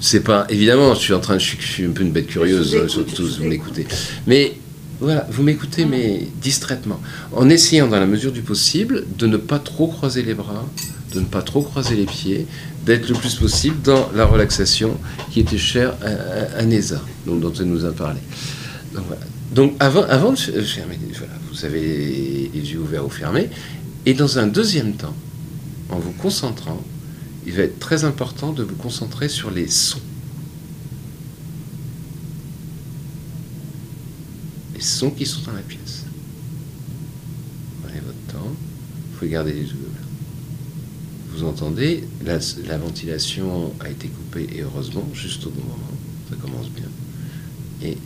C'est 0.00 0.20
pas. 0.20 0.46
Évidemment, 0.50 0.94
je 0.94 1.00
suis 1.00 1.14
en 1.14 1.20
train 1.20 1.34
de. 1.34 1.40
Je 1.40 1.56
suis, 1.60 1.84
un 1.84 1.90
peu 1.90 2.02
une 2.02 2.12
bête 2.12 2.28
curieuse, 2.28 2.86
surtout 2.86 3.26
vous 3.26 3.44
m'écoutez. 3.44 3.86
Mais 4.26 4.54
voilà, 5.00 5.26
vous 5.30 5.42
m'écoutez, 5.42 5.84
mais 5.84 6.28
distraitement. 6.40 7.00
En 7.32 7.48
essayant, 7.50 7.88
dans 7.88 7.98
la 8.00 8.06
mesure 8.06 8.32
du 8.32 8.42
possible, 8.42 9.04
de 9.18 9.26
ne 9.26 9.36
pas 9.36 9.58
trop 9.58 9.86
croiser 9.88 10.22
les 10.22 10.34
bras, 10.34 10.64
de 11.12 11.20
ne 11.20 11.24
pas 11.26 11.42
trop 11.42 11.62
croiser 11.62 11.96
les 11.96 12.06
pieds, 12.06 12.46
d'être 12.86 13.08
le 13.08 13.14
plus 13.14 13.34
possible 13.34 13.80
dans 13.82 14.10
la 14.14 14.24
relaxation 14.26 14.96
qui 15.30 15.40
était 15.40 15.58
chère 15.58 15.94
à, 16.02 16.58
à- 16.60 16.62
donc, 17.26 17.40
dont 17.40 17.52
elle 17.58 17.66
nous 17.66 17.84
a 17.84 17.92
parlé. 17.92 18.20
Donc, 19.52 19.74
avant, 19.80 20.02
avant 20.04 20.32
de 20.32 20.36
fermer, 20.36 20.98
vous 21.52 21.64
avez 21.64 22.50
les 22.52 22.72
yeux 22.72 22.78
ouverts 22.80 23.06
ou 23.06 23.10
fermés. 23.10 23.48
Et 24.06 24.14
dans 24.14 24.38
un 24.38 24.46
deuxième 24.46 24.94
temps, 24.94 25.14
en 25.90 25.98
vous 25.98 26.12
concentrant, 26.12 26.82
il 27.46 27.52
va 27.52 27.62
être 27.62 27.78
très 27.78 28.04
important 28.04 28.52
de 28.52 28.62
vous 28.62 28.74
concentrer 28.76 29.28
sur 29.28 29.50
les 29.50 29.68
sons. 29.68 30.00
Sons 34.84 35.10
qui 35.10 35.26
sont 35.26 35.42
dans 35.42 35.52
la 35.52 35.62
pièce. 35.62 36.04
Prenez 37.82 38.00
votre 38.00 38.32
temps. 38.32 38.54
Garder 39.22 39.54
les 39.54 39.64
ouverts. 39.64 40.04
Vous 41.30 41.44
entendez, 41.44 42.04
la, 42.26 42.38
la 42.66 42.76
ventilation 42.76 43.72
a 43.80 43.88
été 43.88 44.08
coupée 44.08 44.46
et 44.54 44.60
heureusement, 44.60 45.08
juste 45.14 45.46
au 45.46 45.50
bon 45.50 45.62
moment. 45.62 45.90
Ça 46.28 46.36
commence 46.36 46.68
bien. 46.68 46.84
Et, 47.80 47.96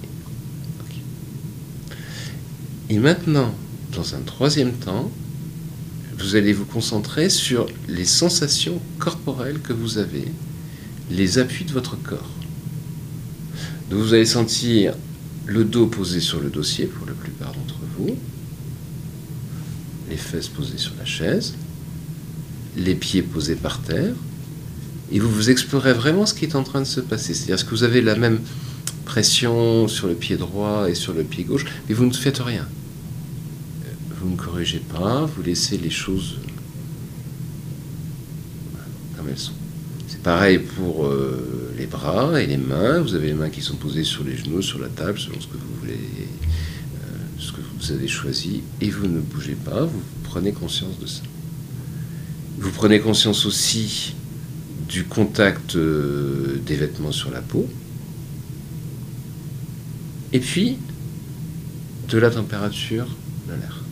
et 2.89 2.99
maintenant, 3.01 3.53
dans 3.97 4.15
un 4.15 4.21
troisième 4.21 4.75
temps, 4.75 5.11
vous 6.17 6.37
allez 6.37 6.53
vous 6.53 6.67
concentrer 6.67 7.31
sur 7.31 7.67
les 7.89 8.05
sensations 8.05 8.81
corporelles 9.01 9.59
que 9.61 9.73
vous 9.73 9.99
avez, 9.99 10.29
les 11.11 11.39
appuis 11.39 11.65
de 11.65 11.73
votre 11.73 12.01
corps. 12.01 12.31
Donc 13.91 13.99
vous 13.99 14.15
allez 14.15 14.25
sentir 14.25 14.95
le 15.49 15.65
dos 15.65 15.87
posé 15.87 16.20
sur 16.20 16.41
le 16.41 16.51
dossier 16.51 16.85
pour 16.85 17.07
la 17.07 17.15
plupart 17.15 17.53
d'entre 17.55 17.81
vous, 17.97 18.16
les 20.11 20.16
fesses 20.16 20.49
posées 20.49 20.77
sur 20.77 20.93
la 20.99 21.07
chaise, 21.07 21.55
les 22.77 22.95
pieds 22.95 23.23
posés 23.23 23.57
par 23.57 23.81
terre, 23.81 24.15
et 25.11 25.19
vous 25.19 25.31
vous 25.31 25.49
explorez 25.49 25.95
vraiment 25.95 26.27
ce 26.27 26.35
qui 26.35 26.45
est 26.45 26.55
en 26.55 26.65
train 26.65 26.81
de 26.81 26.87
se 26.87 27.01
passer. 27.01 27.33
C'est-à-dire, 27.33 27.65
que 27.65 27.70
vous 27.70 27.83
avez 27.83 28.03
la 28.03 28.15
même 28.15 28.41
pression 29.07 29.89
sur 29.89 30.07
le 30.07 30.15
pied 30.15 30.37
droit 30.37 30.91
et 30.91 30.95
sur 30.95 31.15
le 31.15 31.25
pied 31.25 31.45
gauche, 31.45 31.65
mais 31.89 31.95
vous 31.95 32.05
ne 32.05 32.12
faites 32.12 32.39
rien. 32.39 32.69
Vous 34.20 34.29
ne 34.29 34.37
corrigez 34.37 34.81
pas, 34.81 35.25
vous 35.25 35.43
laissez 35.43 35.79
les 35.79 35.91
choses 35.91 36.37
comme 39.16 39.31
elles 39.31 39.39
sont. 39.39 39.53
Pareil 40.23 40.59
pour 40.59 41.07
euh, 41.07 41.73
les 41.78 41.86
bras 41.86 42.40
et 42.40 42.47
les 42.47 42.57
mains. 42.57 43.01
Vous 43.01 43.15
avez 43.15 43.28
les 43.28 43.35
mains 43.35 43.51
qui 43.51 43.62
sont 43.62 43.77
posées 43.77 44.05
sur 44.05 44.24
les 44.24 44.36
genoux, 44.36 44.62
sur 44.62 44.78
la 44.78 44.89
table, 44.89 45.19
selon 45.19 45.40
ce 45.40 45.47
que 45.47 45.57
vous 45.57 45.74
voulez, 45.81 45.93
euh, 45.95 47.16
ce 47.39 47.53
que 47.53 47.61
vous 47.61 47.93
avez 47.93 48.09
choisi, 48.09 48.62
et 48.81 48.90
vous 48.90 49.07
ne 49.07 49.20
bougez 49.20 49.55
pas. 49.55 49.85
Vous 49.85 50.03
prenez 50.24 50.53
conscience 50.53 50.99
de 50.99 51.07
ça. 51.07 51.23
Vous 52.59 52.73
prenez 52.73 52.99
conscience 53.01 53.47
aussi 53.47 54.16
du 54.89 55.05
contact 55.05 55.77
euh, 55.77 56.61
des 56.66 56.74
vêtements 56.74 57.12
sur 57.12 57.31
la 57.31 57.40
peau, 57.40 57.69
et 60.32 60.40
puis 60.40 60.78
de 62.09 62.19
la 62.19 62.31
température 62.31 63.07
de 63.47 63.53
l'air. 63.53 63.82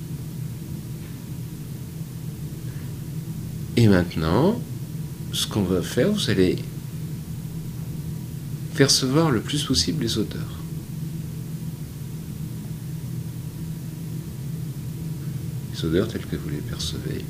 Et 3.76 3.88
maintenant, 3.88 4.58
ce 5.36 5.46
qu'on 5.46 5.62
va 5.62 5.82
faire, 5.82 6.10
vous 6.10 6.30
allez 6.30 6.56
percevoir 8.74 9.30
le 9.30 9.40
plus 9.40 9.64
possible 9.64 10.02
les 10.02 10.16
odeurs. 10.16 10.40
Les 15.74 15.84
odeurs 15.84 16.08
telles 16.08 16.24
que 16.24 16.36
vous 16.36 16.48
les 16.48 16.56
percevez. 16.56 17.22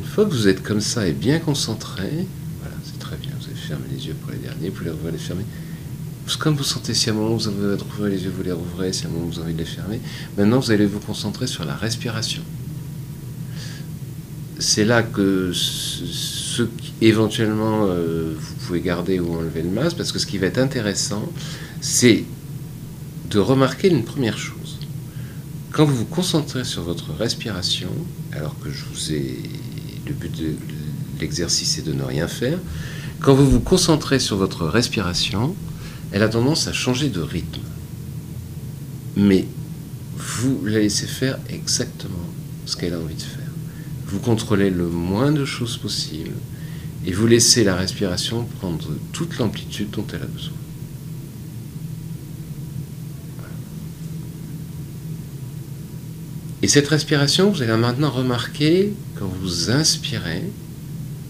Une 0.00 0.06
fois 0.06 0.26
que 0.26 0.30
vous 0.30 0.46
êtes 0.46 0.62
comme 0.62 0.82
ça 0.82 1.08
et 1.08 1.12
bien 1.12 1.38
concentré, 1.38 2.26
voilà, 2.60 2.76
c'est 2.84 2.98
très 2.98 3.16
bien, 3.16 3.32
vous 3.40 3.46
avez 3.46 3.54
fermé 3.54 3.84
les 3.90 4.08
yeux 4.08 4.14
pour 4.20 4.32
les 4.32 4.38
derniers, 4.38 4.68
vous 4.68 4.84
les 4.84 5.12
les 5.12 5.18
fermer. 5.18 5.44
Comme 6.38 6.54
vous 6.54 6.64
sentez, 6.64 6.92
si 6.94 7.08
à 7.08 7.12
un 7.12 7.16
moment 7.16 7.34
vous 7.34 7.48
avez 7.48 7.74
envie 7.74 8.10
les 8.10 8.24
yeux, 8.24 8.32
vous 8.36 8.42
les 8.42 8.52
rouvrez, 8.52 8.92
si 8.92 9.06
à 9.06 9.08
un 9.08 9.12
moment 9.12 9.26
vous 9.26 9.38
avez 9.38 9.46
envie 9.46 9.54
de 9.54 9.58
les 9.58 9.64
fermer. 9.64 10.00
Maintenant, 10.36 10.60
vous 10.60 10.70
allez 10.70 10.86
vous 10.86 11.00
concentrer 11.00 11.46
sur 11.46 11.64
la 11.64 11.74
respiration 11.74 12.42
c'est 14.60 14.84
là 14.84 15.02
que 15.02 15.52
ce 15.52 16.68
éventuellement 17.00 17.86
euh, 17.86 18.34
vous 18.38 18.54
pouvez 18.66 18.80
garder 18.80 19.18
ou 19.18 19.34
enlever 19.34 19.62
le 19.62 19.70
masque, 19.70 19.96
parce 19.96 20.12
que 20.12 20.18
ce 20.18 20.26
qui 20.26 20.38
va 20.38 20.46
être 20.46 20.58
intéressant, 20.58 21.26
c'est 21.80 22.24
de 23.30 23.38
remarquer 23.38 23.88
une 23.88 24.04
première 24.04 24.36
chose. 24.36 24.78
Quand 25.72 25.84
vous 25.84 25.96
vous 25.96 26.04
concentrez 26.04 26.64
sur 26.64 26.82
votre 26.82 27.12
respiration, 27.12 27.90
alors 28.32 28.58
que 28.60 28.70
je 28.70 28.84
vous 28.92 29.12
ai 29.12 29.38
le 30.06 30.12
but 30.12 30.36
de 30.36 30.54
l'exercice 31.20 31.78
est 31.78 31.82
de 31.82 31.92
ne 31.92 32.02
rien 32.02 32.28
faire, 32.28 32.58
quand 33.20 33.34
vous 33.34 33.48
vous 33.48 33.60
concentrez 33.60 34.18
sur 34.18 34.36
votre 34.36 34.66
respiration, 34.66 35.54
elle 36.12 36.22
a 36.22 36.28
tendance 36.28 36.66
à 36.66 36.72
changer 36.72 37.08
de 37.08 37.20
rythme. 37.20 37.60
Mais 39.16 39.46
vous 40.16 40.64
la 40.64 40.80
laissez 40.80 41.06
faire 41.06 41.38
exactement 41.48 42.26
ce 42.66 42.76
qu'elle 42.76 42.94
a 42.94 42.98
envie 42.98 43.14
de 43.14 43.22
faire. 43.22 43.39
Vous 44.10 44.18
contrôlez 44.18 44.70
le 44.70 44.88
moins 44.88 45.30
de 45.30 45.44
choses 45.44 45.76
possible 45.76 46.32
et 47.06 47.12
vous 47.12 47.26
laissez 47.26 47.62
la 47.62 47.76
respiration 47.76 48.44
prendre 48.58 48.88
toute 49.12 49.38
l'amplitude 49.38 49.90
dont 49.90 50.06
elle 50.12 50.22
a 50.22 50.26
besoin. 50.26 50.52
Et 56.62 56.68
cette 56.68 56.88
respiration, 56.88 57.50
vous 57.50 57.62
allez 57.62 57.76
maintenant 57.76 58.10
remarquer 58.10 58.92
quand 59.14 59.26
vous 59.26 59.70
inspirez 59.70 60.42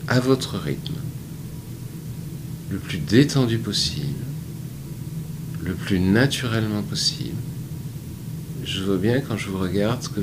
à 0.08 0.18
votre 0.18 0.58
rythme, 0.58 0.94
le 2.70 2.78
plus 2.78 2.98
détendu 2.98 3.58
possible, 3.58 4.24
le 5.62 5.74
plus 5.74 6.00
naturellement 6.00 6.82
possible. 6.82 7.36
Je 8.64 8.82
vois 8.82 8.96
bien 8.96 9.20
quand 9.20 9.36
je 9.36 9.50
vous 9.50 9.58
regarde 9.58 10.06
que 10.08 10.20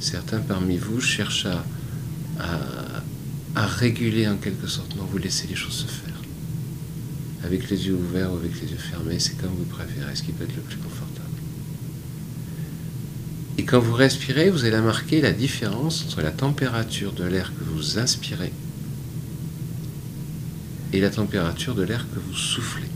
certains 0.00 0.40
parmi 0.40 0.76
vous 0.76 1.00
cherchent 1.00 1.46
à, 1.46 2.56
réguler 3.54 4.26
en 4.26 4.36
quelque 4.36 4.66
sorte. 4.66 4.96
Non, 4.96 5.04
vous 5.04 5.18
laissez 5.18 5.46
les 5.46 5.54
choses 5.54 5.74
se 5.74 5.86
faire. 5.86 6.14
Avec 7.44 7.70
les 7.70 7.86
yeux 7.86 7.94
ouverts 7.94 8.32
ou 8.32 8.36
avec 8.36 8.60
les 8.60 8.68
yeux 8.68 8.78
fermés, 8.78 9.18
c'est 9.18 9.36
comme 9.36 9.50
vous 9.50 9.64
préférez, 9.64 10.14
ce 10.14 10.22
qui 10.22 10.32
peut 10.32 10.44
être 10.44 10.56
le 10.56 10.62
plus 10.62 10.76
confortable. 10.76 11.26
Et 13.58 13.64
quand 13.64 13.80
vous 13.80 13.94
respirez, 13.94 14.50
vous 14.50 14.64
allez 14.64 14.76
remarquer 14.76 15.20
la 15.20 15.32
différence 15.32 16.04
entre 16.06 16.22
la 16.22 16.30
température 16.30 17.12
de 17.12 17.24
l'air 17.24 17.52
que 17.54 17.64
vous 17.64 17.98
inspirez 17.98 18.52
et 20.92 21.00
la 21.00 21.10
température 21.10 21.74
de 21.74 21.82
l'air 21.82 22.06
que 22.12 22.18
vous 22.18 22.34
soufflez. 22.34 22.88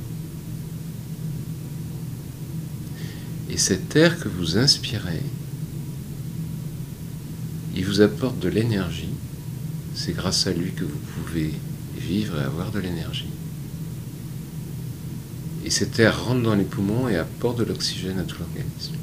Et 3.51 3.56
cet 3.56 3.94
air 3.94 4.18
que 4.18 4.28
vous 4.28 4.59
inspirez, 4.59 5.22
vous 7.95 8.01
apporte 8.01 8.41
de 8.41 8.49
l'énergie. 8.49 9.11
C'est 9.95 10.15
grâce 10.15 10.49
à 10.49 10.53
lui 10.53 10.73
que 10.73 10.83
vous 10.83 10.99
pouvez 10.99 11.53
vivre 11.97 12.41
et 12.41 12.43
avoir 12.43 12.73
de 12.73 12.81
l'énergie. 12.81 13.29
Et 15.65 15.71
cet 15.71 16.01
air 16.01 16.25
rentre 16.25 16.43
dans 16.43 16.57
les 16.57 16.65
poumons 16.65 17.09
et 17.09 17.16
apporte 17.16 17.59
de 17.59 17.65
l'oxygène 17.65 18.19
à 18.19 18.25
tout 18.25 18.37
l'organisme. 18.41 18.95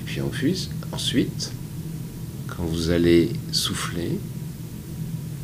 Et 0.00 0.04
puis 0.06 0.22
ensuite, 0.22 1.52
quand 2.48 2.64
vous 2.64 2.88
allez 2.88 3.30
souffler, 3.52 4.18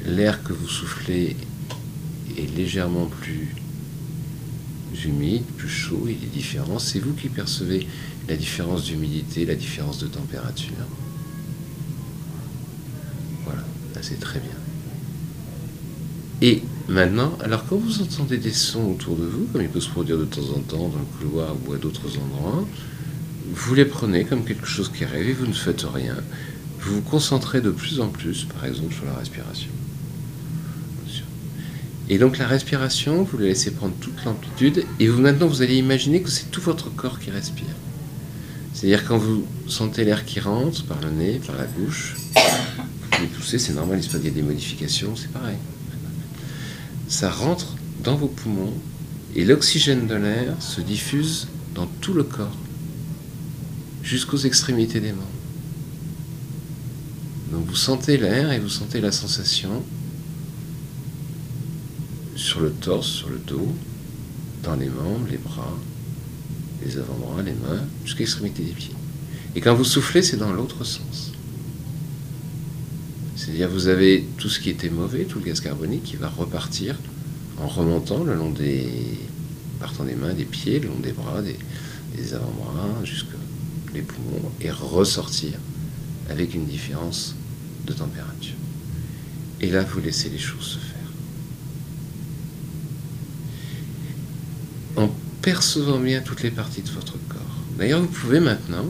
l'air 0.07 0.43
que 0.43 0.55
vous 0.55 0.69
soufflez 0.69 1.37
est 2.39 2.57
légèrement 2.57 3.07
plus 3.07 3.55
humide, 5.05 5.45
plus 5.59 5.69
chaud, 5.69 6.07
il 6.07 6.13
est 6.13 6.33
différent. 6.33 6.79
C'est 6.79 6.99
vous 6.99 7.13
qui 7.13 7.29
percevez 7.29 7.87
la 8.27 8.37
différence 8.37 8.85
d'humidité, 8.85 9.45
la 9.45 9.55
différence 9.55 9.99
de 9.99 10.07
température. 10.07 10.73
C'est 14.03 14.21
très 14.21 14.39
bien. 14.41 14.51
Et 16.43 16.63
maintenant, 16.89 17.37
alors 17.43 17.65
quand 17.67 17.77
vous 17.77 18.03
entendez 18.03 18.37
des 18.37 18.53
sons 18.53 18.91
autour 18.91 19.17
de 19.17 19.25
vous, 19.25 19.47
comme 19.53 19.63
il 19.63 19.69
peut 19.69 19.81
se 19.81 19.89
produire 19.89 20.19
de 20.19 20.25
temps 20.25 20.49
en 20.55 20.61
temps 20.61 20.89
dans 20.89 20.99
le 20.99 21.19
couloir 21.19 21.55
ou 21.67 21.73
à 21.73 21.77
d'autres 21.77 22.19
endroits, 22.19 22.67
vous 23.53 23.75
les 23.75 23.85
prenez 23.85 24.25
comme 24.25 24.45
quelque 24.45 24.67
chose 24.67 24.91
qui 24.93 25.05
arrive 25.05 25.29
et 25.29 25.33
vous 25.33 25.47
ne 25.47 25.53
faites 25.53 25.83
rien. 25.83 26.17
Vous 26.81 26.97
vous 26.97 27.03
concentrez 27.03 27.61
de 27.61 27.71
plus 27.71 28.01
en 28.01 28.09
plus, 28.09 28.45
par 28.45 28.65
exemple, 28.67 28.95
sur 28.95 29.07
la 29.07 29.15
respiration. 29.15 29.71
Et 32.09 32.19
donc 32.19 32.39
la 32.39 32.47
respiration, 32.47 33.25
vous 33.25 33.39
la 33.39 33.47
laissez 33.47 33.73
prendre 33.73 33.95
toute 34.01 34.25
l'amplitude 34.25 34.85
et 35.01 35.09
vous 35.09 35.21
maintenant 35.21 35.49
vous 35.49 35.63
allez 35.63 35.77
imaginer 35.77 36.23
que 36.23 36.31
c'est 36.31 36.51
tout 36.53 36.61
votre 36.61 36.95
corps 36.95 37.19
qui 37.19 37.31
respire. 37.33 37.67
C'est-à-dire 38.73 39.05
quand 39.09 39.19
vous 39.19 39.45
sentez 39.67 40.05
l'air 40.05 40.25
qui 40.25 40.39
rentre 40.39 40.85
par 40.85 41.01
le 41.01 41.11
nez, 41.11 41.41
par 41.45 41.57
la 41.57 41.65
bouche, 41.65 42.15
pouvez 43.17 43.29
tousser, 43.29 43.59
c'est 43.59 43.73
normal, 43.73 44.01
il 44.03 44.25
y 44.25 44.29
a 44.29 44.31
des 44.31 44.43
modifications, 44.43 45.17
c'est 45.17 45.31
pareil. 45.33 45.57
Ça 47.09 47.31
rentre 47.31 47.77
dans 48.03 48.17
vos 48.17 48.29
poumons 48.29 48.73
et 49.35 49.45
l'oxygène 49.45 50.07
de 50.07 50.15
l'air 50.15 50.55
se 50.61 50.81
diffuse 50.81 51.49
dans 51.75 51.87
tout 52.01 52.15
le 52.15 52.25
corps, 52.25 52.57
jusqu'aux 54.03 54.39
extrémités 54.39 55.01
des 55.01 55.13
membres. 55.13 55.27
Donc 57.53 57.67
vous 57.67 57.77
sentez 57.77 58.17
l'air 58.17 58.53
et 58.53 58.59
vous 58.59 58.69
sentez 58.69 59.01
la 59.01 59.13
sensation 59.13 59.83
sur 62.35 62.61
le 62.61 62.71
torse, 62.71 63.09
sur 63.09 63.29
le 63.29 63.39
dos, 63.39 63.73
dans 64.63 64.75
les 64.75 64.89
membres, 64.89 65.27
les 65.31 65.39
bras, 65.39 65.77
les 66.85 66.99
avant-bras, 66.99 67.43
les 67.43 67.53
mains, 67.53 67.85
jusqu'à 68.05 68.21
l'extrémité 68.21 68.63
des 68.63 68.73
pieds. 68.73 68.95
Et 69.55 69.61
quand 69.61 69.75
vous 69.75 69.85
soufflez, 69.85 70.23
c'est 70.23 70.37
dans 70.37 70.53
l'autre 70.53 70.85
sens. 70.85 71.33
C'est-à-dire 73.47 73.69
vous 73.69 73.87
avez 73.87 74.27
tout 74.39 74.49
ce 74.49 74.59
qui 74.59 74.71
était 74.71 74.91
mauvais, 74.91 75.23
tout 75.23 75.39
le 75.39 75.45
gaz 75.45 75.61
carbonique 75.61 76.03
qui 76.03 76.17
va 76.17 76.29
repartir 76.29 76.97
en 77.59 77.69
remontant 77.69 78.25
le 78.25 78.35
long 78.35 78.51
des 78.51 78.89
partant 79.79 80.03
des 80.03 80.17
mains, 80.17 80.35
des 80.35 80.45
pieds, 80.45 80.81
le 80.81 80.89
long 80.89 80.99
des 80.99 81.13
bras, 81.13 81.43
des, 81.43 81.57
des 82.17 82.35
avant-bras, 82.35 83.05
jusque 83.05 83.29
les 83.95 84.03
poumons, 84.03 84.51
et 84.61 84.71
ressortir 84.73 85.53
avec 86.29 86.55
une 86.55 86.67
différence 86.67 87.37
de 87.87 87.93
température. 87.93 88.57
Et 89.61 89.71
là, 89.71 89.85
vous 89.85 90.01
laissez 90.01 90.29
les 90.29 90.39
choses 90.39 90.65
se 90.65 90.79
faire. 90.79 90.97
en 94.97 95.11
percevant 95.41 96.01
bien 96.01 96.21
toutes 96.21 96.43
les 96.43 96.51
parties 96.51 96.83
de 96.83 96.91
votre 96.91 97.13
corps. 97.29 97.41
D'ailleurs, 97.79 98.01
vous 98.01 98.09
pouvez 98.09 98.41
maintenant 98.41 98.87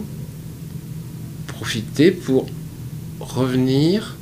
profiter 1.48 2.10
pour 2.10 2.46
revenir 3.20 4.15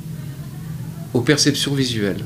aux 1.15 1.21
perceptions 1.21 1.73
visuelles. 1.73 2.25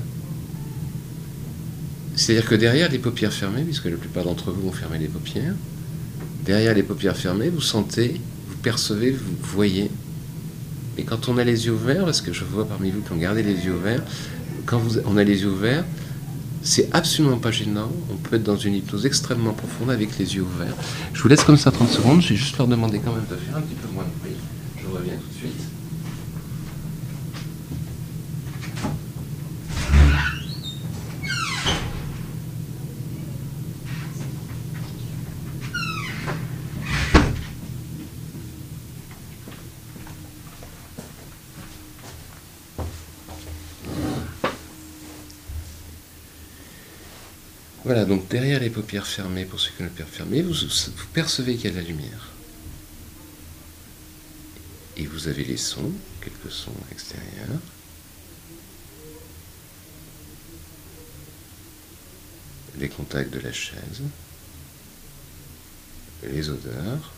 C'est-à-dire 2.16 2.50
que 2.50 2.56
derrière 2.56 2.90
les 2.90 2.98
paupières 2.98 3.32
fermées, 3.32 3.62
puisque 3.62 3.86
la 3.86 3.98
plupart 3.98 4.24
d'entre 4.24 4.50
vous 4.50 4.68
ont 4.68 4.72
fermé 4.72 4.98
les 4.98 5.08
paupières, 5.08 5.54
derrière 6.44 6.74
les 6.74 6.82
paupières 6.82 7.16
fermées, 7.16 7.50
vous 7.50 7.62
sentez, 7.62 8.20
vous 8.50 8.56
percevez, 8.64 9.12
vous 9.12 9.36
voyez. 9.44 9.92
Et 10.98 11.04
quand 11.04 11.30
on 11.30 11.38
a 11.38 11.44
les 11.44 11.68
yeux 11.68 11.74
ouverts, 11.74 12.04
parce 12.04 12.20
que 12.20 12.34
je 12.34 12.44
vois 12.44 12.68
parmi 12.68 12.90
vous 12.90 13.02
qui 13.02 13.12
ont 13.12 13.18
gardé 13.18 13.44
les 13.44 13.64
yeux 13.64 13.76
ouverts, 13.76 14.02
quand 14.66 14.82
on 15.06 15.18
a 15.18 15.24
les 15.24 15.44
yeux 15.44 15.52
ouverts, 15.52 15.86
c'est 16.64 16.90
absolument 16.92 17.38
pas 17.38 17.52
gênant. 17.52 17.92
On 18.12 18.16
peut 18.16 18.38
être 18.38 18.44
dans 18.44 18.58
une 18.58 18.74
hypnose 18.74 19.06
extrêmement 19.06 19.54
profonde 19.54 19.92
avec 19.92 20.18
les 20.18 20.36
yeux 20.36 20.42
ouverts. 20.42 20.76
Je 21.14 21.22
vous 21.22 21.28
laisse 21.28 21.44
comme 21.44 21.58
ça 21.58 21.70
30 21.70 21.90
secondes. 21.90 22.22
Je 22.24 22.30
vais 22.30 22.36
juste 22.38 22.58
leur 22.58 22.68
demander 22.68 22.98
quand 22.98 23.14
même 23.14 23.28
de 23.30 23.36
faire 23.36 23.56
un 23.56 23.62
petit 23.62 23.76
peu 23.76 23.94
moins 23.94 24.04
de 24.04 24.20
bruit. 24.20 24.36
Je 24.82 24.88
reviens 24.88 25.14
tout 25.14 25.30
de 25.32 25.38
suite. 25.38 25.70
Voilà, 47.90 47.98
donc 48.10 48.28
derrière 48.28 48.60
les 48.60 48.72
paupières 48.72 49.06
fermées, 49.06 49.46
pour 49.46 49.60
ceux 49.60 49.70
qui 49.70 49.84
ont 49.84 49.86
les 49.86 49.92
paupières 49.92 50.08
fermées, 50.08 50.42
vous, 50.42 50.56
percevez 51.14 51.56
qu'il 51.56 51.70
y 51.70 51.74
a 51.74 51.80
la 51.80 51.88
lumière. 51.88 52.30
Et 54.98 55.06
vous 55.06 55.28
avez 55.28 55.44
les 55.44 55.58
sons, 55.58 55.92
quelques 56.20 56.52
sons 56.52 56.74
extérieurs. 56.92 57.60
Les 62.80 62.90
contacts 62.90 63.32
de 63.32 63.40
la 63.42 63.54
chaise, 63.54 64.02
les 66.24 66.50
odeurs 66.50 67.14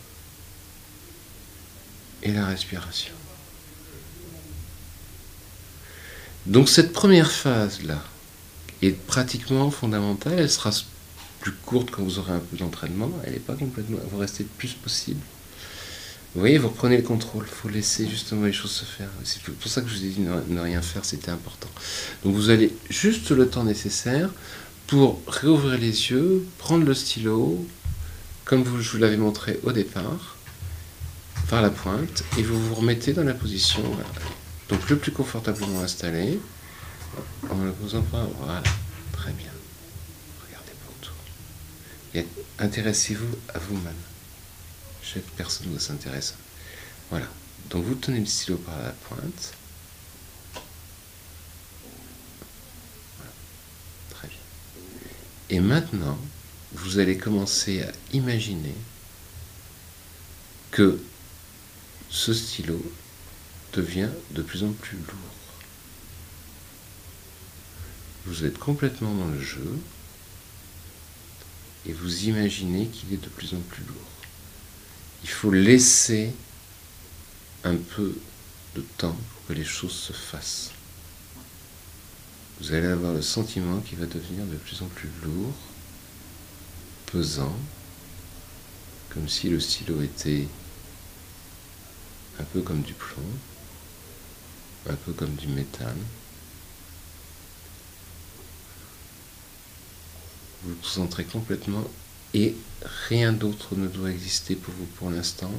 et 2.22 2.32
la 2.32 2.46
respiration. 2.46 3.14
Donc 6.44 6.68
cette 6.68 6.92
première 6.92 7.32
phase-là, 7.32 8.04
est 8.82 8.92
pratiquement 9.06 9.70
fondamentale. 9.70 10.34
Elle 10.38 10.50
sera 10.50 10.70
plus 11.40 11.52
courte 11.52 11.90
quand 11.90 12.02
vous 12.02 12.18
aurez 12.18 12.32
un 12.32 12.40
peu 12.40 12.56
d'entraînement. 12.56 13.10
Elle 13.24 13.32
n'est 13.32 13.38
pas 13.38 13.54
complètement. 13.54 13.98
Vous 14.10 14.18
restez 14.18 14.44
le 14.44 14.48
plus 14.58 14.72
possible. 14.74 15.20
Vous 16.34 16.40
voyez, 16.40 16.56
vous 16.56 16.68
reprenez 16.68 16.96
le 16.96 17.02
contrôle. 17.02 17.44
Il 17.46 17.54
faut 17.54 17.68
laisser 17.68 18.08
justement 18.08 18.46
les 18.46 18.52
choses 18.52 18.70
se 18.70 18.84
faire. 18.84 19.08
C'est 19.24 19.42
pour 19.42 19.70
ça 19.70 19.82
que 19.82 19.88
je 19.88 19.96
vous 19.96 20.04
ai 20.04 20.08
dit 20.08 20.20
ne, 20.20 20.54
ne 20.54 20.60
rien 20.60 20.80
faire, 20.80 21.04
c'était 21.04 21.30
important. 21.30 21.68
Donc 22.24 22.34
vous 22.34 22.48
allez 22.48 22.72
juste 22.88 23.30
le 23.30 23.48
temps 23.48 23.64
nécessaire 23.64 24.30
pour 24.86 25.20
réouvrir 25.26 25.78
les 25.78 26.10
yeux, 26.10 26.46
prendre 26.58 26.84
le 26.84 26.94
stylo, 26.94 27.66
comme 28.44 28.62
vous, 28.62 28.80
je 28.80 28.90
vous 28.90 28.98
l'avais 28.98 29.16
montré 29.16 29.60
au 29.62 29.72
départ, 29.72 30.36
par 31.48 31.62
la 31.62 31.70
pointe, 31.70 32.24
et 32.38 32.42
vous 32.42 32.60
vous 32.60 32.74
remettez 32.74 33.12
dans 33.12 33.24
la 33.24 33.34
position 33.34 33.82
donc 34.68 34.88
le 34.88 34.96
plus 34.96 35.12
confortablement 35.12 35.80
installé. 35.80 36.38
En 37.50 37.64
le 37.64 37.72
posant 37.72 38.02
pas, 38.02 38.24
voilà, 38.38 38.62
très 39.12 39.32
bien. 39.32 39.50
Regardez 40.46 40.72
pour 40.84 40.94
tout. 41.00 41.12
Intéressez-vous 42.58 43.36
à 43.52 43.58
vous-même. 43.58 43.94
Chaque 45.02 45.26
personne 45.36 45.68
doit 45.68 45.80
s'intéresser. 45.80 46.34
Voilà. 47.10 47.26
Donc 47.70 47.84
vous 47.84 47.94
tenez 47.94 48.20
le 48.20 48.26
stylo 48.26 48.56
par 48.58 48.78
la 48.80 48.90
pointe. 48.90 49.52
Voilà. 53.16 53.32
Très 54.10 54.28
bien. 54.28 54.38
Et 55.50 55.60
maintenant, 55.60 56.18
vous 56.72 56.98
allez 56.98 57.18
commencer 57.18 57.82
à 57.82 57.92
imaginer 58.12 58.74
que 60.70 60.98
ce 62.08 62.32
stylo 62.32 62.80
devient 63.74 64.08
de 64.30 64.42
plus 64.42 64.64
en 64.64 64.72
plus 64.72 64.96
lourd. 64.96 65.31
Vous 68.26 68.44
êtes 68.44 68.58
complètement 68.58 69.14
dans 69.14 69.28
le 69.28 69.40
jeu 69.40 69.78
et 71.86 71.92
vous 71.92 72.24
imaginez 72.24 72.86
qu'il 72.86 73.12
est 73.12 73.22
de 73.22 73.28
plus 73.28 73.54
en 73.54 73.60
plus 73.60 73.84
lourd. 73.84 73.96
Il 75.24 75.28
faut 75.28 75.50
laisser 75.50 76.32
un 77.64 77.76
peu 77.76 78.14
de 78.76 78.80
temps 78.98 79.16
pour 79.16 79.46
que 79.48 79.52
les 79.52 79.64
choses 79.64 79.92
se 79.92 80.12
fassent. 80.12 80.70
Vous 82.60 82.72
allez 82.72 82.86
avoir 82.86 83.12
le 83.12 83.22
sentiment 83.22 83.80
qu'il 83.80 83.98
va 83.98 84.06
devenir 84.06 84.46
de 84.46 84.56
plus 84.56 84.82
en 84.82 84.86
plus 84.86 85.10
lourd, 85.24 85.54
pesant, 87.06 87.56
comme 89.10 89.28
si 89.28 89.48
le 89.48 89.58
stylo 89.58 90.00
était 90.00 90.46
un 92.38 92.44
peu 92.44 92.62
comme 92.62 92.82
du 92.82 92.94
plomb, 92.94 93.22
un 94.88 94.94
peu 94.94 95.12
comme 95.12 95.34
du 95.34 95.48
métal. 95.48 95.96
Vous 100.64 100.74
concentrez 100.76 101.24
complètement 101.24 101.84
et 102.34 102.54
rien 103.08 103.32
d'autre 103.32 103.76
ne 103.76 103.88
doit 103.88 104.10
exister 104.10 104.54
pour 104.54 104.72
vous 104.74 104.86
pour 104.86 105.10
l'instant 105.10 105.52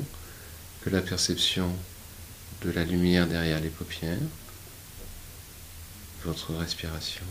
que 0.82 0.90
la 0.90 1.02
perception 1.02 1.74
de 2.62 2.72
la 2.72 2.84
lumière 2.84 3.28
derrière 3.28 3.60
les 3.60 3.70
paupières, 3.70 4.18
votre 6.24 6.54
respiration 6.56 7.26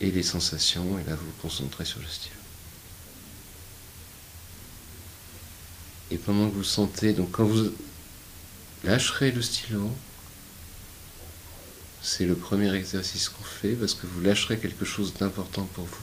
et 0.00 0.10
les 0.10 0.22
sensations, 0.22 0.98
et 0.98 1.04
là 1.04 1.16
vous 1.16 1.26
vous 1.26 1.42
concentrez 1.42 1.84
sur 1.84 2.00
le 2.00 2.06
stylo. 2.06 2.36
Et 6.10 6.18
pendant 6.18 6.50
que 6.50 6.54
vous 6.54 6.64
sentez, 6.64 7.12
donc 7.12 7.32
quand 7.32 7.44
vous 7.44 7.72
lâcherez 8.84 9.30
le 9.30 9.40
stylo, 9.40 9.90
c'est 12.04 12.26
le 12.26 12.34
premier 12.34 12.72
exercice 12.74 13.30
qu'on 13.30 13.42
fait 13.42 13.72
parce 13.72 13.94
que 13.94 14.06
vous 14.06 14.20
lâcherez 14.20 14.58
quelque 14.58 14.84
chose 14.84 15.14
d'important 15.14 15.64
pour 15.72 15.86
vous. 15.86 16.02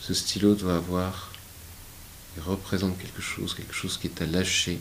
Ce 0.00 0.14
stylo 0.14 0.54
doit 0.54 0.76
avoir, 0.76 1.32
il 2.34 2.42
représente 2.42 2.96
quelque 2.98 3.20
chose, 3.20 3.52
quelque 3.52 3.74
chose 3.74 3.98
qui 3.98 4.06
est 4.06 4.22
à 4.22 4.26
lâcher 4.26 4.80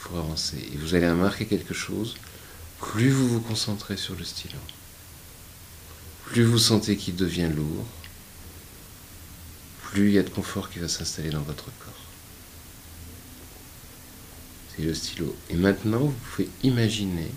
pour 0.00 0.18
avancer. 0.18 0.68
Et 0.72 0.76
vous 0.76 0.96
allez 0.96 1.08
remarquer 1.08 1.46
quelque 1.46 1.74
chose, 1.74 2.16
plus 2.80 3.10
vous 3.10 3.28
vous 3.28 3.40
concentrez 3.40 3.96
sur 3.96 4.16
le 4.16 4.24
stylo, 4.24 4.58
plus 6.24 6.42
vous 6.42 6.58
sentez 6.58 6.96
qu'il 6.96 7.14
devient 7.14 7.50
lourd, 7.54 7.86
plus 9.92 10.08
il 10.08 10.14
y 10.14 10.18
a 10.18 10.24
de 10.24 10.28
confort 10.28 10.70
qui 10.70 10.80
va 10.80 10.88
s'installer 10.88 11.30
dans 11.30 11.42
votre 11.42 11.66
corps. 11.66 11.94
C'est 14.74 14.82
le 14.82 14.92
stylo. 14.92 15.36
Et 15.50 15.54
maintenant, 15.54 16.00
vous 16.00 16.16
pouvez 16.32 16.48
imaginer 16.64 17.30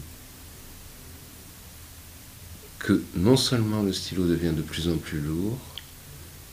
que 2.80 3.02
non 3.16 3.38
seulement 3.38 3.84
le 3.84 3.94
stylo 3.94 4.28
devient 4.28 4.54
de 4.56 4.62
plus 4.62 4.88
en 4.88 4.98
plus 4.98 5.20
lourd, 5.20 5.58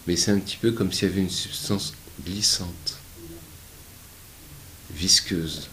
mais 0.07 0.17
c'est 0.17 0.31
un 0.31 0.39
petit 0.39 0.57
peu 0.57 0.73
comme 0.73 0.93
s'il 0.93 1.09
y 1.09 1.13
avait 1.13 1.21
une 1.21 1.31
substance 1.31 1.95
glissante, 2.25 2.99
visqueuse. 4.91 5.69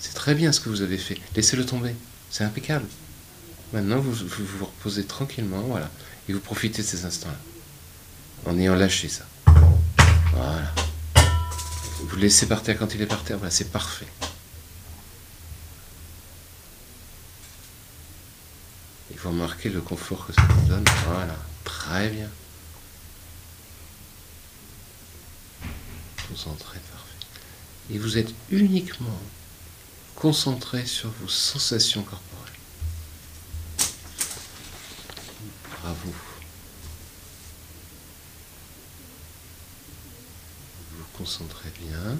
C'est 0.00 0.14
très 0.14 0.34
bien 0.34 0.52
ce 0.52 0.60
que 0.60 0.68
vous 0.68 0.82
avez 0.82 0.98
fait. 0.98 1.16
Laissez-le 1.36 1.64
tomber. 1.64 1.94
C'est 2.30 2.44
impeccable. 2.44 2.86
Maintenant, 3.72 4.00
vous, 4.00 4.12
vous 4.12 4.64
reposez 4.66 5.04
tranquillement, 5.04 5.60
voilà. 5.62 5.90
Et 6.28 6.32
vous 6.32 6.40
profitez 6.40 6.82
de 6.82 6.86
ces 6.86 7.04
instants-là. 7.04 7.38
En 8.50 8.58
ayant 8.58 8.74
lâché 8.74 9.08
ça. 9.08 9.24
Voilà. 10.34 10.74
Vous 12.00 12.16
laissez 12.16 12.46
par 12.46 12.62
terre 12.62 12.78
quand 12.78 12.94
il 12.94 13.02
est 13.02 13.06
par 13.06 13.22
terre, 13.22 13.38
voilà, 13.38 13.50
c'est 13.50 13.70
parfait. 13.70 14.08
Il 19.22 19.26
faut 19.26 19.30
remarquer 19.30 19.68
le 19.68 19.80
confort 19.80 20.26
que 20.26 20.32
ça 20.32 20.42
vous 20.42 20.66
donne. 20.66 20.84
Voilà, 21.06 21.36
très 21.62 22.08
bien. 22.08 22.28
Concentré, 26.28 26.80
parfait. 26.90 27.26
Et 27.92 27.98
vous 27.98 28.18
êtes 28.18 28.34
uniquement 28.50 29.20
concentré 30.16 30.84
sur 30.86 31.08
vos 31.20 31.28
sensations 31.28 32.02
corporelles. 32.02 32.58
Bravo. 35.70 36.12
Vous 40.90 40.98
vous 40.98 41.04
concentrez 41.16 41.70
bien. 41.78 42.18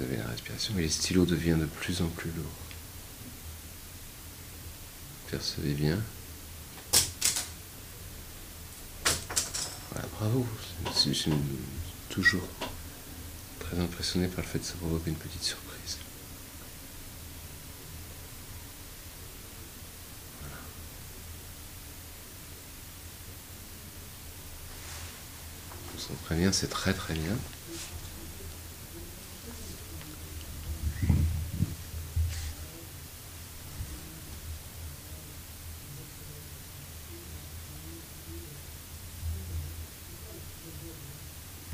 Vous 0.00 0.06
avez 0.06 0.16
la 0.16 0.28
respiration 0.28 0.78
et 0.78 0.82
les 0.82 0.88
stylos 0.88 1.26
deviennent 1.26 1.60
de 1.60 1.66
plus 1.66 2.00
en 2.00 2.06
plus 2.06 2.30
lourds. 2.30 2.46
Percevez 5.30 5.74
bien. 5.74 5.98
Voilà, 9.90 10.08
bravo. 10.18 10.46
Je 10.86 11.12
suis 11.12 11.32
toujours 12.08 12.48
très 13.58 13.78
impressionné 13.78 14.28
par 14.28 14.42
le 14.42 14.50
fait 14.50 14.60
de 14.60 14.64
se 14.64 14.72
provoquer 14.72 15.10
une 15.10 15.16
petite 15.16 15.42
surprise. 15.42 15.98
Voilà. 20.40 20.56
Concentrez 25.92 26.36
bien, 26.36 26.52
c'est 26.52 26.70
très 26.70 26.94
très 26.94 27.12
bien. 27.12 27.36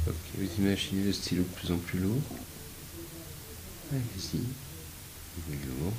Ok, 0.09 0.15
le 1.03 1.13
stylo 1.13 1.43
de 1.43 1.49
plus 1.49 1.73
en 1.73 1.79
plus 1.79 1.99
lourd. 1.99 2.23
Allez-y. 3.93 4.39
Lourd. 5.49 5.93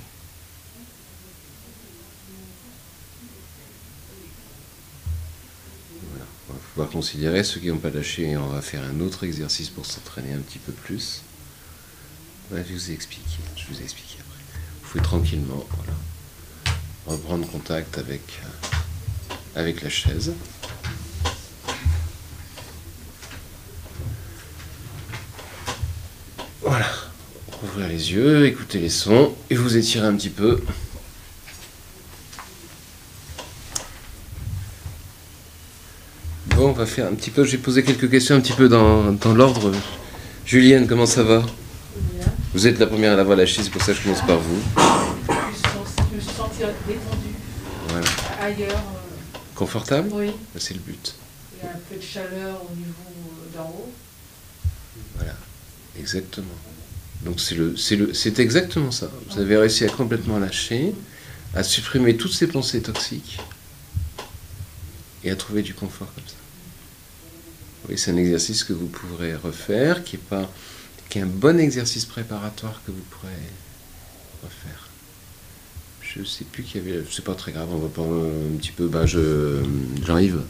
Voilà. 6.09 6.25
On 6.49 6.53
va 6.53 6.59
pouvoir 6.59 6.89
considérer 6.89 7.43
ceux 7.43 7.59
qui 7.59 7.67
n'ont 7.67 7.77
pas 7.77 7.89
lâché 7.89 8.31
et 8.31 8.37
on 8.37 8.47
va 8.47 8.61
faire 8.61 8.83
un 8.83 8.99
autre 8.99 9.23
exercice 9.23 9.69
pour 9.69 9.85
s'entraîner 9.85 10.33
un 10.33 10.39
petit 10.39 10.59
peu 10.59 10.71
plus. 10.71 11.21
Je 12.51 12.73
vous 12.73 12.91
ai 12.91 12.93
expliqué. 12.93 13.37
Je 13.55 13.67
vous 13.67 13.75
après. 13.75 14.43
Vous 14.81 14.89
pouvez 14.89 15.03
tranquillement, 15.03 15.65
reprendre 17.05 17.47
contact 17.49 17.97
avec, 17.97 18.39
euh, 18.43 19.35
avec 19.55 19.81
la 19.81 19.89
chaise. 19.89 20.33
Ouvrir 27.77 27.89
les 27.93 28.11
yeux, 28.11 28.47
écouter 28.47 28.79
les 28.79 28.89
sons 28.89 29.35
et 29.51 29.55
vous 29.55 29.77
étirer 29.77 30.07
un 30.07 30.15
petit 30.15 30.31
peu. 30.31 30.59
Bon, 36.55 36.69
on 36.69 36.73
va 36.73 36.85
faire 36.85 37.07
un 37.07 37.13
petit 37.13 37.29
peu. 37.29 37.43
J'ai 37.43 37.57
posé 37.57 37.83
quelques 37.83 38.09
questions 38.09 38.35
un 38.35 38.39
petit 38.41 38.53
peu 38.53 38.67
dans, 38.69 39.11
dans 39.11 39.33
l'ordre. 39.33 39.71
Julienne, 40.45 40.87
comment 40.87 41.05
ça 41.05 41.23
va? 41.23 41.43
Vous 42.53 42.65
êtes 42.65 42.79
la 42.79 42.87
première 42.87 43.13
à 43.13 43.15
l'avoir 43.15 43.37
lâché, 43.37 43.61
c'est 43.61 43.69
pour 43.69 43.81
ça 43.81 43.91
que 43.91 43.99
je 43.99 44.03
commence 44.03 44.25
par 44.25 44.39
vous. 44.39 44.59
Je 45.27 46.15
me 46.15 46.21
suis 46.21 46.31
sentie 46.35 46.59
détendue 46.87 47.35
Voilà. 47.89 48.07
ailleurs. 48.41 48.69
euh, 48.71 49.37
Confortable? 49.53 50.09
oui, 50.13 50.31
C'est 50.57 50.73
le 50.73 50.79
but. 50.79 51.13
il 51.61 51.65
y 51.65 51.67
a 51.69 51.73
un 51.73 51.79
peu 51.89 51.95
de 51.97 52.01
chaleur 52.01 52.61
au 52.63 52.75
niveau 52.75 52.93
euh, 53.05 53.57
d'en 53.57 53.67
haut. 53.69 53.91
Voilà. 55.17 55.33
Exactement. 55.99 56.47
Donc 57.23 57.39
c'est 57.39 58.39
exactement 58.39 58.91
ça. 58.91 59.11
Vous 59.29 59.39
avez 59.39 59.57
réussi 59.57 59.83
à 59.85 59.89
complètement 59.89 60.39
lâcher, 60.39 60.93
à 61.55 61.63
supprimer 61.63 62.15
toutes 62.15 62.33
ces 62.33 62.47
pensées 62.47 62.81
toxiques 62.81 63.39
et 65.23 65.31
à 65.31 65.35
trouver 65.35 65.61
du 65.61 65.73
confort 65.73 66.13
comme 66.13 66.27
ça. 66.27 66.35
Oui, 67.89 67.97
c'est 67.97 68.11
un 68.11 68.17
exercice 68.17 68.63
que 68.63 68.73
vous 68.73 68.87
pourrez 68.87 69.35
refaire, 69.35 70.03
qui 70.03 70.17
est 70.17 70.19
pas, 70.19 70.51
qui 71.09 71.19
est 71.19 71.21
un 71.21 71.25
bon 71.25 71.59
exercice 71.59 72.05
préparatoire 72.05 72.81
que 72.85 72.91
vous 72.91 73.03
pourrez 73.09 73.31
refaire. 74.43 74.89
Je 76.01 76.23
sais 76.23 76.45
plus 76.45 76.63
qu'il 76.63 76.85
y 76.85 76.89
avait, 76.89 77.03
c'est 77.09 77.23
pas 77.23 77.35
très 77.35 77.51
grave, 77.51 77.67
on 77.71 77.77
va 77.77 77.89
pas 77.89 78.01
un 78.01 78.57
petit 78.57 78.71
peu, 78.71 78.87
bah 78.87 79.05
je, 79.05 79.63
Jean-Yves. 80.05 80.41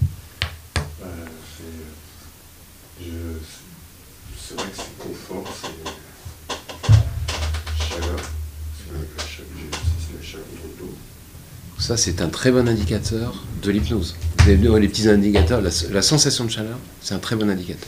Ça, 11.87 11.95
c'est 11.95 12.19
un 12.19 12.27
très 12.27 12.51
bon 12.51 12.67
indicateur 12.67 13.45
de 13.63 13.71
l'hypnose. 13.71 14.17
Vous 14.39 14.43
avez 14.49 14.57
vu 14.57 14.77
les 14.77 14.89
petits 14.89 15.07
indicateurs, 15.07 15.61
la, 15.61 15.69
la 15.91 16.01
sensation 16.01 16.43
de 16.43 16.51
chaleur, 16.51 16.77
c'est 17.01 17.13
un 17.13 17.19
très 17.19 17.37
bon 17.37 17.49
indicateur. 17.49 17.87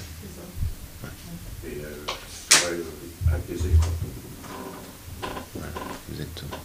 Ça. 1.02 1.10
Et 1.68 1.82
euh, 1.84 1.88
euh, 2.72 3.36
apaisé. 3.36 3.68
Quoi. 3.78 5.30
Voilà, 5.54 5.74
exactement. 6.14 6.62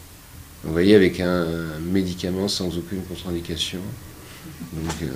Vous 0.62 0.70
voyez, 0.70 0.94
avec 0.94 1.18
un, 1.18 1.42
un 1.42 1.80
médicament 1.80 2.46
sans 2.46 2.68
aucune 2.78 3.02
contre-indication, 3.02 3.80
donc 4.72 4.94
euh, 5.02 5.08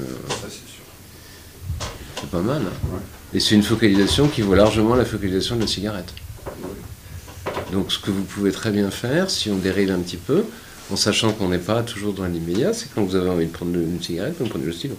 c'est 2.16 2.30
pas 2.30 2.40
mal. 2.40 2.62
hein. 2.62 2.88
Ouais. 2.94 2.98
Et 3.34 3.38
c'est 3.38 3.54
une 3.54 3.62
focalisation 3.62 4.26
qui 4.26 4.42
vaut 4.42 4.56
largement 4.56 4.96
la 4.96 5.04
focalisation 5.04 5.54
de 5.54 5.60
la 5.60 5.66
cigarette. 5.68 6.12
Ouais. 6.46 7.52
Donc 7.70 7.92
ce 7.92 8.00
que 8.00 8.10
vous 8.10 8.24
pouvez 8.24 8.50
très 8.50 8.72
bien 8.72 8.90
faire, 8.90 9.30
si 9.30 9.50
on 9.50 9.56
dérive 9.56 9.92
un 9.92 10.00
petit 10.00 10.16
peu, 10.16 10.42
en 10.90 10.96
sachant 10.96 11.32
qu'on 11.32 11.48
n'est 11.48 11.58
pas 11.58 11.82
toujours 11.82 12.14
dans 12.14 12.26
l'immédiat, 12.26 12.72
c'est 12.72 12.92
quand 12.94 13.02
vous 13.02 13.14
avez 13.16 13.28
envie 13.28 13.46
de 13.46 13.52
prendre 13.52 13.74
une 13.74 14.02
cigarette, 14.02 14.36
vous 14.38 14.46
prenez 14.46 14.64
le 14.64 14.72
stylo. 14.72 14.96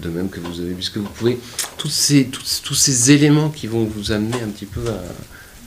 De 0.00 0.08
même 0.08 0.28
que 0.28 0.40
vous 0.40 0.60
avez, 0.60 0.74
puisque 0.74 0.98
vous 0.98 1.08
pouvez, 1.08 1.38
tous 1.78 1.88
ces, 1.88 3.10
éléments 3.10 3.50
qui 3.50 3.66
vont 3.66 3.84
vous 3.84 4.12
amener 4.12 4.40
un 4.42 4.48
petit 4.48 4.66
peu 4.66 4.82
à, 4.88 5.02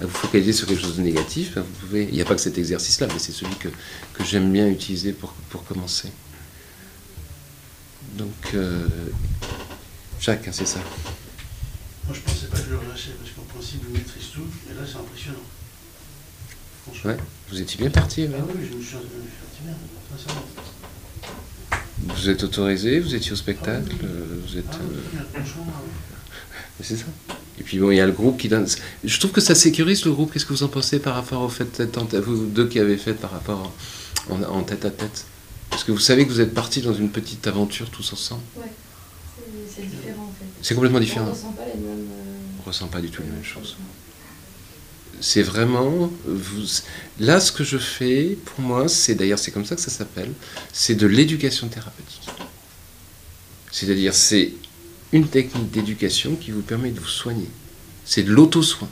vous 0.01 0.09
focaliser 0.09 0.51
sur 0.51 0.67
quelque 0.67 0.81
chose 0.81 0.97
de 0.97 1.01
négatif, 1.01 1.57
ben, 1.91 2.07
il 2.07 2.13
n'y 2.13 2.21
a 2.21 2.25
pas 2.25 2.35
que 2.35 2.41
cet 2.41 2.57
exercice-là, 2.57 3.07
mais 3.11 3.19
c'est 3.19 3.31
celui 3.31 3.55
que, 3.55 3.69
j'aime 4.23 4.51
bien 4.51 4.67
utiliser 4.67 5.13
pour, 5.13 5.33
commencer. 5.67 6.11
Donc, 8.17 8.53
euh, 8.53 8.87
Jacques, 10.19 10.47
hein, 10.47 10.51
c'est 10.53 10.67
ça. 10.67 10.79
Moi, 12.05 12.15
je 12.15 12.19
pensais 12.21 12.47
pas 12.47 12.57
que 12.57 12.65
je 12.65 12.69
le 12.69 12.77
relâchais, 12.77 13.11
parce 13.19 13.31
qu'en 13.31 13.53
principe, 13.53 13.81
je 13.87 13.97
maîtrise 13.97 14.31
tout, 14.33 14.47
et 14.69 14.73
là, 14.73 14.81
c'est 14.85 14.97
impressionnant. 14.97 15.43
Franchement. 16.85 17.11
Ouais, 17.11 17.17
vous 17.49 17.61
étiez 17.61 17.77
bien 17.77 17.89
parti. 17.89 18.27
Ah 18.31 18.37
oui, 18.47 18.53
je 18.71 18.75
me 18.77 18.81
suis 18.81 18.91
je 18.91 18.97
me 18.97 19.01
suis 19.01 19.01
senti 19.01 19.63
bien, 19.63 19.73
sincèrement. 20.17 20.45
Vous 22.15 22.29
êtes 22.29 22.43
autorisé, 22.43 22.99
vous 22.99 23.15
étiez 23.15 23.31
au 23.31 23.35
spectacle, 23.35 23.91
euh, 24.03 24.39
vous 24.47 24.57
êtes. 24.57 24.65
Ah 24.71 24.75
euh, 24.81 24.99
oui, 25.13 25.19
franchement, 25.33 25.65
euh, 25.67 26.19
Mais 26.79 26.85
C'est 26.85 26.97
ça. 26.97 27.05
Et 27.59 27.63
puis 27.63 27.79
bon, 27.79 27.89
il 27.89 27.95
y 27.95 28.01
a 28.01 28.05
le 28.05 28.11
groupe 28.11 28.37
qui 28.37 28.49
donne. 28.49 28.67
Je 29.03 29.19
trouve 29.19 29.31
que 29.31 29.41
ça 29.41 29.55
sécurise 29.55 30.03
le 30.05 30.11
groupe. 30.11 30.31
Qu'est-ce 30.33 30.45
que 30.45 30.53
vous 30.53 30.63
en 30.63 30.67
pensez 30.67 30.99
par 30.99 31.15
rapport 31.15 31.41
au 31.41 31.49
fait 31.49 31.77
d'être 31.77 31.97
en 31.97 32.05
tête, 32.05 32.21
vous 32.23 32.45
deux 32.45 32.67
qui 32.67 32.79
avez 32.79 32.97
fait 32.97 33.13
par 33.13 33.31
rapport 33.31 33.71
en, 34.29 34.41
en 34.43 34.61
tête 34.63 34.83
à 34.85 34.91
tête? 34.91 35.25
Parce 35.69 35.83
que 35.83 35.91
vous 35.91 35.99
savez 35.99 36.25
que 36.27 36.31
vous 36.31 36.41
êtes 36.41 36.53
partis 36.53 36.81
dans 36.81 36.93
une 36.93 37.09
petite 37.09 37.47
aventure 37.47 37.89
tous 37.89 38.13
ensemble. 38.13 38.41
Ouais, 38.57 38.63
c'est- 39.73 39.81
différent 39.83 40.23
en 40.23 40.33
fait. 40.37 40.45
C'est 40.61 40.75
complètement 40.75 40.99
On 40.99 41.01
différent. 41.01 41.29
ressent 41.31 41.51
pas 41.53 41.63
les 41.65 41.79
mêmes. 41.81 42.07
euh, 42.11 42.59
On 42.61 42.67
ressent 42.67 42.87
pas 42.87 43.01
du 43.01 43.09
tout 43.09 43.21
les 43.23 43.29
mêmes 43.29 43.43
choses. 43.43 43.77
C'est 45.27 45.41
vraiment. 45.41 46.11
Vous... 46.27 46.65
Là, 47.19 47.39
ce 47.39 47.51
que 47.51 47.63
je 47.63 47.79
fais, 47.79 48.37
pour 48.45 48.59
moi, 48.61 48.87
c'est 48.87 49.15
d'ailleurs, 49.15 49.39
c'est 49.39 49.49
comme 49.49 49.65
ça 49.65 49.75
que 49.75 49.81
ça 49.81 49.89
s'appelle, 49.89 50.31
c'est 50.71 50.93
de 50.93 51.07
l'éducation 51.07 51.67
thérapeutique. 51.67 52.29
C'est-à-dire, 53.71 54.13
c'est 54.13 54.53
une 55.11 55.27
technique 55.27 55.71
d'éducation 55.71 56.35
qui 56.35 56.51
vous 56.51 56.61
permet 56.61 56.91
de 56.91 56.99
vous 56.99 57.07
soigner. 57.07 57.49
C'est 58.05 58.21
de 58.21 58.31
l'auto-soin. 58.31 58.87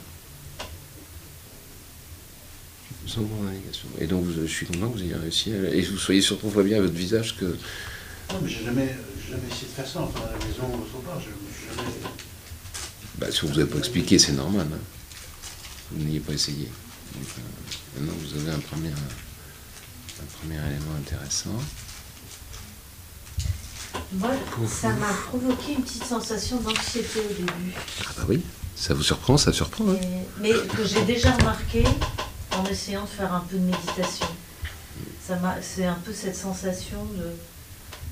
Et 4.00 4.06
donc, 4.08 4.24
vous- 4.24 4.40
je 4.42 4.46
suis 4.52 4.66
content 4.66 4.88
que 4.88 4.98
vous 4.98 5.04
ayez 5.04 5.14
réussi. 5.14 5.52
à- 5.52 5.72
Et 5.72 5.82
vous 5.82 5.98
soyez 5.98 6.20
surtout, 6.20 6.46
on 6.46 6.50
voit 6.50 6.64
bien 6.64 6.78
à 6.78 6.80
votre 6.80 6.94
visage 6.94 7.36
que. 7.38 7.44
non, 7.44 8.40
mais 8.42 8.48
j'ai 8.48 8.64
jamais, 8.64 8.92
jamais 9.30 9.46
essayé 9.52 9.68
de 9.68 9.72
faire 9.76 9.86
ça, 9.86 10.00
enfin, 10.00 10.18
à 10.26 10.32
la 10.32 10.44
maison, 10.44 10.64
autre 10.82 10.98
part, 11.06 11.20
je 11.20 11.26
jamais... 11.76 11.88
Bah, 13.18 13.30
si 13.30 13.44
on 13.44 13.46
vous 13.46 13.60
a 13.60 13.66
pas 13.66 13.78
expliqué, 13.78 14.18
c'est 14.18 14.32
normal. 14.32 14.66
hein. 14.72 14.78
Vous 15.96 16.04
n'ayez 16.04 16.20
pas 16.20 16.32
essayé. 16.32 16.68
Donc, 17.14 17.24
euh, 17.38 18.00
maintenant, 18.00 18.14
vous 18.20 18.38
avez 18.40 18.50
un 18.50 18.58
premier, 18.60 18.88
un 18.90 20.26
premier 20.38 20.56
élément 20.56 20.94
intéressant. 20.98 21.50
Moi, 24.12 24.30
ça 24.68 24.90
m'a 24.90 25.12
provoqué 25.28 25.74
une 25.74 25.82
petite 25.82 26.04
sensation 26.04 26.60
d'anxiété 26.60 27.20
au 27.20 27.32
début. 27.34 27.72
Ah 28.06 28.10
bah 28.16 28.24
oui, 28.28 28.42
ça 28.76 28.94
vous 28.94 29.02
surprend, 29.02 29.36
ça 29.36 29.52
surprend. 29.52 29.88
hein. 29.88 29.96
Mais, 30.40 30.50
mais 30.52 30.66
que 30.68 30.84
j'ai 30.84 31.04
déjà 31.04 31.32
remarqué 31.32 31.84
en 32.52 32.64
essayant 32.66 33.02
de 33.02 33.08
faire 33.08 33.32
un 33.32 33.40
peu 33.40 33.56
de 33.56 33.62
méditation. 33.64 34.26
Ça 35.26 35.36
m'a, 35.36 35.56
c'est 35.62 35.86
un 35.86 35.98
peu 36.04 36.12
cette 36.12 36.36
sensation 36.36 37.04
de 37.16 37.32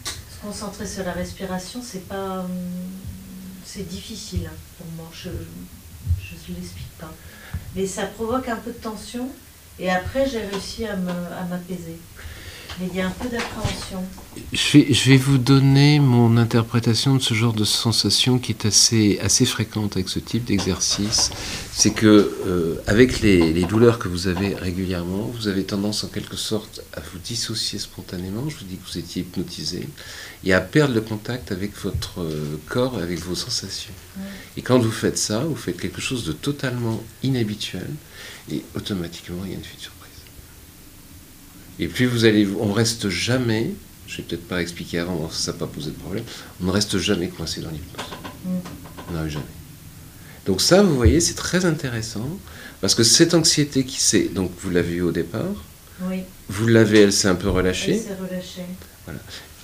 se 0.05 0.41
concentrer 0.41 0.87
sur 0.87 1.05
la 1.05 1.13
respiration, 1.13 1.83
c'est 1.85 2.09
pas, 2.09 2.41
hum, 2.41 2.49
c'est 3.65 3.87
difficile 3.89 4.51
pour 4.79 4.87
moi. 4.97 5.09
Je, 5.13 5.29
je 6.21 6.53
ne 6.53 6.57
l'explique 6.57 6.91
pas. 6.99 7.13
Mais 7.75 7.87
ça 7.87 8.07
provoque 8.07 8.49
un 8.49 8.57
peu 8.57 8.71
de 8.71 8.77
tension 8.77 9.29
et 9.79 9.91
après 9.91 10.29
j'ai 10.29 10.41
réussi 10.41 10.87
à 10.87 10.97
m'apaiser. 10.97 11.99
Mais 12.81 12.89
il 12.91 12.97
y 12.97 13.01
a 13.01 13.07
un 13.07 13.11
peu 13.11 13.29
d'appréhension. 13.29 14.03
Je 14.53 14.79
vais, 14.79 14.93
je 14.93 15.11
vais 15.11 15.17
vous 15.17 15.39
donner 15.39 16.01
mon 16.01 16.37
interprétation 16.37 17.15
de 17.17 17.21
ce 17.21 17.35
genre 17.35 17.53
de 17.53 17.65
sensation 17.65 18.39
qui 18.39 18.53
est 18.53 18.67
assez, 18.67 19.19
assez 19.23 19.45
fréquente 19.45 19.97
avec 19.97 20.09
ce 20.09 20.19
type 20.19 20.45
d'exercice. 20.45 21.31
C'est 21.73 21.93
que 21.93 22.33
euh, 22.47 22.77
avec 22.87 23.21
les, 23.21 23.53
les 23.53 23.65
douleurs 23.65 23.99
que 23.99 24.09
vous 24.09 24.27
avez 24.27 24.55
régulièrement, 24.55 25.31
vous 25.35 25.49
avez 25.49 25.65
tendance 25.65 26.05
en 26.05 26.09
quelque 26.09 26.37
sorte 26.37 26.83
à 26.95 27.01
vous 27.01 27.19
dissocier 27.19 27.79
spontanément. 27.79 28.49
Je 28.49 28.57
vous 28.57 28.65
dis 28.65 28.77
que 28.77 28.91
vous 28.91 28.99
étiez 28.99 29.23
hypnotisé 29.23 29.89
et 30.45 30.53
à 30.53 30.61
perdre 30.61 30.95
le 30.95 31.01
contact 31.01 31.53
avec 31.53 31.77
votre 31.83 32.23
euh, 32.23 32.61
corps 32.69 32.99
avec 32.99 33.19
vos 33.21 33.35
sensations. 33.35 33.95
Ouais. 34.17 34.25
Et 34.57 34.63
quand 34.63 34.79
vous 34.79 34.91
faites 34.91 35.19
ça, 35.19 35.41
vous 35.41 35.57
faites 35.57 35.81
quelque 35.81 36.01
chose 36.01 36.25
de 36.25 36.33
totalement 36.33 37.03
inhabituel 37.23 37.89
et 38.51 38.63
automatiquement 38.75 39.43
il 39.45 39.53
y 39.53 39.55
a 39.55 39.59
une 39.59 39.65
surprise. 39.65 39.92
Et 41.83 41.89
puis 41.89 42.07
vous 42.07 42.25
allez, 42.25 42.47
on 42.61 42.73
reste 42.73 43.09
jamais, 43.09 43.71
je 44.07 44.19
vais 44.19 44.23
peut-être 44.23 44.47
pas 44.47 44.63
expliquer 44.63 45.01
avant, 45.01 45.29
ça 45.31 45.51
n'a 45.51 45.59
pas 45.59 45.67
posé 45.67 45.91
de 45.91 45.97
problème, 45.97 46.23
on 46.63 46.67
ne 46.67 46.71
reste 46.71 46.97
jamais 46.99 47.27
coincé 47.29 47.61
dans 47.61 47.71
l'hypnose. 47.71 48.07
Mm. 48.45 48.49
On 49.09 49.13
n'arrive 49.15 49.33
jamais. 49.33 49.45
Donc 50.47 50.61
ça, 50.61 50.83
vous 50.85 50.95
voyez, 50.95 51.19
c'est 51.21 51.35
très 51.35 51.65
intéressant, 51.65 52.29
parce 52.81 52.95
que 52.95 53.03
cette 53.03 53.35
anxiété 53.35 53.85
qui 53.85 54.01
s'est, 54.01 54.29
donc 54.33 54.53
vous 54.61 54.71
l'avez 54.71 54.95
eu 54.95 55.03
au 55.03 55.11
départ, 55.11 55.65
Oui, 56.03 56.21
vous 56.49 56.69
l'avez, 56.69 57.01
elle 57.01 57.13
s'est 57.13 57.27
un 57.29 57.35
peu 57.35 57.49
elle 57.49 57.55
relâchée, 57.55 57.99
s'est 57.99 58.15
relâchée. 58.15 58.63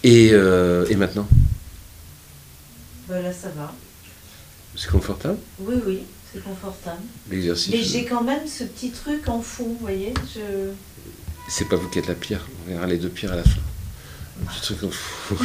et, 0.03 0.31
euh, 0.33 0.87
et 0.91 0.97
maintenant, 0.97 1.29
Ben 3.09 3.23
là, 3.23 3.33
ça 3.33 3.49
va. 3.57 3.73
c'est 4.75 4.91
confortable, 4.91 5.39
Oui, 5.61 5.77
oui, 5.87 5.99
c'est 6.33 6.43
confortable. 6.43 7.03
l'exercice. 7.31 7.73
Mais 7.73 7.83
j'ai 7.83 8.05
quand 8.05 8.25
même 8.25 8.47
ce 8.49 8.65
petit 8.65 8.91
truc 8.91 9.29
en 9.29 9.41
fond, 9.41 9.67
vous 9.69 9.79
voyez. 9.81 10.13
Je... 10.35 10.41
C'est 11.49 11.69
pas 11.69 11.77
vous 11.77 11.89
qui 11.89 11.99
êtes 11.99 12.09
la 12.09 12.15
pire, 12.15 12.47
on 12.67 12.71
verra 12.71 12.87
les 12.87 12.99
deux 12.99 13.09
pires 13.09 13.33
à 13.33 13.37
la 13.37 13.43
fin. 13.43 13.61
Un 14.43 14.53
petit 14.53 14.61
truc 14.61 14.85
en 14.85 14.91
fou. 14.91 15.35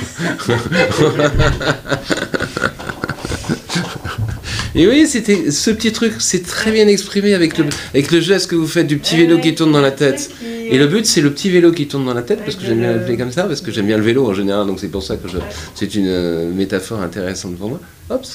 Et 4.76 4.88
oui, 4.88 5.08
c'était 5.08 5.52
ce 5.52 5.70
petit 5.70 5.92
truc, 5.92 6.14
c'est 6.20 6.44
très 6.44 6.72
bien 6.72 6.88
exprimé 6.88 7.34
avec 7.34 7.58
le, 7.58 7.66
avec 7.94 8.12
le 8.12 8.20
geste 8.20 8.50
que 8.50 8.56
vous 8.56 8.68
faites 8.68 8.88
du 8.88 8.98
petit 8.98 9.16
vélo 9.16 9.40
qui 9.40 9.54
tourne 9.54 9.72
dans 9.72 9.82
la 9.82 9.92
tête. 9.92 10.32
Et 10.44 10.78
le 10.78 10.88
but, 10.88 11.06
c'est 11.06 11.22
le 11.22 11.32
petit 11.32 11.52
vélo 11.52 11.72
qui 11.72 11.88
tourne 11.88 12.06
dans 12.06 12.14
la 12.14 12.24
tête, 12.24 12.40
parce 12.44 12.56
que 12.56 12.66
j'aime 12.66 12.80
bien 12.80 12.94
l'appeler 12.94 13.18
comme 13.18 13.32
ça, 13.32 13.44
parce 13.44 13.62
que 13.62 13.72
j'aime 13.72 13.86
bien 13.86 13.98
le 13.98 14.04
vélo 14.04 14.28
en 14.28 14.34
général, 14.34 14.66
donc 14.66 14.80
c'est 14.80 14.88
pour 14.88 15.04
ça 15.04 15.18
que 15.18 15.28
je, 15.28 15.38
c'est 15.76 15.94
une 15.94 16.08
euh, 16.08 16.52
métaphore 16.52 17.02
intéressante 17.02 17.58
pour 17.58 17.70
moi. 17.70 17.80
Hop. 18.10 18.26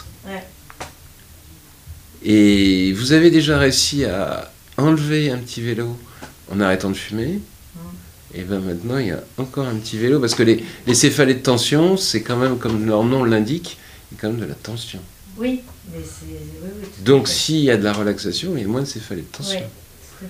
Et 2.24 2.92
vous 2.92 3.12
avez 3.12 3.30
déjà 3.30 3.58
réussi 3.58 4.04
à 4.04 4.52
enlever 4.76 5.30
un 5.30 5.38
petit 5.38 5.60
vélo 5.60 5.96
en 6.52 6.60
arrêtant 6.60 6.90
de 6.90 6.96
fumer. 6.96 7.40
Et 8.38 8.42
bien 8.42 8.60
maintenant, 8.60 8.98
il 8.98 9.08
y 9.08 9.10
a 9.10 9.22
encore 9.36 9.66
un 9.66 9.74
petit 9.74 9.98
vélo, 9.98 10.20
parce 10.20 10.34
que 10.36 10.44
les, 10.44 10.62
les 10.86 10.94
céphalées 10.94 11.34
de 11.34 11.40
tension, 11.40 11.96
c'est 11.96 12.22
quand 12.22 12.36
même, 12.36 12.56
comme 12.58 12.86
leur 12.86 13.02
nom 13.02 13.24
l'indique, 13.24 13.78
il 14.10 14.14
y 14.14 14.18
a 14.18 14.20
quand 14.20 14.28
même 14.28 14.40
de 14.40 14.44
la 14.46 14.54
tension. 14.54 15.00
Oui, 15.36 15.60
mais 15.92 15.98
c'est. 16.04 16.26
Oui, 16.62 16.70
oui, 16.82 16.88
Donc 17.04 17.26
s'il 17.26 17.60
y 17.60 17.70
a 17.70 17.76
de 17.76 17.82
la 17.82 17.92
relaxation, 17.92 18.52
il 18.56 18.62
y 18.62 18.64
a 18.64 18.68
moins 18.68 18.82
de 18.82 18.86
céphalées 18.86 19.22
de 19.22 19.36
tension. 19.36 19.60
Oui. 20.22 20.28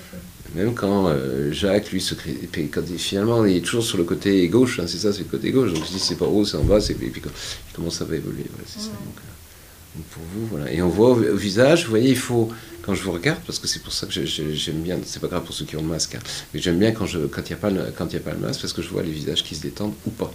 Même 0.54 0.74
quand 0.74 1.08
euh, 1.08 1.52
Jacques, 1.52 1.92
lui, 1.92 2.00
se 2.00 2.14
crée, 2.14 2.30
et 2.42 2.46
puis 2.46 2.68
quand 2.68 2.80
il- 2.90 2.98
finalement, 2.98 3.44
il 3.44 3.56
est 3.58 3.60
toujours 3.60 3.84
sur 3.84 3.98
le 3.98 4.04
côté 4.04 4.48
gauche, 4.48 4.80
hein, 4.80 4.84
c'est 4.86 4.96
ça, 4.98 5.12
c'est 5.12 5.18
le 5.20 5.24
côté 5.26 5.50
gauche. 5.50 5.74
Donc 5.74 5.84
je 5.84 5.92
dis, 5.92 5.98
c'est 5.98 6.14
pas 6.16 6.24
haut, 6.24 6.46
c'est 6.46 6.56
en 6.56 6.64
bas, 6.64 6.78
et 6.78 6.94
puis 6.94 7.20
quand, 7.20 7.30
comment 7.74 7.90
ça 7.90 8.06
va 8.06 8.16
évoluer, 8.16 8.44
voilà, 8.50 8.64
c'est 8.66 8.80
ça. 8.80 8.86
Donc, 8.88 9.18
euh, 9.18 9.96
donc, 9.96 10.04
pour 10.06 10.22
vous, 10.34 10.46
voilà. 10.46 10.72
Et 10.72 10.80
on 10.80 10.88
voit 10.88 11.10
au, 11.10 11.22
au 11.22 11.36
visage, 11.36 11.84
vous 11.84 11.90
voyez, 11.90 12.10
il 12.10 12.16
faut, 12.16 12.48
quand 12.88 12.94
je 12.94 13.02
vous 13.02 13.12
regarde, 13.12 13.38
parce 13.46 13.58
que 13.58 13.68
c'est 13.68 13.82
pour 13.82 13.92
ça 13.92 14.06
que 14.06 14.12
j'aime 14.24 14.80
bien, 14.80 14.96
c'est 15.04 15.20
pas 15.20 15.26
grave 15.28 15.42
pour 15.42 15.54
ceux 15.54 15.66
qui 15.66 15.76
ont 15.76 15.82
le 15.82 15.88
masque, 15.88 16.14
hein, 16.14 16.20
mais 16.54 16.60
j'aime 16.60 16.78
bien 16.78 16.92
quand 16.92 17.04
il 17.04 17.18
n'y 17.18 17.52
a 17.52 17.56
pas 17.56 17.68
le, 17.68 17.92
quand 17.94 18.06
il 18.06 18.14
y 18.14 18.16
a 18.16 18.20
pas 18.20 18.30
le 18.32 18.38
masque, 18.38 18.62
parce 18.62 18.72
que 18.72 18.80
je 18.80 18.88
vois 18.88 19.02
les 19.02 19.10
visages 19.10 19.44
qui 19.44 19.54
se 19.54 19.60
détendent 19.60 19.92
ou 20.06 20.10
pas. 20.10 20.32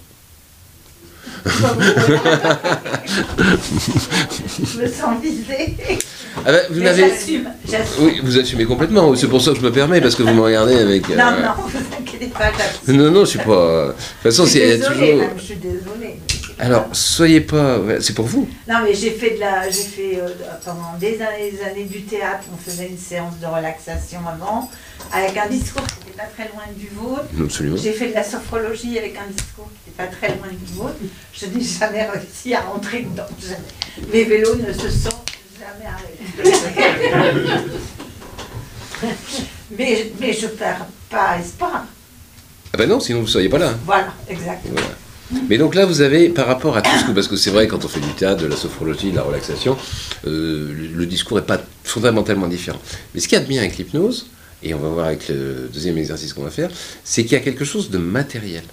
Je 1.45 1.51
me 4.81 4.87
sens 4.87 5.19
visée. 5.19 5.75
Ah 6.45 6.51
ben, 6.51 6.61
vous 6.69 6.79
l'avez. 6.81 7.09
J'assume. 7.09 7.49
Oui, 8.01 8.21
vous 8.23 8.37
assumez 8.37 8.65
complètement. 8.65 9.15
C'est 9.15 9.27
pour 9.27 9.41
ça 9.41 9.51
que 9.51 9.57
je 9.57 9.63
me 9.63 9.71
permets, 9.71 9.99
parce 9.99 10.13
que 10.13 10.21
vous 10.21 10.33
me 10.33 10.41
regardez 10.41 10.75
avec. 10.75 11.09
euh, 11.09 11.15
Non, 11.15 11.31
non, 11.31 11.53
vous 11.67 11.77
inquiétez 11.99 12.27
pas. 12.27 12.51
Non, 12.87 13.09
non, 13.09 13.21
je 13.25 13.29
suis 13.31 13.39
pas. 13.39 13.87
De 13.87 13.91
toute 13.93 14.31
façon, 14.31 14.45
c'est 14.45 14.59
il 14.59 14.67
y 14.67 14.71
a 14.71 14.77
désolée, 14.77 14.95
toujours. 14.99 15.15
même, 15.17 15.29
je 15.37 15.43
suis 15.43 15.55
désolée. 15.55 16.19
Alors, 16.59 16.87
soyez 16.93 17.41
pas. 17.41 17.79
C'est 17.99 18.13
pour 18.13 18.25
vous. 18.25 18.47
Non, 18.67 18.75
mais 18.83 18.93
j'ai 18.93 19.11
fait 19.11 19.31
de 19.31 19.39
la, 19.39 19.69
j'ai 19.69 19.83
fait 19.83 20.19
euh, 20.19 20.29
pendant 20.63 20.97
des 20.99 21.21
années, 21.21 21.51
des 21.51 21.61
années 21.63 21.85
du 21.85 22.03
théâtre. 22.03 22.43
On 22.53 22.57
faisait 22.57 22.87
une 22.87 22.97
séance 22.97 23.39
de 23.39 23.45
relaxation 23.45 24.19
avant, 24.27 24.69
avec 25.11 25.35
un 25.37 25.47
discours 25.47 25.85
qui 25.87 25.99
n'était 25.99 26.17
pas 26.17 26.27
très 26.35 26.49
loin 26.49 26.63
du 26.75 26.87
vôtre. 26.89 27.25
Absolument. 27.39 27.77
J'ai 27.77 27.93
fait 27.93 28.09
de 28.09 28.13
la 28.13 28.23
sophrologie 28.23 28.97
avec 28.97 29.17
un 29.17 29.31
discours 29.31 29.69
qui 29.83 29.89
n'était 29.89 30.03
pas 30.03 30.15
très 30.15 30.29
loin 30.35 30.47
du 30.51 30.73
vôtre. 30.73 30.95
Je 31.33 31.45
n'ai 31.47 31.63
jamais 31.63 32.05
réussi 32.09 32.53
à 32.53 32.61
rentrer 32.61 33.01
dedans. 33.01 33.27
Jamais. 33.41 34.11
Mes 34.11 34.23
vélos 34.23 34.55
ne 34.55 34.73
se 34.73 34.89
sont 34.89 35.09
jamais 35.59 35.85
arrêtés. 35.85 36.57
mais, 39.77 40.11
mais 40.19 40.33
je 40.33 40.47
perds 40.47 40.85
pas 41.09 41.37
espoir. 41.39 41.85
Ah 42.73 42.77
ben 42.77 42.89
non, 42.89 42.99
sinon 42.99 43.19
vous 43.19 43.25
ne 43.25 43.29
seriez 43.29 43.49
pas 43.49 43.59
là. 43.59 43.73
Voilà, 43.85 44.13
exactement. 44.27 44.73
Voilà. 44.73 44.95
Mais 45.49 45.57
donc 45.57 45.75
là, 45.75 45.85
vous 45.85 46.01
avez, 46.01 46.29
par 46.29 46.47
rapport 46.47 46.77
à 46.77 46.81
tout 46.81 46.97
ce 46.99 47.05
que. 47.05 47.11
Parce 47.11 47.27
que 47.27 47.35
c'est 47.35 47.51
vrai, 47.51 47.67
quand 47.67 47.85
on 47.85 47.87
fait 47.87 47.99
du 47.99 48.13
théâtre, 48.13 48.43
de 48.43 48.47
la 48.47 48.55
sophrologie, 48.55 49.11
de 49.11 49.15
la 49.15 49.23
relaxation, 49.23 49.77
euh, 50.27 50.73
le, 50.93 51.05
discours 51.05 51.37
n'est 51.37 51.43
pas 51.43 51.61
fondamentalement 51.83 52.47
différent. 52.47 52.79
Mais 53.13 53.19
ce 53.19 53.27
qu'il 53.27 53.37
y 53.37 53.41
a 53.41 53.43
de 53.43 53.49
bien 53.49 53.61
avec 53.61 53.77
l'hypnose, 53.77 54.27
et 54.63 54.73
on 54.73 54.79
va 54.79 54.89
voir 54.89 55.07
avec 55.07 55.29
le 55.29 55.69
deuxième 55.73 55.97
exercice 55.97 56.33
qu'on 56.33 56.43
va 56.43 56.49
faire, 56.49 56.69
c'est 57.03 57.23
qu'il 57.23 57.33
y 57.33 57.35
a 57.35 57.41
quelque 57.41 57.65
chose 57.65 57.89
de 57.89 57.97
matériel. 57.97 58.63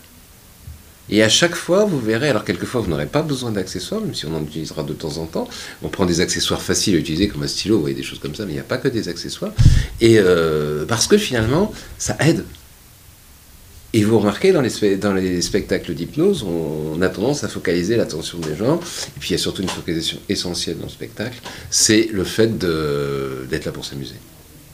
Et 1.12 1.24
à 1.24 1.28
chaque 1.28 1.56
fois, 1.56 1.84
vous 1.84 1.98
verrez, 1.98 2.28
alors 2.28 2.44
quelquefois, 2.44 2.80
vous 2.80 2.88
n'aurez 2.88 3.06
pas 3.06 3.22
besoin 3.22 3.50
d'accessoires, 3.50 4.00
même 4.00 4.14
si 4.14 4.26
on 4.26 4.34
en 4.36 4.42
utilisera 4.42 4.84
de 4.84 4.92
temps 4.92 5.18
en 5.18 5.26
temps. 5.26 5.48
On 5.82 5.88
prend 5.88 6.06
des 6.06 6.20
accessoires 6.20 6.62
faciles 6.62 6.94
à 6.94 6.98
utiliser, 6.98 7.26
comme 7.26 7.42
un 7.42 7.48
stylo, 7.48 7.76
vous 7.76 7.80
voyez, 7.80 7.96
des 7.96 8.04
choses 8.04 8.20
comme 8.20 8.34
ça, 8.36 8.44
mais 8.44 8.52
il 8.52 8.54
n'y 8.54 8.60
a 8.60 8.64
pas 8.64 8.78
que 8.78 8.86
des 8.86 9.08
accessoires. 9.08 9.52
Et 10.00 10.18
euh, 10.18 10.84
parce 10.86 11.08
que 11.08 11.18
finalement, 11.18 11.72
ça 11.98 12.16
aide. 12.20 12.44
Et 13.92 14.04
vous 14.04 14.18
remarquez, 14.20 14.52
dans 14.52 14.60
les, 14.60 14.96
dans 14.96 15.12
les 15.14 15.42
spectacles 15.42 15.94
d'hypnose, 15.94 16.44
on, 16.44 16.94
on 16.96 17.02
a 17.02 17.08
tendance 17.08 17.42
à 17.42 17.48
focaliser 17.48 17.96
l'attention 17.96 18.38
des 18.38 18.54
gens. 18.54 18.76
Et 18.76 19.18
puis 19.20 19.30
il 19.30 19.32
y 19.32 19.34
a 19.34 19.38
surtout 19.38 19.62
une 19.62 19.68
focalisation 19.68 20.18
essentielle 20.28 20.78
dans 20.78 20.84
le 20.86 20.90
spectacle, 20.90 21.40
c'est 21.70 22.08
le 22.12 22.22
fait 22.24 22.56
d'être 22.56 23.64
là 23.64 23.72
pour 23.72 23.84
s'amuser. 23.84 24.14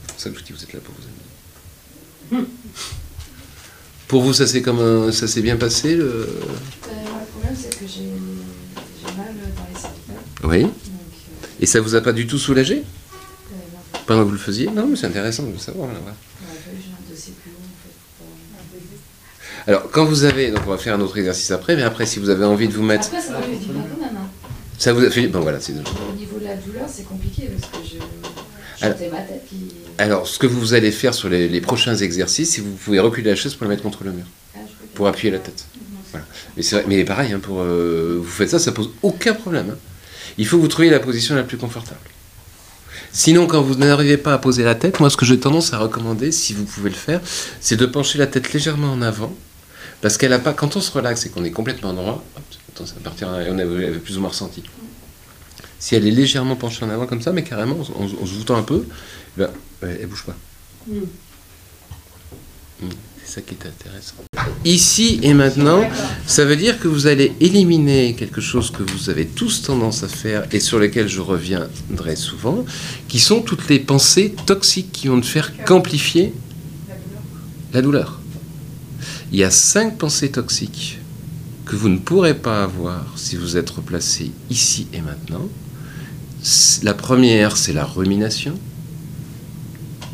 C'est 0.05 0.13
pour 0.13 0.21
ça 0.21 0.29
que 0.29 0.35
je 0.35 0.39
vous 0.41 0.45
dis, 0.47 0.53
vous 0.53 0.63
êtes 0.63 0.73
là 0.73 0.79
pour 0.83 0.93
vous 0.95 2.37
amuser. 2.37 2.47
Pour 4.07 4.21
vous, 4.21 4.33
ça 4.33 4.45
s'est 4.47 4.61
comme 4.61 4.79
un- 4.79 5.11
ça 5.11 5.27
s'est 5.27 5.41
bien 5.41 5.57
passé 5.57 5.95
le... 5.95 6.03
Euh, 6.05 6.25
le 6.25 7.25
problème, 7.31 7.55
c'est 7.59 7.77
que 7.77 7.85
j'ai 7.87 8.03
j'ai 8.03 9.15
mal 9.17 9.33
dans 9.35 9.65
les 9.73 9.79
cervicales. 9.79 10.17
Oui. 10.43 10.61
Donc, 10.61 10.71
euh, 10.73 11.47
Et 11.59 11.65
ça 11.65 11.81
vous 11.81 11.95
a 11.95 12.01
pas 12.01 12.13
du 12.13 12.25
tout 12.27 12.37
soulagé? 12.37 12.75
Euh, 12.75 12.79
non, 12.83 13.99
pendant 14.05 14.21
que 14.21 14.27
vous 14.27 14.31
le 14.33 14.37
faisiez? 14.37 14.67
Non, 14.67 14.87
mais 14.87 14.95
c'est 14.95 15.07
intéressant 15.07 15.43
de 15.43 15.51
le 15.53 15.57
savoir. 15.57 15.87
là, 15.91 15.99
voilà. 16.01 16.15
il 16.41 16.45
aurait 16.47 16.59
fallu 16.63 16.77
que 16.77 16.83
j'ai 16.83 16.91
un 16.91 17.13
dossier 17.13 17.33
plus 17.41 17.51
long, 17.51 17.57
en 17.57 17.77
fait. 17.83 17.95
pour 18.17 18.27
pas- 18.55 19.55
Alors, 19.67 19.89
quand 19.91 20.05
vous 20.05 20.23
avez, 20.23 20.49
donc 20.51 20.61
on 20.65 20.69
va 20.69 20.77
faire 20.77 20.95
un 20.95 21.01
autre 21.01 21.17
exercice 21.17 21.51
après, 21.51 21.75
mais 21.75 21.83
après, 21.83 22.05
si 22.05 22.19
vous 22.19 22.29
avez 22.29 22.45
envie 22.45 22.67
de 22.67 22.73
vous 22.73 22.83
mettre, 22.83 23.07
Après, 23.07 23.21
ça 23.21 23.33
m'a 23.33 23.41
fait 23.41 23.55
du 23.57 23.65
bien 23.65 23.83
quand 23.93 23.99
même. 24.05 24.15
hein. 24.15 24.27
ça 24.77 24.93
vous 24.93 25.03
a 25.03 25.09
fait, 25.09 25.27
bon 25.27 25.41
voilà, 25.41 25.59
c'est. 25.59 25.73
Au 25.73 26.15
niveau 26.15 26.39
de 26.39 26.45
la 26.45 26.55
douleur, 26.55 26.85
c'est 26.87 27.03
compliqué 27.05 27.49
parce 27.59 27.71
que 27.71 27.77
je. 27.89 27.97
Alors- 28.85 28.97
ma 29.11 29.19
tête 29.21 29.43
qui. 29.49 29.57
Alors, 29.97 30.27
ce 30.27 30.37
que 30.39 30.47
vous 30.47 30.73
allez 30.73 30.91
faire 30.91 31.13
sur 31.13 31.27
les, 31.27 31.49
les 31.49 31.59
prochains 31.61 31.95
exercices, 31.95 32.51
c'est 32.51 32.61
que 32.61 32.67
vous 32.67 32.75
pouvez 32.75 32.99
reculer 32.99 33.29
la 33.31 33.35
chaise 33.35 33.55
pour 33.55 33.65
la 33.65 33.69
mettre 33.71 33.83
contre 33.83 34.03
le 34.03 34.11
mur, 34.11 34.25
Ah, 34.55 34.59
pour 34.93 35.07
appuyer 35.07 35.31
la 35.31 35.39
tête. 35.39 35.65
Voilà. 36.11 36.25
Mais 36.55 36.63
c'est 36.63 36.75
vrai, 36.77 36.85
mais 36.87 37.03
pareil, 37.03 37.33
hein, 37.33 37.39
pour 37.39 37.59
euh, 37.61 38.17
vous 38.21 38.29
faites 38.29 38.49
ça, 38.51 38.59
ça 38.59 38.71
pose 38.71 38.91
aucun 39.01 39.33
problème. 39.33 39.71
hein. 39.71 39.77
Il 40.37 40.45
faut 40.47 40.57
que 40.57 40.61
vous 40.61 40.67
trouviez 40.69 40.91
la 40.91 40.99
position 40.99 41.35
la 41.35 41.43
plus 41.43 41.57
confortable. 41.57 41.99
Sinon, 43.11 43.47
quand 43.47 43.61
vous 43.63 43.75
n'arrivez 43.75 44.17
pas 44.17 44.33
à 44.33 44.37
poser 44.37 44.63
la 44.63 44.75
tête, 44.75 44.99
moi, 44.99 45.09
ce 45.09 45.17
que 45.17 45.25
j'ai 45.25 45.39
tendance 45.39 45.73
à 45.73 45.79
recommander, 45.79 46.31
si 46.31 46.53
vous 46.53 46.63
pouvez 46.65 46.89
le 46.91 46.95
faire, 46.95 47.19
c'est 47.59 47.75
de 47.75 47.85
pencher 47.87 48.19
la 48.19 48.27
tête 48.27 48.53
légèrement 48.53 48.93
en 48.93 49.01
avant, 49.01 49.35
parce 50.01 50.17
qu'elle 50.17 50.33
a 50.33 50.39
pas. 50.39 50.53
Quand 50.53 50.75
on 50.75 50.81
se 50.81 50.91
relaxe 50.91 51.25
et 51.25 51.29
qu'on 51.29 51.43
est 51.43 51.51
complètement 51.51 51.93
droit, 51.93 52.23
hop, 52.35 52.85
ça 52.87 52.93
partir, 53.03 53.27
on 53.29 53.57
avait 53.59 53.91
plus 53.93 54.17
ou 54.17 54.21
moins 54.21 54.29
ressenti. 54.29 54.63
Si 55.79 55.95
elle 55.95 56.07
est 56.07 56.11
légèrement 56.11 56.55
penchée 56.55 56.83
en 56.85 56.89
avant 56.89 57.05
comme 57.07 57.21
ça, 57.21 57.31
mais 57.31 57.43
carrément, 57.43 57.75
en, 57.95 58.03
en- 58.03 58.05
en 58.05 58.25
se 58.25 58.33
voûtant 58.33 58.55
un 58.57 58.63
peu, 58.63 58.83
ben, 59.37 59.49
elle, 59.81 60.07
bouge 60.07 60.23
pas. 60.25 60.35
Mm, 62.81 62.89
C'est 63.23 63.33
ça 63.35 63.41
qui 63.41 63.55
est 63.55 63.67
intéressant. 63.67 64.15
Ici 64.65 65.19
et 65.23 65.33
maintenant, 65.33 65.81
ça 66.25 66.45
veut 66.45 66.55
dire 66.55 66.79
que 66.79 66.87
vous 66.87 67.07
allez 67.07 67.33
éliminer 67.39 68.15
quelque 68.15 68.41
chose 68.41 68.71
que 68.71 68.83
vous 68.83 69.09
avez 69.09 69.25
tous 69.27 69.61
tendance 69.63 70.03
à 70.03 70.07
faire 70.07 70.45
et 70.51 70.59
sur 70.59 70.79
lesquels 70.79 71.07
je 71.07 71.21
reviendrai 71.21 72.15
souvent, 72.15 72.65
qui 73.07 73.19
sont 73.19 73.41
toutes 73.41 73.67
les 73.69 73.79
pensées 73.79 74.33
toxiques 74.45 74.91
qui 74.91 75.07
vont 75.07 75.17
ne 75.17 75.21
faire 75.21 75.51
qu'amplifier 75.65 76.33
la 77.73 77.81
douleur. 77.81 78.19
Il 79.31 79.39
y 79.39 79.43
a 79.43 79.51
cinq 79.51 79.97
pensées 79.97 80.31
toxiques 80.31 80.99
que 81.65 81.75
vous 81.75 81.89
ne 81.89 81.97
pourrez 81.97 82.33
pas 82.33 82.63
avoir 82.63 83.17
si 83.17 83.35
vous 83.35 83.57
êtes 83.57 83.69
replacé 83.69 84.31
ici 84.49 84.87
et 84.93 85.01
maintenant. 85.01 85.47
La 86.83 86.93
première, 86.93 87.57
c'est 87.57 87.73
la 87.73 87.85
rumination. 87.85 88.57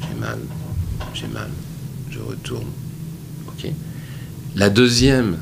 J'ai 0.02 0.20
mal, 0.20 0.40
j'ai 1.14 1.28
mal, 1.28 1.50
je 2.10 2.20
retourne. 2.20 2.68
La 4.56 4.70
deuxième 4.70 5.38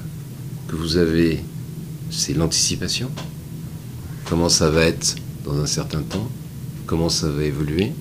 que 0.70 0.78
vous 0.78 0.96
avez, 0.96 1.44
c'est 2.10 2.34
l'anticipation. 2.34 3.12
Comment 4.24 4.48
ça 4.48 4.70
va 4.70 4.86
être 4.86 5.16
dans 5.44 5.60
un 5.60 5.66
certain 5.66 6.02
temps? 6.02 6.30
Comment 6.86 7.10
ça 7.10 7.30
va 7.30 7.44
évoluer? 7.44 7.92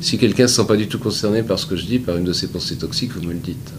Si 0.00 0.18
quelqu'un 0.18 0.42
ne 0.44 0.48
se 0.48 0.56
sent 0.56 0.66
pas 0.66 0.76
du 0.76 0.88
tout 0.88 0.98
concerné 0.98 1.44
par 1.44 1.60
ce 1.60 1.66
que 1.66 1.76
je 1.76 1.84
dis, 1.84 2.00
par 2.00 2.16
une 2.16 2.24
de 2.24 2.32
ces 2.32 2.48
pensées 2.48 2.76
toxiques, 2.76 3.12
vous 3.12 3.22
me 3.22 3.32
le 3.32 3.38
dites. 3.38 3.72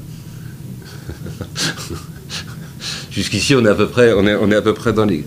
Jusqu'ici, 3.12 3.56
on 3.56 3.66
est 3.66 3.70
à 3.70 3.76
peu 3.76 3.88
près, 3.88 4.14
on 4.14 4.26
est, 4.28 4.36
on 4.36 4.52
est 4.52 4.56
à 4.56 4.62
peu 4.62 4.74
près 4.74 4.94
dans 4.94 5.06
les. 5.06 5.26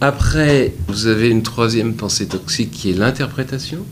Après, 0.00 0.74
vous 0.88 1.06
avez 1.08 1.28
une 1.28 1.42
troisième 1.42 1.94
pensée 1.94 2.26
toxique 2.26 2.70
qui 2.70 2.90
est 2.90 2.94
l'interprétation. 2.94 3.84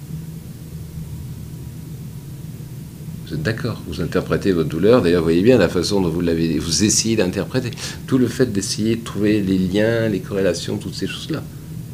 Vous 3.27 3.35
êtes 3.35 3.43
d'accord 3.43 3.82
Vous 3.86 4.01
interprétez 4.01 4.52
votre 4.52 4.69
douleur. 4.70 5.02
D'ailleurs, 5.02 5.23
voyez 5.23 5.43
bien 5.43 5.59
la 5.59 5.69
façon 5.69 6.01
dont 6.01 6.09
vous 6.09 6.20
l'avez, 6.23 6.59
vous 6.59 6.85
essayez 6.85 7.16
d'interpréter. 7.16 7.70
Tout 8.06 8.16
le 8.19 8.27
fait 8.27 8.47
d'essayer 8.52 8.97
de 8.97 9.05
trouver 9.05 9.43
les 9.43 9.59
liens, 9.59 10.09
les 10.09 10.20
corrélations, 10.20 10.78
toutes 10.78 10.94
ces 10.94 11.06
choses-là. 11.06 11.43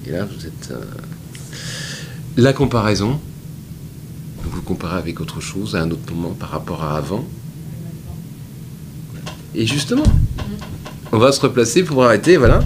Et 0.07 0.13
là, 0.13 0.27
vous 0.27 0.47
êtes. 0.47 0.71
euh, 0.71 0.81
La 2.37 2.53
comparaison. 2.53 3.19
Vous 4.45 4.63
comparez 4.63 4.97
avec 4.99 5.21
autre 5.21 5.41
chose 5.41 5.75
à 5.75 5.81
un 5.83 5.91
autre 5.91 6.13
moment 6.15 6.35
par 6.39 6.51
rapport 6.51 6.85
à 6.85 6.97
avant. 6.97 7.27
Et 9.55 9.67
justement, 9.67 10.05
on 11.13 11.19
va 11.19 11.33
se 11.33 11.41
replacer 11.41 11.85
pour 11.85 12.05
arrêter, 12.05 12.37
voilà. 12.37 12.61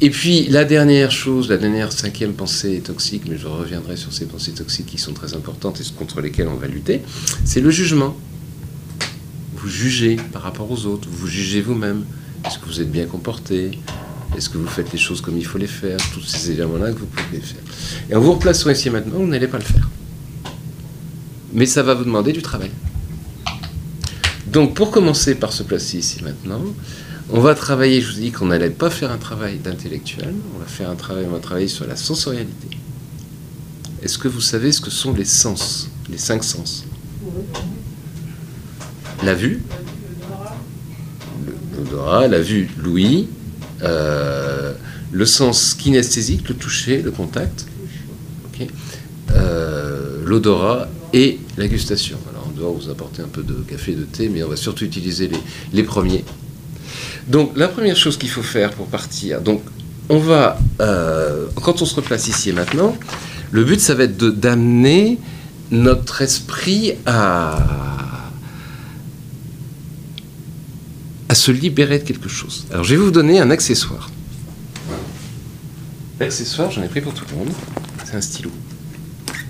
Et 0.00 0.10
puis 0.10 0.46
la 0.48 0.64
dernière 0.64 1.10
chose, 1.10 1.48
la 1.48 1.56
dernière 1.56 1.92
cinquième 1.92 2.34
pensée 2.34 2.80
toxique, 2.80 3.22
mais 3.28 3.38
je 3.38 3.46
reviendrai 3.46 3.96
sur 3.96 4.12
ces 4.12 4.26
pensées 4.26 4.52
toxiques 4.52 4.86
qui 4.86 4.98
sont 4.98 5.12
très 5.12 5.34
importantes 5.34 5.80
et 5.80 5.84
contre 5.96 6.20
lesquelles 6.20 6.48
on 6.48 6.56
va 6.56 6.66
lutter, 6.66 7.00
c'est 7.44 7.60
le 7.60 7.70
jugement. 7.70 8.16
Vous 9.56 9.68
jugez 9.68 10.16
par 10.32 10.42
rapport 10.42 10.70
aux 10.70 10.86
autres, 10.86 11.08
vous 11.10 11.26
jugez 11.26 11.62
vous-même. 11.62 12.04
Est-ce 12.44 12.58
que 12.58 12.66
vous 12.66 12.80
êtes 12.80 12.90
bien 12.90 13.06
comporté? 13.06 13.78
Est-ce 14.36 14.50
que 14.50 14.58
vous 14.58 14.66
faites 14.66 14.92
les 14.92 14.98
choses 14.98 15.20
comme 15.20 15.38
il 15.38 15.46
faut 15.46 15.58
les 15.58 15.66
faire? 15.66 15.96
Tous 16.12 16.20
ces 16.20 16.50
éléments-là 16.50 16.92
que 16.92 16.98
vous 16.98 17.06
pouvez 17.06 17.40
faire. 17.40 17.62
Et 18.10 18.14
en 18.14 18.20
vous 18.20 18.32
replaçant 18.32 18.68
ici 18.70 18.88
et 18.88 18.90
maintenant, 18.90 19.18
vous 19.18 19.26
n'allez 19.26 19.48
pas 19.48 19.58
le 19.58 19.64
faire. 19.64 19.88
Mais 21.52 21.66
ça 21.66 21.82
va 21.82 21.94
vous 21.94 22.04
demander 22.04 22.32
du 22.32 22.42
travail. 22.42 22.70
Donc 24.54 24.74
pour 24.74 24.92
commencer 24.92 25.34
par 25.34 25.52
se 25.52 25.64
placer 25.64 25.98
ici 25.98 26.22
maintenant, 26.22 26.62
on 27.28 27.40
va 27.40 27.56
travailler, 27.56 28.00
je 28.00 28.12
vous 28.12 28.20
dis 28.20 28.30
qu'on 28.30 28.46
n'allait 28.46 28.70
pas 28.70 28.88
faire 28.88 29.10
un 29.10 29.18
travail 29.18 29.58
d'intellectuel, 29.58 30.32
on 30.54 30.60
va 30.60 30.66
faire 30.66 30.88
un 30.88 30.94
travail, 30.94 31.24
on 31.28 31.32
va 31.32 31.40
travailler 31.40 31.66
sur 31.66 31.88
la 31.88 31.96
sensorialité. 31.96 32.68
Est-ce 34.00 34.16
que 34.16 34.28
vous 34.28 34.40
savez 34.40 34.70
ce 34.70 34.80
que 34.80 34.90
sont 34.90 35.12
les 35.12 35.24
sens, 35.24 35.90
les 36.08 36.18
cinq 36.18 36.44
sens? 36.44 36.84
La 39.24 39.34
vue, 39.34 39.60
l'odorat, 41.76 42.28
la 42.28 42.40
vue, 42.40 42.70
l'ouïe, 42.80 43.26
euh, 43.82 44.72
le 45.10 45.26
sens 45.26 45.74
kinesthésique, 45.74 46.48
le 46.48 46.54
toucher, 46.54 47.02
le 47.02 47.10
contact, 47.10 47.66
euh, 49.32 50.22
l'odorat 50.24 50.86
et 51.12 51.40
la 51.56 51.66
gustation. 51.66 52.18
Doit 52.64 52.72
vous 52.72 52.88
apporter 52.88 53.20
un 53.20 53.28
peu 53.28 53.42
de 53.42 53.52
café, 53.68 53.92
de 53.92 54.04
thé, 54.04 54.30
mais 54.30 54.42
on 54.42 54.48
va 54.48 54.56
surtout 54.56 54.86
utiliser 54.86 55.30
les, 55.74 55.82
premiers. 55.82 56.24
Donc 57.28 57.52
la 57.56 57.68
première 57.68 57.94
chose 57.94 58.16
qu'il 58.16 58.30
faut 58.30 58.42
faire 58.42 58.70
pour 58.70 58.86
partir, 58.86 59.42
donc 59.42 59.60
on 60.08 60.16
va, 60.16 60.56
euh, 60.80 61.44
quand 61.62 61.82
on 61.82 61.84
se 61.84 61.94
replace 61.94 62.26
ici 62.26 62.48
et 62.48 62.52
maintenant, 62.54 62.96
le 63.50 63.64
but 63.64 63.78
ça 63.78 63.94
va 63.94 64.04
être 64.04 64.16
d'amener 64.16 65.18
notre 65.72 66.22
esprit 66.22 66.94
à, 67.04 68.30
à 71.28 71.34
se 71.34 71.50
libérer 71.50 71.98
de 71.98 72.04
quelque 72.04 72.30
chose. 72.30 72.64
Alors 72.70 72.84
je 72.84 72.94
vais 72.94 73.02
vous 73.02 73.10
donner 73.10 73.40
un 73.40 73.50
accessoire. 73.50 74.08
L'accessoire, 76.18 76.70
j'en 76.70 76.82
ai 76.82 76.88
pris 76.88 77.02
pour 77.02 77.12
tout 77.12 77.26
le 77.30 77.36
monde, 77.36 77.52
c'est 78.06 78.16
un 78.16 78.22
stylo. 78.22 78.50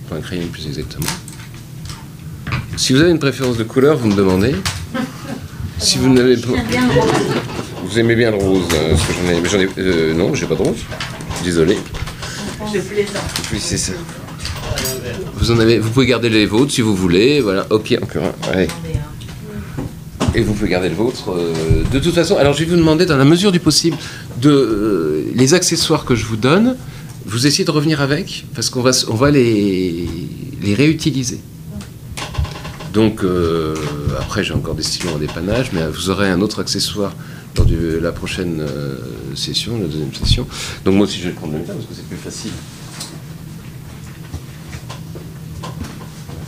Enfin, 0.04 0.16
un 0.16 0.20
crayon 0.20 0.48
plus 0.48 0.66
exactement. 0.66 1.06
Si 2.76 2.92
vous 2.92 3.00
avez 3.00 3.10
une 3.10 3.18
préférence 3.18 3.56
de 3.56 3.64
couleur, 3.64 3.96
vous 3.96 4.08
me 4.08 4.14
demandez. 4.16 4.54
Si 5.78 5.98
vous 5.98 6.12
n'avez 6.12 6.36
pas... 6.36 6.48
Vous 7.84 7.98
aimez 7.98 8.16
bien 8.16 8.30
le 8.30 8.36
rose 8.38 8.62
euh, 8.74 8.90
parce 8.90 9.02
que 9.02 9.12
j'en 9.12 9.30
ai, 9.30 9.40
mais 9.40 9.48
j'en 9.48 9.60
ai, 9.60 9.68
euh, 9.78 10.14
non, 10.14 10.34
j'ai 10.34 10.46
pas 10.46 10.54
de 10.54 10.62
rose. 10.62 10.78
Désolé. 11.44 11.76
Je 12.72 12.80
plaisante. 12.80 13.14
Oui, 13.52 13.58
c'est 13.60 13.76
ça. 13.76 13.92
Vous 15.34 15.50
en 15.50 15.58
avez, 15.58 15.78
vous 15.78 15.90
pouvez 15.90 16.06
garder 16.06 16.30
les 16.30 16.46
vôtres 16.46 16.72
si 16.72 16.80
vous 16.80 16.94
voulez. 16.96 17.40
Voilà, 17.40 17.66
ok, 17.70 17.96
encore 18.02 18.24
un. 18.24 18.50
Allez. 18.52 18.68
Et 20.34 20.40
vous 20.40 20.54
pouvez 20.54 20.70
garder 20.70 20.88
le 20.88 20.94
vôtre. 20.94 21.30
euh, 21.30 21.84
de 21.92 21.98
toute 22.00 22.14
façon, 22.14 22.36
alors 22.36 22.54
je 22.54 22.60
vais 22.64 22.70
vous 22.70 22.76
demander, 22.76 23.06
dans 23.06 23.16
la 23.18 23.24
mesure 23.26 23.52
du 23.52 23.60
possible, 23.60 23.96
de 24.40 24.50
euh, 24.50 25.24
les 25.34 25.54
accessoires 25.54 26.04
que 26.04 26.14
je 26.16 26.24
vous 26.24 26.36
donne, 26.36 26.76
vous 27.26 27.46
essayez 27.46 27.64
de 27.64 27.70
revenir 27.70 28.00
avec, 28.00 28.46
parce 28.54 28.70
qu'on 28.70 28.82
va, 28.82 28.90
s- 28.90 29.06
on 29.08 29.14
va 29.14 29.30
les, 29.30 30.08
les 30.62 30.74
réutiliser. 30.74 31.38
Donc, 32.94 33.24
euh, 33.24 33.74
après, 34.20 34.44
j'ai 34.44 34.54
encore 34.54 34.76
des 34.76 34.84
stylos 34.84 35.14
en 35.14 35.18
dépannage, 35.18 35.72
mais 35.72 35.84
vous 35.88 36.10
aurez 36.10 36.30
un 36.30 36.40
autre 36.40 36.60
accessoire 36.60 37.12
lors 37.56 37.66
de 37.66 37.98
la 37.98 38.12
prochaine 38.12 38.60
euh, 38.60 38.96
session, 39.34 39.80
la 39.80 39.86
deuxième 39.86 40.14
session. 40.14 40.46
Donc, 40.84 40.94
moi 40.94 41.06
aussi, 41.06 41.18
je 41.18 41.26
vais 41.28 41.34
prendre 41.34 41.54
le 41.54 41.58
mien, 41.58 41.64
parce 41.66 41.86
que 41.86 41.94
c'est 41.94 42.06
plus 42.06 42.16
facile. 42.16 42.52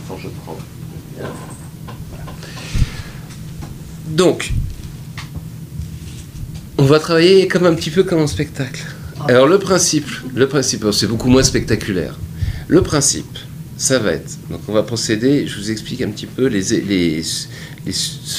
Quand 0.07 0.17
je 0.17 0.29
prends. 0.45 0.57
Donc, 4.07 4.53
on 6.77 6.85
va 6.85 6.99
travailler 6.99 7.49
comme 7.49 7.65
un 7.65 7.73
petit 7.73 7.89
peu 7.89 8.03
comme 8.03 8.19
un 8.19 8.27
spectacle. 8.27 8.85
Alors 9.27 9.47
le 9.47 9.59
principe, 9.59 10.07
le 10.33 10.47
principe, 10.47 10.85
c'est 10.93 11.07
beaucoup 11.07 11.27
moins 11.27 11.43
spectaculaire. 11.43 12.15
Le 12.67 12.81
principe, 12.81 13.37
ça 13.77 13.99
va 13.99 14.13
être, 14.13 14.37
donc 14.49 14.61
on 14.67 14.73
va 14.73 14.81
procéder, 14.81 15.45
je 15.45 15.57
vous 15.59 15.69
explique 15.69 16.01
un 16.01 16.09
petit 16.09 16.25
peu 16.25 16.47
les, 16.47 17.21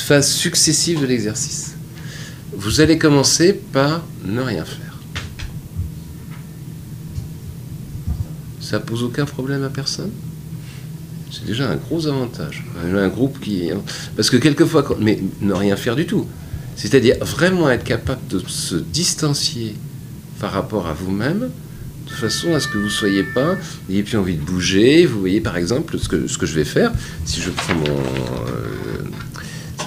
phases 0.04 0.30
successives 0.30 1.00
de 1.00 1.06
l'exercice. 1.06 1.76
Vous 2.52 2.80
allez 2.80 2.98
commencer 2.98 3.52
par 3.52 4.04
ne 4.24 4.40
rien 4.40 4.64
faire. 4.64 4.98
Ça 8.60 8.80
pose 8.80 9.04
aucun 9.04 9.24
problème 9.24 9.62
à 9.62 9.68
personne? 9.68 10.10
C'est 11.30 11.46
déjà 11.46 11.70
un 11.70 11.76
gros 11.76 12.06
avantage. 12.06 12.64
Un 12.84 13.08
groupe 13.08 13.38
qui... 13.40 13.70
Parce 14.16 14.30
que 14.30 14.36
quelquefois, 14.36 14.84
mais 14.98 15.20
ne 15.40 15.52
rien 15.52 15.76
faire 15.76 15.94
du 15.94 16.06
tout. 16.06 16.26
C'est-à-dire 16.74 17.16
vraiment 17.20 17.70
être 17.70 17.84
capable 17.84 18.26
de 18.28 18.40
se 18.40 18.74
distancier 18.74 19.74
par 20.40 20.52
rapport 20.52 20.86
à 20.86 20.92
vous-même, 20.92 21.50
de 22.08 22.14
façon 22.14 22.54
à 22.54 22.60
ce 22.60 22.68
que 22.68 22.78
vous 22.78 22.90
soyez 22.90 23.22
pas, 23.22 23.56
n'ayez 23.88 24.02
plus 24.02 24.16
envie 24.16 24.36
de 24.36 24.42
bouger. 24.42 25.06
Vous 25.06 25.20
voyez 25.20 25.40
par 25.40 25.56
exemple 25.56 25.98
ce 25.98 26.08
que, 26.08 26.26
ce 26.26 26.38
que 26.38 26.46
je 26.46 26.54
vais 26.54 26.64
faire, 26.64 26.92
si 27.24 27.40
je 27.40 27.50
prends 27.50 27.74
mon... 27.74 27.84
euh, 27.86 29.04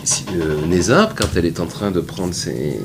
si, 0.04 0.26
euh, 0.36 1.06
quand 1.16 1.36
elle 1.36 1.46
est 1.46 1.60
en 1.60 1.68
train 1.68 1.92
de 1.92 2.00
prendre 2.00 2.34
ses, 2.34 2.80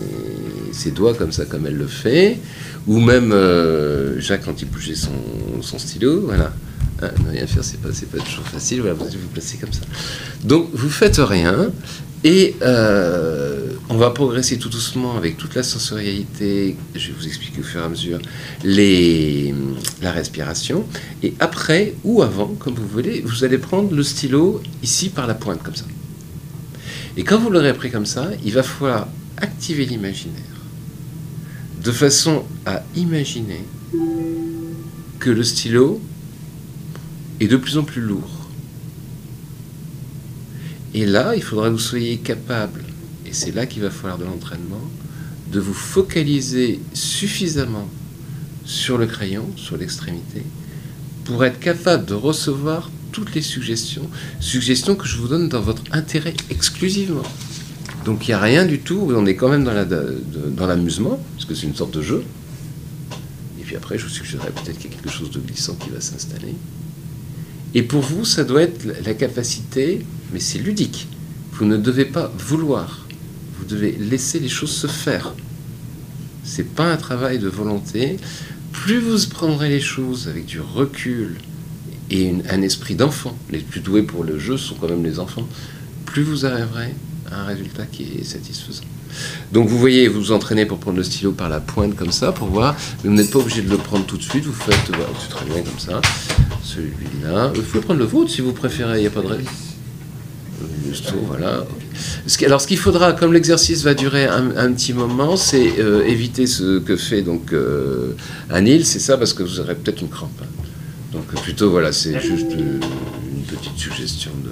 ses 0.72 0.90
doigts 0.90 1.14
comme 1.14 1.32
ça, 1.32 1.44
comme 1.44 1.66
elle 1.66 1.76
le 1.76 1.86
fait, 1.86 2.38
ou 2.86 3.00
même 3.00 3.32
euh, 3.32 4.20
Jacques 4.20 4.44
quand 4.44 4.60
il 4.60 4.68
bougeait 4.68 4.94
son, 4.94 5.12
son 5.62 5.78
stylo, 5.78 6.22
voilà. 6.26 6.52
Hein, 7.02 7.10
ne 7.26 7.30
rien 7.30 7.46
faire, 7.46 7.62
c'est 7.62 7.80
pas, 7.80 7.90
pas 7.90 8.24
toujours 8.24 8.46
facile, 8.46 8.80
voilà, 8.80 8.94
vous 8.94 9.04
vous 9.04 9.28
placez 9.32 9.58
comme 9.58 9.72
ça. 9.72 9.82
Donc 10.44 10.70
vous 10.72 10.88
faites 10.88 11.18
rien, 11.18 11.70
et 12.26 12.56
euh, 12.60 13.68
on 13.88 13.96
va 13.96 14.10
progresser 14.10 14.58
tout 14.58 14.68
doucement 14.68 15.16
avec 15.16 15.36
toute 15.36 15.54
la 15.54 15.62
sensorialité, 15.62 16.76
je 16.96 17.06
vais 17.06 17.14
vous 17.16 17.28
expliquer 17.28 17.60
au 17.60 17.62
fur 17.62 17.80
et 17.80 17.84
à 17.84 17.88
mesure, 17.88 18.18
la 20.02 20.10
respiration, 20.10 20.84
et 21.22 21.34
après 21.38 21.94
ou 22.02 22.22
avant, 22.22 22.48
comme 22.58 22.74
vous 22.74 22.88
voulez, 22.88 23.22
vous 23.24 23.44
allez 23.44 23.58
prendre 23.58 23.94
le 23.94 24.02
stylo 24.02 24.60
ici 24.82 25.08
par 25.08 25.28
la 25.28 25.34
pointe, 25.34 25.62
comme 25.62 25.76
ça. 25.76 25.84
Et 27.16 27.22
quand 27.22 27.38
vous 27.38 27.48
l'aurez 27.48 27.74
pris 27.74 27.92
comme 27.92 28.06
ça, 28.06 28.30
il 28.44 28.52
va 28.52 28.64
falloir 28.64 29.06
activer 29.36 29.86
l'imaginaire 29.86 30.42
de 31.84 31.92
façon 31.92 32.42
à 32.64 32.82
imaginer 32.96 33.62
que 35.20 35.30
le 35.30 35.44
stylo 35.44 36.00
est 37.38 37.46
de 37.46 37.56
plus 37.56 37.78
en 37.78 37.84
plus 37.84 38.02
lourd. 38.02 38.35
Et 40.96 41.04
là, 41.04 41.36
il 41.36 41.42
faudra 41.42 41.68
que 41.68 41.72
vous 41.72 41.78
soyez 41.78 42.16
capable, 42.16 42.82
et 43.26 43.34
c'est 43.34 43.54
là 43.54 43.66
qu'il 43.66 43.82
va 43.82 43.90
falloir 43.90 44.16
de 44.16 44.24
l'entraînement, 44.24 44.80
de 45.52 45.60
vous 45.60 45.74
focaliser 45.74 46.80
suffisamment 46.94 47.86
sur 48.64 48.96
le 48.96 49.04
crayon, 49.04 49.46
sur 49.56 49.76
l'extrémité, 49.76 50.42
pour 51.26 51.44
être 51.44 51.60
capable 51.60 52.06
de 52.06 52.14
recevoir 52.14 52.90
toutes 53.12 53.34
les 53.34 53.42
suggestions, 53.42 54.08
suggestions 54.40 54.94
que 54.94 55.06
je 55.06 55.18
vous 55.18 55.28
donne 55.28 55.50
dans 55.50 55.60
votre 55.60 55.82
intérêt 55.92 56.34
exclusivement. 56.48 57.28
Donc 58.06 58.26
il 58.26 58.30
n'y 58.30 58.34
a 58.34 58.40
rien 58.40 58.64
du 58.64 58.78
tout, 58.78 59.12
on 59.14 59.26
est 59.26 59.36
quand 59.36 59.50
même 59.50 59.64
dans 59.64 60.66
l'amusement, 60.66 61.20
parce 61.34 61.44
que 61.44 61.54
c'est 61.54 61.66
une 61.66 61.76
sorte 61.76 61.92
de 61.92 62.00
jeu. 62.00 62.24
Et 63.60 63.64
puis 63.64 63.76
après, 63.76 63.98
je 63.98 64.04
vous 64.04 64.10
suggérerais 64.10 64.50
peut-être 64.50 64.78
qu'il 64.78 64.90
y 64.90 64.94
a 64.94 64.96
quelque 64.96 65.12
chose 65.12 65.30
de 65.30 65.40
glissant 65.40 65.74
qui 65.74 65.90
va 65.90 66.00
s'installer. 66.00 66.54
Et 67.76 67.82
pour 67.82 68.00
vous, 68.00 68.24
ça 68.24 68.42
doit 68.42 68.62
être 68.62 68.86
la- 69.04 69.12
capacité, 69.12 70.00
mais 70.32 70.40
c'est 70.40 70.58
ludique. 70.58 71.08
Vous 71.52 71.66
ne 71.66 71.76
devez 71.76 72.06
pas 72.06 72.32
vouloir, 72.38 73.06
vous 73.58 73.66
devez 73.66 73.92
laisser 73.92 74.40
les 74.40 74.48
choses 74.48 74.70
se 74.70 74.86
faire. 74.86 75.34
C'est 76.42 76.74
pas 76.74 76.90
un 76.90 76.96
travail 76.96 77.38
de 77.38 77.48
volonté. 77.48 78.16
Plus 78.72 78.98
vous 78.98 79.18
prendrez 79.28 79.68
les 79.68 79.82
choses 79.82 80.26
avec 80.26 80.46
du 80.46 80.58
recul 80.58 81.36
et 82.10 82.32
un 82.48 82.62
esprit 82.62 82.94
d'enfant, 82.94 83.36
les 83.50 83.58
plus 83.58 83.80
doués 83.80 84.04
pour 84.04 84.24
le 84.24 84.38
jeu 84.38 84.56
sont 84.56 84.76
quand 84.76 84.88
même 84.88 85.04
les 85.04 85.18
enfants, 85.18 85.46
plus 86.06 86.22
vous 86.22 86.46
arriverez 86.46 86.94
à 87.30 87.42
un 87.42 87.44
résultat 87.44 87.84
qui 87.84 88.04
est 88.04 88.24
satisfaisant. 88.24 88.84
Donc 89.52 89.68
vous 89.68 89.78
voyez, 89.78 90.08
vous 90.08 90.20
vous 90.20 90.32
entraînez 90.32 90.66
pour 90.66 90.78
prendre 90.78 90.96
le 90.96 91.04
stylo 91.04 91.32
par 91.32 91.48
la 91.48 91.60
pointe 91.60 91.94
comme 91.94 92.12
ça, 92.12 92.32
pour 92.32 92.48
voir, 92.48 92.76
vous 93.04 93.10
n'êtes 93.10 93.30
pas 93.30 93.38
obligé 93.38 93.62
de 93.62 93.70
le 93.70 93.78
prendre 93.78 94.04
tout 94.06 94.16
de 94.16 94.22
suite, 94.22 94.44
vous 94.44 94.52
faites, 94.52 94.88
voilà, 94.88 95.06
c'est 95.20 95.28
très 95.28 95.46
bien 95.46 95.62
comme 95.62 95.78
ça, 95.78 96.00
celui-là, 96.62 97.52
vous 97.54 97.62
pouvez 97.62 97.80
prendre 97.80 98.00
le 98.00 98.06
vôtre 98.06 98.30
si 98.30 98.40
vous 98.40 98.52
préférez, 98.52 98.98
il 98.98 99.00
n'y 99.02 99.06
a 99.06 99.10
pas 99.10 99.22
de 99.22 99.28
raison. 99.28 99.50
Juste, 100.88 101.12
voilà. 101.26 101.64
Alors, 102.44 102.60
ce 102.60 102.66
qu'il 102.66 102.78
faudra, 102.78 103.12
comme 103.12 103.32
l'exercice 103.32 103.82
va 103.82 103.94
durer 103.94 104.24
un, 104.24 104.72
petit 104.72 104.92
moment, 104.92 105.36
c'est 105.36 105.78
euh, 105.78 106.04
éviter 106.06 106.46
ce 106.46 106.78
que 106.78 106.96
fait 106.96 107.22
donc 107.22 107.52
euh. 107.52 108.12
C'est 108.50 108.98
ça, 108.98 109.16
parce 109.16 109.32
que 109.32 109.42
vous 109.42 109.60
aurez 109.60 109.74
peut-être 109.74 110.00
une 110.00 110.08
crampe. 110.08 110.30
hein. 110.42 110.46
Donc, 111.12 111.24
euh, 111.32 111.40
plutôt, 111.40 111.70
voilà, 111.70 111.92
c'est 111.92 112.20
juste 112.20 112.52
euh, 112.52 112.80
une 113.36 113.42
petite 113.44 113.76
suggestion 113.76 114.30
de. 114.44 114.50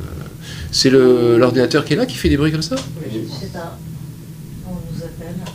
C'est 0.70 0.90
l'ordinateur 0.90 1.84
qui 1.84 1.92
est 1.92 1.96
là 1.96 2.06
qui 2.06 2.16
fait 2.16 2.28
des 2.28 2.36
bruits 2.36 2.52
comme 2.52 2.62
ça? 2.62 2.76
Je 3.06 3.18
sais 3.40 3.52
pas. 3.52 3.78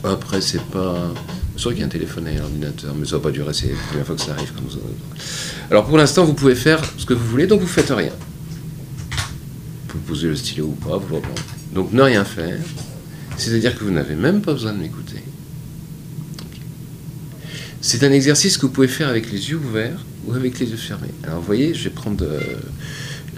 Après, 0.03 0.41
c'est 0.41 0.61
pas. 0.61 1.13
C'est 1.55 1.65
vrai 1.65 1.73
qu'il 1.73 1.81
y 1.81 1.83
a 1.83 1.87
un 1.87 1.89
téléphone 1.89 2.27
et 2.27 2.37
un 2.37 2.43
ordinateur, 2.43 2.95
mais 2.95 3.05
ça 3.05 3.17
va 3.17 3.23
pas 3.23 3.31
durer, 3.31 3.53
c'est 3.53 3.67
la 3.67 3.75
première 3.89 4.05
fois 4.05 4.15
que 4.15 4.21
ça 4.21 4.31
arrive. 4.31 4.53
Comme 4.53 4.65
vous... 4.65 4.79
Alors 5.69 5.85
pour 5.85 5.97
l'instant, 5.97 6.23
vous 6.23 6.33
pouvez 6.33 6.55
faire 6.55 6.81
ce 6.97 7.05
que 7.05 7.13
vous 7.13 7.25
voulez, 7.25 7.47
donc 7.47 7.59
vous 7.59 7.67
faites 7.67 7.89
rien. 7.89 8.13
Vous 9.89 9.99
posez 10.07 10.29
le 10.29 10.37
stylo 10.37 10.67
ou 10.67 10.87
pas, 10.87 10.97
vous 10.97 11.15
le. 11.15 11.21
Donc 11.73 11.91
ne 11.91 12.01
rien 12.01 12.23
faire, 12.23 12.59
c'est-à-dire 13.37 13.77
que 13.77 13.83
vous 13.83 13.91
n'avez 13.91 14.15
même 14.15 14.41
pas 14.41 14.53
besoin 14.53 14.71
de 14.71 14.79
m'écouter. 14.79 15.21
C'est 17.81 18.03
un 18.03 18.11
exercice 18.11 18.57
que 18.57 18.65
vous 18.65 18.71
pouvez 18.71 18.87
faire 18.87 19.09
avec 19.09 19.31
les 19.31 19.49
yeux 19.49 19.57
ouverts 19.57 20.05
ou 20.25 20.33
avec 20.33 20.59
les 20.59 20.69
yeux 20.69 20.77
fermés. 20.77 21.13
Alors 21.23 21.39
vous 21.39 21.45
voyez, 21.45 21.73
je 21.73 21.85
vais 21.85 21.89
prendre. 21.89 22.23
euh, 22.23 22.39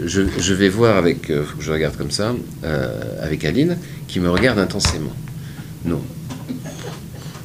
je, 0.05 0.53
vais 0.53 0.69
voir 0.69 0.97
avec. 0.97 1.27
Il 1.29 1.43
faut 1.43 1.57
que 1.57 1.63
je 1.63 1.71
regarde 1.71 1.95
comme 1.97 2.11
ça, 2.11 2.35
euh, 2.63 3.23
avec 3.23 3.45
Aline, 3.45 3.77
qui 4.07 4.19
me 4.19 4.29
regarde 4.29 4.59
intensément. 4.59 5.15
Non. 5.85 6.01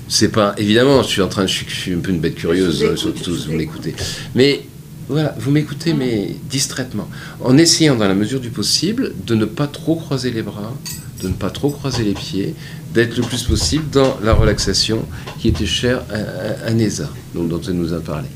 C'est 0.08 0.28
pas. 0.28 0.54
Évidemment, 0.58 1.02
je 1.02 1.08
suis 1.08 1.22
en 1.22 1.28
train 1.28 1.42
de. 1.42 1.48
Je 1.48 1.64
suis, 1.64 1.92
un 1.92 1.98
peu 1.98 2.10
une 2.10 2.20
bête 2.20 2.36
curieuse, 2.36 2.82
euh, 2.82 2.96
surtout 2.96 3.34
je 3.34 3.42
vous 3.42 3.50
vous 3.50 3.56
m'écoutez. 3.56 3.94
Mais 4.34 4.62
voilà, 5.08 5.34
vous 5.38 5.50
m'écoutez, 5.50 5.94
mais 5.94 6.36
distraitement. 6.48 7.08
En 7.40 7.58
essayant, 7.58 7.96
dans 7.96 8.08
la 8.08 8.14
mesure 8.14 8.40
du 8.40 8.50
possible, 8.50 9.12
de 9.26 9.34
ne 9.34 9.44
pas 9.44 9.66
trop 9.66 9.96
croiser 9.96 10.30
les 10.30 10.42
bras, 10.42 10.74
de 11.22 11.28
ne 11.28 11.34
pas 11.34 11.50
trop 11.50 11.70
croiser 11.70 12.04
les 12.04 12.14
pieds, 12.14 12.54
d'être 12.94 13.16
le 13.16 13.22
plus 13.22 13.42
possible 13.42 13.90
dans 13.90 14.18
la 14.22 14.32
relaxation 14.32 15.04
qui 15.40 15.48
était 15.48 15.66
chère 15.66 16.02
à, 16.10 16.66
à, 16.66 16.68
à 16.68 16.72
Neza, 16.72 17.10
dont, 17.34 17.44
dont 17.44 17.60
elle 17.60 17.74
nous 17.74 17.92
a 17.92 18.00
parlé. 18.00 18.28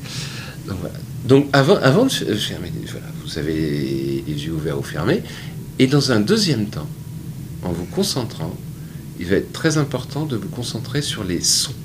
Donc, 0.67 0.77
voilà. 0.81 0.95
Donc 1.25 1.47
avant, 1.53 1.77
avant 1.77 2.05
de 2.05 2.09
fermer, 2.09 2.71
voilà, 2.87 3.05
vous 3.23 3.37
avez 3.37 4.23
les 4.27 4.45
yeux 4.45 4.53
ouverts 4.53 4.79
ou 4.79 4.83
fermés. 4.83 5.21
Et 5.79 5.87
dans 5.87 6.11
un 6.11 6.19
deuxième 6.19 6.65
temps, 6.65 6.87
en 7.63 7.71
vous 7.71 7.85
concentrant, 7.85 8.55
il 9.21 9.27
va 9.27 9.35
être 9.35 9.53
très 9.53 9.77
important 9.77 10.25
de 10.25 10.35
vous 10.35 10.49
concentrer 10.49 11.03
sur 11.03 11.23
les 11.23 11.41
sons. 11.41 11.75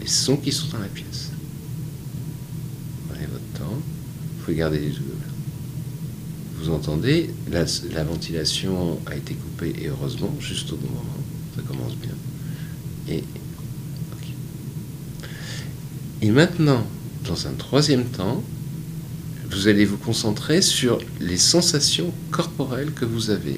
Les 0.00 0.08
sons 0.08 0.36
qui 0.36 0.50
sont 0.50 0.66
dans 0.72 0.80
la 0.80 0.88
pièce. 0.88 1.30
Prenez 3.08 3.26
votre 3.26 3.44
temps. 3.64 3.76
Vous 3.76 4.44
pouvez 4.44 4.56
garder 4.56 4.80
les 4.80 4.88
yeux. 4.88 5.16
Vous 6.56 6.70
entendez, 6.70 7.30
la, 7.48 7.64
la 7.92 8.02
ventilation 8.02 8.98
a 9.06 9.14
été 9.14 9.34
coupée 9.34 9.72
et 9.80 9.86
heureusement, 9.86 10.34
juste 10.40 10.72
au 10.72 10.76
bon 10.76 10.88
moment. 10.88 11.24
Ça 11.54 11.62
commence 11.62 11.94
bien. 11.94 12.10
Et, 13.08 13.22
et 16.22 16.30
maintenant, 16.32 16.84
dans 17.24 17.46
un 17.46 17.52
troisième 17.52 18.06
temps, 18.06 18.42
vous 19.54 19.68
allez 19.68 19.84
vous 19.84 19.96
concentrer 19.96 20.60
sur 20.62 20.98
les 21.20 21.36
sensations 21.36 22.12
corporelles 22.30 22.92
que 22.92 23.04
vous 23.04 23.30
avez, 23.30 23.56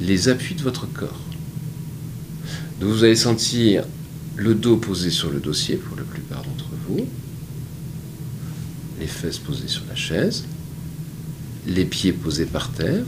les 0.00 0.28
appuis 0.28 0.54
de 0.54 0.62
votre 0.62 0.90
corps. 0.90 1.20
Vous 2.80 3.04
allez 3.04 3.16
sentir 3.16 3.84
le 4.36 4.54
dos 4.54 4.76
posé 4.76 5.10
sur 5.10 5.30
le 5.30 5.38
dossier 5.38 5.76
pour 5.76 5.96
la 5.96 6.02
plupart 6.02 6.42
d'entre 6.42 6.70
vous, 6.88 7.06
les 8.98 9.06
fesses 9.06 9.38
posées 9.38 9.68
sur 9.68 9.82
la 9.88 9.94
chaise, 9.94 10.44
les 11.66 11.84
pieds 11.84 12.12
posés 12.12 12.46
par 12.46 12.72
terre, 12.72 13.04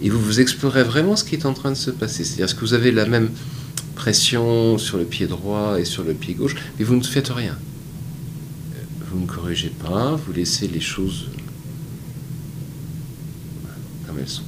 et 0.00 0.08
vous 0.08 0.20
vous 0.20 0.40
explorez 0.40 0.82
vraiment 0.82 1.14
ce 1.14 1.24
qui 1.24 1.34
est 1.34 1.46
en 1.46 1.54
train 1.54 1.70
de 1.70 1.76
se 1.76 1.90
passer. 1.90 2.24
C'est-à-dire 2.24 2.56
que 2.56 2.60
vous 2.62 2.74
avez 2.74 2.90
la 2.90 3.06
même 3.06 3.30
pression 3.94 4.78
sur 4.78 4.96
le 4.96 5.04
pied 5.04 5.26
droit 5.26 5.78
et 5.78 5.84
sur 5.84 6.02
le 6.02 6.14
pied 6.14 6.34
gauche, 6.34 6.56
mais 6.78 6.84
vous 6.84 6.96
ne 6.96 7.04
faites 7.04 7.28
rien. 7.28 7.56
Vous 9.12 9.20
ne 9.20 9.26
corrigez 9.26 9.68
pas, 9.68 10.16
vous 10.16 10.32
laissez 10.32 10.68
les 10.68 10.80
choses 10.80 11.26
voilà, 13.60 13.76
comme 14.06 14.18
elles 14.18 14.28
sont. 14.28 14.42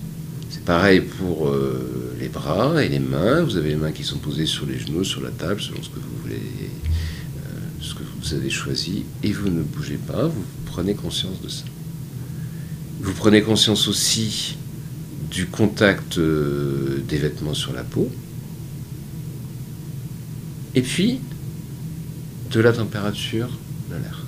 C'est 0.48 0.64
pareil 0.64 1.00
pour 1.00 1.48
euh, 1.48 2.16
les 2.18 2.28
bras 2.28 2.82
et 2.82 2.88
les 2.88 2.98
mains. 2.98 3.42
Vous 3.42 3.58
avez 3.58 3.70
les 3.70 3.76
mains 3.76 3.92
qui 3.92 4.04
sont 4.04 4.18
posées 4.18 4.46
sur 4.46 4.64
les 4.64 4.78
genoux, 4.78 5.04
sur 5.04 5.20
la 5.20 5.30
table, 5.30 5.60
selon 5.60 5.82
ce 5.82 5.90
que 5.90 5.98
vous 5.98 6.22
voulez, 6.22 6.36
euh, 6.36 7.58
ce 7.82 7.94
que 7.94 8.02
vous 8.22 8.32
avez 8.32 8.48
choisi, 8.48 9.04
et 9.22 9.32
vous 9.32 9.50
ne 9.50 9.62
bougez 9.62 9.98
pas, 9.98 10.28
vous 10.28 10.44
prenez 10.64 10.94
conscience 10.94 11.42
de 11.42 11.48
ça. 11.48 11.64
Vous 13.00 13.12
prenez 13.12 13.42
conscience 13.42 13.86
aussi 13.86 14.56
du 15.30 15.46
contact 15.46 16.16
euh, 16.16 17.02
des 17.06 17.18
vêtements 17.18 17.54
sur 17.54 17.74
la 17.74 17.82
peau. 17.82 18.10
Et 20.74 20.80
puis, 20.80 21.20
de 22.50 22.60
la 22.60 22.72
température 22.72 23.50
de 23.90 23.96
l'air. 23.96 24.23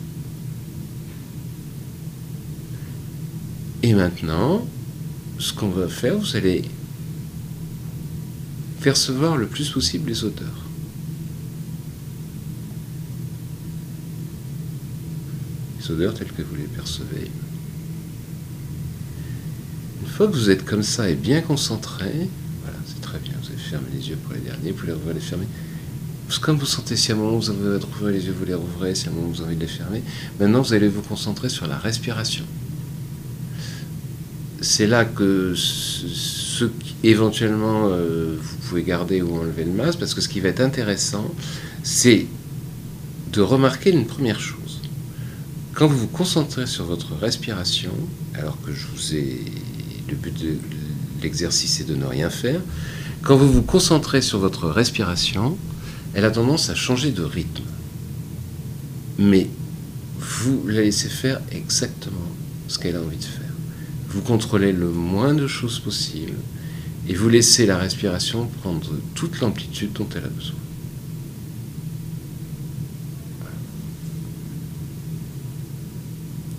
Et 3.86 3.94
maintenant, 3.94 4.66
ce 5.38 5.52
qu'on 5.52 5.68
va 5.68 5.86
faire, 5.86 6.18
vous 6.18 6.34
allez 6.34 6.64
percevoir 8.82 9.36
le 9.36 9.46
plus 9.46 9.70
possible 9.70 10.08
les 10.08 10.24
odeurs. 10.24 10.64
Les 15.78 15.90
odeurs 15.92 16.14
telles 16.14 16.32
que 16.32 16.42
vous 16.42 16.56
les 16.56 16.64
percevez. 16.64 17.30
Une 20.02 20.08
fois 20.08 20.26
que 20.26 20.32
vous 20.32 20.50
êtes 20.50 20.64
comme 20.64 20.82
ça 20.82 21.08
et 21.08 21.14
bien 21.14 21.40
concentré, 21.40 22.28
voilà, 22.64 22.78
c'est 22.88 23.00
très 23.00 23.20
bien, 23.20 23.34
vous 23.40 23.50
avez 23.50 23.56
fermé 23.56 23.86
les 23.94 24.08
yeux 24.08 24.16
pour 24.16 24.32
les 24.32 24.40
derniers, 24.40 24.72
vous 24.72 24.78
pouvez 24.78 25.14
les 25.14 25.20
fermer. 25.20 25.46
Comme 26.40 26.58
vous 26.58 26.66
sentez, 26.66 26.96
si 26.96 27.12
à 27.12 27.14
un 27.14 27.18
moment 27.18 27.38
vous 27.38 27.50
avez 27.50 27.76
ouvrir 27.76 28.08
les 28.08 28.26
yeux, 28.26 28.34
vous 28.36 28.46
les 28.46 28.54
rouvrez, 28.54 28.96
si 28.96 29.06
à 29.06 29.12
un 29.12 29.14
moment 29.14 29.28
vous 29.28 29.42
avez 29.42 29.50
envie 29.50 29.56
de 29.56 29.60
les 29.60 29.68
fermer. 29.68 30.02
Maintenant, 30.40 30.60
vous 30.60 30.72
allez 30.72 30.88
vous 30.88 31.02
concentrer 31.02 31.48
sur 31.48 31.68
la 31.68 31.78
respiration. 31.78 32.44
C'est 34.60 34.86
là 34.86 35.04
que 35.04 35.54
ce 35.54 36.70
éventuellement 37.04 37.88
euh, 37.90 38.36
vous 38.40 38.56
pouvez 38.68 38.82
garder 38.82 39.22
ou 39.22 39.36
enlever 39.36 39.64
le 39.64 39.72
masque, 39.72 39.98
parce 39.98 40.14
que 40.14 40.20
ce 40.20 40.28
qui 40.28 40.40
va 40.40 40.48
être 40.48 40.60
intéressant, 40.60 41.30
c'est 41.82 42.26
de 43.32 43.40
remarquer 43.40 43.90
une 43.90 44.06
première 44.06 44.40
chose. 44.40 44.80
Quand 45.74 45.86
vous 45.86 45.98
vous 45.98 46.08
concentrez 46.08 46.66
sur 46.66 46.84
votre 46.84 47.14
respiration, 47.14 47.92
alors 48.34 48.58
que 48.62 48.72
je 48.72 48.86
vous 48.94 49.14
ai 49.14 49.44
le 50.08 50.14
but 50.14 50.34
de 50.38 50.56
l'exercice 51.22 51.80
est 51.80 51.84
de 51.84 51.94
ne 51.94 52.06
rien 52.06 52.30
faire, 52.30 52.60
quand 53.22 53.36
vous 53.36 53.52
vous 53.52 53.62
concentrez 53.62 54.22
sur 54.22 54.38
votre 54.38 54.68
respiration, 54.68 55.56
elle 56.14 56.24
a 56.24 56.30
tendance 56.30 56.70
à 56.70 56.74
changer 56.74 57.10
de 57.10 57.22
rythme. 57.22 57.64
Mais 59.18 59.48
vous 60.18 60.66
la 60.66 60.82
laissez 60.82 61.08
faire 61.08 61.40
exactement 61.50 62.30
ce 62.68 62.78
qu'elle 62.78 62.96
a 62.96 63.00
envie 63.00 63.16
de 63.16 63.24
faire. 63.24 63.35
Vous 64.08 64.22
contrôlez 64.22 64.72
le 64.72 64.90
moins 64.90 65.34
de 65.34 65.46
choses 65.46 65.78
possible 65.78 66.34
et 67.08 67.14
vous 67.14 67.28
laissez 67.28 67.66
la 67.66 67.78
respiration 67.78 68.46
prendre 68.62 68.90
toute 69.14 69.40
l'amplitude 69.40 69.92
dont 69.92 70.08
elle 70.14 70.24
a 70.24 70.28
besoin. 70.28 70.56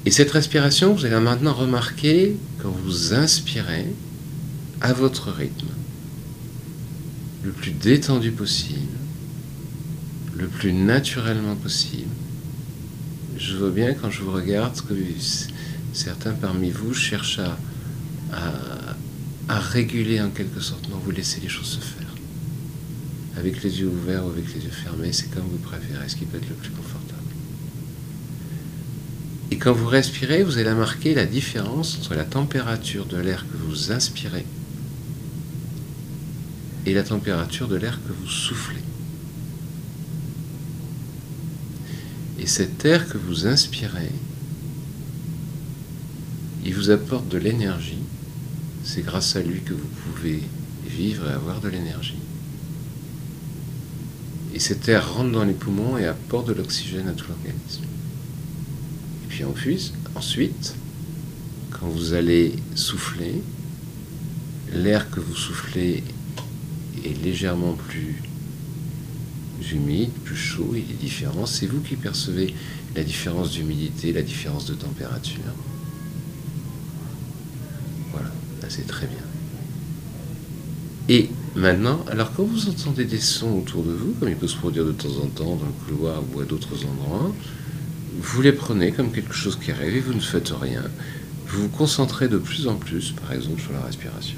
Et 0.05 0.11
cette 0.11 0.31
respiration, 0.31 0.93
vous 0.93 1.03
allez 1.03 1.19
maintenant 1.19 1.53
remarquer 1.53 2.37
quand 2.59 2.69
vous 2.69 3.13
inspirez 3.13 3.87
à 4.79 4.93
votre 4.93 5.31
rythme, 5.31 5.67
le 7.43 7.51
plus 7.51 7.71
détendu 7.71 8.31
possible, 8.31 8.97
le 10.37 10.47
plus 10.47 10.71
naturellement 10.71 11.55
possible. 11.55 12.07
Je 13.37 13.57
vois 13.57 13.69
bien 13.69 13.93
quand 13.95 14.09
je 14.09 14.21
vous 14.21 14.31
regarde 14.31 14.79
que 14.79 14.93
certains 15.97 16.33
parmi 16.33 16.69
vous 16.69 16.93
cherchent 16.93 17.41
à, 18.31 18.57
réguler 19.49 20.21
en 20.21 20.29
quelque 20.29 20.59
sorte. 20.59 20.89
Non, 20.89 20.97
vous 20.97 21.11
laissez 21.11 21.39
les 21.41 21.49
choses 21.49 21.67
se 21.67 21.79
faire. 21.79 22.13
Avec 23.37 23.63
les 23.63 23.79
yeux 23.79 23.87
ouverts 23.87 24.25
ou 24.25 24.29
avec 24.29 24.53
les 24.53 24.63
yeux 24.63 24.71
fermés, 24.71 25.13
c'est 25.13 25.29
comme 25.31 25.43
vous 25.43 25.57
préférez, 25.57 26.07
ce 26.07 26.15
qui 26.15 26.25
peut 26.25 26.37
être 26.37 26.49
le 26.49 26.55
plus 26.55 26.69
confortable. 26.69 27.21
Et 29.51 29.57
quand 29.57 29.73
vous 29.73 29.87
respirez, 29.87 30.43
vous 30.43 30.57
allez 30.57 30.73
marquer 30.73 31.13
la 31.13 31.25
différence 31.25 31.97
entre 31.97 32.15
la 32.15 32.25
température 32.25 33.05
de 33.05 33.17
l'air 33.17 33.45
que 33.51 33.57
vous 33.57 33.91
inspirez 33.91 34.45
et 36.85 36.93
la 36.93 37.03
température 37.03 37.67
de 37.67 37.75
l'air 37.75 37.99
que 38.07 38.13
vous 38.13 38.29
soufflez. 38.29 38.81
Et 42.39 42.45
cet 42.45 42.85
air 42.85 43.07
que 43.09 43.17
vous 43.17 43.47
inspirez, 43.47 44.11
il 46.67 46.75
vous 46.75 46.89
apporte 46.89 47.29
de 47.29 47.37
l'énergie. 47.37 48.03
C'est 48.83 49.01
grâce 49.01 49.37
à 49.37 49.41
lui 49.41 49.61
que 49.61 49.73
vous 49.73 49.87
pouvez 50.03 50.43
vivre 50.85 51.25
et 51.29 51.33
avoir 51.33 51.61
de 51.61 51.69
l'énergie. 51.69 52.17
Et 54.53 54.59
cet 54.59 54.89
air 54.89 55.13
rentre 55.13 55.31
dans 55.31 55.45
les 55.45 55.53
poumons 55.53 55.97
et 55.97 56.05
apporte 56.05 56.49
de 56.49 56.53
l'oxygène 56.53 57.07
à 57.07 57.13
tout 57.13 57.25
l'organisme. 57.29 57.83
Et 59.23 59.27
puis 59.29 59.45
ensuite, 59.45 60.75
quand 61.71 61.87
vous 61.87 62.13
allez 62.13 62.53
souffler, 62.75 63.41
l'air 64.73 65.09
que 65.09 65.21
vous 65.21 65.35
soufflez 65.35 66.03
est 67.05 67.23
légèrement 67.23 67.75
plus 67.75 68.21
humide, 69.71 70.11
plus 70.25 70.35
chaud, 70.35 70.73
il 70.73 70.91
est 70.91 70.99
différent. 70.99 71.45
C'est 71.45 71.67
vous 71.67 71.79
qui 71.79 71.95
percevez 71.95 72.53
la 72.93 73.05
différence 73.05 73.51
d'humidité, 73.51 74.11
la 74.11 74.21
différence 74.21 74.65
de 74.65 74.73
température. 74.73 75.53
C'est 78.69 78.87
très 78.87 79.07
bien. 79.07 79.17
Et 81.09 81.29
maintenant, 81.55 82.03
alors 82.09 82.33
quand 82.33 82.43
vous 82.43 82.69
entendez 82.69 83.05
des 83.05 83.19
sons 83.19 83.59
autour 83.59 83.83
de 83.83 83.91
vous, 83.91 84.13
comme 84.19 84.29
il 84.29 84.35
peut 84.35 84.47
se 84.47 84.57
produire 84.57 84.85
de 84.85 84.91
temps 84.91 85.17
en 85.23 85.27
temps 85.27 85.55
dans 85.55 85.65
le 85.65 85.85
couloir 85.85 86.21
ou 86.33 86.41
à 86.41 86.45
d'autres 86.45 86.85
endroits, 86.85 87.33
vous 88.19 88.41
les 88.41 88.51
prenez 88.51 88.91
comme 88.91 89.11
quelque 89.11 89.33
chose 89.33 89.57
qui 89.57 89.71
arrive 89.71 89.95
et 89.95 89.99
vous 90.01 90.13
ne 90.13 90.19
faites 90.19 90.49
rien. 90.49 90.83
Vous 91.47 91.63
vous 91.63 91.69
concentrez 91.69 92.27
de 92.27 92.37
plus 92.37 92.67
en 92.67 92.75
plus, 92.75 93.11
par 93.11 93.31
exemple, 93.31 93.61
sur 93.61 93.71
la 93.71 93.81
respiration. 93.81 94.37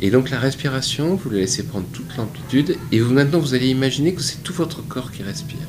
Et 0.00 0.10
donc 0.10 0.30
la 0.30 0.40
respiration, 0.40 1.14
vous 1.14 1.30
la 1.30 1.38
laissez 1.38 1.62
prendre 1.62 1.86
toute 1.92 2.16
l'amplitude 2.16 2.76
et 2.90 2.98
vous 2.98 3.12
maintenant 3.12 3.38
vous 3.38 3.54
allez 3.54 3.68
imaginer 3.68 4.14
que 4.14 4.20
c'est 4.20 4.42
tout 4.42 4.52
votre 4.52 4.82
corps 4.82 5.12
qui 5.12 5.22
respire. 5.22 5.60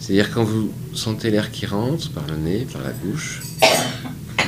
C'est-à-dire 0.00 0.32
quand 0.32 0.42
vous 0.42 0.72
sentez 0.94 1.30
l'air 1.30 1.50
qui 1.50 1.66
rentre 1.66 2.10
par 2.12 2.26
le 2.28 2.36
nez, 2.36 2.66
par 2.72 2.82
la 2.82 2.92
bouche, 2.92 3.42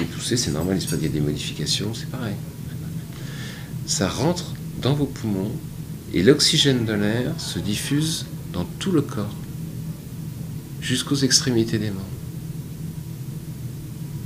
pouvez 0.05 0.17
tousser, 0.17 0.37
c'est 0.37 0.51
normal, 0.51 0.79
il 0.81 1.03
y 1.03 1.07
a 1.07 1.09
des 1.09 1.21
modifications, 1.21 1.93
c'est 1.95 2.11
pareil. 2.11 2.35
Ça 3.87 4.09
rentre 4.09 4.55
dans 4.81 4.95
vos 4.95 5.07
poumons 5.07 5.51
et 6.15 6.23
l'oxygène 6.23 6.85
de 6.85 6.93
l'air 6.93 7.39
se 7.39 7.59
diffuse 7.59 8.27
dans 8.53 8.65
tout 8.79 8.93
le 8.93 9.03
corps, 9.03 9.35
jusqu'aux 10.81 11.17
extrémités 11.17 11.79
des 11.79 11.91
membres. 11.91 12.05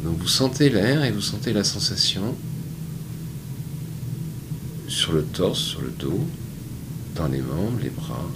Donc 0.04 0.18
vous 0.18 0.28
sentez 0.28 0.68
l'air 0.68 1.04
et 1.04 1.12
vous 1.12 1.20
sentez 1.20 1.52
la 1.52 1.64
sensation 1.64 2.34
sur 4.88 5.12
le 5.12 5.22
torse, 5.22 5.60
sur 5.60 5.80
le 5.80 5.90
dos, 5.90 6.20
dans 7.16 7.28
les 7.28 7.40
membres, 7.40 7.78
les 7.82 7.90
bras, 7.90 8.28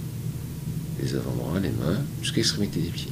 les 1.01 1.15
avant-bras, 1.15 1.59
les 1.59 1.69
mains, 1.69 2.01
jusqu'à 2.21 2.37
l'extrémité 2.37 2.81
des 2.81 2.89
pieds. 2.89 3.11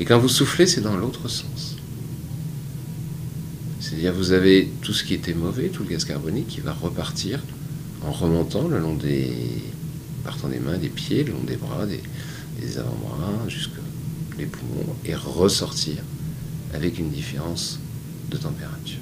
Et 0.00 0.04
quand 0.04 0.18
vous 0.18 0.28
soufflez, 0.28 0.66
c'est 0.66 0.80
dans 0.80 0.96
l'autre 0.96 1.28
sens. 1.28 1.76
C'est-à-dire 3.94 4.12
vous 4.12 4.32
avez 4.32 4.68
tout 4.82 4.92
ce 4.92 5.04
qui 5.04 5.14
était 5.14 5.34
mauvais, 5.34 5.68
tout 5.68 5.84
le 5.84 5.88
gaz 5.88 6.04
carbonique 6.04 6.48
qui 6.48 6.60
va 6.60 6.72
repartir 6.72 7.40
en 8.02 8.10
remontant 8.10 8.66
le 8.66 8.80
long 8.80 8.94
des 8.94 9.32
partant 10.24 10.48
des 10.48 10.58
mains, 10.58 10.78
des 10.78 10.88
pieds, 10.88 11.22
le 11.22 11.32
long 11.32 11.44
des 11.46 11.56
bras, 11.56 11.86
des, 11.86 12.00
des 12.60 12.78
avant-bras, 12.78 13.48
jusqu'aux 13.48 13.82
les 14.36 14.46
poumons, 14.46 14.96
et 15.04 15.14
ressortir 15.14 15.98
avec 16.72 16.98
une 16.98 17.10
différence 17.10 17.78
de 18.30 18.36
température. 18.36 18.98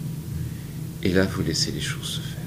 Et 1.02 1.10
là, 1.10 1.24
vous 1.24 1.42
laissez 1.42 1.72
les 1.72 1.80
choses 1.80 2.06
se 2.06 2.20
faire. 2.20 2.42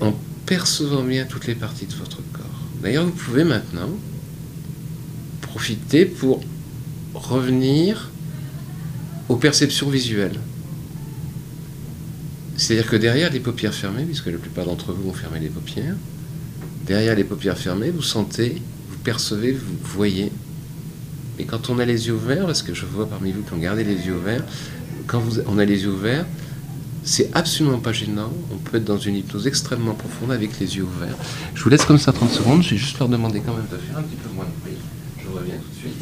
en 0.00 0.14
percevant 0.46 1.02
bien 1.02 1.24
toutes 1.24 1.46
les 1.46 1.54
parties 1.56 1.86
de 1.86 1.94
votre 1.94 2.18
corps. 2.32 2.44
D'ailleurs, 2.82 3.06
vous 3.06 3.12
pouvez 3.12 3.44
maintenant 3.44 3.88
profiter 5.40 6.04
pour 6.04 6.40
revenir 7.14 8.10
aux 9.28 9.36
perceptions 9.36 9.88
visuelles. 9.88 10.38
C'est-à-dire 12.56 12.88
que 12.88 12.96
derrière 12.96 13.32
les 13.32 13.40
paupières 13.40 13.74
fermées, 13.74 14.04
puisque 14.04 14.26
la 14.26 14.38
plupart 14.38 14.66
d'entre 14.66 14.92
vous 14.92 15.08
ont 15.08 15.12
fermé 15.12 15.40
les 15.40 15.48
paupières, 15.48 15.96
derrière 16.86 17.16
les 17.16 17.24
paupières 17.24 17.58
fermées, 17.58 17.90
vous 17.90 18.02
sentez, 18.02 18.62
vous 18.90 18.98
percevez, 18.98 19.52
vous 19.52 19.76
voyez. 19.82 20.30
Et 21.38 21.44
quand 21.44 21.68
on 21.68 21.78
a 21.78 21.84
les 21.84 22.06
yeux 22.06 22.14
ouverts, 22.14 22.46
parce 22.46 22.62
que 22.62 22.74
je 22.74 22.86
vois 22.86 23.08
parmi 23.08 23.32
vous 23.32 23.42
qui 23.42 23.52
ont 23.52 23.58
gardé 23.58 23.82
les 23.82 24.06
yeux 24.06 24.14
ouverts, 24.14 24.44
quand 25.06 25.22
on 25.46 25.58
a 25.58 25.64
les 25.64 25.82
yeux 25.82 25.90
ouverts, 25.90 26.26
c'est 27.02 27.30
absolument 27.34 27.78
pas 27.78 27.92
gênant. 27.92 28.32
On 28.52 28.56
peut 28.56 28.78
être 28.78 28.84
dans 28.84 28.98
une 28.98 29.16
hypnose 29.16 29.46
extrêmement 29.46 29.94
profonde 29.94 30.32
avec 30.32 30.58
les 30.58 30.76
yeux 30.76 30.84
ouverts. 30.84 31.16
Je 31.54 31.62
vous 31.62 31.68
laisse 31.68 31.84
comme 31.84 31.98
ça 31.98 32.12
30 32.12 32.30
secondes. 32.30 32.62
Je 32.62 32.70
vais 32.70 32.76
juste 32.76 32.98
leur 32.98 33.08
demander 33.08 33.40
quand 33.40 33.52
même 33.52 33.66
de 33.70 33.76
faire 33.76 33.98
un 33.98 34.02
petit 34.02 34.16
peu 34.16 34.30
moins 34.34 34.46
de 34.46 34.60
bruit. 34.62 34.78
Je 35.22 35.28
reviens 35.28 35.56
tout 35.56 35.70
de 35.70 35.80
suite. 35.80 35.93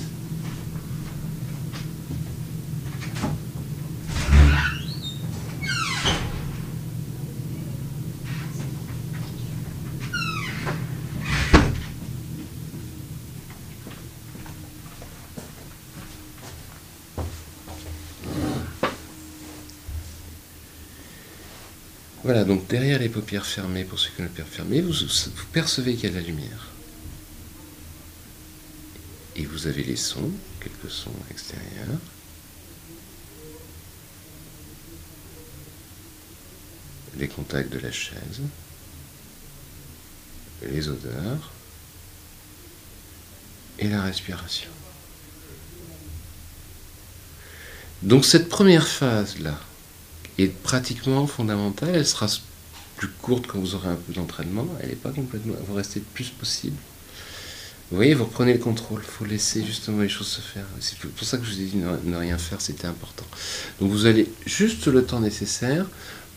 Donc 22.45 22.67
derrière 22.69 22.99
les 22.99 23.09
paupières 23.09 23.47
fermées, 23.47 23.85
pour 23.85 23.99
ceux 23.99 24.11
qui 24.11 24.21
ont 24.21 24.25
les 24.25 24.29
paupières 24.29 24.49
fermées, 24.49 24.81
vous, 24.81 24.93
vous 24.93 25.47
percevez 25.53 25.95
qu'il 25.95 26.05
y 26.05 26.07
a 26.07 26.11
de 26.11 26.21
la 26.21 26.27
lumière. 26.27 26.69
Et 29.37 29.45
vous 29.45 29.67
avez 29.67 29.83
les 29.83 29.97
sons, 29.97 30.31
quelques 30.61 30.93
sons 30.93 31.11
extérieurs. 31.31 31.99
Les 37.19 37.29
contacts 37.29 37.73
de 37.73 37.79
la 37.79 37.93
chaise, 37.93 38.41
les 40.63 40.89
odeurs 40.89 41.53
et 43.79 43.89
la 43.89 44.03
respiration. 44.03 44.71
Donc 48.03 48.25
cette 48.25 48.49
première 48.49 48.89
phase-là 48.89 49.59
est 50.39 50.49
pratiquement 50.49 51.27
fondamentale, 51.27 51.91
elle 51.95 52.07
sera 52.07 52.27
plus 52.97 53.09
courte 53.09 53.47
quand 53.47 53.59
vous 53.59 53.75
aurez 53.75 53.89
un 53.89 53.97
peu 53.97 54.13
d'entraînement, 54.13 54.67
elle 54.81 54.91
n'est 54.91 54.95
pas 54.95 55.11
complètement, 55.11 55.55
vous 55.67 55.75
restez 55.75 56.01
le 56.01 56.07
plus 56.15 56.31
possible. 56.31 56.77
Vous 57.91 57.97
voyez, 57.97 58.15
vous 58.15 58.25
reprenez 58.25 58.55
le 58.55 58.59
contrôle, 58.59 59.03
il 59.05 59.11
faut 59.11 59.27
laisser 59.27 59.63
justement 59.63 60.01
les 60.01 60.09
choses 60.09 60.29
se 60.29 60.41
faire. 60.41 60.65
C'est 60.81 60.99
pour 60.99 61.27
ça 61.27 61.37
que 61.37 61.45
je 61.45 61.51
vous 61.51 61.61
ai 61.61 61.65
dit 61.65 61.77
ne, 61.77 62.17
rien 62.17 62.39
faire, 62.39 62.61
c'était 62.61 62.87
important. 62.87 63.27
Donc 63.81 63.91
vous 63.91 64.07
allez 64.07 64.33
juste 64.47 64.87
le 64.87 65.05
temps 65.05 65.21
nécessaire 65.21 65.85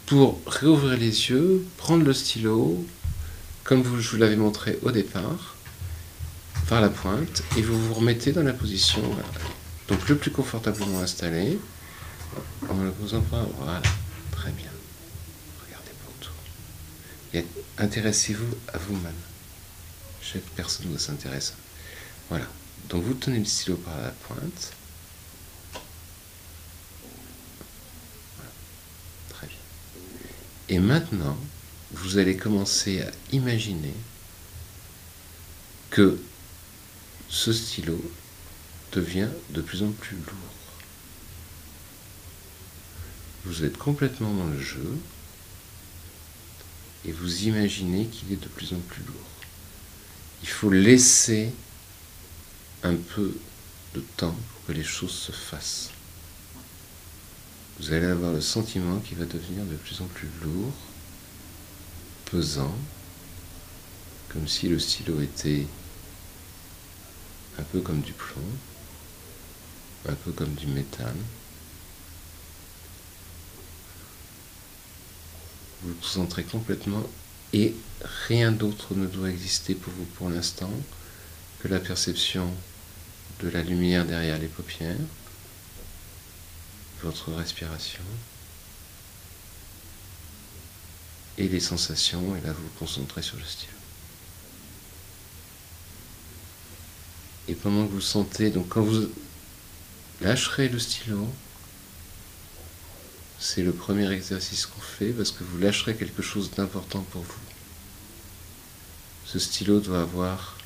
pour 0.06 0.42
réouvrir 0.48 0.98
les 0.98 1.30
yeux, 1.30 1.66
prendre 1.78 2.04
le 2.04 2.14
stylo, 2.14 2.86
comme 3.64 3.82
vous, 3.82 4.02
je 4.02 4.10
vous 4.10 4.18
l'avais 4.18 4.36
montré 4.36 4.78
au 4.84 4.92
départ, 4.92 5.56
par 6.68 6.82
la 6.82 6.90
pointe, 6.90 7.44
et 7.58 7.62
vous 7.62 7.80
vous 7.80 7.94
remettez 7.94 8.32
dans 8.32 8.44
la 8.44 8.54
position, 8.54 9.02
donc 9.88 10.10
le 10.10 10.16
plus 10.16 10.32
confortablement 10.32 11.00
installé, 11.00 11.58
en 12.70 12.74
ne 12.76 12.92
posant 12.92 13.22
pas, 13.22 13.46
voilà, 13.58 13.82
très 14.32 14.52
bien. 14.52 14.72
Regardez 15.66 15.92
autour. 16.18 16.34
Et 17.34 17.46
intéressez-vous 17.78 18.56
à 18.74 18.78
vous-même. 18.78 19.14
Chaque 20.22 20.44
personne 20.56 20.88
doit 20.90 21.00
s'intéresser. 21.00 21.54
Voilà. 22.30 22.48
Donc 22.90 23.04
vous 23.04 23.14
tenez 23.14 23.40
le 23.40 23.46
stylo 23.46 23.78
par 23.78 23.98
la 24.02 24.10
pointe. 24.10 24.74
Voilà. 28.36 28.52
Très 29.30 29.48
bien. 29.48 29.58
Et 30.70 30.80
maintenant, 30.80 31.38
vous 31.92 32.18
allez 32.18 32.36
commencer 32.38 33.02
à 33.02 33.12
imaginer 33.32 33.94
que 35.90 36.20
ce 37.30 37.54
stylo 37.54 38.00
devient 38.92 39.30
de 39.52 39.62
plus 39.62 39.84
en 39.84 39.92
plus 39.92 40.18
lourd. 40.18 40.55
Vous 43.46 43.64
êtes 43.64 43.78
complètement 43.78 44.34
dans 44.34 44.48
le 44.48 44.60
jeu 44.60 44.98
et 47.06 47.12
vous 47.12 47.44
imaginez 47.44 48.08
qu'il 48.08 48.32
est 48.32 48.42
de 48.42 48.48
plus 48.48 48.74
en 48.74 48.80
plus 48.80 49.04
lourd. 49.04 49.30
Il 50.42 50.50
faut 50.50 50.72
laisser 50.72 51.52
un 52.82 52.96
peu 52.96 53.38
de 53.94 54.00
temps 54.18 54.36
pour 54.36 54.66
que 54.66 54.72
les 54.72 54.84
choses 54.84 55.14
se 55.14 55.32
fassent. 55.32 55.92
Vous 57.80 57.94
allez 57.94 58.08
avoir 58.08 58.34
le 58.34 58.42
sentiment 58.42 59.00
qu'il 59.00 59.18
va 59.18 59.26
devenir 59.26 59.64
de 59.66 59.76
plus 59.76 60.02
en 60.02 60.06
plus 60.06 60.30
lourd, 60.42 60.74
pesant, 62.26 62.76
comme 64.30 64.48
si 64.48 64.70
le 64.70 64.80
stylo 64.80 65.22
était 65.22 65.68
un 67.60 67.64
peu 67.64 67.82
comme 67.82 68.02
du 68.02 68.14
plomb, 68.14 68.42
un 70.10 70.16
peu 70.16 70.32
comme 70.32 70.54
du 70.56 70.68
métal. 70.68 71.16
Vous 75.86 75.94
concentrez 75.94 76.44
complètement 76.44 77.04
et 77.54 77.76
rien 78.28 78.52
d'autre 78.52 78.96
ne 78.96 79.06
doit 79.06 79.30
exister 79.30 79.76
pour 79.76 79.94
vous 79.94 80.06
pour 80.06 80.30
l'instant 80.30 80.72
que 81.62 81.68
la 81.68 81.80
perception 81.80 82.52
de 83.42 83.50
la 83.50 83.62
lumière 83.62 84.04
derrière 84.04 84.40
les 84.40 84.48
paupières, 84.48 84.98
votre 87.04 87.32
respiration 87.34 88.02
et 91.38 91.48
les 91.48 91.60
sensations, 91.60 92.36
et 92.36 92.42
là 92.42 92.52
vous 92.52 92.64
vous 92.64 92.80
concentrez 92.80 93.22
sur 93.22 93.38
le 93.38 93.44
stylo. 93.44 93.74
Et 97.48 97.54
pendant 97.54 97.86
que 97.86 97.92
vous 97.92 98.02
sentez, 98.02 98.50
donc 98.50 98.70
quand 98.70 98.82
vous 98.82 99.08
lâcherez 100.22 100.68
le 100.68 100.80
stylo, 100.80 101.30
c'est 103.40 103.64
le 103.64 103.74
premier 103.74 104.12
exercice 104.12 104.66
qu'on 104.66 104.82
fait 104.82 105.12
parce 105.12 105.32
que 105.32 105.44
vous 105.44 105.58
lâcherez 105.58 105.96
quelque 105.96 106.22
chose 106.22 106.52
d'important 106.52 107.02
pour 107.12 107.22
vous. 107.22 107.34
Ce 109.26 109.40
stylo 109.40 109.80
doit 109.80 110.02
avoir, 110.02 110.58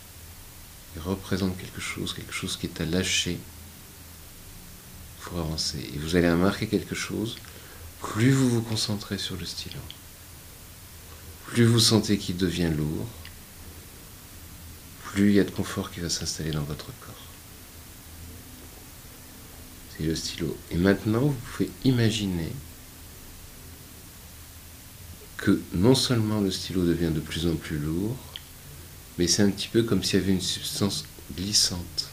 il 0.95 1.01
représente 1.01 1.57
quelque 1.57 1.81
chose, 1.81 2.13
quelque 2.13 2.33
chose 2.33 2.57
qui 2.57 2.67
est 2.67 2.81
à 2.81 2.85
lâcher 2.85 3.39
pour 5.21 5.39
avancer. 5.39 5.89
Et 5.93 5.97
vous 5.97 6.15
allez 6.15 6.29
remarquer 6.29 6.67
quelque 6.67 6.95
chose, 6.95 7.37
plus 8.01 8.31
vous 8.31 8.49
vous 8.49 8.61
concentrez 8.61 9.17
sur 9.17 9.35
le 9.35 9.45
stylo, 9.45 9.79
plus 11.47 11.65
vous 11.65 11.79
sentez 11.79 12.17
qu'il 12.17 12.37
devient 12.37 12.71
lourd, 12.75 13.07
plus 15.03 15.29
il 15.29 15.35
y 15.35 15.39
a 15.39 15.43
de 15.43 15.51
confort 15.51 15.91
qui 15.91 15.99
va 15.99 16.09
s'installer 16.09 16.51
dans 16.51 16.63
votre 16.63 16.85
corps. 16.99 17.18
C'est 19.99 20.05
le 20.05 20.15
stylo. 20.15 20.57
Et 20.71 20.77
maintenant, 20.77 21.21
vous 21.21 21.35
pouvez 21.51 21.69
imaginer 21.83 22.51
que 25.37 25.61
non 25.73 25.95
seulement 25.95 26.39
le 26.39 26.51
stylo 26.51 26.85
devient 26.85 27.11
de 27.13 27.19
plus 27.19 27.47
en 27.47 27.55
plus 27.55 27.77
lourd, 27.77 28.15
mais 29.17 29.27
c'est 29.27 29.43
un 29.43 29.49
petit 29.49 29.67
peu 29.67 29.83
comme 29.83 30.03
s'il 30.03 30.19
y 30.19 30.23
avait 30.23 30.31
une 30.31 30.41
substance 30.41 31.05
glissante, 31.35 32.09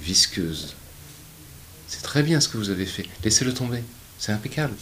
visqueuse. 0.00 0.74
C'est 1.86 2.02
très 2.02 2.22
bien 2.22 2.40
ce 2.40 2.48
que 2.48 2.56
vous 2.56 2.70
avez 2.70 2.86
fait. 2.86 3.06
Laissez-le 3.22 3.54
tomber. 3.54 3.82
C'est 4.18 4.32
impeccable. 4.32 4.74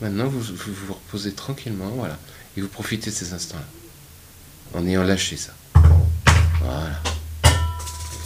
Maintenant, 0.00 0.26
vous, 0.26 0.40
vous 0.40 0.74
vous 0.74 0.94
reposez 0.94 1.32
tranquillement, 1.32 1.90
voilà, 1.90 2.18
et 2.56 2.60
vous 2.60 2.68
profitez 2.68 3.10
de 3.10 3.14
ces 3.14 3.32
instants-là, 3.32 4.78
en 4.78 4.86
ayant 4.86 5.04
lâché 5.04 5.36
ça. 5.36 5.54
Voilà. 6.60 7.13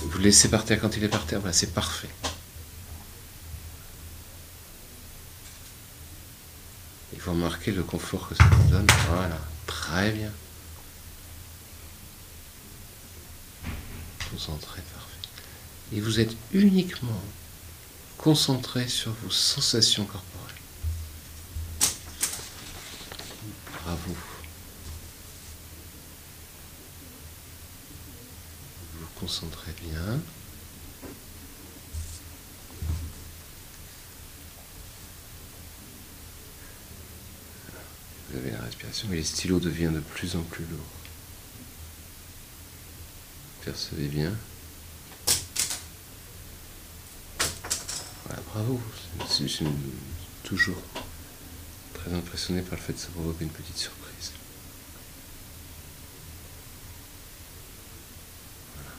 Vous 0.03 0.19
laissez 0.19 0.49
par 0.49 0.65
terre 0.65 0.81
quand 0.81 0.97
il 0.97 1.05
est 1.05 1.09
par 1.09 1.27
terre, 1.27 1.41
voilà, 1.41 1.53
c'est 1.53 1.75
parfait. 1.75 2.09
Et 7.15 7.19
vous 7.19 7.33
remarquez 7.33 7.73
le 7.73 7.83
confort 7.83 8.29
que 8.29 8.35
ça 8.35 8.45
vous 8.45 8.71
donne. 8.71 8.87
Voilà, 9.09 9.39
très 9.67 10.13
bien. 10.13 10.31
Concentré, 14.31 14.81
parfait. 14.95 15.29
Et 15.93 16.01
vous 16.01 16.21
êtes 16.21 16.37
uniquement 16.53 17.23
concentré 18.19 18.89
sur 18.89 19.13
vos 19.23 19.31
sensations 19.31 20.05
corporelles. 20.05 20.55
Bravo. 23.85 24.15
Concentrez 29.29 29.75
bien. 29.83 30.21
Vous 38.31 38.39
avez 38.39 38.53
la 38.53 38.63
respiration 38.63 39.13
et 39.13 39.17
les 39.17 39.25
stylos 39.25 39.61
deviennent 39.61 39.97
de 39.97 40.01
plus 40.01 40.35
en 40.35 40.41
plus 40.41 40.65
lourds. 40.65 40.81
Percevez 43.67 44.09
bien. 44.09 44.33
Voilà, 48.25 48.41
bravo. 48.55 48.81
Je 49.29 49.47
suis 49.47 49.67
toujours 50.43 50.81
très 51.93 52.15
impressionné 52.15 52.63
par 52.63 52.79
le 52.79 52.83
fait 52.83 52.95
de 52.95 52.99
se 52.99 53.09
provoquer 53.09 53.45
une 53.45 53.51
petite 53.51 53.77
surprise. 53.77 54.33
Voilà. 58.75 58.91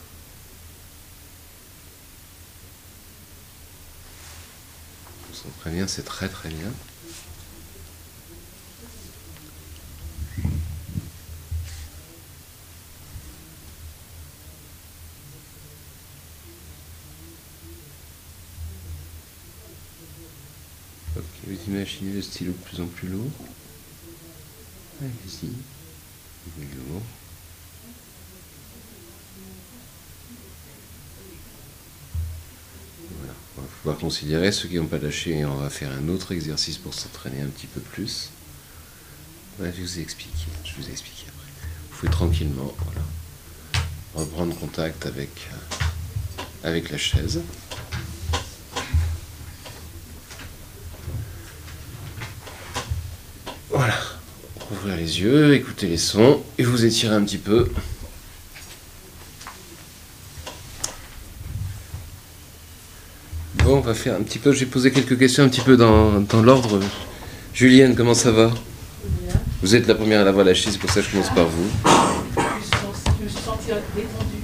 Concentrez 5.60 5.76
bien, 5.76 5.88
c'est 5.88 6.04
très 6.04 6.30
très 6.30 6.50
bien. 6.50 6.72
Ok, 21.18 21.24
vous 21.46 21.58
imaginez 21.68 22.14
le 22.14 22.22
stylo 22.22 22.54
de 22.54 22.58
plus 22.58 22.80
en 22.80 22.88
plus 22.88 23.10
lourd. 23.10 23.32
Allez-y. 25.02 25.48
Lourd. 26.88 27.02
Considérer. 33.94 34.52
Ceux 34.52 34.68
qui 34.68 34.76
n'ont 34.76 34.86
pas 34.86 34.98
lâché, 34.98 35.46
on 35.46 35.56
va 35.56 35.70
faire 35.70 35.92
un 35.92 36.10
autre 36.10 36.32
exercice 36.32 36.78
pour 36.78 36.94
s'entraîner 36.94 37.42
un 37.42 37.48
petit 37.48 37.68
peu 37.68 37.80
plus. 37.80 38.30
Je 39.60 39.82
vous 39.82 40.00
ai 40.00 40.02
expliqué. 40.02 40.46
Je 40.64 40.74
vous 40.76 40.90
après. 40.90 41.52
Vous 41.92 41.98
pouvez 41.98 42.12
tranquillement, 42.12 42.74
voilà, 42.86 43.06
reprendre 44.16 44.56
contact 44.56 45.06
avec, 45.06 45.30
euh, 45.52 46.44
avec 46.64 46.90
la 46.92 46.98
chaise. 46.98 47.42
Voilà. 53.70 54.00
Ouvrir 54.72 54.96
les 54.96 55.20
yeux, 55.20 55.54
écouter 55.56 55.88
les 55.88 55.98
sons 55.98 56.42
et 56.58 56.64
vous 56.64 56.86
étirer 56.86 57.16
un 57.16 57.24
petit 57.24 57.38
peu. 57.38 57.70
Bon, 63.56 63.78
on 63.78 63.79
va 63.90 63.96
faire 63.96 64.16
un 64.16 64.22
petit 64.24 64.40
peu. 64.40 64.52
J'ai 64.54 64.66
posé 64.66 64.92
quelques 64.92 65.18
questions 65.18 65.44
un 65.44 65.50
petit 65.50 65.62
peu 65.62 65.76
dans, 65.76 66.22
dans 66.22 66.42
l'ordre. 66.42 66.80
Julienne, 67.54 67.96
comment 67.96 68.14
ça 68.14 68.32
va? 68.32 68.54
Vous 69.62 69.76
êtes 69.76 69.88
la 69.88 69.96
première 69.96 70.22
à 70.22 70.24
l'avoir 70.24 70.46
lâché, 70.46 70.70
c'est 70.72 70.78
pour 70.78 70.90
ça 70.90 71.02
que 71.02 71.08
je 71.08 71.12
commence 71.12 71.34
par 71.34 71.48
vous. 71.48 71.68
Je 72.36 73.24
me 73.26 73.30
sentie 73.30 73.68
détendue 73.96 74.44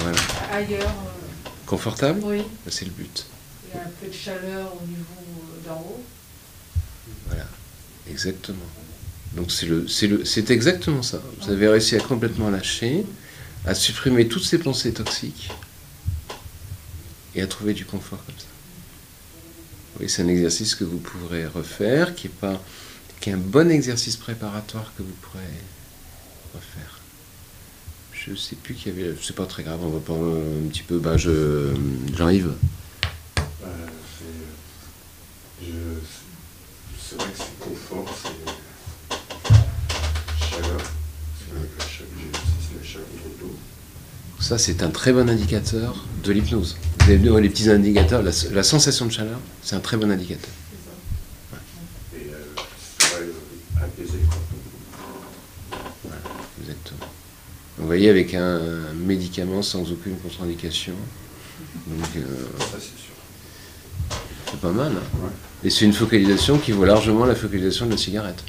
Voilà. 0.00 0.18
ailleurs. 0.52 0.80
euh, 0.82 1.48
Confortable? 1.66 2.20
oui, 2.24 2.42
C'est 2.68 2.84
le 2.84 2.90
but. 2.92 3.26
il 3.66 3.76
y 3.76 3.80
a 3.80 3.84
un 3.84 3.90
peu 4.00 4.06
de 4.06 4.12
chaleur 4.12 4.72
au 4.80 4.86
niveau 4.86 5.02
euh, 5.18 5.68
d'en 5.68 5.80
haut. 5.80 6.02
Voilà. 7.28 7.46
Exactement. 8.10 8.58
Donc 9.34 9.50
c'est 9.50 9.66
le, 9.66 9.88
c'est 9.88 10.06
le, 10.06 10.24
c'est 10.26 10.50
exactement 10.50 11.02
ça. 11.02 11.20
Vous 11.40 11.50
avez 11.50 11.66
réussi 11.68 11.96
à 11.96 12.00
complètement 12.00 12.50
lâcher, 12.50 13.04
à 13.66 13.74
supprimer 13.74 14.28
toutes 14.28 14.44
ces 14.44 14.58
pensées 14.58 14.92
toxiques 14.92 15.50
et 17.34 17.40
à 17.42 17.46
trouver 17.46 17.72
du 17.72 17.86
confort 17.86 18.18
comme 18.26 18.34
ça. 18.38 18.44
Oui, 20.02 20.08
c'est 20.08 20.22
un 20.22 20.28
exercice 20.28 20.74
que 20.74 20.82
vous 20.82 20.98
pourrez 20.98 21.46
refaire, 21.46 22.16
qui 22.16 22.26
est 22.26 22.30
pas, 22.30 22.60
qui 23.20 23.30
est 23.30 23.34
un 23.34 23.36
bon 23.36 23.70
exercice 23.70 24.16
préparatoire 24.16 24.92
que 24.98 25.04
vous 25.04 25.14
pourrez 25.20 25.44
refaire. 26.52 26.98
Je 28.12 28.34
sais 28.34 28.56
plus 28.56 28.74
qu'il 28.74 28.96
y 28.96 29.00
avait, 29.00 29.14
c'est 29.22 29.36
pas 29.36 29.46
très 29.46 29.62
grave, 29.62 29.78
on 29.80 29.90
va 29.90 30.00
pas 30.00 30.14
un 30.14 30.68
petit 30.70 30.82
peu, 30.82 30.98
ben 30.98 31.16
je, 31.16 31.72
Jean-Yves. 32.16 32.50
Euh, 33.36 33.68
c'est, 34.18 35.66
je, 35.66 35.72
c'est 37.00 37.14
vrai 37.22 37.30
que 37.30 37.38
c'est 37.38 37.58
confort, 37.60 38.12
c'est 38.20 38.28
chaleur, 40.50 40.80
c'est 41.38 41.54
la 41.54 41.60
chaleur, 41.86 42.42
c'est 42.60 42.76
la 42.76 42.84
chaleur 42.84 43.06
dans 43.06 43.46
le 43.46 43.50
dos. 43.50 43.56
Ça, 44.40 44.58
c'est 44.58 44.82
un 44.82 44.90
très 44.90 45.12
bon 45.12 45.30
indicateur 45.30 46.04
de 46.24 46.32
l'hypnose. 46.32 46.76
Vous 47.06 47.12
vu 47.18 47.40
les 47.40 47.48
petits 47.50 47.68
indicateurs, 47.68 48.22
la, 48.22 48.30
la 48.52 48.62
sensation 48.62 49.06
de 49.06 49.12
chaleur, 49.12 49.38
c'est 49.62 49.74
un 49.74 49.80
très 49.80 49.96
bon 49.96 50.10
indicateur. 50.10 50.50
Et 52.14 52.28
euh, 52.30 52.38
vrai, 53.00 53.22
euh. 56.06 56.08
Exactement. 56.60 57.06
Vous 57.78 57.86
voyez, 57.86 58.08
avec 58.08 58.34
un, 58.34 58.60
un 58.90 58.92
médicament 58.94 59.62
sans 59.62 59.90
aucune 59.90 60.16
contre-indication. 60.16 60.94
Donc, 61.86 62.08
euh, 62.16 62.20
c'est 64.50 64.60
pas 64.60 64.70
mal. 64.70 64.92
hein. 64.92 65.18
Ouais. 65.22 65.30
Et 65.64 65.70
c'est 65.70 65.84
une 65.84 65.92
focalisation 65.92 66.58
qui 66.58 66.70
vaut 66.72 66.84
largement 66.84 67.24
la 67.24 67.34
focalisation 67.34 67.86
de 67.86 67.92
la 67.92 67.96
cigarette. 67.96 68.44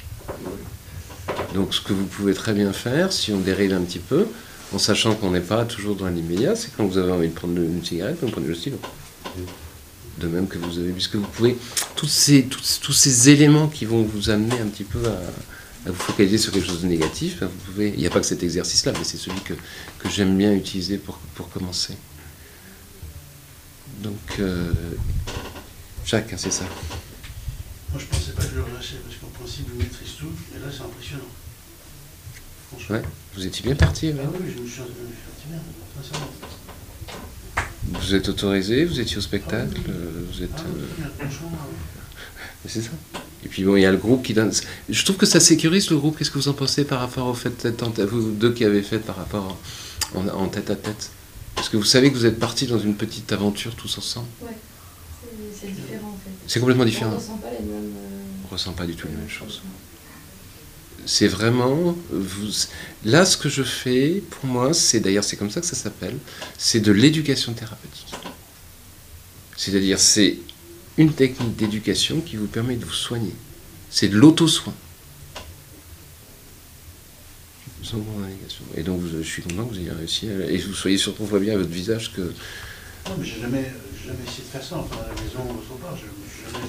Donc, 1.54 1.74
ce 1.74 1.80
que 1.80 1.92
vous 1.92 2.06
pouvez 2.06 2.34
très 2.34 2.52
bien 2.52 2.72
faire, 2.72 3.12
si 3.12 3.32
on 3.32 3.40
dérive 3.40 3.72
un 3.74 3.82
petit 3.82 3.98
peu, 3.98 4.26
en 4.74 4.78
sachant 4.78 5.14
qu'on 5.14 5.30
n'est 5.30 5.40
pas 5.40 5.64
toujours 5.64 5.94
dans 5.94 6.08
l'immédiat, 6.08 6.56
c'est 6.56 6.74
quand 6.76 6.84
vous 6.84 6.98
avez 6.98 7.12
envie 7.12 7.28
de 7.28 7.34
prendre 7.34 7.56
une 7.56 7.84
cigarette, 7.84 8.16
vous 8.20 8.28
prenez 8.28 8.48
le 8.48 8.54
stylo. 8.54 8.78
De 10.18 10.26
même 10.26 10.48
que 10.48 10.58
vous 10.58 10.78
avez, 10.78 10.90
puisque 10.90 11.14
vous 11.16 11.26
pouvez, 11.26 11.56
tous 11.94 12.06
ces, 12.08 13.28
éléments 13.28 13.68
qui 13.68 13.84
vont 13.84 14.02
vous 14.02 14.30
amener 14.30 14.58
un 14.60 14.66
petit 14.66 14.84
peu 14.84 15.00
à, 15.06 15.90
vous 15.90 15.94
focaliser 15.94 16.38
sur 16.38 16.52
quelque 16.52 16.66
chose 16.66 16.82
de 16.82 16.88
négatif, 16.88 17.40
ben, 17.40 17.46
vous 17.46 17.72
pouvez, 17.72 17.90
il 17.90 17.98
n'y 17.98 18.06
a 18.06 18.10
pas 18.10 18.20
que 18.20 18.26
cet 18.26 18.42
exercice-là, 18.42 18.92
mais 18.96 19.04
c'est 19.04 19.16
celui 19.16 19.40
que, 19.40 19.54
j'aime 20.08 20.36
bien 20.36 20.52
utiliser 20.52 20.98
pour, 20.98 21.18
pour 21.34 21.48
commencer. 21.50 21.96
Donc, 24.02 24.18
euh, 24.40 24.72
Jacques, 26.04 26.32
hein, 26.32 26.36
c'est 26.38 26.52
ça. 26.52 26.64
Moi, 27.92 28.00
je 28.00 28.06
pensais 28.06 28.32
pas 28.32 28.42
que 28.42 28.50
je 28.50 28.56
le 28.56 28.62
relâchais 28.62 28.96
parce 29.04 29.16
qu'en 29.16 29.38
principe, 29.38 29.66
je 29.72 29.78
maîtrise 29.82 30.14
tout, 30.18 30.32
et 30.54 30.58
là, 30.58 30.66
c'est 30.70 30.82
impressionnant. 30.82 31.30
Franchement. 32.78 32.96
Ouais, 32.96 33.02
vous 33.36 33.46
étiez 33.46 33.62
bien 33.62 33.74
parti. 33.74 34.08
ouais. 34.08 34.14
Ah 34.22 34.28
oui, 34.32 34.46
je 34.56 34.62
me 34.62 34.66
suis 34.68 34.82
bien, 35.48 35.58
sincèrement. 36.02 36.30
Vous 37.92 38.14
êtes 38.14 38.28
autorisé, 38.28 38.84
vous 38.84 38.98
étiez 39.00 39.18
au 39.18 39.20
spectacle, 39.20 39.74
Ah 39.76 39.90
oui. 39.90 40.24
vous 40.32 40.42
êtes. 40.42 40.50
Ah 40.56 40.62
oui, 40.74 40.80
euh, 40.82 41.08
franchement, 41.28 41.50
oui. 41.70 41.76
C'est 42.66 42.82
ça. 42.82 42.90
Et 43.44 43.48
puis 43.48 43.62
bon, 43.64 43.76
il 43.76 43.82
y 43.82 43.86
a 43.86 43.90
le 43.92 43.98
groupe 43.98 44.22
qui 44.24 44.32
donne. 44.32 44.50
Je 44.88 45.04
trouve 45.04 45.16
que 45.18 45.26
ça 45.26 45.38
sécurise 45.38 45.90
le 45.90 45.98
groupe. 45.98 46.16
Qu'est-ce 46.16 46.30
que 46.30 46.38
vous 46.38 46.48
en 46.48 46.54
pensez 46.54 46.84
par 46.84 47.00
rapport 47.00 47.26
au 47.26 47.34
fait 47.34 47.50
tête- 47.50 48.00
vous 48.00 48.30
deux 48.32 48.52
qui 48.52 48.64
avez 48.64 48.82
fait 48.82 48.98
par 48.98 49.16
rapport 49.16 49.58
en, 50.14 50.26
en 50.28 50.48
tête 50.48 50.70
à 50.70 50.76
tête? 50.76 51.10
Parce 51.54 51.68
que 51.68 51.76
vous 51.76 51.84
savez 51.84 52.10
que 52.10 52.16
vous 52.16 52.24
êtes 52.26 52.38
partis 52.40 52.66
dans 52.66 52.78
une 52.78 52.94
petite 52.94 53.30
aventure 53.32 53.74
tous 53.76 53.98
ensemble. 53.98 54.26
Ouais, 54.42 54.48
c'est- 55.60 55.66
différent 55.68 56.08
en 56.08 56.18
fait. 56.24 56.30
C'est 56.46 56.58
complètement 56.60 56.84
On 56.84 56.86
différent. 56.86 57.10
ne 57.10 57.16
ressent 57.16 57.36
pas 57.36 57.50
les 57.50 57.58
mêmes. 57.66 57.92
euh, 57.96 58.44
On 58.50 58.52
ressent 58.54 58.72
pas 58.72 58.86
du 58.86 58.94
tout 58.96 59.06
les 59.08 59.14
mêmes 59.14 59.28
choses. 59.28 59.60
C'est 61.06 61.28
vraiment. 61.28 61.96
Vous... 62.10 62.48
Là, 63.04 63.24
ce 63.26 63.36
que 63.36 63.48
je 63.48 63.62
fais, 63.62 64.22
pour 64.30 64.46
moi, 64.46 64.72
c'est 64.72 65.00
d'ailleurs, 65.00 65.24
c'est 65.24 65.36
comme 65.36 65.50
ça 65.50 65.60
que 65.60 65.66
ça 65.66 65.76
s'appelle, 65.76 66.16
c'est 66.56 66.80
de 66.80 66.92
l'éducation 66.92 67.52
thérapeutique. 67.52 68.14
C'est-à-dire, 69.56 69.98
c'est 70.00 70.38
une 70.96 71.12
technique 71.12 71.56
d'éducation 71.56 72.20
qui 72.20 72.36
vous 72.36 72.46
permet 72.46 72.76
de 72.76 72.84
vous 72.84 72.92
soigner. 72.92 73.34
C'est 73.90 74.08
de 74.08 74.16
l'auto-soin. 74.16 74.74
Et 78.76 78.82
donc, 78.82 79.02
je 79.12 79.22
suis 79.22 79.42
content 79.42 79.66
que 79.66 79.74
vous 79.74 79.78
ayez 79.80 79.90
réussi. 79.90 80.28
à- 80.28 80.50
Et 80.50 80.56
vous 80.58 80.72
soyez 80.72 80.96
surtout, 80.96 81.22
on 81.22 81.26
voit 81.26 81.38
bien 81.38 81.54
à 81.54 81.58
votre 81.58 81.68
visage 81.70 82.12
que. 82.14 82.22
Non, 82.22 83.16
mais 83.18 83.26
j'ai 83.26 83.40
jamais, 83.40 83.70
jamais 84.06 84.18
essayé 84.26 84.38
de 84.42 84.50
faire 84.50 84.64
ça, 84.64 84.76
enfin, 84.78 84.96
à 85.04 85.08
la 85.14 85.22
maison, 85.22 85.44
part, 85.82 85.94
je 85.96 86.50
jamais... 86.50 86.64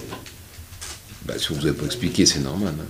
Bah, 1.25 1.35
si 1.39 1.51
on 1.51 1.55
vous 1.55 1.67
a 1.67 1.73
pas 1.73 1.85
expliqué, 1.85 2.25
c'est 2.25 2.39
normal. 2.41 2.75
hein. 2.79 2.85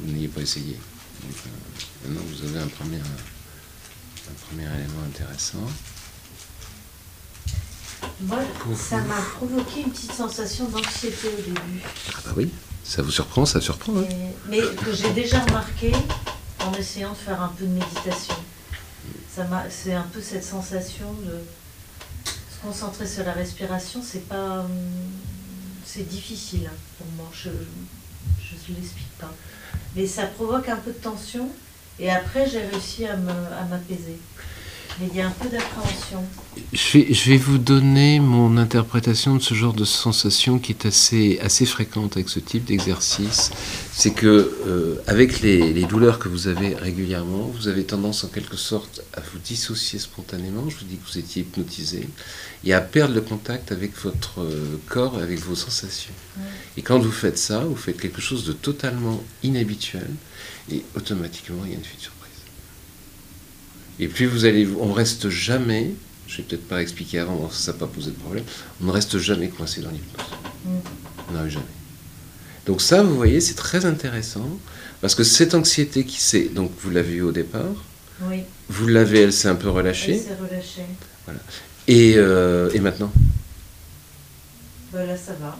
Vous 0.00 0.12
n'ayez 0.12 0.28
pas 0.28 0.40
essayé. 0.42 0.78
Donc, 1.22 1.32
euh, 1.46 2.08
maintenant, 2.08 2.22
vous 2.28 2.46
avez 2.48 2.58
un 2.60 2.68
premier, 2.68 2.98
un 2.98 4.34
premier 4.48 4.64
élément 4.64 5.02
intéressant. 5.06 5.58
Moi, 8.20 8.38
ça 8.76 8.98
m'a 9.02 9.20
provoqué 9.36 9.80
une 9.82 9.90
petite 9.90 10.12
sensation 10.12 10.68
d'anxiété 10.68 11.28
au 11.28 11.42
début. 11.42 11.80
Ah 12.14 12.18
bah 12.26 12.32
oui, 12.36 12.50
ça 12.84 13.02
vous 13.02 13.10
surprend, 13.10 13.44
ça 13.46 13.60
surprend. 13.60 13.96
hein. 13.98 14.04
Mais, 14.08 14.34
mais 14.48 14.74
que 14.76 14.92
j'ai 14.94 15.12
déjà 15.12 15.40
remarqué 15.40 15.92
en 16.60 16.72
essayant 16.74 17.12
de 17.12 17.16
faire 17.16 17.40
un 17.42 17.48
peu 17.48 17.64
de 17.66 17.70
méditation. 17.72 18.34
C'est 19.70 19.92
un 19.92 20.02
peu 20.12 20.20
cette 20.22 20.44
sensation 20.44 21.12
de 21.24 21.40
se 22.24 22.60
concentrer 22.62 23.06
sur 23.06 23.22
la 23.24 23.32
respiration, 23.32 24.02
c'est 24.02 24.26
pas, 24.26 24.60
hum, 24.60 24.70
c'est 25.84 26.08
difficile 26.08 26.70
pour 26.96 27.06
moi. 27.18 27.30
Je 27.34 27.50
ne 27.50 28.76
l'explique 28.76 29.12
pas. 29.18 29.32
Mais 29.96 30.06
ça 30.06 30.26
provoque 30.26 30.68
un 30.68 30.76
peu 30.76 30.90
de 30.90 30.98
tension 30.98 31.48
et 31.98 32.10
après 32.10 32.46
j'ai 32.48 32.60
réussi 32.60 33.06
à 33.06 33.16
m'apaiser. 33.16 34.18
Mais 35.00 35.08
il 35.12 35.16
y 35.18 35.20
a 35.20 35.26
un 35.26 35.30
peu 35.30 35.48
d'appréhension. 35.48 36.24
Je 36.72 36.98
vais, 36.98 37.12
je 37.12 37.30
vais 37.30 37.36
vous 37.36 37.58
donner 37.58 38.18
mon 38.18 38.56
interprétation 38.56 39.36
de 39.36 39.42
ce 39.42 39.52
genre 39.52 39.74
de 39.74 39.84
sensation 39.84 40.58
qui 40.58 40.72
est 40.72 40.86
assez, 40.86 41.38
assez 41.42 41.66
fréquente 41.66 42.16
avec 42.16 42.30
ce 42.30 42.40
type 42.40 42.64
d'exercice. 42.64 43.50
C'est 43.92 44.12
que 44.12 44.26
euh, 44.66 44.96
avec 45.06 45.40
les, 45.40 45.74
les 45.74 45.84
douleurs 45.84 46.18
que 46.18 46.28
vous 46.28 46.48
avez 46.48 46.74
régulièrement, 46.74 47.52
vous 47.54 47.68
avez 47.68 47.84
tendance 47.84 48.24
en 48.24 48.28
quelque 48.28 48.56
sorte 48.56 49.02
à 49.12 49.20
vous 49.20 49.38
dissocier 49.38 49.98
spontanément. 49.98 50.68
Je 50.70 50.76
vous 50.78 50.86
dis 50.86 50.96
que 50.96 51.06
vous 51.10 51.18
étiez 51.18 51.42
hypnotisé 51.42 52.08
et 52.64 52.72
à 52.72 52.80
perdre 52.80 53.14
le 53.14 53.20
contact 53.20 53.72
avec 53.72 53.96
votre 54.02 54.40
euh, 54.40 54.80
corps 54.88 55.20
et 55.20 55.22
avec 55.22 55.40
vos 55.40 55.54
sensations. 55.54 56.14
Ouais. 56.38 56.44
Et 56.78 56.82
quand 56.82 56.98
vous 56.98 57.12
faites 57.12 57.38
ça, 57.38 57.60
vous 57.60 57.76
faites 57.76 58.00
quelque 58.00 58.22
chose 58.22 58.44
de 58.44 58.52
totalement 58.52 59.22
inhabituel 59.42 60.08
et 60.72 60.82
automatiquement 60.96 61.62
il 61.64 61.72
y 61.72 61.74
a 61.74 61.78
une 61.78 61.84
surprise. 61.84 62.15
Et 63.98 64.08
plus 64.08 64.26
vous 64.26 64.44
allez, 64.44 64.68
on 64.78 64.92
reste 64.92 65.28
jamais, 65.30 65.90
je 66.28 66.36
vais 66.38 66.42
peut-être 66.42 66.68
pas 66.68 66.82
expliquer 66.82 67.18
avant, 67.20 67.50
ça 67.50 67.72
n'a 67.72 67.78
pas 67.78 67.86
posé 67.86 68.10
de 68.10 68.16
problème, 68.16 68.44
on 68.82 68.86
ne 68.86 68.90
reste 68.92 69.18
jamais 69.18 69.48
coincé 69.48 69.80
dans 69.80 69.90
l'hypnose. 69.90 70.26
Mm. 70.64 70.68
On 71.28 71.32
n'arrive 71.32 71.52
jamais. 71.52 71.64
Donc 72.66 72.80
ça, 72.82 73.02
vous 73.02 73.14
voyez, 73.14 73.40
c'est 73.40 73.54
très 73.54 73.84
intéressant, 73.86 74.48
parce 75.00 75.14
que 75.14 75.24
cette 75.24 75.54
anxiété 75.54 76.04
qui 76.04 76.20
s'est, 76.20 76.48
donc 76.54 76.72
vous 76.82 76.90
l'avez 76.90 77.14
eu 77.14 77.22
au 77.22 77.32
départ, 77.32 77.84
Oui, 78.22 78.42
vous 78.68 78.86
l'avez, 78.88 79.20
elle 79.22 79.32
s'est 79.32 79.48
un 79.48 79.54
peu 79.54 79.68
elle 79.68 79.74
relâchée, 79.74 80.18
s'est 80.18 80.34
relâchée. 80.34 80.86
et, 81.86 82.14
euh, 82.16 82.70
et 82.74 82.80
maintenant, 82.80 83.12
Ben 84.92 85.06
là, 85.06 85.16
ça 85.16 85.32
va. 85.40 85.56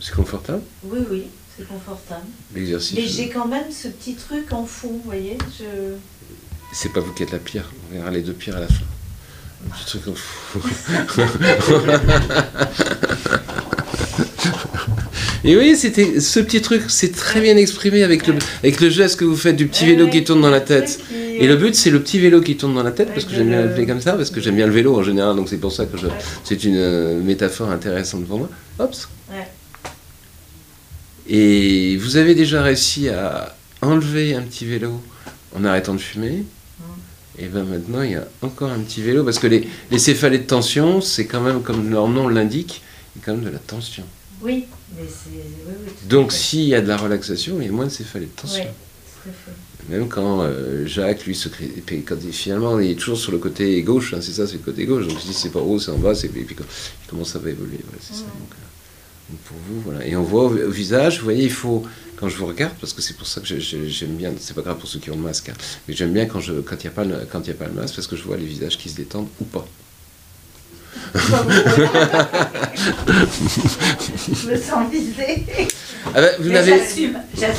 c'est 0.00 0.14
confortable, 0.14 0.62
Oui, 0.84 1.00
oui, 1.10 1.22
c'est 1.56 1.66
confortable. 1.66 2.26
l'exercice. 2.54 2.96
Mais 2.96 3.06
j'ai 3.06 3.28
quand 3.28 3.46
même 3.48 3.70
ce 3.72 3.88
petit 3.88 4.14
truc 4.14 4.52
en 4.52 4.64
fond, 4.64 4.88
vous 4.92 5.02
voyez 5.04 5.36
je... 5.58 5.96
C'est 6.72 6.92
pas 6.92 7.00
vous 7.00 7.12
qui 7.12 7.22
êtes 7.22 7.32
la 7.32 7.38
pierre, 7.38 7.70
on 7.90 7.94
verra 7.94 8.10
les 8.10 8.22
deux 8.22 8.32
pierres 8.32 8.56
à 8.56 8.60
la 8.60 8.68
fin. 8.68 8.84
Petit 9.84 9.98
truc. 9.98 10.14
Et 15.44 15.56
oui, 15.56 15.76
c'était 15.76 16.20
ce 16.20 16.40
petit 16.40 16.60
truc, 16.60 16.82
c'est 16.88 17.12
très 17.12 17.40
bien 17.40 17.56
exprimé 17.56 18.02
avec 18.02 18.26
le, 18.26 18.34
avec 18.64 18.80
le 18.80 18.90
geste 18.90 19.20
que 19.20 19.24
vous 19.24 19.36
faites 19.36 19.54
du 19.54 19.68
petit 19.68 19.86
vélo 19.86 20.08
qui 20.08 20.24
tourne 20.24 20.40
dans 20.40 20.50
la 20.50 20.60
tête. 20.60 20.98
Et 21.12 21.46
le 21.46 21.56
but, 21.56 21.72
c'est 21.74 21.90
le 21.90 22.02
petit 22.02 22.18
vélo 22.18 22.40
qui 22.40 22.56
tourne 22.56 22.74
dans 22.74 22.82
la 22.82 22.90
tête, 22.90 23.12
parce 23.12 23.24
que 23.24 23.32
j'aime 23.32 23.50
bien 23.50 23.62
l'appeler 23.62 23.86
comme 23.86 24.00
ça, 24.00 24.14
parce 24.14 24.30
que 24.30 24.40
j'aime 24.40 24.56
bien 24.56 24.66
le 24.66 24.72
vélo 24.72 24.96
en 24.96 25.04
général, 25.04 25.36
donc 25.36 25.48
c'est 25.48 25.58
pour 25.58 25.70
ça 25.70 25.86
que 25.86 25.96
je, 25.96 26.08
c'est 26.42 26.64
une 26.64 26.76
euh, 26.76 27.22
métaphore 27.22 27.70
intéressante 27.70 28.26
pour 28.26 28.38
moi. 28.38 28.48
Hop. 28.80 28.92
Ouais. 29.30 29.46
Et 31.28 31.96
vous 31.98 32.16
avez 32.16 32.34
déjà 32.34 32.62
réussi 32.62 33.08
à 33.08 33.54
enlever 33.82 34.34
un 34.34 34.42
petit 34.42 34.64
vélo 34.64 35.00
en 35.54 35.64
arrêtant 35.64 35.94
de 35.94 36.00
fumer. 36.00 36.44
Et 37.38 37.48
bien 37.48 37.64
maintenant, 37.64 38.02
il 38.02 38.12
y 38.12 38.14
a 38.14 38.26
encore 38.42 38.70
un 38.70 38.78
petit 38.80 39.02
vélo, 39.02 39.22
parce 39.24 39.38
que 39.38 39.46
les, 39.46 39.68
les 39.90 39.98
céphalées 39.98 40.38
de 40.38 40.44
tension, 40.44 41.00
c'est 41.00 41.26
quand 41.26 41.40
même, 41.40 41.62
comme 41.62 41.90
leur 41.90 42.08
nom 42.08 42.28
l'indique, 42.28 42.82
il 43.14 43.18
y 43.18 43.22
a 43.22 43.26
quand 43.26 43.34
même 43.34 43.44
de 43.44 43.50
la 43.50 43.58
tension. 43.58 44.04
Oui, 44.42 44.64
mais 44.96 45.04
c'est. 45.06 45.30
Oui, 45.30 45.92
Donc 46.08 46.32
s'il 46.32 46.64
y 46.64 46.74
a 46.74 46.80
de 46.80 46.88
la 46.88 46.96
relaxation, 46.96 47.56
il 47.60 47.66
y 47.66 47.68
a 47.68 47.72
moins 47.72 47.86
de 47.86 47.90
céphalées 47.90 48.26
de 48.26 48.40
tension. 48.40 48.64
Oui, 48.64 48.70
tout 49.22 49.28
à 49.28 49.32
fait. 49.32 49.92
Même 49.92 50.08
quand 50.08 50.40
euh, 50.40 50.86
Jacques, 50.86 51.26
lui, 51.26 51.34
se 51.34 51.48
crée, 51.48 51.66
et 51.66 51.82
puis 51.84 52.02
quand 52.02 52.16
il, 52.24 52.32
finalement, 52.32 52.80
il 52.80 52.90
est 52.90 52.94
toujours 52.94 53.18
sur 53.18 53.32
le 53.32 53.38
côté 53.38 53.80
gauche, 53.82 54.14
hein, 54.14 54.18
c'est 54.20 54.32
ça, 54.32 54.46
c'est 54.46 54.54
le 54.54 54.58
côté 54.58 54.84
gauche. 54.84 55.06
Donc 55.06 55.18
je 55.20 55.26
dis 55.26 55.34
c'est 55.34 55.52
pas 55.52 55.60
haut, 55.60 55.78
c'est 55.78 55.90
en 55.90 55.98
bas, 55.98 56.12
et 56.12 56.28
puis 56.28 56.54
quand, 56.54 56.64
il 57.04 57.10
commence 57.10 57.36
à 57.36 57.38
évoluer. 57.38 57.80
Voilà, 57.84 57.98
c'est 58.00 58.14
ça. 58.14 58.22
Donc, 58.22 58.50
euh, 58.50 59.30
donc 59.30 59.40
pour 59.40 59.56
vous, 59.68 59.80
voilà. 59.82 60.06
Et 60.06 60.16
on 60.16 60.22
voit 60.22 60.44
au, 60.44 60.56
au 60.56 60.70
visage, 60.70 61.18
vous 61.18 61.24
voyez, 61.24 61.44
il 61.44 61.52
faut, 61.52 61.84
quand 62.16 62.28
je 62.28 62.36
vous 62.36 62.46
regarde, 62.46 62.72
parce 62.80 62.92
que 62.92 63.02
c'est 63.02 63.16
pour 63.16 63.26
ça 63.26 63.40
que 63.40 63.46
j'aime 63.46 64.16
bien, 64.16 64.32
c'est 64.38 64.54
pas 64.54 64.62
grave 64.62 64.76
pour 64.78 64.88
ceux 64.88 64.98
qui 64.98 65.10
ont 65.10 65.16
le 65.16 65.22
masque, 65.22 65.48
hein, 65.50 65.54
mais 65.86 65.94
j'aime 65.94 66.12
bien 66.12 66.26
quand 66.26 66.40
il 66.46 66.52
n'y 66.52 66.86
a, 66.86 66.90
pas 66.90 67.04
le- 67.04 67.26
quand 67.30 67.40
il 67.42 67.48
y 67.48 67.50
a 67.50 67.54
pas 67.54 67.66
le 67.66 67.72
masque, 67.72 67.94
parce 67.96 68.06
que 68.06 68.16
je 68.16 68.22
vois 68.22 68.36
les 68.36 68.46
visages 68.46 68.78
qui 68.78 68.88
se 68.88 68.96
détendent 68.96 69.28
ou 69.40 69.44
pas. 69.44 69.66
Je 74.34 74.50
me 74.50 74.56
sens 74.56 74.90
visée. 74.90 75.44
Ah 76.14 76.20
ben, 76.20 76.30
vous 76.40 76.50
l'avez. 76.50 76.78
J'assume. 76.78 77.18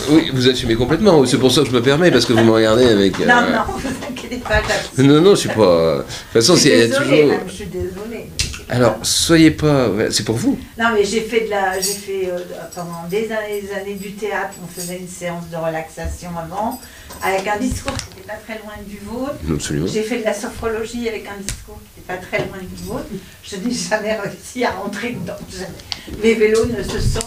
Oui, 0.09 0.31
vous 0.33 0.47
assumez 0.49 0.75
complètement. 0.75 1.25
C'est 1.25 1.37
pour 1.37 1.51
ça 1.51 1.61
que 1.61 1.67
je 1.67 1.73
me 1.73 1.81
permets, 1.81 2.11
parce 2.11 2.25
que 2.25 2.33
vous 2.33 2.43
me 2.43 2.51
regardez 2.51 2.85
avec. 2.85 3.19
euh, 3.19 3.25
Non, 3.25 3.41
non, 3.41 3.63
vous 3.77 3.87
inquiétez 4.09 4.37
pas. 4.37 4.61
Non, 4.97 5.21
non, 5.21 5.31
je 5.35 5.39
suis 5.41 5.49
pas. 5.49 5.97
De 5.97 6.01
toute 6.01 6.07
façon, 6.33 6.55
c'est 6.55 6.69
il 6.69 6.77
y 6.77 6.81
a 6.81 6.87
désolée, 6.87 7.05
toujours. 7.21 7.27
même, 7.27 7.39
je 7.47 7.53
suis 7.53 7.65
désolée. 7.65 8.25
Alors, 8.69 8.97
soyez 9.03 9.51
pas. 9.51 9.89
C'est 10.11 10.25
pour 10.25 10.35
vous. 10.35 10.59
Non, 10.77 10.87
mais 10.93 11.05
j'ai 11.05 11.21
fait 11.21 11.45
de 11.45 11.49
la, 11.49 11.79
j'ai 11.79 11.93
fait 11.93 12.29
euh, 12.29 12.39
pendant 12.75 13.07
des 13.09 13.31
années, 13.31 13.61
des 13.61 13.73
années 13.73 13.95
du 13.95 14.11
théâtre. 14.13 14.55
On 14.61 14.67
faisait 14.67 14.97
une 14.97 15.07
séance 15.07 15.49
de 15.49 15.55
relaxation 15.55 16.29
avant, 16.37 16.79
avec 17.23 17.47
un 17.47 17.57
discours 17.57 17.95
qui 17.95 18.09
n'était 18.09 18.27
pas 18.27 18.35
très 18.45 18.59
loin 18.59 18.73
du 18.85 18.97
vôtre. 18.97 19.35
Absolument. 19.49 19.87
J'ai 19.87 20.03
fait 20.03 20.19
de 20.19 20.25
la 20.25 20.33
sophrologie 20.33 21.07
avec 21.07 21.25
un 21.27 21.37
discours 21.41 21.79
qui 21.79 22.01
n'était 22.01 22.13
pas 22.13 22.25
très 22.25 22.39
loin 22.45 22.57
du 22.61 22.83
vôtre. 22.83 23.05
Je 23.43 23.55
n'ai 23.55 23.73
jamais 23.73 24.17
réussi 24.19 24.65
à 24.65 24.71
rentrer 24.71 25.11
dedans. 25.11 25.37
Jamais. 25.49 26.21
Mes 26.21 26.33
vélos 26.33 26.65
ne 26.65 26.83
se 26.83 26.99
sont 26.99 27.19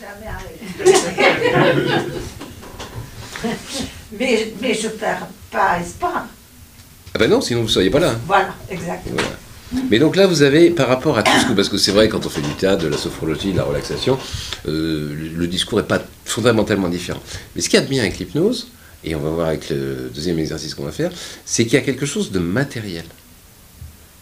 jamais 0.00 0.26
arrêtés. 0.26 0.98
mais, 4.18 4.52
mais 4.60 4.74
je 4.74 4.88
perds 4.88 5.28
pas 5.52 5.78
espoir. 5.80 6.26
Ah 7.14 7.18
ben 7.18 7.30
non, 7.30 7.40
sinon 7.40 7.60
vous 7.60 7.66
ne 7.68 7.72
seriez 7.72 7.90
pas 7.90 8.00
là. 8.00 8.14
Voilà, 8.26 8.54
exactement. 8.68 9.14
Voilà. 9.16 9.36
Mais 9.90 9.98
donc 9.98 10.16
là, 10.16 10.26
vous 10.26 10.42
avez, 10.42 10.70
par 10.70 10.88
rapport 10.88 11.18
à 11.18 11.22
tout 11.22 11.32
ce 11.40 11.46
que. 11.46 11.52
Parce 11.52 11.68
que 11.68 11.76
c'est 11.76 11.92
vrai, 11.92 12.08
quand 12.08 12.24
on 12.26 12.28
fait 12.28 12.40
du 12.40 12.54
théâtre, 12.54 12.84
de 12.84 12.88
la 12.88 12.96
sophrologie, 12.96 13.52
de 13.52 13.58
la 13.58 13.64
relaxation, 13.64 14.18
euh, 14.66 15.14
le, 15.36 15.46
discours 15.46 15.78
n'est 15.78 15.84
pas 15.84 16.02
fondamentalement 16.24 16.88
différent. 16.88 17.20
Mais 17.54 17.62
ce 17.62 17.68
qu'il 17.68 17.78
y 17.78 17.82
a 17.82 17.84
de 17.84 17.90
bien 17.90 18.02
avec 18.02 18.18
l'hypnose, 18.18 18.68
et 19.04 19.14
on 19.14 19.20
va 19.20 19.30
voir 19.30 19.48
avec 19.48 19.70
le 19.70 20.10
deuxième 20.14 20.38
exercice 20.38 20.74
qu'on 20.74 20.84
va 20.84 20.92
faire, 20.92 21.10
c'est 21.44 21.64
qu'il 21.64 21.74
y 21.74 21.76
a 21.76 21.82
quelque 21.82 22.06
chose 22.06 22.32
de 22.32 22.38
matériel. 22.38 23.04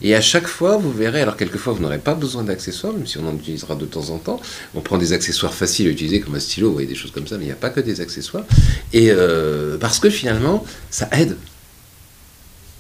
Et 0.03 0.15
à 0.15 0.21
chaque 0.21 0.47
fois, 0.47 0.77
vous 0.77 0.93
verrez, 0.93 1.23
alors 1.23 1.37
quelquefois, 1.37 1.73
vous 1.73 1.81
n'aurez 1.81 1.99
pas 1.99 2.15
besoin 2.15 2.43
d'accessoires, 2.43 2.93
même 2.93 3.07
si 3.07 3.17
on 3.17 3.27
en 3.27 3.35
utilisera 3.35 3.77
de 3.77 3.87
temps 3.87 4.11
en 4.11 4.19
temps. 4.19 4.41
On 4.75 4.81
prend 4.81 4.99
des 4.99 5.15
accessoires 5.15 5.55
faciles 5.55 5.87
à 5.87 5.91
utiliser, 5.91 6.21
comme 6.21 6.35
un 6.35 6.41
stylo, 6.41 6.69
vous 6.69 6.75
voyez, 6.75 6.89
des 6.89 6.95
choses 6.95 7.13
comme 7.13 7.27
ça, 7.27 7.39
mais 7.39 7.45
il 7.45 7.47
n'y 7.47 7.53
a 7.53 7.57
pas 7.57 7.71
que 7.71 7.81
des 7.81 8.03
accessoires. 8.03 8.45
Et 8.93 9.11
euh, 9.11 9.79
parce 9.79 9.99
que 9.99 10.11
finalement, 10.11 10.65
ça 10.91 11.09
aide. 11.13 11.37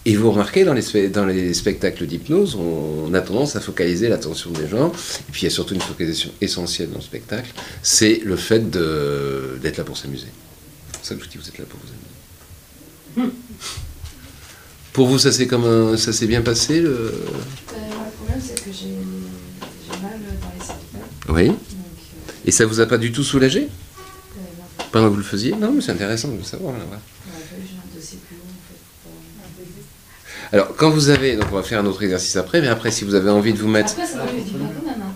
Et 0.08 0.14
vous 0.14 0.30
remarquez, 0.30 0.64
dans 0.64 0.72
les, 0.72 0.82
spe- 0.82 1.10
dans 1.10 1.26
les 1.26 1.52
spectacles 1.52 2.06
d'hypnose, 2.06 2.54
on, 2.54 3.06
on 3.08 3.12
a 3.14 3.20
tendance 3.20 3.56
à 3.56 3.60
focaliser 3.60 4.08
l'attention 4.08 4.50
des 4.52 4.68
gens. 4.68 4.92
Et 4.92 5.32
puis 5.32 5.42
il 5.42 5.44
y 5.44 5.48
a 5.48 5.50
surtout 5.50 5.74
une 5.74 5.80
focalisation 5.80 6.30
essentielle 6.40 6.90
dans 6.90 6.98
le 6.98 7.02
spectacle, 7.02 7.50
c'est 7.82 8.20
le 8.24 8.36
fait 8.36 8.70
d'être 8.70 9.76
là 9.78 9.84
pour 9.84 9.96
s'amuser. 9.96 10.28
C'est 10.92 10.98
pour 10.98 11.06
ça 11.06 11.14
que 11.16 11.20
je 11.22 11.26
vous 11.26 11.32
dis, 11.32 11.38
vous 11.38 11.48
êtes 11.48 11.58
là 11.58 11.64
pour 11.68 11.80
vous 11.80 11.88
amuser. 13.18 13.32
Pour 14.92 15.08
vous, 15.08 15.18
ça 15.18 15.32
s'est 15.32 15.46
comme 15.48 15.64
un- 15.64 15.96
ça 15.96 16.12
s'est 16.12 16.26
bien 16.26 16.40
passé 16.42 16.80
le... 16.80 16.88
Euh, 16.90 17.10
le 17.10 18.16
problème, 18.16 18.40
c'est 18.40 18.64
que 18.64 18.70
j'ai 18.72 18.94
mal 20.00 20.12
dans 20.40 20.48
les 20.58 20.64
cervicales. 20.64 21.00
Oui. 21.28 21.46
Donc, 21.48 21.58
euh, 21.58 22.32
Et 22.46 22.50
ça 22.52 22.64
vous 22.64 22.78
a 22.80 22.86
pas 22.86 22.96
du 22.98 23.10
tout 23.12 23.24
soulagé? 23.24 23.62
euh, 23.62 24.82
pendant 24.92 25.06
que 25.08 25.10
vous 25.10 25.16
le 25.18 25.22
faisiez? 25.24 25.52
Non, 25.56 25.72
mais 25.72 25.82
c'est 25.82 25.92
intéressant 25.92 26.28
de 26.28 26.36
le 26.38 26.44
savoir. 26.44 26.74
là. 26.78 26.84
il 26.84 26.88
aurait 26.88 27.00
fallu 27.44 27.62
que 27.62 27.68
j'ai 27.68 27.76
un 27.76 27.94
dossier 27.98 28.18
plus 28.26 28.36
long, 28.36 28.42
en 28.44 28.62
fait. 28.68 28.80
pour- 29.02 30.45
Alors, 30.56 30.74
quand 30.74 30.88
vous 30.88 31.10
avez, 31.10 31.36
donc 31.36 31.44
on 31.52 31.56
va 31.56 31.62
faire 31.62 31.80
un 31.80 31.84
autre 31.84 32.02
exercice 32.02 32.34
après, 32.36 32.62
mais 32.62 32.68
après, 32.68 32.90
si 32.90 33.04
vous 33.04 33.14
avez 33.14 33.28
envie 33.28 33.52
de 33.52 33.58
vous 33.58 33.68
mettre, 33.68 33.90
Après, 33.92 34.06
ça 34.06 34.16
m'a 34.16 34.26
fait 34.26 34.40
du 34.40 34.52
bien 34.56 34.70
quand 34.80 34.86
même. 34.90 35.02
hein. 35.02 35.12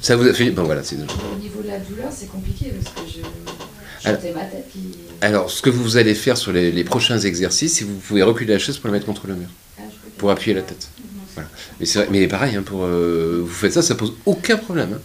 ça 0.00 0.14
vous 0.14 0.28
a 0.28 0.32
fait, 0.32 0.50
bon 0.52 0.62
voilà, 0.62 0.84
c'est. 0.84 0.94
Au 0.94 1.38
niveau 1.40 1.62
de 1.62 1.66
la 1.68 1.78
douleur, 1.80 2.10
c'est 2.16 2.28
compliqué 2.30 2.72
parce 2.80 2.94
que 2.94 3.00
je. 3.12 4.08
Alors- 4.08 4.20
ma 4.36 4.44
tête 4.44 4.68
qui. 4.72 4.78
Alors, 5.20 5.50
ce 5.50 5.62
que 5.62 5.70
vous 5.70 5.96
allez 5.96 6.14
faire 6.14 6.36
sur 6.36 6.52
les, 6.52 6.70
les 6.70 6.84
prochains 6.84 7.18
exercices, 7.18 7.74
c'est 7.74 7.84
que 7.84 7.90
vous 7.90 7.96
pouvez 7.98 8.22
reculer 8.22 8.52
la 8.52 8.60
chaise 8.60 8.76
pour 8.78 8.86
la 8.86 8.92
mettre 8.92 9.06
contre 9.06 9.26
le 9.26 9.34
mur, 9.34 9.48
Ah, 9.78 9.82
pour 10.16 10.30
appuyer 10.30 10.54
la 10.54 10.62
tête. 10.62 10.86
Voilà. 11.34 11.48
Mais 11.80 11.86
c'est 11.86 11.98
vrai, 11.98 12.08
mais 12.12 12.28
pareil, 12.28 12.54
hein, 12.54 12.62
pour 12.64 12.84
euh, 12.84 13.40
vous 13.44 13.52
faites 13.52 13.72
ça, 13.72 13.82
ça 13.82 13.96
pose 13.96 14.12
aucun 14.26 14.56
problème. 14.58 14.90
hein. 14.94 15.00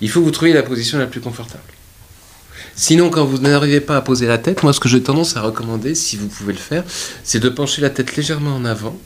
Il 0.00 0.10
faut 0.10 0.20
que 0.20 0.26
vous 0.26 0.30
trouviez 0.30 0.54
la 0.54 0.62
position 0.62 0.96
la 0.98 1.06
plus 1.06 1.20
confortable. 1.20 1.64
Sinon, 2.76 3.10
quand 3.10 3.24
vous 3.24 3.38
n'arrivez 3.38 3.80
pas 3.80 3.96
à 3.96 4.00
poser 4.00 4.28
la 4.28 4.38
tête, 4.38 4.62
moi, 4.62 4.72
ce 4.72 4.78
que 4.78 4.88
j'ai 4.88 5.02
tendance 5.02 5.36
à 5.36 5.40
recommander, 5.40 5.96
si 5.96 6.16
vous 6.16 6.28
pouvez 6.28 6.52
le 6.52 6.58
faire, 6.58 6.84
c'est 7.24 7.40
de 7.40 7.48
pencher 7.48 7.82
la 7.82 7.90
tête 7.90 8.14
légèrement 8.16 8.54
en 8.54 8.64
avant, 8.64 8.96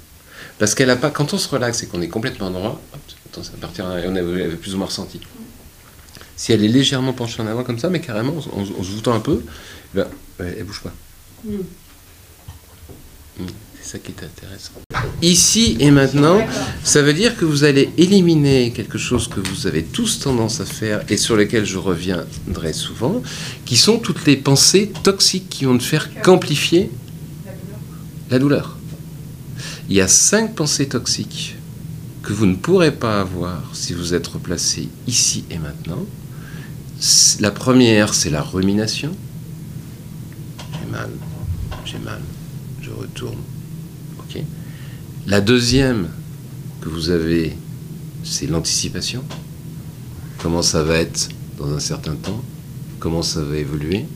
parce 0.59 0.75
qu'elle 0.75 0.91
a 0.91 0.97
pas. 0.97 1.11
Quand 1.11 1.33
on 1.35 1.39
se 1.39 1.49
relaxe 1.49 1.83
et 1.83 1.87
qu'on 1.87 2.03
est 2.03 2.09
complètement 2.09 2.51
droit, 2.51 2.81
hop, 2.93 3.45
ça 3.45 3.53
partir. 3.61 3.85
On 4.07 4.17
avait 4.17 4.49
plus 4.57 4.75
ou 4.75 4.79
moins 4.79 4.87
ressenti. 4.87 5.21
Si 6.37 6.53
elle 6.53 6.65
est 6.65 6.69
légèrement 6.69 7.13
penchée 7.13 7.43
en 7.43 7.47
avant 7.47 7.65
comme 7.65 7.79
ça, 7.79 7.89
mais 7.91 8.01
carrément, 8.01 8.35
en, 8.53 8.61
en- 8.61 8.63
en 8.63 8.83
se 8.85 8.91
voûtant 8.91 9.13
un 9.15 9.21
peu, 9.21 9.43
ben, 9.95 10.07
elle, 10.39 10.57
elle 10.59 10.65
bouge 10.65 10.83
pas. 10.83 10.93
Mm, 11.45 11.57
C'est 13.83 13.93
ça 13.93 13.99
qui 13.99 14.13
est 14.13 14.25
intéressant. 14.25 14.73
Ici 15.23 15.77
et 15.81 15.91
maintenant, 15.91 16.41
ça 16.85 17.03
veut 17.03 17.13
dire 17.15 17.37
que 17.37 17.45
vous 17.45 17.65
allez 17.65 17.91
éliminer 17.97 18.73
quelque 18.73 18.99
chose 18.99 19.29
que 19.29 19.41
vous 19.41 19.67
avez 19.67 19.83
tous 19.85 20.21
tendance 20.21 20.61
à 20.61 20.65
faire 20.65 21.03
et 21.09 21.17
sur 21.17 21.37
lesquels 21.37 21.65
je 21.65 21.79
reviendrai 21.79 22.73
souvent, 22.73 23.23
qui 23.65 23.77
sont 23.77 23.99
toutes 23.99 24.25
les 24.27 24.37
pensées 24.37 24.93
toxiques 25.03 25.49
qui 25.49 25.65
vont 25.65 25.75
ne 25.75 25.79
faire 25.81 26.09
qu'amplifier 26.23 26.91
la 28.31 28.39
douleur. 28.39 28.78
Il 29.89 29.97
y 29.97 30.01
a 30.01 30.09
cinq 30.09 30.55
pensées 30.55 30.89
toxiques 30.89 31.57
que 32.23 32.33
vous 32.33 32.47
ne 32.47 32.57
pourrez 32.57 32.93
pas 32.93 33.21
avoir 33.21 33.75
si 33.75 33.95
vous 33.95 34.13
êtes 34.13 34.27
replacé 34.27 34.89
ici 35.07 35.45
et 35.51 35.59
maintenant. 35.59 36.05
La 37.41 37.51
première, 37.51 38.13
c'est 38.13 38.31
la 38.31 38.43
rumination. 38.43 39.13
J'ai 40.73 40.91
mal, 40.91 41.11
j'ai 41.85 41.99
mal, 41.99 42.21
je 42.83 42.91
retourne. 42.91 43.39
La 45.27 45.43
deuxième 45.43 46.09
que 46.81 46.89
vous 46.89 47.11
avez, 47.11 47.55
c'est 48.25 48.47
l'anticipation. 48.47 49.23
Comment 50.39 50.63
ça 50.63 50.83
va 50.83 50.97
être 50.97 51.29
dans 51.59 51.71
un 51.75 51.81
certain 51.81 52.15
temps? 52.15 52.43
Comment 52.99 53.23
ça 53.23 53.43
va 53.43 53.59
évoluer? 53.59 54.07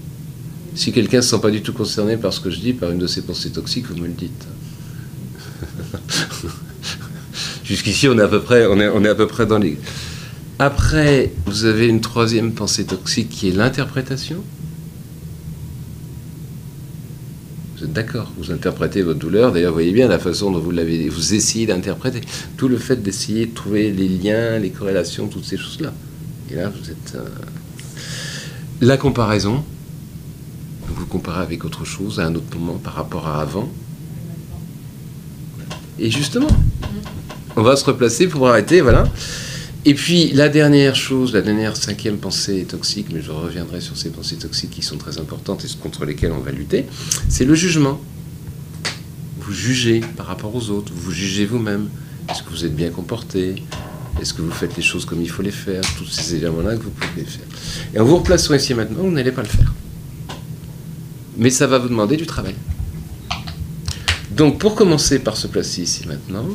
Si 0.74 0.90
quelqu'un 0.90 1.18
ne 1.18 1.22
se 1.22 1.28
sent 1.28 1.40
pas 1.42 1.50
du 1.50 1.60
tout 1.60 1.74
concerné 1.74 2.16
par 2.16 2.32
ce 2.32 2.40
que 2.40 2.48
je 2.48 2.60
dis, 2.60 2.72
par 2.72 2.90
une 2.90 2.98
de 2.98 3.06
ces 3.06 3.20
pensées 3.20 3.50
toxiques, 3.50 3.88
vous 3.88 3.96
me 3.96 4.06
le 4.06 4.14
dites. 4.14 4.46
Jusqu'ici, 7.64 8.08
on 8.08 8.18
est 8.18 8.22
à 8.22 8.28
peu 8.28 8.40
près, 8.40 8.66
on 8.66 8.78
est, 8.80 8.88
on 8.88 9.04
est 9.04 9.08
à 9.08 9.14
peu 9.14 9.26
près 9.26 9.46
dans 9.46 9.58
les. 9.58 9.78
Après, 10.58 11.32
vous 11.46 11.64
avez 11.64 11.86
une 11.88 12.00
troisième 12.00 12.52
pensée 12.52 12.84
toxique 12.84 13.28
qui 13.30 13.48
est 13.48 13.52
l'interprétation. 13.52 14.42
Vous 17.76 17.84
êtes 17.84 17.92
d'accord 17.92 18.32
Vous 18.38 18.52
interprétez 18.52 19.02
votre 19.02 19.18
douleur. 19.18 19.52
D'ailleurs, 19.52 19.72
voyez 19.72 19.92
bien 19.92 20.08
la 20.08 20.18
façon 20.18 20.50
dont 20.52 20.58
vous 20.60 20.70
l'avez. 20.70 21.08
Vous 21.08 21.34
essayez 21.34 21.66
d'interpréter. 21.66 22.20
Tout 22.56 22.68
le 22.68 22.76
fait 22.78 23.02
d'essayer 23.02 23.46
de 23.46 23.54
trouver 23.54 23.90
les 23.90 24.08
liens, 24.08 24.58
les 24.58 24.70
corrélations, 24.70 25.26
toutes 25.28 25.44
ces 25.44 25.56
choses-là. 25.56 25.92
Et 26.50 26.56
là, 26.56 26.68
vous 26.68 26.90
êtes. 26.90 27.14
euh, 27.16 27.24
La 28.80 28.96
comparaison. 28.96 29.64
Vous 30.86 31.06
comparez 31.06 31.42
avec 31.42 31.64
autre 31.64 31.84
chose, 31.84 32.20
à 32.20 32.26
un 32.26 32.34
autre 32.34 32.56
moment, 32.56 32.78
par 32.78 32.94
rapport 32.94 33.26
à 33.26 33.40
avant. 33.40 33.72
Et 36.02 36.10
justement, 36.10 36.48
on 37.54 37.62
va 37.62 37.76
se 37.76 37.84
replacer 37.84 38.26
pour 38.26 38.48
arrêter, 38.48 38.80
voilà. 38.80 39.04
Et 39.84 39.94
puis 39.94 40.32
la 40.32 40.48
dernière 40.48 40.96
chose, 40.96 41.32
la 41.32 41.42
dernière 41.42 41.76
cinquième 41.76 42.16
pensée 42.16 42.64
toxique, 42.64 43.06
mais 43.14 43.22
je 43.22 43.30
reviendrai 43.30 43.80
sur 43.80 43.96
ces 43.96 44.10
pensées 44.10 44.34
toxiques 44.34 44.70
qui 44.70 44.82
sont 44.82 44.96
très 44.96 45.18
importantes 45.18 45.64
et 45.64 45.68
contre 45.80 46.04
lesquelles 46.04 46.32
on 46.32 46.40
va 46.40 46.50
lutter, 46.50 46.86
c'est 47.28 47.44
le 47.44 47.54
jugement. 47.54 48.00
Vous 49.42 49.52
jugez 49.52 50.00
par 50.16 50.26
rapport 50.26 50.52
aux 50.56 50.70
autres, 50.70 50.92
vous 50.92 51.12
jugez 51.12 51.46
vous-même. 51.46 51.88
Est-ce 52.28 52.42
que 52.42 52.50
vous 52.50 52.64
êtes 52.64 52.74
bien 52.74 52.90
comporté? 52.90 53.62
Est-ce 54.20 54.34
que 54.34 54.42
vous 54.42 54.50
faites 54.50 54.76
les 54.76 54.82
choses 54.82 55.04
comme 55.04 55.22
il 55.22 55.30
faut 55.30 55.42
les 55.42 55.52
faire? 55.52 55.82
Tous 55.98 56.06
ces 56.06 56.34
éléments-là 56.34 56.76
que 56.76 56.82
vous 56.82 56.90
pouvez 56.90 57.24
faire. 57.24 57.46
Et 57.94 58.00
en 58.00 58.04
vous 58.04 58.16
replaçant 58.16 58.54
ici 58.54 58.74
maintenant, 58.74 59.04
vous 59.04 59.12
n'allez 59.12 59.32
pas 59.32 59.42
le 59.42 59.48
faire. 59.48 59.72
Mais 61.36 61.50
ça 61.50 61.68
va 61.68 61.78
vous 61.78 61.88
demander 61.88 62.16
du 62.16 62.26
travail. 62.26 62.56
Donc 64.36 64.58
pour 64.58 64.74
commencer 64.74 65.18
par 65.18 65.36
se 65.36 65.46
placer 65.46 65.82
ici 65.82 66.06
maintenant, 66.08 66.46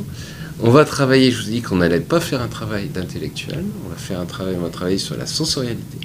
on 0.60 0.70
va 0.70 0.84
travailler, 0.84 1.30
je 1.30 1.42
vous 1.42 1.50
dis 1.50 1.62
qu'on 1.62 1.76
n'allait 1.76 2.00
pas 2.00 2.20
faire 2.20 2.42
un 2.42 2.48
travail 2.48 2.88
d'intellectuel, 2.88 3.64
on 3.86 3.88
va 3.88 3.96
faire 3.96 4.20
un 4.20 4.26
travail, 4.26 4.56
on 4.58 4.62
va 4.62 4.70
travailler 4.70 4.98
sur 4.98 5.16
la 5.16 5.26
sensorialité. 5.26 5.98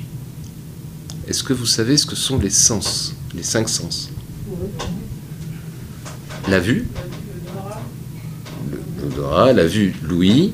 Est-ce 1.28 1.44
que 1.44 1.54
vous 1.54 1.66
savez 1.66 1.98
ce 1.98 2.06
que 2.06 2.16
sont 2.16 2.38
les 2.38 2.52
sens, 2.52 3.16
les 3.36 3.44
cinq 3.44 3.70
sens? 3.70 4.10
La 6.48 6.60
vue, 6.60 6.88
l'odorat, 9.02 9.54
la 9.54 9.66
vue, 9.66 9.96
l'ouïe, 10.04 10.54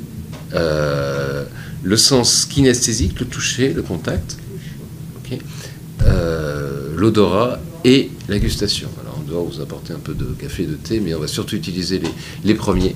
euh, 0.54 1.44
le 1.84 1.98
sens 1.98 2.46
kinesthésique, 2.46 3.20
le 3.20 3.26
toucher, 3.26 3.74
le 3.74 3.82
contact, 3.82 4.38
euh, 6.06 6.94
l'odorat 6.96 7.60
et 7.84 8.10
la 8.30 8.40
gustation. 8.40 8.90
Vous 9.30 9.62
apporter 9.62 9.94
un 9.94 10.00
peu 10.00 10.14
de 10.14 10.26
café, 10.40 10.66
de 10.66 10.74
thé, 10.74 11.00
mais 11.00 11.14
on 11.14 11.20
va 11.20 11.28
surtout 11.28 11.56
utiliser 11.56 12.02
les, 12.44 12.54
premiers. 12.56 12.96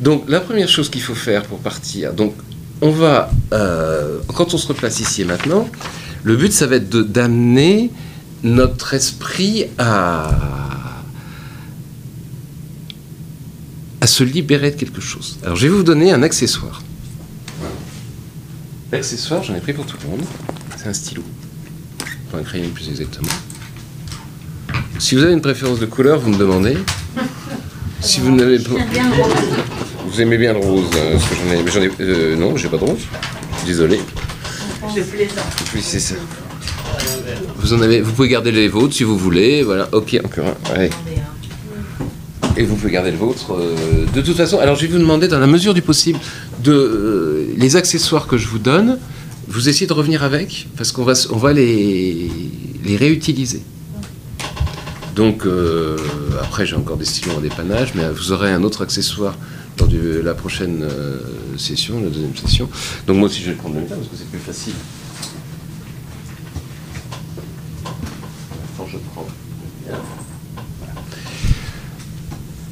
Donc 0.00 0.28
la 0.28 0.40
première 0.40 0.68
chose 0.68 0.90
qu'il 0.90 1.02
faut 1.02 1.14
faire 1.14 1.44
pour 1.44 1.58
partir, 1.58 2.12
donc 2.14 2.34
on 2.80 2.90
va, 2.90 3.30
euh, 3.52 4.18
quand 4.34 4.54
on 4.54 4.58
se 4.58 4.66
replace 4.66 5.00
ici 5.00 5.22
et 5.22 5.24
maintenant, 5.24 5.68
le 6.24 6.36
but 6.36 6.52
ça 6.52 6.66
va 6.66 6.76
être 6.76 6.88
d'amener 6.88 7.90
notre 8.42 8.94
esprit 8.94 9.66
à, 9.78 10.30
à 14.00 14.06
se 14.06 14.24
libérer 14.24 14.72
de 14.72 14.76
quelque 14.76 15.00
chose. 15.00 15.38
Alors 15.44 15.56
je 15.56 15.68
vais 15.68 15.74
vous 15.74 15.84
donner 15.84 16.12
un 16.12 16.22
accessoire. 16.22 16.82
L'accessoire, 18.90 19.44
j'en 19.44 19.54
ai 19.54 19.60
pris 19.60 19.72
pour 19.72 19.86
tout 19.86 19.96
le 20.02 20.10
monde. 20.10 20.24
C'est 20.76 20.88
un 20.88 20.92
stylo. 20.92 21.22
Enfin, 22.26 22.38
un 22.38 22.42
crayon 22.42 22.68
plus 22.70 22.88
exactement. 22.88 23.28
Si 25.00 25.14
vous 25.14 25.22
avez 25.22 25.32
une 25.32 25.40
préférence 25.40 25.80
de 25.80 25.86
couleur, 25.86 26.20
vous 26.20 26.28
me 26.30 26.36
demandez. 26.36 26.76
Si 28.02 28.20
vous 28.20 28.30
n'avez 28.30 28.58
pas. 28.58 28.74
Vous 30.06 30.20
aimez 30.20 30.36
bien 30.36 30.52
le 30.52 30.58
rose, 30.58 30.84
hein, 30.92 31.12
parce 31.12 31.24
que 31.24 31.34
j'en 31.36 31.52
ai. 31.52 31.62
mais 31.62 31.70
j'en 31.70 31.80
ai 31.82 31.90
euh, 32.00 32.36
non, 32.36 32.54
j'ai 32.54 32.68
pas 32.68 32.76
de 32.76 32.84
rose. 32.84 33.00
Désolé. 33.64 33.98
Je 34.94 35.00
plaisante. 35.02 35.38
Oui, 35.74 35.80
c'est 35.82 36.00
ça. 36.00 36.16
Vous 37.56 37.72
en 37.72 37.80
avez, 37.80 38.02
vous 38.02 38.12
pouvez 38.12 38.28
garder 38.28 38.52
les 38.52 38.68
vôtres 38.68 38.94
si 38.94 39.04
vous 39.04 39.16
voulez. 39.16 39.62
Voilà, 39.62 39.88
ok, 39.92 40.20
encore 40.22 40.46
un. 40.48 40.74
Allez. 40.74 40.90
Et 42.58 42.64
vous 42.64 42.76
pouvez 42.76 42.92
garder 42.92 43.10
le 43.10 43.16
vôtre. 43.16 43.54
euh, 43.54 44.04
de 44.14 44.20
toute 44.20 44.36
façon, 44.36 44.58
alors 44.58 44.74
je 44.74 44.82
vais 44.82 44.88
vous 44.88 44.98
demander, 44.98 45.28
dans 45.28 45.38
la 45.38 45.46
mesure 45.46 45.72
du 45.72 45.80
possible, 45.82 46.18
de 46.62 46.72
euh, 46.72 47.46
les 47.56 47.76
accessoires 47.76 48.26
que 48.26 48.36
je 48.36 48.48
vous 48.48 48.58
donne, 48.58 48.98
vous 49.48 49.70
essayez 49.70 49.86
de 49.86 49.92
revenir 49.94 50.22
avec, 50.24 50.68
parce 50.76 50.92
qu'on 50.92 51.04
va, 51.04 51.14
on 51.30 51.38
va 51.38 51.54
les, 51.54 52.30
les 52.84 52.96
réutiliser. 52.96 53.62
Donc, 55.14 55.44
euh, 55.44 55.96
après, 56.40 56.66
j'ai 56.66 56.76
encore 56.76 56.96
des 56.96 57.04
stylos 57.04 57.36
en 57.36 57.40
dépannage, 57.40 57.94
mais 57.94 58.08
vous 58.10 58.32
aurez 58.32 58.50
un 58.52 58.62
autre 58.62 58.82
accessoire 58.82 59.36
lors 59.78 59.88
de 59.88 60.20
la 60.20 60.34
prochaine 60.34 60.82
euh, 60.82 61.18
session, 61.56 62.00
la 62.00 62.08
deuxième 62.08 62.36
session. 62.36 62.68
Donc, 63.06 63.16
moi 63.18 63.28
aussi, 63.28 63.42
je 63.42 63.50
vais 63.50 63.56
prendre 63.56 63.74
le 63.76 63.82
mien, 63.82 63.88
parce 63.88 64.08
que 64.08 64.16
c'est 64.16 64.30
plus 64.30 64.38
facile. 64.38 64.74
Attends, 67.84 68.88
je 68.90 68.98
prends. 69.12 69.26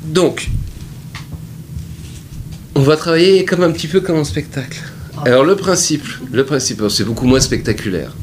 Donc, 0.06 0.48
on 2.74 2.80
va 2.80 2.96
travailler 2.96 3.44
comme 3.44 3.62
un 3.62 3.72
petit 3.72 3.88
peu 3.88 4.00
comme 4.00 4.16
un 4.16 4.24
spectacle. 4.24 4.80
Alors 5.26 5.44
le 5.44 5.56
principe, 5.56 6.06
le 6.32 6.44
principe, 6.44 6.82
c'est 6.88 7.04
beaucoup 7.04 7.26
moins 7.26 7.40
spectaculaire. 7.40 8.14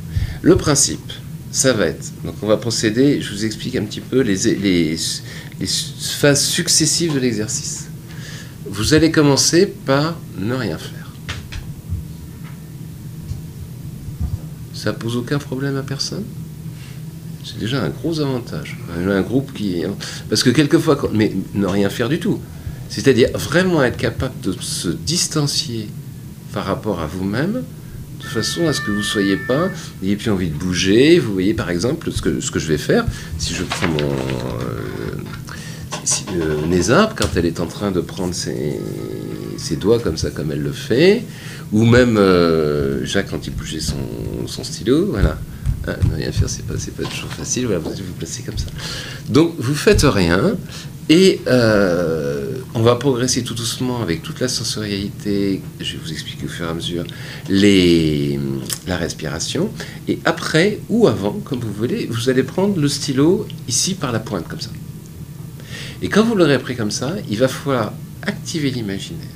Le 0.42 0.56
principe, 0.56 1.12
ça 1.56 1.72
va 1.72 1.86
être, 1.86 2.12
donc 2.26 2.36
on 2.42 2.48
va 2.48 2.58
procéder, 2.58 3.22
je 3.22 3.32
vous 3.32 3.46
explique 3.46 3.78
un 3.78 3.86
petit 3.86 4.02
peu 4.02 4.20
les, 4.20 4.98
phases 6.20 6.44
successives 6.44 7.14
de 7.14 7.20
l'exercice. 7.20 7.88
Vous 8.66 8.94
allez 8.94 9.10
commencer 9.10 9.66
par 9.66 10.18
ne 10.38 10.54
rien 10.54 10.78
faire. 10.78 11.10
Ça 14.74 14.92
pose 14.92 15.16
aucun 15.16 15.40
problème 15.40 15.78
à 15.78 15.84
personne? 15.84 16.26
C'est 17.46 17.58
déjà 17.58 17.82
un 17.82 17.90
gros 17.90 18.20
avantage. 18.20 18.78
Un 18.94 19.22
groupe 19.22 19.54
qui. 19.54 19.82
Parce 20.28 20.44
que 20.44 20.50
quelquefois, 20.50 21.10
mais 21.14 21.32
ne 21.54 21.68
rien 21.68 21.90
faire 21.90 22.10
du 22.10 22.20
tout. 22.20 22.42
C'est-à-dire 22.90 23.30
vraiment 23.34 23.82
être 23.82 23.98
capable 23.98 24.38
de 24.42 24.52
se 24.60 24.90
distancier 24.90 25.88
par 26.52 26.66
rapport 26.66 27.00
à 27.00 27.08
vous-même, 27.08 27.64
façon 28.28 28.68
à 28.68 28.74
ce 28.74 28.82
que 28.82 28.92
vous 28.92 28.98
ne 28.98 29.04
soyez 29.04 29.38
pas, 29.38 29.70
n'ayez 30.02 30.16
plus 30.16 30.30
envie 30.32 30.50
de 30.50 30.56
bouger. 30.56 31.20
Vous 31.20 31.34
voyez 31.34 31.54
par 31.54 31.70
exemple 31.70 32.12
ce 32.12 32.22
que, 32.22 32.40
ce 32.42 32.52
que 32.52 32.60
je 32.60 32.68
vais 32.68 32.78
faire, 32.78 33.06
si 33.38 33.54
je 33.54 33.64
prends 33.64 33.88
mon. 33.88 34.00
euh, 34.00 35.16
si, 36.04 36.26
euh, 36.36 36.66
Nézarbe, 36.68 37.14
quand 37.16 37.30
elle 37.36 37.46
est 37.46 37.60
en 37.60 37.66
train 37.66 37.92
de 37.92 38.00
prendre 38.02 38.34
ses, 38.34 38.80
ses 39.58 39.76
doigts 39.76 40.00
comme 40.00 40.18
ça, 40.18 40.30
comme 40.30 40.52
elle 40.52 40.62
le 40.62 40.72
fait, 40.72 41.24
ou 41.72 41.84
même 41.86 42.18
euh, 42.18 43.04
Jacques 43.06 43.30
quand 43.32 43.48
il 43.48 43.54
bougeait 43.54 43.80
son, 43.80 43.98
son 44.48 44.64
stylo, 44.64 45.08
voilà. 45.12 45.38
Hein, 45.88 45.96
ne 46.10 46.16
rien 46.16 46.32
faire, 46.32 46.50
c'est 46.50 46.66
pas, 46.66 46.74
pas 46.74 47.10
toujours 47.10 47.30
facile. 47.32 47.66
Voilà, 47.66 47.80
vous 47.80 47.90
vous 47.90 48.14
placer 48.18 48.44
comme 48.44 48.58
ça. 48.58 48.68
Donc, 49.30 49.54
vous 49.58 49.76
faites 49.76 50.04
rien 50.04 50.56
et 51.10 51.42
euh, 51.48 52.55
on 52.76 52.82
va 52.82 52.98
progresser 52.98 53.42
tout 53.42 53.54
doucement 53.54 54.02
avec 54.02 54.22
toute 54.22 54.42
la 54.42 54.50
sensorialité. 54.50 55.62
Je 55.80 55.94
vais 55.94 56.00
vous 56.04 56.12
expliquer 56.12 56.46
au 56.46 56.50
fur 56.50 56.66
et 56.66 56.70
à 56.70 56.74
mesure 56.74 57.06
la 57.50 58.98
respiration. 58.98 59.72
Et 60.10 60.20
après 60.26 60.80
ou 60.90 61.08
avant, 61.08 61.40
comme 61.46 61.62
vous 61.62 61.72
voulez, 61.72 62.06
vous 62.12 62.28
allez 62.28 62.44
prendre 62.44 62.78
le 62.78 62.90
stylo 62.90 63.48
ici 63.70 63.96
par 63.96 64.12
la 64.12 64.20
pointe 64.20 64.46
comme 64.50 64.60
ça. 64.60 64.72
Et 66.02 66.10
quand 66.10 66.26
vous 66.26 66.36
l'aurez 66.36 66.60
pris 66.60 66.76
comme 66.76 66.92
ça, 66.92 67.16
il 67.30 67.38
va 67.38 67.48
falloir 67.48 67.94
activer 68.24 68.72
l'imaginaire 68.72 69.30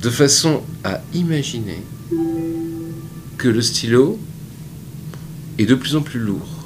de 0.00 0.08
façon 0.08 0.62
à 0.84 1.02
imaginer 1.12 1.82
que 3.36 3.48
le 3.48 3.60
stylo 3.60 4.18
est 5.58 5.66
de 5.66 5.74
plus 5.74 5.94
en 5.94 6.00
plus 6.00 6.20
lourd. 6.20 6.64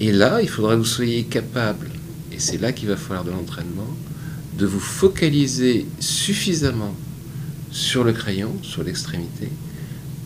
Et 0.00 0.12
là, 0.12 0.40
il 0.40 0.48
faudra 0.48 0.72
que 0.74 0.78
vous 0.78 0.84
soyez 0.84 1.24
capable, 1.24 1.90
et 2.36 2.40
c'est 2.40 2.58
là 2.58 2.72
qu'il 2.72 2.88
va 2.88 2.96
falloir 2.96 3.24
de 3.24 3.30
l'entraînement, 3.30 3.88
de 4.58 4.66
vous 4.66 4.80
focaliser 4.80 5.86
suffisamment 6.00 6.94
sur 7.70 8.04
le 8.04 8.12
crayon, 8.12 8.54
sur 8.62 8.82
l'extrémité, 8.82 9.48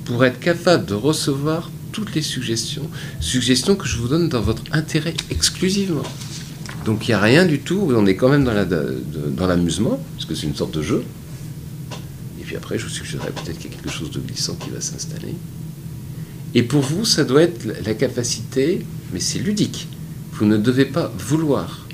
pour 0.05 0.25
être 0.25 0.41
capable 0.41 0.87
de 0.87 0.95
recevoir 0.95 1.71
toutes 1.93 2.15
les 2.15 2.23
suggestions, 2.23 2.89
suggestions 3.21 3.77
que 3.77 3.87
je 3.87 3.97
vous 3.97 4.09
donne 4.09 4.29
dans 4.29 4.41
votre 4.41 4.63
intérêt 4.73 5.15
exclusivement. 5.31 6.03
Donc 6.85 7.07
il 7.07 7.11
n'y 7.11 7.15
a 7.15 7.21
rien 7.21 7.47
du 7.47 7.61
tout, 7.61 7.93
on 7.95 8.07
est 8.07 8.17
quand 8.17 8.29
même 8.29 8.45
dans 8.45 9.47
l'amusement, 9.47 10.03
parce 10.17 10.27
que 10.27 10.35
c'est 10.35 10.47
une 10.47 10.57
sorte 10.57 10.75
de 10.75 10.83
jeu. 10.83 11.05
Et 12.41 12.45
puis 12.45 12.57
après, 12.57 12.79
je 12.79 12.85
vous 12.85 12.91
suggérerais 12.91 13.31
peut-être 13.31 13.59
qu'il 13.59 13.71
y 13.71 13.75
a 13.75 13.77
quelque 13.77 13.91
chose 13.91 14.11
de 14.11 14.19
glissant 14.19 14.55
qui 14.55 14.71
va 14.71 14.81
s'installer. 14.81 15.35
Et 16.55 16.65
pour 16.65 16.81
vous, 16.81 17.05
ça 17.05 17.23
doit 17.23 17.43
être 17.43 17.65
la 17.85 17.95
capacité, 17.95 18.85
mais 19.13 19.21
c'est 19.21 19.39
ludique. 19.39 19.87
Vous 20.33 20.47
ne 20.47 20.57
devez 20.57 20.87
pas 20.87 21.13
vouloir. 21.19 21.87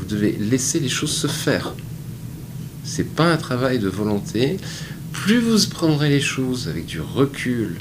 Vous 0.00 0.06
devez 0.06 0.32
laisser 0.32 0.80
les 0.80 0.88
choses 0.88 1.12
se 1.12 1.26
faire. 1.26 1.74
C'est 2.84 3.14
pas 3.14 3.30
un 3.30 3.36
travail 3.36 3.78
de 3.78 3.88
volonté. 3.88 4.56
Plus 5.12 5.38
vous 5.38 5.68
prendrez 5.68 6.08
les 6.08 6.20
choses 6.20 6.68
avec 6.68 6.86
du 6.86 7.00
recul 7.00 7.76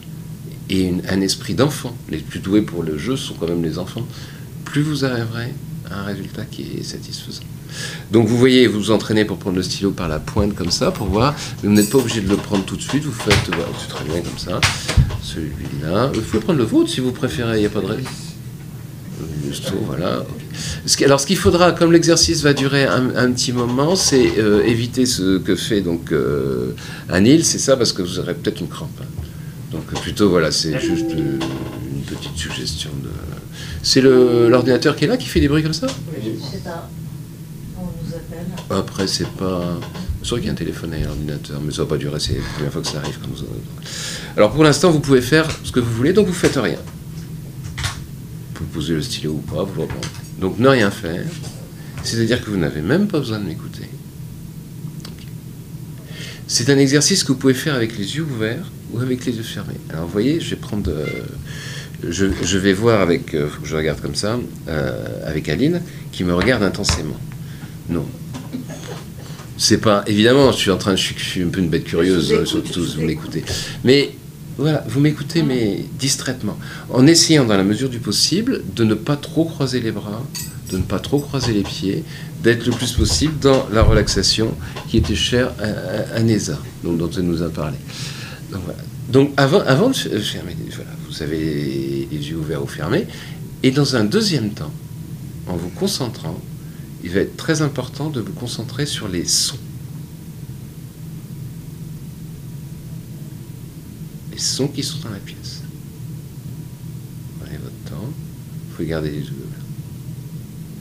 et 0.70 0.94
un 1.10 1.22
esprit 1.22 1.56
d'enfant, 1.56 1.96
les 2.10 2.20
plus 2.20 2.40
doués 2.40 2.62
pour 2.62 2.84
le 2.84 2.98
jeu 2.98 3.18
sont 3.18 3.34
quand 3.34 3.48
même 3.48 3.64
les 3.64 3.80
enfants, 3.80 4.06
plus 4.66 4.82
vous 4.82 5.04
arriverez 5.04 5.54
à 5.90 6.02
un 6.02 6.04
résultat 6.04 6.46
qui 6.46 6.62
est 6.80 6.84
satisfaisant. 6.84 7.44
Donc 8.12 8.28
vous 8.28 8.38
voyez, 8.38 8.68
vous 8.68 8.80
vous 8.80 8.92
entraînez 8.92 9.26
pour 9.26 9.38
prendre 9.38 9.56
le 9.56 9.64
stylo 9.64 9.92
par 9.92 10.08
la 10.08 10.20
pointe 10.20 10.54
comme 10.54 10.72
ça, 10.72 10.92
pour 10.92 11.08
voir, 11.08 11.36
vous 11.64 11.72
n'êtes 11.72 11.90
pas 11.90 11.98
obligé 11.98 12.22
de 12.22 12.30
le 12.30 12.38
prendre 12.38 12.66
tout 12.66 12.76
de 12.76 12.82
suite, 12.82 13.04
vous 13.04 13.12
faites, 13.12 13.48
voilà, 13.48 13.66
c'est 13.80 13.88
très 13.88 14.06
bien 14.06 14.22
comme 14.22 14.38
ça, 14.38 14.62
celui-là, 15.24 16.12
vous 16.14 16.22
pouvez 16.22 16.40
prendre 16.40 16.60
le 16.60 16.66
vôtre 16.66 16.90
si 16.90 17.00
vous 17.00 17.12
préférez, 17.12 17.58
il 17.58 17.62
n'y 17.62 17.66
a 17.66 17.70
pas 17.70 17.82
de 17.82 17.88
raison. 17.88 18.10
Voilà. 19.86 20.24
Alors, 21.06 21.20
ce 21.20 21.26
qu'il 21.26 21.38
faudra, 21.38 21.72
comme 21.72 21.92
l'exercice 21.92 22.42
va 22.42 22.54
durer 22.54 22.86
un, 22.86 23.16
un 23.16 23.32
petit 23.32 23.52
moment, 23.52 23.96
c'est 23.96 24.38
euh, 24.38 24.64
éviter 24.64 25.06
ce 25.06 25.38
que 25.38 25.56
fait 25.56 25.82
donc 25.82 26.12
euh, 26.12 26.72
Anil, 27.10 27.44
c'est 27.46 27.58
ça, 27.60 27.78
parce 27.78 27.94
que 27.94 28.02
vous 28.02 28.20
aurez 28.20 28.34
peut-être 28.34 28.62
une 28.62 28.68
crampe. 28.68 29.02
Donc, 29.72 29.86
plutôt, 30.02 30.30
voilà, 30.30 30.52
c'est 30.52 30.80
juste 30.80 31.12
euh, 31.12 31.40
une 31.96 32.02
petite 32.04 32.36
suggestion 32.36 32.92
de. 33.04 33.10
C'est 33.82 34.02
l'ordinateur 34.02 34.96
qui 34.96 35.06
est 35.06 35.08
là 35.08 35.18
qui 35.18 35.28
fait 35.28 35.40
des 35.40 35.48
bruits 35.48 35.64
comme 35.64 35.74
ça? 35.74 35.88
Sais 35.88 36.58
pas. 36.64 36.90
On 37.78 37.84
nous 37.84 38.14
appelle. 38.14 38.46
Après, 38.70 39.08
c'est 39.08 39.30
pas. 39.30 39.80
C'est 40.22 40.28
sûr 40.28 40.38
qu'il 40.38 40.48
y 40.48 40.50
a 40.50 40.52
un 40.52 40.56
téléphone 40.56 40.94
et 40.94 41.06
un 41.06 41.10
ordinateur, 41.10 41.62
mais 41.64 41.72
ça 41.72 41.84
va 41.84 41.88
pas 41.88 41.98
durer, 41.98 42.20
c'est 42.20 42.34
la 42.34 42.40
première 42.56 42.74
fois 42.74 42.82
que 42.82 42.88
ça 42.90 42.98
arrive. 42.98 43.18
Alors 44.36 44.52
pour 44.52 44.66
l'instant, 44.66 44.92
vous 44.92 45.00
pouvez 45.00 45.22
faire 45.22 45.48
ce 45.64 45.72
que 45.72 45.80
vous 45.80 45.94
voulez, 45.94 46.12
donc 46.12 46.28
vous 46.28 46.34
faites 46.34 46.58
rien. 46.58 46.78
Vous 48.60 48.66
pouvez 48.66 48.74
poser 48.74 48.94
le 48.96 49.02
stylo 49.02 49.32
ou 49.32 49.38
pas, 49.38 49.64
vous 49.64 49.82
le. 49.82 49.88
Donc 50.42 50.60
ne 50.60 50.68
rien 50.68 50.92
faire. 50.92 51.24
C'est-à-dire 52.04 52.44
que 52.44 52.50
vous 52.50 52.58
n'avez 52.58 52.82
même 52.82 53.08
pas 53.08 53.20
besoin 53.20 53.40
de 53.40 53.46
m'écouter. 53.46 53.88
C'est 56.48 56.70
un 56.70 56.78
exercice 56.78 57.24
que 57.24 57.32
vous 57.32 57.38
pouvez 57.38 57.54
faire 57.54 57.76
avec 57.76 57.98
les 57.98 58.16
yeux 58.18 58.24
ouverts 58.24 58.70
ou 58.92 59.00
avec 59.00 59.26
les 59.26 59.34
yeux 59.38 59.44
fermés. 59.44 59.76
Alors 59.90 60.06
vous 60.08 60.12
voyez, 60.12 60.42
je 60.42 60.50
vais 60.50 60.56
prendre... 60.58 60.90
euh, 60.92 61.06
je, 62.08 62.26
je 62.44 62.58
vais 62.58 62.74
voir 62.74 63.02
avec... 63.02 63.34
euh, 63.34 63.48
faut 63.48 63.62
que 63.62 63.68
je 63.68 63.76
regarde 63.76 64.02
comme 64.02 64.16
ça, 64.16 64.38
euh, 64.68 65.30
avec 65.30 65.48
Aline, 65.48 65.82
qui 66.12 66.24
me 66.24 66.34
regarde 66.34 66.64
intensément. 66.64 67.20
Non. 67.88 68.06
C'est 69.58 69.78
pas... 69.78 70.04
Évidemment, 70.08 70.52
je 70.52 70.58
suis 70.58 70.72
en 70.72 70.78
train 70.78 70.92
de... 70.92 70.98
Je 70.98 71.14
suis, 71.14 71.44
un 71.44 71.50
peu 71.50 71.60
une 71.60 71.70
bête 71.70 71.86
curieuse, 71.86 72.44
surtout 72.46 72.84
vous 72.84 73.02
m'écoutez. 73.04 73.44
Mais 73.84 74.12
voilà, 74.58 74.84
vous 74.90 75.00
m'écoutez, 75.00 75.42
mais 75.44 75.86
distraitement. 75.98 76.58
En 76.90 77.08
essayant, 77.08 77.46
dans 77.46 77.56
la 77.58 77.64
mesure 77.64 77.90
du 77.90 78.00
possible, 78.00 78.62
de 78.76 78.84
ne 78.84 78.94
pas 78.94 79.16
trop 79.16 79.46
croiser 79.46 79.80
les 79.80 79.92
bras, 79.92 80.22
de 80.72 80.78
ne 80.78 80.84
pas 80.84 81.00
trop 81.00 81.20
croiser 81.20 81.54
les 81.54 81.64
pieds, 81.64 82.04
d'être 82.44 82.66
le 82.66 82.72
plus 82.72 82.92
possible 82.94 83.40
dans 83.40 83.68
la 83.72 83.84
relaxation 83.84 84.54
qui 84.90 84.98
était 84.98 85.16
chère 85.16 85.52
à, 85.60 86.18
à- 86.18 86.22
dont 86.84 87.10
elle 87.18 87.24
nous 87.24 87.42
a 87.42 87.50
parlé. 87.50 87.78
Donc, 89.10 89.32
avant, 89.38 89.62
avant 89.62 89.90
de 89.90 89.96
fermer, 89.96 90.56
vous 91.10 91.24
avez 91.24 92.08
les 92.12 92.30
yeux 92.30 92.38
ouverts 92.38 92.64
ou 92.64 92.68
fermés, 92.68 93.08
et 93.64 93.72
dans 93.72 93.96
un 93.96 94.04
deuxième 94.04 94.52
temps, 94.52 94.72
en 95.48 95.56
vous 95.56 95.70
concentrant, 95.70 96.40
il 97.04 97.12
va 97.12 97.22
être 97.22 97.38
très 97.38 97.62
important 97.62 98.10
de 98.10 98.20
vous 98.22 98.34
concentrer 98.34 98.86
sur 98.86 99.08
les 99.08 99.26
sons. 99.26 99.58
Sons 104.40 104.68
qui 104.68 104.84
sont 104.84 105.00
dans 105.00 105.10
la 105.10 105.20
pièce. 105.20 105.62
Prenez 107.40 107.58
votre 107.58 107.90
temps, 107.90 108.06
vous 108.06 108.76
pouvez 108.76 108.88
garder 108.88 109.12
les 109.12 109.22
ouverts. 109.22 109.66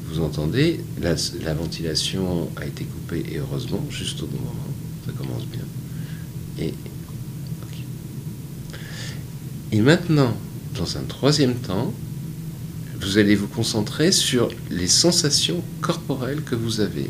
Vous 0.06 0.20
entendez, 0.20 0.80
la, 1.00 1.14
la 1.42 1.54
ventilation 1.54 2.48
a 2.56 2.64
été 2.64 2.84
coupée, 2.84 3.24
et 3.30 3.38
heureusement, 3.38 3.84
juste 3.90 4.22
au 4.22 4.26
bon 4.26 4.38
moment, 4.38 4.54
ça 5.04 5.12
commence 5.12 5.44
bien. 5.46 5.64
Et, 6.58 6.72
et 9.70 9.80
maintenant, 9.80 10.34
dans 10.74 10.96
un 10.96 11.02
troisième 11.02 11.54
temps, 11.56 11.92
vous 13.00 13.18
allez 13.18 13.34
vous 13.34 13.48
concentrer 13.48 14.12
sur 14.12 14.48
les 14.70 14.88
sensations 14.88 15.62
corporelles 15.80 16.42
que 16.42 16.54
vous 16.54 16.80
avez, 16.80 17.06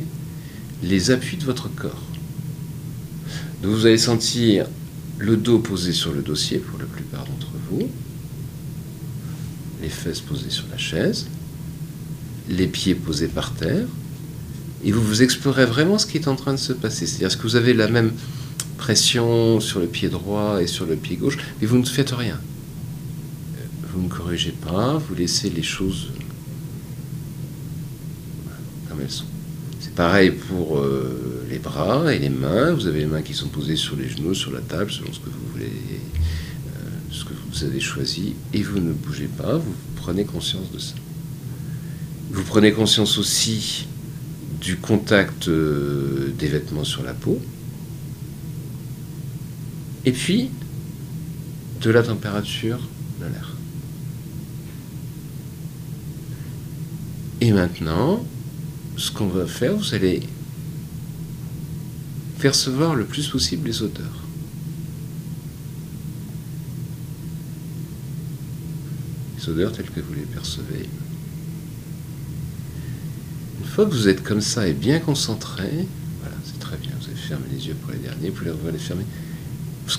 les 0.83 1.11
appuis 1.11 1.37
de 1.37 1.45
votre 1.45 1.69
corps. 1.75 2.03
Donc 3.63 3.73
vous 3.73 3.87
allez 3.87 3.99
sentir 3.99 4.67
le 5.19 5.37
dos 5.37 5.59
posé 5.59 5.93
sur 5.93 6.13
le 6.13 6.23
dossier 6.23 6.59
pour 6.59 6.79
la 6.79 6.87
plupart 6.87 7.25
d'entre 7.25 7.51
vous, 7.71 7.89
les 9.83 9.89
fesses 9.89 10.21
posées 10.21 10.51
sur 10.51 10.65
la 10.71 10.79
chaise, 10.79 11.27
les 12.49 12.67
pieds 12.67 12.95
posés 12.95 13.29
par 13.29 13.53
terre, 13.55 13.87
et 14.85 14.93
vous 14.93 15.03
vous 15.03 15.23
explorez 15.23 15.67
vraiment 15.67 15.99
ce 15.99 16.07
qui 16.07 16.19
est 16.19 16.29
en 16.29 16.37
train 16.37 16.53
de 16.53 16.59
se 16.59 16.73
passer. 16.73 17.07
C'est-à-dire, 17.07 17.29
est-ce 17.29 17.37
que 17.37 17.43
vous 17.43 17.57
avez 17.57 17.75
la 17.75 17.89
même 17.89 18.13
pression 18.79 19.61
sur 19.61 19.81
le 19.81 19.87
pied 19.87 20.09
droit 20.09 20.63
et 20.63 20.67
sur 20.67 20.87
le 20.87 20.97
pied 20.97 21.17
gauche, 21.17 21.37
mais 21.61 21.67
vous 21.67 21.79
ne 21.79 21.85
faites 21.85 22.13
rien. 22.13 22.41
Vous 23.93 24.01
ne 24.01 24.09
corrigez 24.09 24.53
pas, 24.53 24.97
vous 24.97 25.15
laissez 25.15 25.51
les 25.51 25.63
choses 25.63 26.13
comme 28.89 29.01
elles 29.01 29.11
sont. 29.11 29.25
Pareil 29.99 30.31
pour 30.31 30.79
euh, 30.79 31.45
les 31.51 31.59
bras 31.59 32.15
et 32.15 32.21
les 32.21 32.29
mains. 32.29 32.73
Vous 32.73 32.87
avez 32.87 33.01
les 33.01 33.07
mains 33.07 33.21
qui 33.21 33.35
sont 33.35 33.49
posées 33.49 33.75
sur 33.75 33.97
les 33.97 34.09
genoux, 34.09 34.33
sur 34.33 34.53
la 34.53 34.61
table, 34.61 34.93
selon 34.93 35.13
ce 35.13 35.19
que 35.19 35.29
vous 35.29 35.53
voulez, 35.53 35.67
euh, 35.67 36.71
ce 37.11 37.25
que 37.25 37.33
vous 37.51 37.65
avez 37.65 37.81
choisi, 37.81 38.37
et 38.55 38.63
vous 38.63 38.79
ne 38.79 38.93
bougez 38.93 39.27
pas. 39.27 39.57
Vous 39.57 39.75
prenez 39.97 40.25
conscience 40.25 40.71
de 40.71 40.79
ça. 40.79 40.95
Vous 42.31 42.45
prenez 42.45 42.71
conscience 42.71 43.19
aussi 43.19 43.89
du 44.61 44.77
contact 44.77 45.49
euh, 45.49 46.33
des 46.39 46.47
vêtements 46.47 46.85
sur 46.85 47.03
la 47.03 47.13
peau, 47.13 47.41
et 50.05 50.13
puis 50.13 50.49
de 51.83 51.91
la 51.91 52.05
température 52.05 52.79
de 53.21 53.25
l'air. 53.25 53.57
Et 57.41 57.51
maintenant, 57.51 58.25
ce 58.99 59.13
qu'on 59.13 59.29
va 59.29 59.47
faire, 59.47 59.77
vous 59.77 59.95
allez 59.95 60.21
percevoir 62.41 62.95
le 62.95 63.05
plus 63.05 63.29
possible 63.29 63.67
les 63.69 63.83
odeurs. 63.83 64.23
Les 69.39 69.49
odeurs 69.49 69.73
telles 69.73 69.91
que 69.91 70.01
vous 70.01 70.15
les 70.15 70.23
percevez. 70.23 70.89
Une 73.61 73.67
fois 73.67 73.87
que 73.87 73.93
vous 73.93 74.09
êtes 74.09 74.23
comme 74.23 74.41
ça 74.41 74.67
et 74.67 74.73
bien 74.73 74.99
concentré, 74.99 75.87
voilà, 76.21 76.37
c'est 76.45 76.59
très 76.59 76.77
bien, 76.77 76.91
vous 77.01 77.07
avez 77.07 77.17
fermé 77.17 77.45
les 77.53 77.69
yeux 77.69 77.75
pour 77.75 77.93
les 77.93 77.99
derniers, 77.99 78.31
vous 78.31 78.35
pouvez 78.35 78.47
les 78.47 78.53
rouvrir, 78.53 78.73
les 78.73 78.79
fermer. 78.79 79.05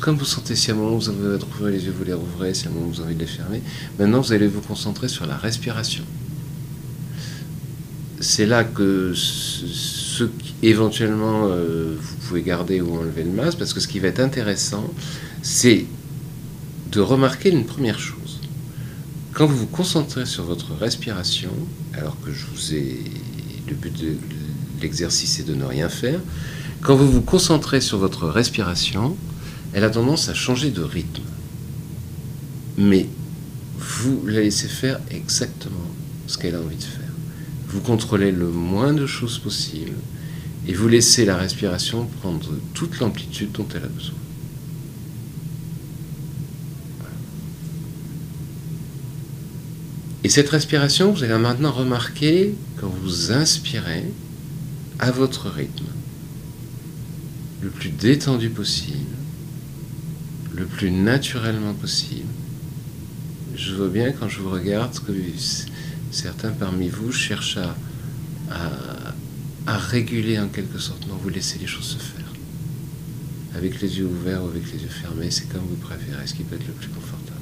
Comme 0.01 0.17
vous 0.17 0.26
sentez, 0.26 0.55
si 0.55 0.71
à 0.71 0.76
un 0.76 0.77
moment 0.77 0.97
vous 0.97 1.09
avez 1.09 1.38
rouvrir 1.38 1.69
les 1.69 1.85
yeux, 1.85 1.93
vous 1.97 2.03
les 2.03 2.13
rouvrez, 2.13 2.53
si 2.53 2.67
à 2.67 2.69
un 2.69 2.73
moment 2.73 2.88
vous 2.88 2.99
avez 2.99 3.07
envie 3.07 3.15
de 3.15 3.21
les 3.21 3.27
fermer. 3.27 3.61
Maintenant, 3.97 4.21
vous 4.21 4.34
allez 4.34 4.47
vous 4.47 4.61
concentrer 4.61 5.07
sur 5.07 5.26
la 5.26 5.35
respiration. 5.35 6.03
C'est 8.19 8.45
là 8.45 8.63
que 8.63 9.13
ce 9.15 9.99
ce 10.19 10.29
éventuellement 10.61 11.47
euh, 11.47 11.95
vous 11.97 12.27
pouvez 12.27 12.41
garder 12.41 12.81
ou 12.81 12.97
enlever 12.97 13.23
le 13.23 13.31
masque, 13.31 13.57
parce 13.57 13.73
que 13.73 13.79
ce 13.79 13.87
qui 13.87 13.99
va 13.99 14.09
être 14.09 14.19
intéressant, 14.19 14.85
c'est 15.41 15.85
de 16.91 16.99
remarquer 16.99 17.49
une 17.49 17.65
première 17.65 17.99
chose. 17.99 18.41
Quand 19.31 19.45
vous 19.45 19.55
vous 19.55 19.67
concentrez 19.67 20.25
sur 20.25 20.43
votre 20.43 20.73
respiration, 20.73 21.51
alors 21.93 22.17
que 22.21 22.31
je 22.31 22.45
vous 22.53 22.73
ai. 22.73 22.99
Le 23.67 23.75
but 23.75 23.95
de 24.01 24.17
l'exercice 24.81 25.39
est 25.39 25.43
de 25.43 25.53
ne 25.53 25.63
rien 25.63 25.89
faire. 25.89 26.19
Quand 26.81 26.95
vous 26.95 27.09
vous 27.09 27.21
concentrez 27.21 27.81
sur 27.81 27.99
votre 27.99 28.27
respiration, 28.27 29.15
elle 29.73 29.83
a 29.83 29.91
tendance 29.91 30.27
à 30.27 30.33
changer 30.33 30.71
de 30.71 30.81
rythme. 30.81 31.21
Mais 32.77 33.07
vous 33.77 34.25
la 34.25 34.41
laissez 34.41 34.67
faire 34.67 34.99
exactement 35.11 35.91
ce 36.25 36.37
qu'elle 36.39 36.55
a 36.55 36.59
envie 36.59 36.77
de 36.77 36.83
faire. 36.83 36.98
Vous 37.69 37.81
contrôlez 37.81 38.31
le 38.31 38.49
moins 38.49 38.93
de 38.93 39.05
choses 39.05 39.37
possible 39.37 39.95
et 40.67 40.73
vous 40.73 40.87
laissez 40.87 41.23
la 41.25 41.37
respiration 41.37 42.05
prendre 42.21 42.49
toute 42.73 42.99
l'amplitude 42.99 43.51
dont 43.51 43.67
elle 43.75 43.83
a 43.83 43.87
besoin. 43.87 44.15
Et 50.23 50.29
cette 50.29 50.49
respiration, 50.49 51.11
vous 51.11 51.23
allez 51.23 51.37
maintenant 51.37 51.71
remarquer 51.71 52.53
quand 52.77 52.91
vous 53.03 53.31
inspirez 53.31 54.03
à 54.99 55.11
votre 55.11 55.49
rythme, 55.49 55.85
le 57.61 57.69
plus 57.69 57.89
détendu 57.89 58.49
possible, 58.49 59.15
le 60.55 60.65
plus 60.65 60.91
naturellement 60.91 61.73
possible. 61.73 62.27
Je 63.55 63.73
vois 63.73 63.87
bien 63.87 64.11
quand 64.11 64.27
je 64.27 64.39
vous 64.41 64.49
regarde 64.49 64.93
que 64.99 65.11
certains 66.11 66.52
parmi 66.52 66.90
vous 66.90 67.11
cherchent 67.11 67.60
à, 68.49 69.77
réguler 69.77 70.40
en 70.40 70.48
quelque 70.48 70.80
sorte. 70.80 71.07
Non, 71.07 71.15
vous 71.22 71.30
laissez 71.30 71.60
les 71.60 71.68
choses 71.68 71.86
se 71.86 71.98
faire. 71.98 72.26
Avec 73.56 73.81
les 73.81 73.99
yeux 73.99 74.06
ouverts 74.06 74.44
ou 74.44 74.48
avec 74.48 74.72
les 74.73 74.81
yeux 74.81 74.90
fermés, 74.90 75.30
c'est 75.30 75.48
comme 75.48 75.61
vous 75.61 75.76
préférez, 75.76 76.26
ce 76.26 76.34
qui 76.34 76.44
peut 76.44 76.56
être 76.56 76.68
le 76.68 76.73
plus 76.73 76.90
confortable. 76.90 77.40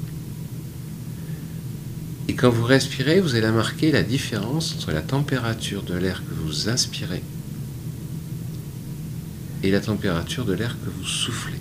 Et 2.28 2.34
quand 2.34 2.50
vous 2.50 2.64
respirez, 2.64 3.20
vous 3.20 3.34
allez 3.34 3.50
marquer 3.50 3.90
la 3.90 4.02
différence 4.02 4.74
entre 4.74 4.92
la 4.92 5.00
température 5.00 5.82
de 5.82 5.94
l'air 5.94 6.22
que 6.22 6.34
vous 6.34 6.68
inspirez 6.68 7.22
et 9.62 9.70
la 9.70 9.80
température 9.80 10.44
de 10.44 10.52
l'air 10.52 10.76
que 10.84 10.90
vous 10.90 11.06
soufflez. 11.06 11.58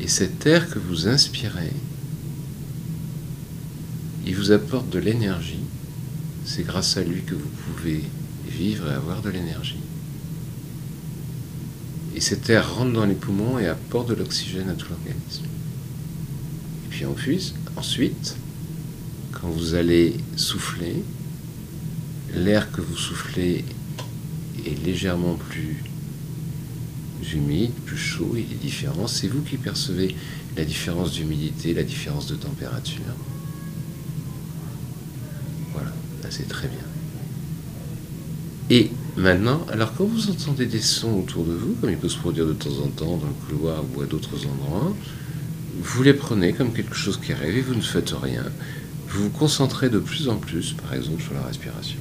Et 0.00 0.08
cet 0.08 0.46
air 0.46 0.68
que 0.68 0.78
vous 0.78 1.06
inspirez, 1.06 1.72
il 4.26 4.36
vous 4.36 4.52
apporte 4.52 4.88
de 4.90 4.98
l'énergie. 4.98 5.60
C'est 6.44 6.64
grâce 6.64 6.96
à 6.96 7.02
lui 7.02 7.22
que 7.22 7.34
vous 7.34 7.48
pouvez 7.66 8.02
vivre 8.48 8.90
et 8.90 8.94
avoir 8.94 9.22
de 9.22 9.30
l'énergie. 9.30 9.78
Et 12.14 12.20
cet 12.20 12.50
air 12.50 12.76
rentre 12.76 12.92
dans 12.92 13.06
les 13.06 13.14
poumons 13.14 13.58
et 13.58 13.66
apporte 13.66 14.08
de 14.08 14.14
l'oxygène 14.14 14.68
à 14.68 14.74
tout 14.74 14.86
l'organisme. 14.90 15.44
Et 16.84 16.88
puis 16.90 17.04
ensuite, 17.06 17.54
ensuite, 17.76 18.36
quand 19.32 19.48
vous 19.48 19.74
allez 19.74 20.16
souffler, 20.36 21.02
l'air 22.34 22.70
que 22.70 22.80
vous 22.80 22.96
soufflez 22.96 23.64
est 24.66 24.84
légèrement 24.84 25.34
plus 25.34 25.82
humide, 27.34 27.72
plus 27.86 27.96
chaud, 27.96 28.34
il 28.36 28.52
est 28.52 28.60
différent. 28.60 29.06
C'est 29.06 29.28
vous 29.28 29.42
qui 29.42 29.56
percevez 29.56 30.14
la 30.56 30.64
différence 30.64 31.12
d'humidité, 31.12 31.72
la 31.72 31.82
différence 31.82 32.26
de 32.26 32.34
température. 32.34 33.00
C'est 36.32 36.48
très 36.48 36.66
bien. 36.66 36.78
Et 38.70 38.90
maintenant, 39.18 39.66
alors 39.70 39.92
quand 39.92 40.06
vous 40.06 40.30
entendez 40.30 40.64
des 40.64 40.80
sons 40.80 41.12
autour 41.18 41.44
de 41.44 41.52
vous, 41.52 41.74
comme 41.78 41.90
il 41.90 41.98
peut 41.98 42.08
se 42.08 42.16
produire 42.16 42.46
de 42.46 42.54
temps 42.54 42.70
en 42.70 42.88
temps 42.88 43.18
dans 43.18 43.26
le 43.26 43.46
couloir 43.46 43.84
ou 43.94 44.00
à 44.00 44.06
d'autres 44.06 44.46
endroits, 44.46 44.96
vous 45.78 46.02
les 46.02 46.14
prenez 46.14 46.54
comme 46.54 46.72
quelque 46.72 46.94
chose 46.94 47.20
qui 47.22 47.34
arrive 47.34 47.58
et 47.58 47.60
vous 47.60 47.74
ne 47.74 47.82
faites 47.82 48.14
rien. 48.18 48.44
vous 49.08 49.24
vous 49.24 49.28
concentrez 49.28 49.90
de 49.90 49.98
plus 49.98 50.30
en 50.30 50.36
plus, 50.36 50.72
par 50.72 50.94
exemple, 50.94 51.22
sur 51.22 51.34
la 51.34 51.42
respiration. 51.42 51.98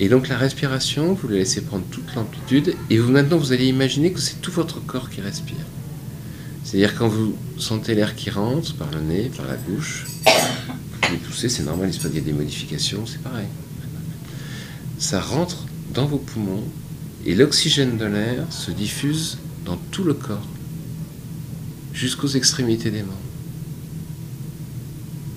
Et 0.00 0.08
donc 0.08 0.26
la 0.26 0.36
respiration, 0.36 1.14
vous 1.14 1.28
la 1.28 1.36
laissez 1.36 1.60
prendre 1.60 1.84
toute 1.92 2.12
l'amplitude, 2.16 2.74
et 2.90 2.98
vous 2.98 3.12
maintenant 3.12 3.36
vous 3.36 3.52
allez 3.52 3.68
imaginer 3.68 4.10
que 4.10 4.18
c'est 4.18 4.42
tout 4.42 4.50
votre 4.50 4.84
corps 4.84 5.10
qui 5.10 5.20
respire. 5.20 5.64
C'est-à-dire 6.64 6.96
quand 6.96 7.06
vous 7.06 7.36
sentez 7.56 7.94
l'air 7.94 8.16
qui 8.16 8.30
rentre 8.30 8.74
par 8.74 8.90
le 8.90 9.00
nez, 9.00 9.30
par 9.36 9.46
la 9.46 9.54
bouche, 9.54 10.06
pouvez 11.16 11.30
tousser, 11.30 11.48
c'est 11.48 11.64
normal, 11.64 11.90
il 11.92 12.14
y 12.14 12.18
a 12.18 12.20
des 12.20 12.32
modifications, 12.32 13.06
c'est 13.06 13.22
pareil. 13.22 13.46
Ça 14.98 15.20
rentre 15.20 15.64
dans 15.92 16.06
vos 16.06 16.18
poumons, 16.18 16.64
et 17.26 17.34
l'oxygène 17.34 17.96
de 17.96 18.04
l'air 18.04 18.52
se 18.52 18.70
diffuse 18.70 19.38
dans 19.64 19.76
tout 19.90 20.04
le 20.04 20.14
corps, 20.14 20.46
jusqu'aux 21.92 22.28
extrémités 22.28 22.90
des 22.90 23.02
membres. 23.02 23.18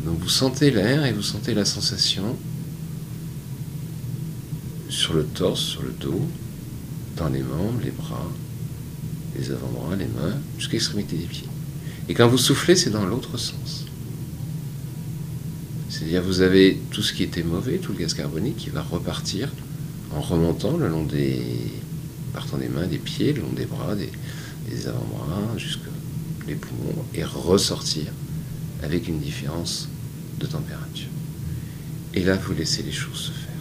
Donc 0.05 0.19
vous 0.19 0.29
sentez 0.29 0.71
l'air 0.71 1.05
et 1.05 1.13
vous 1.13 1.21
sentez 1.21 1.53
la 1.53 1.65
sensation 1.65 2.35
sur 4.89 5.13
le 5.13 5.25
torse, 5.25 5.61
sur 5.61 5.83
le 5.83 5.91
dos, 5.91 6.21
dans 7.17 7.29
les 7.29 7.41
membres, 7.41 7.79
les 7.83 7.91
bras, 7.91 8.31
les 9.37 9.51
avant-bras, 9.51 9.95
les 9.95 10.05
mains, 10.05 10.37
jusqu'à 10.57 10.73
l'extrémité 10.73 11.17
des 11.17 11.25
pieds. 11.25 11.49
Et 12.09 12.13
quand 12.13 12.27
vous 12.27 12.37
soufflez, 12.37 12.75
c'est 12.75 12.89
dans 12.89 13.05
l'autre 13.05 13.37
sens. 13.37 13.86
C'est-à-dire 15.89 16.21
vous 16.21 16.41
avez 16.41 16.79
tout 16.91 17.01
ce 17.01 17.13
qui 17.13 17.23
était 17.23 17.43
mauvais, 17.43 17.77
tout 17.77 17.93
le 17.93 17.99
gaz 17.99 18.13
carbonique 18.13 18.57
qui 18.57 18.69
va 18.69 18.81
repartir 18.81 19.49
en 20.13 20.21
remontant 20.21 20.77
le 20.77 20.87
long 20.87 21.03
des 21.03 21.41
partant 22.33 22.57
des 22.57 22.69
mains, 22.69 22.87
des 22.87 22.97
pieds, 22.97 23.33
le 23.33 23.41
long 23.41 23.53
des 23.55 23.65
bras, 23.65 23.95
des, 23.95 24.11
des 24.69 24.87
avant-bras, 24.87 25.57
jusque 25.57 25.79
les 26.47 26.55
poumons, 26.55 27.03
et 27.15 27.23
ressortir 27.23 28.05
avec 28.83 29.07
une 29.07 29.19
différence 29.19 29.89
de 30.39 30.45
température. 30.45 31.09
Et 32.13 32.23
là, 32.23 32.35
vous 32.35 32.53
laissez 32.53 32.83
les 32.83 32.91
choses 32.91 33.17
se 33.17 33.31
faire. 33.31 33.53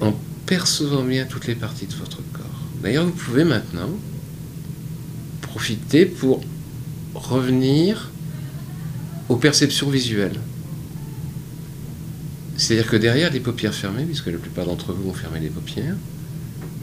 En 0.00 0.14
percevant 0.46 1.02
bien 1.02 1.26
toutes 1.26 1.46
les 1.46 1.54
parties 1.54 1.86
de 1.86 1.94
votre 1.94 2.22
corps. 2.32 2.62
D'ailleurs, 2.82 3.04
vous 3.04 3.12
pouvez 3.12 3.44
maintenant 3.44 3.90
profiter 5.42 6.06
pour 6.06 6.40
revenir 7.14 8.10
aux 9.28 9.36
perceptions 9.36 9.90
visuelles. 9.90 10.38
C'est-à-dire 12.56 12.90
que 12.90 12.96
derrière 12.96 13.30
les 13.32 13.40
paupières 13.40 13.74
fermées, 13.74 14.04
puisque 14.04 14.26
la 14.26 14.38
plupart 14.38 14.66
d'entre 14.66 14.92
vous 14.92 15.10
ont 15.10 15.14
fermé 15.14 15.38
les 15.40 15.48
paupières, 15.48 15.94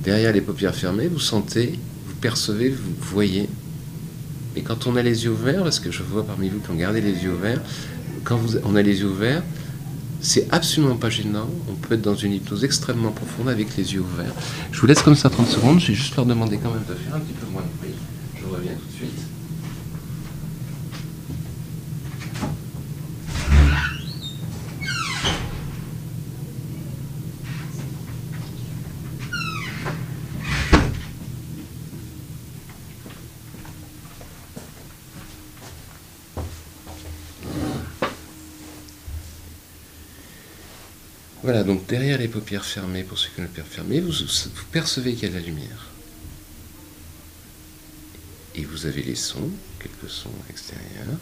derrière 0.04 0.32
les 0.32 0.42
paupières 0.42 0.76
fermées, 0.76 1.08
vous 1.08 1.20
sentez, 1.20 1.78
vous 2.08 2.16
percevez, 2.16 2.70
vous 2.70 2.94
voyez. 3.02 3.50
Et 4.56 4.62
quand 4.62 4.88
on 4.88 4.96
a 4.96 5.02
les 5.02 5.26
yeux 5.26 5.32
ouverts, 5.32 5.64
parce 5.64 5.80
que 5.80 5.92
je 5.92 6.02
vois 6.02 6.26
parmi 6.26 6.48
vous 6.48 6.60
qui 6.60 6.72
ont 6.72 6.76
gardé 6.76 7.02
les 7.02 7.24
yeux 7.24 7.34
ouverts, 7.34 7.62
quand 8.24 8.40
on 8.64 8.76
a 8.76 8.82
les 8.82 9.02
yeux 9.02 9.08
ouverts, 9.08 9.44
c'est 10.22 10.48
absolument 10.52 10.96
pas 10.96 11.10
gênant. 11.10 11.50
On 11.70 11.74
peut 11.74 11.96
être 11.96 12.02
dans 12.02 12.16
une 12.16 12.34
hypnose 12.34 12.64
extrêmement 12.64 13.12
profonde 13.12 13.50
avec 13.50 13.76
les 13.76 13.94
yeux 13.94 14.00
ouverts. 14.00 14.34
Je 14.72 14.80
vous 14.80 14.88
laisse 14.88 15.02
comme 15.02 15.16
ça 15.16 15.30
30 15.30 15.48
secondes. 15.48 15.80
Je 15.80 15.88
vais 15.88 15.94
juste 15.94 16.16
leur 16.16 16.26
demander 16.26 16.58
quand 16.58 16.72
même 16.72 16.86
de 16.88 16.96
faire 16.96 17.16
un 17.16 17.20
petit 17.20 17.34
peu 17.34 17.48
moins 17.52 17.62
de 17.62 17.78
bruit. 17.80 17.96
Je 18.40 18.46
reviens 18.46 18.72
tout 18.74 18.88
de 18.92 18.96
suite. 18.96 19.20
Voilà, 41.46 41.55
donc 41.66 41.86
derrière 41.88 42.18
les 42.18 42.28
paupières 42.28 42.66
fermées, 42.66 43.04
pour 43.04 43.18
ceux 43.18 43.30
qui 43.30 43.40
ont 43.40 43.44
les 43.44 43.50
paupières 43.50 43.68
fermées, 43.68 44.00
vous, 44.00 44.12
vous 44.12 44.66
percevez 44.72 45.14
qu'il 45.14 45.24
y 45.24 45.26
a 45.26 45.30
de 45.30 45.40
la 45.40 45.46
lumière. 45.46 45.88
Et 48.56 48.64
vous 48.64 48.86
avez 48.86 49.04
les 49.04 49.16
sons, 49.16 49.50
quelques 49.80 50.10
sons 50.10 50.30
extérieurs. 50.50 51.20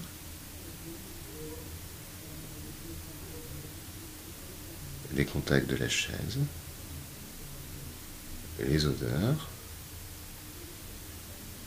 Les 5.16 5.26
contacts 5.26 5.69
de 5.69 5.76
la 5.76 5.90
chaise, 5.90 6.40
les 8.59 8.85
odeurs 8.85 9.50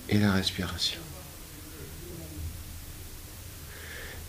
et 0.08 0.18
la 0.18 0.32
respiration. 0.32 1.00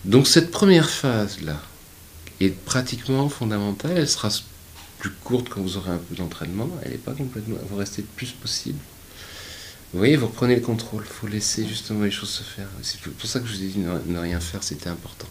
Donc 0.04 0.26
cette 0.26 0.50
première 0.50 0.88
phase-là, 0.88 1.60
est 2.40 2.50
pratiquement 2.50 3.28
fondamentale. 3.28 3.92
Elle 3.96 4.08
sera 4.08 4.30
plus 4.98 5.10
courte 5.10 5.48
quand 5.48 5.60
vous 5.60 5.76
aurez 5.76 5.90
un 5.90 5.98
peu 5.98 6.14
d'entraînement. 6.14 6.68
Elle 6.82 6.92
n'est 6.92 6.98
pas 6.98 7.12
complètement. 7.12 7.56
Vous 7.68 7.76
restez 7.76 8.02
le 8.02 8.08
plus 8.16 8.32
possible. 8.32 8.78
Vous 9.92 10.00
voyez, 10.00 10.16
vous 10.16 10.26
reprenez 10.26 10.54
le 10.54 10.60
contrôle. 10.60 11.04
Il 11.06 11.12
faut 11.12 11.26
laisser 11.26 11.66
justement 11.66 12.04
les 12.04 12.10
choses 12.10 12.28
se 12.28 12.42
faire. 12.42 12.68
C'est 12.82 13.00
pour 13.00 13.28
ça 13.28 13.40
que 13.40 13.46
je 13.46 13.54
vous 13.54 13.62
ai 13.62 13.66
dit 13.68 13.78
ne, 13.78 14.18
rien 14.18 14.38
faire, 14.38 14.62
c'était 14.62 14.90
important. 14.90 15.26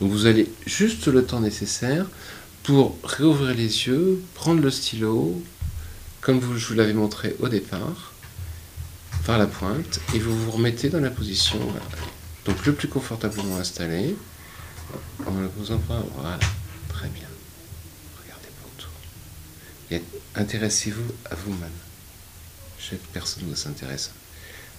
Donc 0.00 0.12
vous 0.12 0.26
allez 0.26 0.48
juste 0.64 1.08
le 1.08 1.24
temps 1.24 1.40
nécessaire 1.40 2.06
pour 2.62 2.96
réouvrir 3.02 3.54
les 3.54 3.86
yeux, 3.86 4.22
prendre 4.34 4.60
le 4.60 4.70
stylo, 4.70 5.42
comme 6.20 6.38
vous, 6.38 6.56
je 6.56 6.66
vous 6.68 6.74
l'avais 6.74 6.92
montré 6.92 7.36
au 7.40 7.48
départ, 7.48 8.12
par 9.24 9.38
la 9.38 9.46
pointe, 9.46 10.00
et 10.14 10.18
vous 10.18 10.36
vous 10.36 10.50
remettez 10.52 10.88
dans 10.88 11.00
la 11.00 11.10
position, 11.10 11.58
donc 12.44 12.64
le 12.66 12.72
plus 12.72 12.88
confortablement 12.88 13.56
installé. 13.56 14.16
En 15.26 15.32
ne 15.32 15.48
posant 15.48 15.78
pas, 15.78 16.02
voilà, 16.14 16.38
très 16.88 17.08
bien. 17.08 17.28
Regardez 18.22 18.48
pas 18.48 18.68
autour. 18.76 18.90
Intéressez-vous 20.34 21.12
à 21.30 21.34
vous-même. 21.34 21.70
Chaque 22.78 23.00
personne 23.12 23.44
doit 23.46 23.56
s'intéresser. 23.56 24.10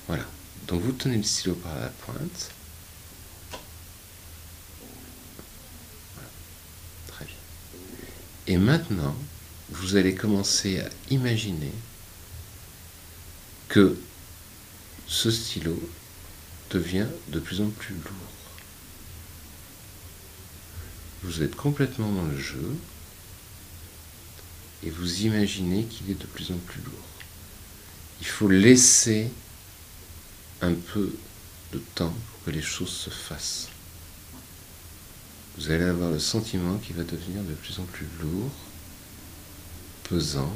Voilà. 0.08 0.24
Donc 0.68 0.82
vous 0.82 0.92
tenez 0.92 1.18
le 1.18 1.24
stylo 1.24 1.56
par 1.56 1.76
la 1.80 1.88
pointe. 1.90 2.52
Voilà. 6.14 6.30
Très 7.08 7.26
bien. 7.26 7.36
Et 8.48 8.58
maintenant, 8.58 9.16
vous 9.69 9.95
allez 9.98 10.16
commencer 10.16 10.80
à 10.80 10.90
imaginer 11.10 11.74
que 13.68 13.98
ce 15.08 15.30
stylo 15.30 15.77
devient 16.69 17.08
de 17.30 17.40
plus 17.40 17.60
en 17.61 17.69
plus 17.69 17.95
lourd. 17.95 18.27
Vous 21.24 21.42
êtes 21.42 21.56
complètement 21.56 22.12
dans 22.12 22.26
le 22.26 22.38
jeu 22.38 22.76
et 24.84 24.90
vous 24.90 25.22
imaginez 25.22 25.86
qu'il 25.86 26.12
est 26.12 26.22
de 26.22 26.28
plus 26.28 26.52
en 26.52 26.58
plus 26.58 26.82
lourd. 26.82 26.94
Il 28.22 28.28
faut 28.28 28.48
laisser 28.48 29.32
un 30.62 30.74
peu 30.74 31.16
de 31.74 31.80
temps 31.96 32.14
pour 32.32 32.44
que 32.46 32.52
les 32.52 32.62
choses 32.62 32.92
se 32.92 33.10
fassent. 33.10 33.70
Vous 35.58 35.72
allez 35.72 35.86
avoir 35.86 36.12
le 36.12 36.20
sentiment 36.20 36.78
qu'il 36.78 36.96
va 36.96 37.04
devenir 37.04 37.42
de 37.44 37.54
plus 37.54 37.80
en 37.80 37.84
plus 37.84 38.08
lourd, 38.22 38.52
pesant, 40.04 40.54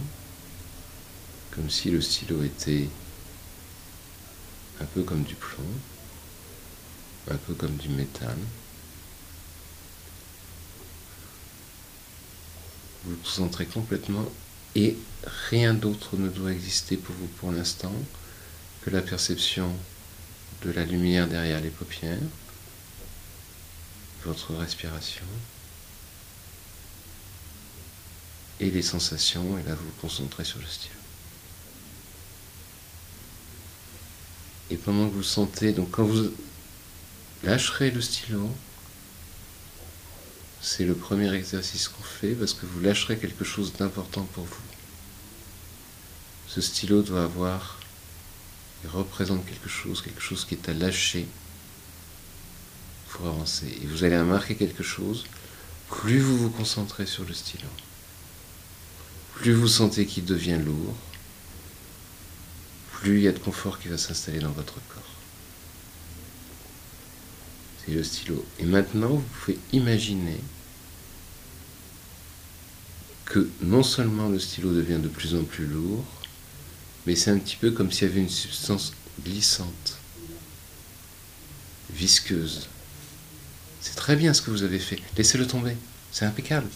comme 1.52 1.70
si 1.70 1.90
le 1.90 2.02
stylo 2.02 2.44
était 2.44 2.88
un 4.80 4.86
peu 4.86 5.02
comme 5.04 5.24
du 5.24 5.36
plomb, 5.36 5.64
un 7.30 7.36
peu 7.36 7.54
comme 7.56 7.76
du 7.78 7.90
métal. 7.90 8.38
Vous 13.06 13.16
concentrez 13.18 13.66
complètement 13.66 14.26
et 14.76 14.98
rien 15.50 15.74
d'autre 15.74 16.18
ne 16.18 16.30
doit 16.30 16.52
exister 16.52 16.98
pour 16.98 17.16
vous 17.16 17.28
pour 17.28 17.52
l'instant 17.52 17.94
que 18.82 18.90
la 18.90 19.02
perception 19.02 19.74
de 20.64 20.72
la 20.72 20.86
lumière 20.86 21.28
derrière 21.28 21.62
les 21.62 21.70
paupières, 21.70 22.18
votre 24.26 24.54
respiration 24.56 25.26
et 28.60 28.70
les 28.70 28.84
sensations, 28.84 29.58
et 29.58 29.64
là 29.64 29.74
vous 29.74 29.86
vous 29.86 30.02
concentrez 30.02 30.46
sur 30.46 30.60
le 30.60 30.66
stylo. 30.66 30.96
Et 34.70 34.78
pendant 34.78 35.10
que 35.10 35.16
vous 35.16 35.24
sentez, 35.24 35.74
donc 35.74 35.92
quand 35.92 36.06
vous 36.06 36.32
lâcherez 37.44 37.92
le 37.92 38.02
stylo, 38.02 38.50
c'est 40.62 40.86
le 40.86 40.94
premier 40.94 41.34
exercice 41.34 41.88
qu'on 41.88 42.04
fait 42.04 42.34
parce 42.34 42.54
que 42.54 42.68
vous 42.68 42.82
lâcherez 42.82 43.18
quelque 43.18 43.44
chose 43.44 43.74
d'important 43.74 44.24
pour 44.34 44.46
vous. 44.46 44.62
Ce 46.48 46.62
stylo 46.62 47.02
doit 47.02 47.24
avoir, 47.24 47.80
il 48.84 48.90
représente 48.90 49.46
quelque 49.46 49.70
chose, 49.70 50.02
quelque 50.02 50.22
chose 50.22 50.46
qui 50.46 50.54
est 50.54 50.70
à 50.70 50.74
lâcher 50.74 51.26
pour 53.10 53.28
avancer. 53.28 53.68
Et 53.82 53.88
vous 53.88 54.04
allez 54.04 54.20
remarquer 54.20 54.56
quelque 54.56 54.84
chose, 54.84 55.26
plus 55.90 56.20
vous 56.20 56.38
vous 56.38 56.50
concentrez 56.50 57.08
sur 57.08 57.26
le 57.26 57.34
stylo, 57.34 57.68
plus 59.36 59.54
vous 59.54 59.68
sentez 59.68 60.06
qu'il 60.06 60.26
devient 60.26 60.60
lourd, 60.64 60.96
plus 62.92 63.18
il 63.18 63.24
y 63.24 63.28
a 63.28 63.32
de 63.32 63.40
confort 63.40 63.80
qui 63.80 63.88
va 63.88 63.98
s'installer 63.98 64.40
dans 64.40 64.52
votre 64.52 64.76
corps. 64.76 65.01
C'est 67.86 67.94
le 67.94 68.04
stylo. 68.04 68.46
Et 68.60 68.66
maintenant, 68.66 69.10
vous 69.10 69.26
pouvez 69.40 69.58
imaginer 69.74 70.40
que 73.26 73.50
non 73.62 73.82
seulement 73.82 74.30
le 74.30 74.40
stylo 74.40 74.74
devient 74.74 75.00
de 75.02 75.08
plus 75.08 75.36
en 75.36 75.44
plus 75.44 75.66
lourd, 75.66 76.04
mais 77.06 77.16
c'est 77.16 77.32
un 77.32 77.40
petit 77.40 77.56
peu 77.56 77.72
comme 77.72 77.92
s'il 77.92 78.08
y 78.08 78.12
avait 78.12 78.20
une 78.20 78.30
substance 78.30 78.94
glissante, 79.24 79.98
visqueuse. 81.90 82.68
C'est 83.80 83.96
très 83.96 84.16
bien 84.16 84.34
ce 84.34 84.42
que 84.42 84.52
vous 84.52 84.64
avez 84.64 84.80
fait. 84.80 85.00
Laissez-le 85.18 85.48
tomber. 85.48 85.76
C'est 86.12 86.26
impeccable. 86.26 86.68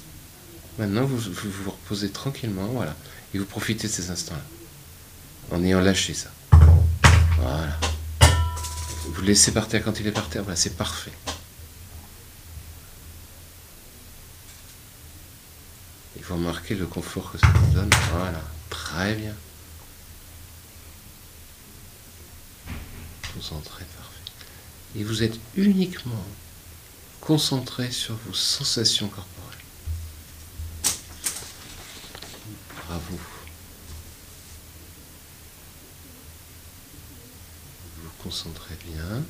Maintenant, 0.79 1.05
vous, 1.05 1.17
vous 1.17 1.71
reposez 1.71 2.09
tranquillement, 2.09 2.67
voilà. 2.67 2.95
Et 3.33 3.37
vous 3.37 3.45
profitez 3.45 3.87
de 3.87 3.93
ces 3.93 4.09
instants-là. 4.09 5.55
En 5.55 5.63
ayant 5.63 5.81
lâché 5.81 6.13
ça. 6.13 6.31
Voilà. 7.37 7.79
Vous 9.07 9.21
laissez 9.21 9.51
par 9.53 9.67
terre 9.67 9.83
quand 9.83 9.99
il 9.99 10.07
est 10.07 10.11
par 10.11 10.29
terre, 10.29 10.43
voilà, 10.43 10.55
c'est 10.55 10.75
parfait. 10.75 11.13
Et 16.17 16.21
vous 16.21 16.35
remarquez 16.35 16.75
le 16.75 16.85
confort 16.85 17.31
que 17.31 17.37
ça 17.37 17.47
vous 17.47 17.73
donne. 17.73 17.89
Voilà. 18.11 18.41
Très 18.69 19.15
bien. 19.15 19.33
Concentré, 23.33 23.83
parfait. 23.97 24.15
Et 24.95 25.03
vous 25.03 25.23
êtes 25.23 25.39
uniquement 25.55 26.25
concentré 27.21 27.91
sur 27.91 28.15
vos 28.25 28.33
sensations 28.33 29.07
corporelles. 29.07 29.59
Bravo. 32.87 33.19
Concentrez 38.25 38.75
bien. 38.83 39.23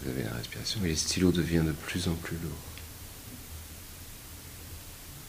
Vous 0.00 0.10
avez 0.10 0.22
la 0.22 0.34
respiration, 0.34 0.78
mais 0.80 0.90
les 0.90 0.94
stylos 0.96 1.32
deviennent 1.32 1.66
de 1.66 1.72
plus 1.72 2.06
en 2.06 2.14
plus 2.14 2.36
lourds. 2.36 2.52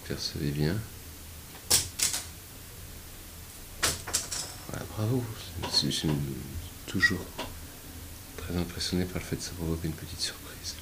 Percevez 0.07 0.51
bien. 0.51 0.77
Voilà, 4.69 4.85
bravo. 4.95 5.23
Je 5.63 5.89
suis 5.89 6.09
toujours 6.85 7.25
très 8.37 8.55
impressionné 8.55 9.05
par 9.05 9.19
le 9.19 9.27
fait 9.27 9.37
de 9.37 9.41
se 9.41 9.49
provoquer 9.49 9.87
une 9.87 9.93
petite 9.93 10.21
surprise. 10.21 10.75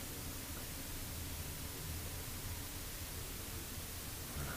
Voilà. 4.35 4.51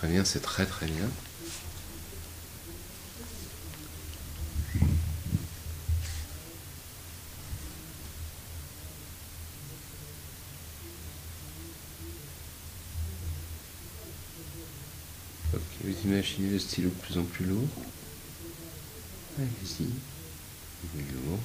Concentrez 0.00 0.14
bien, 0.14 0.24
c'est 0.24 0.40
très 0.40 0.64
très 0.64 0.86
bien. 0.86 1.10
Ok, 15.52 15.60
vous 15.84 16.08
imaginez 16.08 16.48
le 16.50 16.58
stylo 16.58 16.88
de 16.88 16.94
plus 16.94 17.18
en 17.18 17.24
plus 17.24 17.44
lourd. 17.44 17.68
Allez-y. 19.38 19.84
Lourd. 20.96 21.40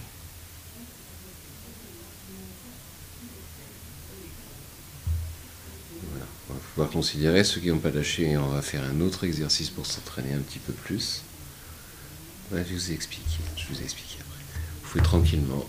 On 6.78 6.82
va 6.82 6.88
considérer 6.88 7.46
ceux 7.46 7.62
qui 7.62 7.70
n'ont 7.70 7.78
pas 7.80 7.90
lâché 7.90 8.32
et 8.32 8.38
on 8.38 8.50
va 8.50 8.62
faire 8.62 8.84
un 8.84 9.00
autre 9.00 9.24
exercice 9.24 9.70
pour 9.70 9.86
s'entraîner 9.86 10.34
un 10.34 10.40
petit 10.40 10.60
peu 10.60 10.74
plus. 10.74 11.22
Je 12.52 12.58
vous 12.58 12.92
ai 12.92 12.94
expliqué. 12.94 13.40
Je 13.56 13.66
vous 13.74 13.80
ai 13.80 13.84
expliqué 13.84 14.18
après. 14.20 14.44
Vous 14.84 14.90
pouvez 14.90 15.04
tranquillement, 15.04 15.66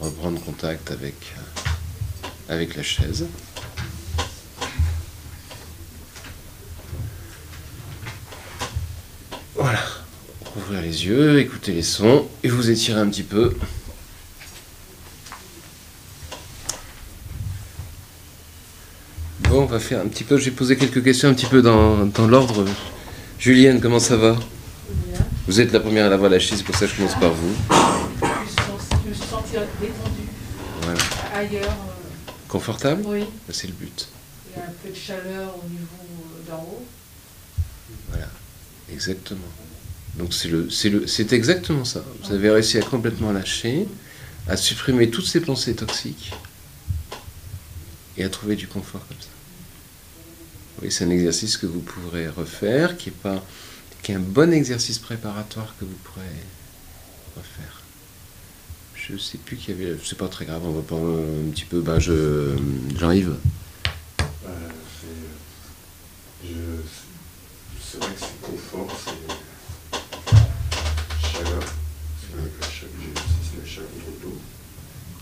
reprendre 0.00 0.40
contact 0.42 0.90
avec, 0.90 1.34
euh, 1.36 2.28
avec 2.48 2.76
la 2.76 2.82
chaise. 2.82 3.26
Voilà. 9.54 9.84
Ouvrir 10.56 10.80
les 10.80 11.04
yeux, 11.04 11.40
écouter 11.40 11.72
les 11.74 11.82
sons 11.82 12.26
et 12.42 12.48
vous 12.48 12.70
étirer 12.70 13.00
un 13.00 13.08
petit 13.08 13.22
peu. 13.22 13.54
Bon, 19.48 19.57
on 19.57 19.57
va 19.68 19.78
faire 19.78 20.00
un 20.00 20.06
petit 20.08 20.24
peu. 20.24 20.38
J'ai 20.38 20.50
posé 20.50 20.76
quelques 20.76 21.02
questions 21.02 21.28
un 21.28 21.34
petit 21.34 21.46
peu 21.46 21.62
dans, 21.62 22.06
dans 22.06 22.26
l'ordre. 22.26 22.64
Julienne, 23.38 23.80
comment 23.80 23.98
ça 24.00 24.16
va? 24.16 24.32
Bien. 24.32 25.18
Vous 25.46 25.60
êtes 25.60 25.72
la 25.72 25.80
première 25.80 26.06
à 26.06 26.08
l'avoir 26.08 26.30
lâché, 26.30 26.56
c'est 26.56 26.64
pour 26.64 26.74
ça 26.74 26.86
que 26.86 26.92
je 26.92 26.96
commence 26.96 27.14
par 27.18 27.32
vous. 27.32 27.54
Je 27.70 29.08
me 29.08 29.14
suis 29.14 29.26
sentie 29.28 29.52
détendue. 29.80 30.28
Voilà. 30.82 30.98
Ailleurs, 31.34 31.64
euh, 31.70 32.32
Confortable? 32.48 33.02
oui, 33.06 33.24
C'est 33.50 33.66
le 33.68 33.74
but. 33.74 34.08
il 34.54 34.58
y 34.58 34.62
a 34.62 34.66
un 34.66 34.72
peu 34.82 34.90
de 34.90 34.94
chaleur 34.96 35.54
au 35.56 35.68
niveau 35.68 35.86
euh, 36.02 36.50
d'en 36.50 36.62
haut. 36.62 36.84
Voilà. 38.10 38.26
Exactement. 38.92 39.40
Donc 40.18 40.32
c'est 40.34 40.48
le, 40.48 40.68
c'est 40.70 40.88
le, 40.90 41.06
c'est 41.06 41.32
exactement 41.32 41.84
ça. 41.84 42.02
Vous 42.24 42.34
avez 42.34 42.50
réussi 42.50 42.78
à 42.78 42.82
complètement 42.82 43.30
lâcher, 43.32 43.86
à 44.48 44.56
supprimer 44.56 45.10
toutes 45.10 45.26
ces 45.26 45.40
pensées 45.40 45.74
toxiques 45.76 46.32
et 48.16 48.24
à 48.24 48.28
trouver 48.28 48.56
du 48.56 48.66
confort 48.66 49.06
comme 49.06 49.18
ça. 49.20 49.28
Oui, 50.82 50.90
c'est 50.92 51.04
un 51.04 51.10
exercice 51.10 51.56
que 51.56 51.66
vous 51.66 51.80
pourrez 51.80 52.28
refaire, 52.28 52.96
qui 52.96 53.08
est 53.08 53.12
pas, 53.12 53.42
qui 54.02 54.12
est 54.12 54.14
un 54.14 54.20
bon 54.20 54.52
exercice 54.52 54.98
préparatoire 54.98 55.74
que 55.80 55.84
vous 55.84 55.96
pourrez 56.04 56.26
refaire. 57.36 57.82
Je 58.94 59.16
sais 59.16 59.38
plus 59.38 59.56
qu'il 59.56 59.76
y 59.76 59.82
avait, 59.82 59.96
c'est 60.04 60.18
pas 60.18 60.28
très 60.28 60.44
grave, 60.44 60.60
on 60.64 60.70
va 60.72 60.82
pas 60.82 60.94
un 60.96 61.50
petit 61.50 61.64
peu, 61.64 61.80
ben 61.80 61.98
je, 61.98 62.54
Jean-Yves. 62.98 63.34
Euh, 64.20 64.24
c'est, 65.00 66.48
je- 66.48 66.54
c'est 67.82 67.98
vrai 67.98 68.12
que 68.12 68.20
c'est 68.20 68.40
confort, 68.42 68.88
chaleur. 71.32 71.62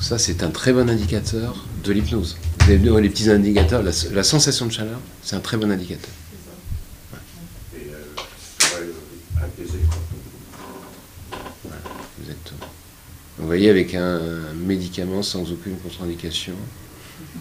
Ça, 0.01 0.19
c'est 0.19 0.43
un 0.43 0.51
très 0.51 0.73
bon 0.73 0.89
indicateur 0.91 1.65
de 1.83 1.93
l'hypnose. 1.93 2.37
Vous 2.61 2.65
avez 2.67 2.77
vu 2.77 3.01
les 3.01 3.09
petits 3.09 3.31
indicateurs, 3.31 3.83
la, 3.83 3.91
la 4.13 4.23
sensation 4.23 4.67
de 4.67 4.73
chaleur, 4.73 5.01
c'est 5.27 5.35
un 5.35 5.41
très 5.41 5.57
bon 5.57 5.73
indicateur. 5.73 6.11
Et 7.75 7.89
euh, 7.91 8.05
quoi. 11.65 11.73
Exactement. 12.21 12.71
Vous 13.39 13.47
voyez, 13.47 13.69
avec 13.71 13.95
un, 13.95 14.21
un 14.21 14.55
médicament 14.55 15.23
sans 15.23 15.51
aucune 15.51 15.77
contre-indication. 15.79 16.55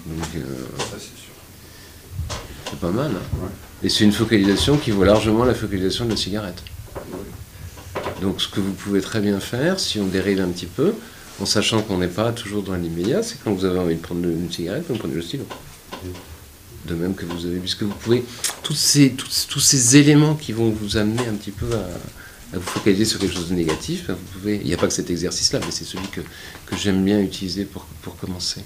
Donc, 0.08 0.26
euh, 0.36 0.42
Ça 0.80 0.98
c'est 0.98 1.00
sûr. 1.00 2.38
c'est 2.72 2.80
pas 2.80 2.90
mal. 2.90 3.12
hein. 3.12 3.38
Ouais. 3.44 3.50
Et 3.84 3.90
c'est 3.90 4.04
une 4.04 4.12
focalisation 4.12 4.78
qui 4.78 4.90
vaut 4.92 5.04
largement 5.04 5.46
la 5.46 5.54
focalisation 5.54 6.06
de 6.06 6.12
la 6.12 6.18
cigarette. 6.18 6.64
Ouais. 6.96 8.02
Donc, 8.22 8.42
ce 8.42 8.48
que 8.48 8.60
vous 8.62 8.74
pouvez 8.74 9.02
très 9.02 9.22
bien 9.22 9.40
faire, 9.40 9.80
si 9.80 10.00
on 10.00 10.08
dérive 10.08 10.42
un 10.42 10.50
petit 10.50 10.66
peu, 10.66 10.96
en 11.40 11.46
sachant 11.46 11.82
qu'on 11.84 11.98
n'est 12.00 12.08
pas 12.08 12.32
toujours 12.32 12.64
dans 12.64 12.74
l'immédiat, 12.76 13.22
c'est 13.22 13.38
quand 13.44 13.54
vous 13.54 13.66
avez 13.66 13.78
envie 13.78 13.96
de 13.96 14.02
prendre 14.02 14.26
une 14.26 14.52
cigarette, 14.52 14.86
vous 14.90 14.98
prenez 14.98 15.14
le 15.14 15.22
stylo. 15.22 15.46
De 16.86 16.94
même 16.94 17.16
que 17.16 17.26
vous 17.26 17.46
avez, 17.48 17.58
puisque 17.60 17.82
vous 17.84 17.96
pouvez, 17.96 18.24
tous 18.62 18.76
ces, 18.76 19.12
tous, 19.12 19.48
tous 19.50 19.60
ces 19.60 19.98
éléments 19.98 20.36
qui 20.36 20.52
vont 20.54 20.70
vous 20.70 20.98
amener 20.98 21.26
un 21.28 21.34
petit 21.34 21.52
peu 21.52 21.66
à, 21.74 21.88
à 22.56 22.60
vous 22.60 22.62
focaliser 22.62 23.06
sur 23.06 23.20
quelque 23.20 23.34
chose 23.34 23.50
de 23.50 23.56
négatif, 23.56 24.06
ben, 24.08 24.14
vous 24.14 24.40
pouvez, 24.40 24.58
il 24.58 24.68
n'y 24.68 24.74
a 24.74 24.78
pas 24.78 24.88
que 24.88 24.94
cet 24.94 25.10
exercice-là, 25.10 25.60
mais 25.66 25.72
c'est 25.72 25.84
celui 25.84 26.08
que, 26.10 26.22
que 26.68 26.76
j'aime 26.78 27.04
bien 27.04 27.20
utiliser 27.20 27.66
pour, 27.66 27.86
pour 28.04 28.16
commencer. 28.18 28.64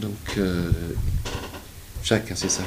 Donc, 0.00 0.16
euh, 0.38 0.70
Jacques, 2.02 2.30
hein, 2.30 2.34
c'est 2.36 2.48
ça. 2.50 2.62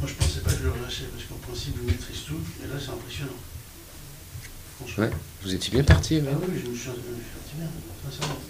Moi, 0.00 0.08
je 0.08 0.14
pensais 0.14 0.40
pas 0.40 0.50
que 0.50 0.58
je 0.58 0.64
le 0.64 0.70
relâchais, 0.72 1.04
parce 1.12 1.24
qu'en 1.28 1.36
principe, 1.46 1.74
je 1.80 1.86
maîtrise 1.90 2.22
tout, 2.26 2.40
et 2.64 2.66
là, 2.66 2.74
c'est 2.78 2.90
impressionnant. 2.90 3.38
Franchement. 4.78 5.04
Ouais, 5.04 5.10
vous 5.42 5.54
étiez 5.54 5.70
bien 5.70 5.84
parti. 5.84 6.16
ouais. 6.16 6.22
Ah 6.30 6.36
oui, 6.40 6.60
je 6.62 6.70
me 6.70 6.74
suis 6.74 6.84
je 6.84 6.90
me 6.90 6.94
suis 7.16 7.32
senti 7.34 7.56
bien, 7.56 7.68
sincèrement. 8.10 8.40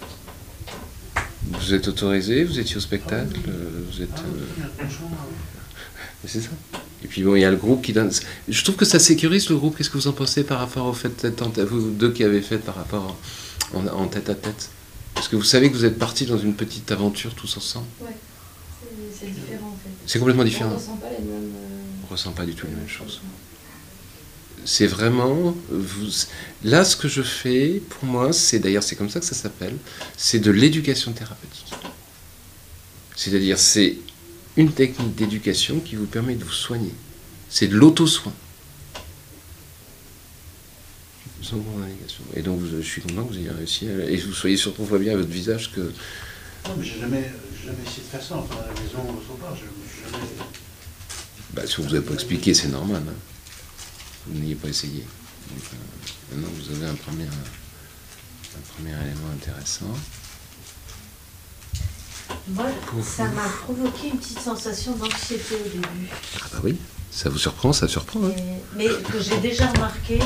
Vous 1.51 1.73
êtes 1.73 1.87
autorisé, 1.87 2.43
vous 2.43 2.59
étiez 2.59 2.77
au 2.77 2.79
spectacle, 2.81 3.37
vous 3.91 4.01
êtes. 4.01 4.09
Euh, 4.19 4.85
C'est 6.25 6.41
ça. 6.41 6.49
Et 7.03 7.07
puis 7.07 7.23
bon, 7.23 7.35
il 7.35 7.41
y 7.41 7.45
a 7.45 7.51
le 7.51 7.57
groupe 7.57 7.81
qui 7.83 7.93
donne. 7.93 8.11
Je 8.49 8.63
trouve 8.63 8.75
que 8.75 8.85
ça 8.85 8.99
sécurise 8.99 9.49
le 9.49 9.55
groupe. 9.55 9.77
Qu'est-ce 9.77 9.89
que 9.89 9.97
vous 9.97 10.07
en 10.07 10.13
pensez 10.13 10.43
par 10.43 10.59
rapport 10.59 10.87
au 10.87 10.93
fait 10.93 11.21
d'être 11.21 11.41
en 11.43 11.49
tête, 11.51 11.65
vous 11.67 11.91
deux 11.91 12.11
qui 12.11 12.23
avez 12.23 12.41
fait 12.41 12.57
par 12.57 12.75
rapport 12.75 13.15
en, 13.73 13.85
en 13.87 14.07
tête 14.07 14.29
à 14.29 14.35
tête? 14.35 14.69
Parce 15.13 15.27
que 15.27 15.35
vous 15.35 15.43
savez 15.43 15.69
que 15.71 15.75
vous 15.77 15.85
êtes 15.85 15.97
partis 15.97 16.25
dans 16.25 16.37
une 16.37 16.53
petite 16.53 16.91
aventure 16.91 17.33
tous 17.35 17.55
ensemble. 17.57 17.85
Ouais, 18.01 18.07
c'est- 19.17 19.27
différent 19.27 19.67
en 19.67 19.77
fait. 19.83 19.89
C'est 20.05 20.19
complètement 20.19 20.43
On 20.43 20.45
différent. 20.45 20.73
ressent 20.75 20.97
pas 20.97 21.09
les 21.09 21.23
mêmes. 21.23 21.51
euh, 21.55 22.03
On 22.07 22.11
ressent 22.11 22.31
pas 22.31 22.45
du 22.45 22.53
tout 22.55 22.65
les 22.67 22.73
mêmes 22.73 22.87
choses. 22.89 23.21
C'est 24.69 24.85
vraiment. 24.87 25.55
Vous, 25.69 26.09
là, 26.65 26.83
ce 26.83 26.97
que 26.97 27.07
je 27.07 27.21
fais, 27.21 27.81
pour 27.89 28.03
moi, 28.03 28.33
c'est 28.33 28.59
d'ailleurs, 28.59 28.83
c'est 28.83 28.97
comme 28.97 29.09
ça 29.09 29.21
que 29.21 29.25
ça 29.25 29.33
s'appelle, 29.33 29.77
c'est 30.17 30.39
de 30.39 30.51
l'éducation 30.51 31.13
thérapeutique. 31.13 31.73
C'est-à-dire, 33.15 33.57
c'est 33.57 33.95
une 34.57 34.73
technique 34.73 35.15
d'éducation 35.15 35.79
qui 35.79 35.95
vous 35.95 36.05
permet 36.05 36.35
de 36.35 36.43
vous 36.43 36.51
soigner. 36.51 36.91
C'est 37.49 37.67
de 37.69 37.75
l'auto-soin. 37.77 38.33
Sans 41.41 41.55
grande. 41.57 41.83
Et 42.35 42.41
donc, 42.41 42.59
vous- 42.59 42.81
je 42.81 42.85
suis 42.85 43.01
content 43.01 43.23
que 43.23 43.31
vous 43.33 43.39
ayez 43.39 43.49
réussi. 43.51 43.87
à- 43.87 44.09
et 44.09 44.17
vous 44.17 44.33
soyez 44.33 44.57
surtout, 44.57 44.81
on 44.81 44.85
voit 44.85 44.99
bien 44.99 45.13
à 45.13 45.15
votre 45.15 45.29
visage 45.29 45.71
que. 45.73 45.79
Non, 45.79 46.75
mais 46.77 46.83
j'ai 46.83 46.99
jamais, 46.99 47.31
jamais 47.63 47.77
essayé 47.85 48.01
de 48.03 48.09
faire 48.11 48.21
ça, 48.21 48.35
enfin, 48.35 48.55
à 48.55 48.67
la 48.67 48.81
maison, 48.81 48.97
part, 49.39 49.55
je 49.55 49.61
suis 49.61 50.03
jamais... 50.11 50.25
Bah, 51.53 51.61
si 51.65 51.79
on 51.79 51.83
vous 51.83 51.95
a 51.95 52.01
pas 52.01 52.13
expliqué, 52.15 52.53
c'est 52.53 52.67
normal. 52.67 53.03
hein. 53.07 53.13
Vous 54.27 54.39
n'ayez 54.39 54.55
pas 54.55 54.67
essayé. 54.67 55.05
Donc, 55.49 55.63
euh, 55.73 56.35
maintenant, 56.35 56.49
vous 56.55 56.75
avez 56.75 56.85
un 56.87 56.95
premier, 56.95 57.23
un 57.25 58.73
premier 58.73 58.91
élément 58.91 59.29
intéressant. 59.33 59.85
Moi, 62.49 62.65
ça 63.03 63.25
m'a 63.29 63.47
provoqué 63.63 64.09
une 64.09 64.17
petite 64.17 64.39
sensation 64.39 64.95
d'anxiété 64.95 65.55
au 65.55 65.69
début. 65.69 66.07
Ah 66.35 66.45
bah 66.53 66.59
oui, 66.63 66.77
ça 67.11 67.29
vous 67.29 67.37
surprend, 67.37 67.73
ça 67.73 67.87
surprend. 67.87 68.23
hein. 68.25 68.31
Et- 68.37 68.61
mais 68.75 68.87
que 69.11 69.19
j'ai 69.21 69.37
déjà 69.39 69.67
remarqué 69.71 70.19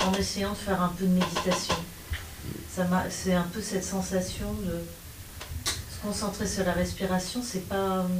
en 0.00 0.12
essayant 0.14 0.52
de 0.52 0.56
faire 0.56 0.80
un 0.82 0.88
peu 0.88 1.04
de 1.04 1.10
méditation. 1.12 1.76
Ça 2.74 2.84
m'a, 2.84 3.04
c'est 3.10 3.34
un 3.34 3.42
peu 3.52 3.60
cette 3.60 3.84
sensation 3.84 4.52
de 4.64 4.80
se 5.66 6.00
concentrer 6.02 6.46
sur 6.46 6.64
la 6.64 6.72
respiration, 6.72 7.42
c'est 7.44 7.68
pas, 7.68 8.00
hum, 8.00 8.10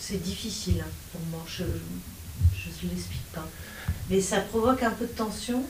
c'est 0.00 0.22
difficile 0.22 0.84
pour 1.12 1.20
moi. 1.30 1.44
Je, 1.46 1.62
je 2.56 2.86
ne 2.86 2.90
l'explique 2.92 3.26
pas. 3.32 3.46
Mais 4.10 4.20
ça 4.20 4.40
provoque 4.40 4.82
un 4.82 4.90
peu 4.90 5.06
de 5.06 5.12
tension 5.12 5.62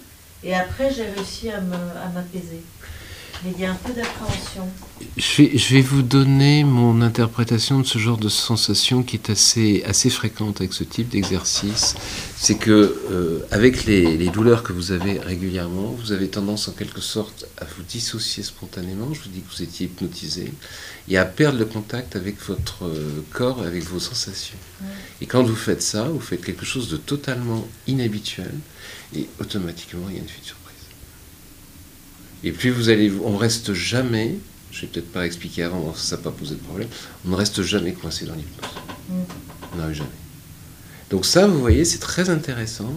et 0.42 0.54
après 0.54 0.92
j'ai 0.92 1.04
réussi 1.04 1.50
à 1.50 1.60
m'apaiser. 1.60 2.62
Mais 3.44 3.52
il 3.54 3.60
y 3.60 3.64
a 3.66 3.72
un 3.72 3.74
peu 3.74 3.92
d'appréhension. 3.92 4.68
Je 5.16 5.42
vais, 5.42 5.58
je 5.58 5.74
vais 5.74 5.80
vous 5.80 6.02
donner 6.02 6.64
mon 6.64 7.02
interprétation 7.02 7.80
de 7.80 7.86
ce 7.86 7.98
genre 7.98 8.16
de 8.16 8.28
sensation 8.28 9.02
qui 9.02 9.16
est 9.16 9.30
assez, 9.30 9.82
assez 9.84 10.08
fréquente 10.10 10.60
avec 10.60 10.72
ce 10.72 10.84
type 10.84 11.08
d'exercice. 11.10 11.94
C'est 12.36 12.56
que 12.56 12.70
euh, 13.10 13.40
avec 13.50 13.84
les, 13.84 14.16
les 14.16 14.28
douleurs 14.28 14.62
que 14.62 14.72
vous 14.72 14.92
avez 14.92 15.18
régulièrement, 15.18 15.94
vous 15.98 16.12
avez 16.12 16.28
tendance 16.28 16.68
en 16.68 16.72
quelque 16.72 17.00
sorte 17.00 17.46
à 17.58 17.64
vous 17.64 17.82
dissocier 17.82 18.42
spontanément. 18.42 19.12
Je 19.12 19.20
vous 19.20 19.30
dis 19.30 19.40
que 19.40 19.54
vous 19.54 19.62
étiez 19.62 19.86
hypnotisé 19.86 20.52
et 21.08 21.18
à 21.18 21.24
perdre 21.24 21.58
le 21.58 21.66
contact 21.66 22.16
avec 22.16 22.40
votre 22.46 22.86
euh, 22.86 23.24
corps 23.32 23.62
et 23.64 23.66
avec 23.66 23.84
vos 23.84 24.00
sensations. 24.00 24.58
Ouais. 24.80 24.88
Et 25.20 25.26
quand 25.26 25.42
vous 25.42 25.56
faites 25.56 25.82
ça, 25.82 26.04
vous 26.04 26.20
faites 26.20 26.42
quelque 26.42 26.64
chose 26.64 26.88
de 26.88 26.96
totalement 26.96 27.66
inhabituel 27.86 28.54
et 29.14 29.28
automatiquement 29.40 30.06
il 30.08 30.16
y 30.16 30.18
a 30.18 30.22
une 30.22 30.28
surprise. 30.28 30.63
Et 32.44 32.52
plus 32.52 32.70
vous 32.70 32.88
allez, 32.90 33.10
on 33.24 33.36
reste 33.36 33.72
jamais, 33.72 34.34
je 34.70 34.82
vais 34.82 34.86
peut-être 34.88 35.10
pas 35.12 35.24
expliquer 35.24 35.62
avant, 35.62 35.94
ça 35.94 36.16
n'a 36.16 36.22
pas 36.22 36.30
posé 36.30 36.54
de 36.54 36.60
problème, 36.60 36.88
on 37.26 37.30
ne 37.30 37.36
reste 37.36 37.62
jamais 37.62 37.92
coincé 37.92 38.26
dans 38.26 38.34
l'hypnose. 38.34 38.70
Mm. 39.08 39.14
On 39.72 39.76
n'arrive 39.78 39.96
jamais. 39.96 40.10
Donc 41.10 41.24
ça, 41.24 41.46
vous 41.46 41.58
voyez, 41.60 41.84
c'est 41.84 41.98
très 41.98 42.28
intéressant, 42.28 42.92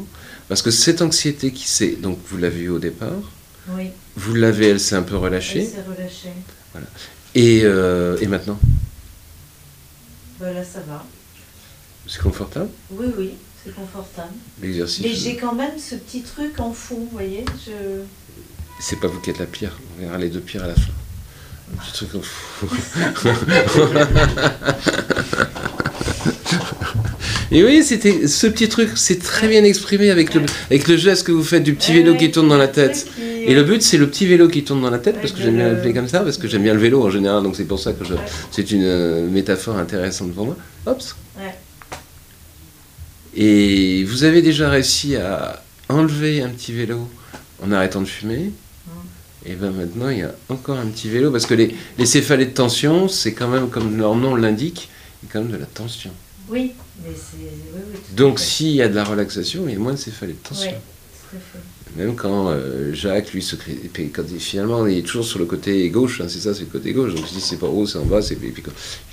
parce 0.50 0.62
que 0.62 0.72
cette 0.72 1.02
anxiété 1.02 1.52
qui 1.52 1.68
s'est, 1.68 1.96
donc 2.02 2.20
vous 2.28 2.38
l'avez 2.38 2.62
eu 2.62 2.70
au 2.70 2.80
départ, 2.80 3.32
Oui, 3.70 3.90
vous 4.16 4.34
l'avez, 4.36 4.68
elle 4.68 4.80
s'est 4.80 4.96
un 4.96 5.02
peu 5.04 5.16
elle 5.16 5.22
relâchée, 5.22 5.66
s'est 5.66 5.84
relâchée. 5.88 6.34
et, 7.36 7.62
euh, 7.64 8.18
et 8.20 8.28
maintenant, 8.28 8.60
Ben 10.40 10.54
là, 10.54 10.64
ça 10.64 10.80
va. 10.88 11.06
c'est 12.06 12.22
confortable, 12.22 12.70
Oui, 12.92 13.08
oui, 13.18 13.32
c'est 13.64 13.74
confortable. 13.74 14.34
l'exercice. 14.62 15.04
Mais 15.04 15.14
j'ai 15.14 15.38
quand 15.38 15.54
même 15.56 15.78
ce 15.80 15.96
petit 15.96 16.22
truc 16.22 16.60
en 16.60 16.74
fond, 16.74 16.96
vous 16.98 17.10
voyez 17.12 17.46
je... 17.66 18.02
C'est 18.80 19.00
pas 19.00 19.08
vous 19.08 19.20
qui 19.20 19.30
êtes 19.32 19.40
la 19.40 19.46
pire, 19.46 19.72
on 19.98 20.02
verra 20.04 20.18
les 20.18 20.30
deux 20.30 20.40
pires 20.40 20.64
à 20.64 20.68
la 20.68 20.76
fin. 20.76 20.82
Un 21.74 21.78
petit 21.84 21.94
truc 22.06 22.24
fou. 22.24 22.68
Et 27.52 27.64
oui, 27.64 27.82
c'était 27.84 28.28
ce 28.28 28.46
petit 28.48 28.68
truc, 28.68 28.90
c'est 28.96 29.20
très 29.24 29.48
bien 29.48 29.64
exprimé 29.64 30.10
avec 30.12 30.34
le, 30.34 30.42
avec 30.70 30.88
le 30.88 30.98
geste 30.98 31.26
que 31.26 31.32
vous 31.32 31.44
faites 31.44 31.64
du 31.64 31.74
petit 31.76 31.94
vélo 31.94 32.14
qui 32.16 32.30
tourne 32.30 32.50
dans 32.50 32.58
la 32.58 32.68
tête. 32.68 33.08
Et 33.22 33.54
le 33.54 33.64
but, 33.64 33.82
c'est 33.82 33.98
le 33.98 34.10
petit 34.10 34.26
vélo 34.28 34.50
qui 34.50 34.64
tourne 34.66 34.82
dans 34.82 34.90
la 34.90 35.00
tête, 35.00 35.16
parce 35.22 35.32
que 35.32 35.42
j'aime 35.42 35.56
bien 35.56 35.70
le- 35.70 35.76
l'appeler 35.76 35.94
comme 35.94 36.10
ça, 36.10 36.20
parce 36.22 36.38
que 36.38 36.48
j'aime 36.50 36.64
bien 36.64 36.74
le 36.74 36.80
vélo 36.82 37.06
en 37.06 37.10
général, 37.10 37.44
donc 37.44 37.56
c'est 37.56 37.64
pour 37.64 37.80
ça 37.80 37.94
que 37.94 38.04
je, 38.04 38.16
c'est 38.52 38.70
une 38.72 38.84
euh, 38.84 39.30
métaphore 39.30 39.78
intéressante 39.78 40.34
pour 40.34 40.46
moi. 40.48 40.58
Hop. 40.86 41.02
Et 43.36 44.04
vous 44.04 44.24
avez 44.26 44.42
déjà 44.42 44.70
réussi 44.70 45.16
à 45.16 45.64
enlever 45.88 46.42
un 46.42 46.50
petit 46.50 46.74
vélo 46.74 47.08
en 47.64 47.72
arrêtant 47.72 48.02
de 48.02 48.08
fumer? 48.08 48.52
Et 49.50 49.56
bien 49.56 49.72
maintenant, 49.72 50.10
il 50.10 50.20
y 50.20 50.24
a 50.24 50.36
encore 50.50 50.78
un 50.78 50.88
petit 50.88 51.10
vélo, 51.10 51.32
parce 51.32 51.46
que 51.46 51.54
les, 51.54 51.74
les 51.98 52.06
céphalées 52.06 52.48
de 52.48 52.52
tension, 52.52 53.08
c'est 53.08 53.34
quand 53.34 53.48
même, 53.48 53.70
comme 53.70 53.98
leur 53.98 54.16
nom 54.16 54.36
l'indique, 54.36 54.90
il 55.24 55.28
y 55.28 55.30
a 55.30 55.34
quand 55.34 55.42
même 55.42 55.52
de 55.52 55.58
la 55.58 55.66
tension. 55.66 56.12
Oui, 56.50 56.74
mais 57.04 57.14
c'est... 57.16 57.38
Oui, 57.74 58.00
Donc 58.16 58.40
s'il 58.40 58.72
y 58.72 58.82
a 58.82 58.90
de 58.90 58.96
la 58.96 59.06
relaxation, 59.06 59.64
il 59.68 59.74
y 59.74 59.76
a 59.76 59.80
moins 59.80 59.94
de 59.94 59.98
céphalées 59.98 60.34
de 60.34 60.48
tension. 60.48 60.72
Ouais, 60.72 60.82
tout 61.30 61.38
à 61.38 61.40
fait. 61.40 61.64
Même 61.96 62.16
quand 62.16 62.50
euh, 62.50 62.94
Jacques, 62.94 63.32
lui, 63.34 63.42
se 63.42 63.56
crée, 63.56 63.80
quand 64.14 64.24
il, 64.30 64.40
finalement, 64.40 64.86
il 64.86 64.98
est 64.98 65.02
toujours 65.02 65.26
sur 65.26 65.40
le 65.40 65.46
côté 65.46 65.90
gauche, 65.90 66.20
hein, 66.22 66.26
c'est 66.28 66.40
ça, 66.40 66.54
c'est 66.54 66.62
le 66.62 66.66
côté 66.68 66.92
gauche. 66.92 67.16
Donc 67.16 67.26
si 67.28 67.40
c'est 67.40 67.58
pas 67.58 67.68
haut, 67.68 67.88
c'est 67.88 67.98
en 67.98 68.06
bas, 68.06 68.20
et 68.20 68.36
puis 68.36 68.64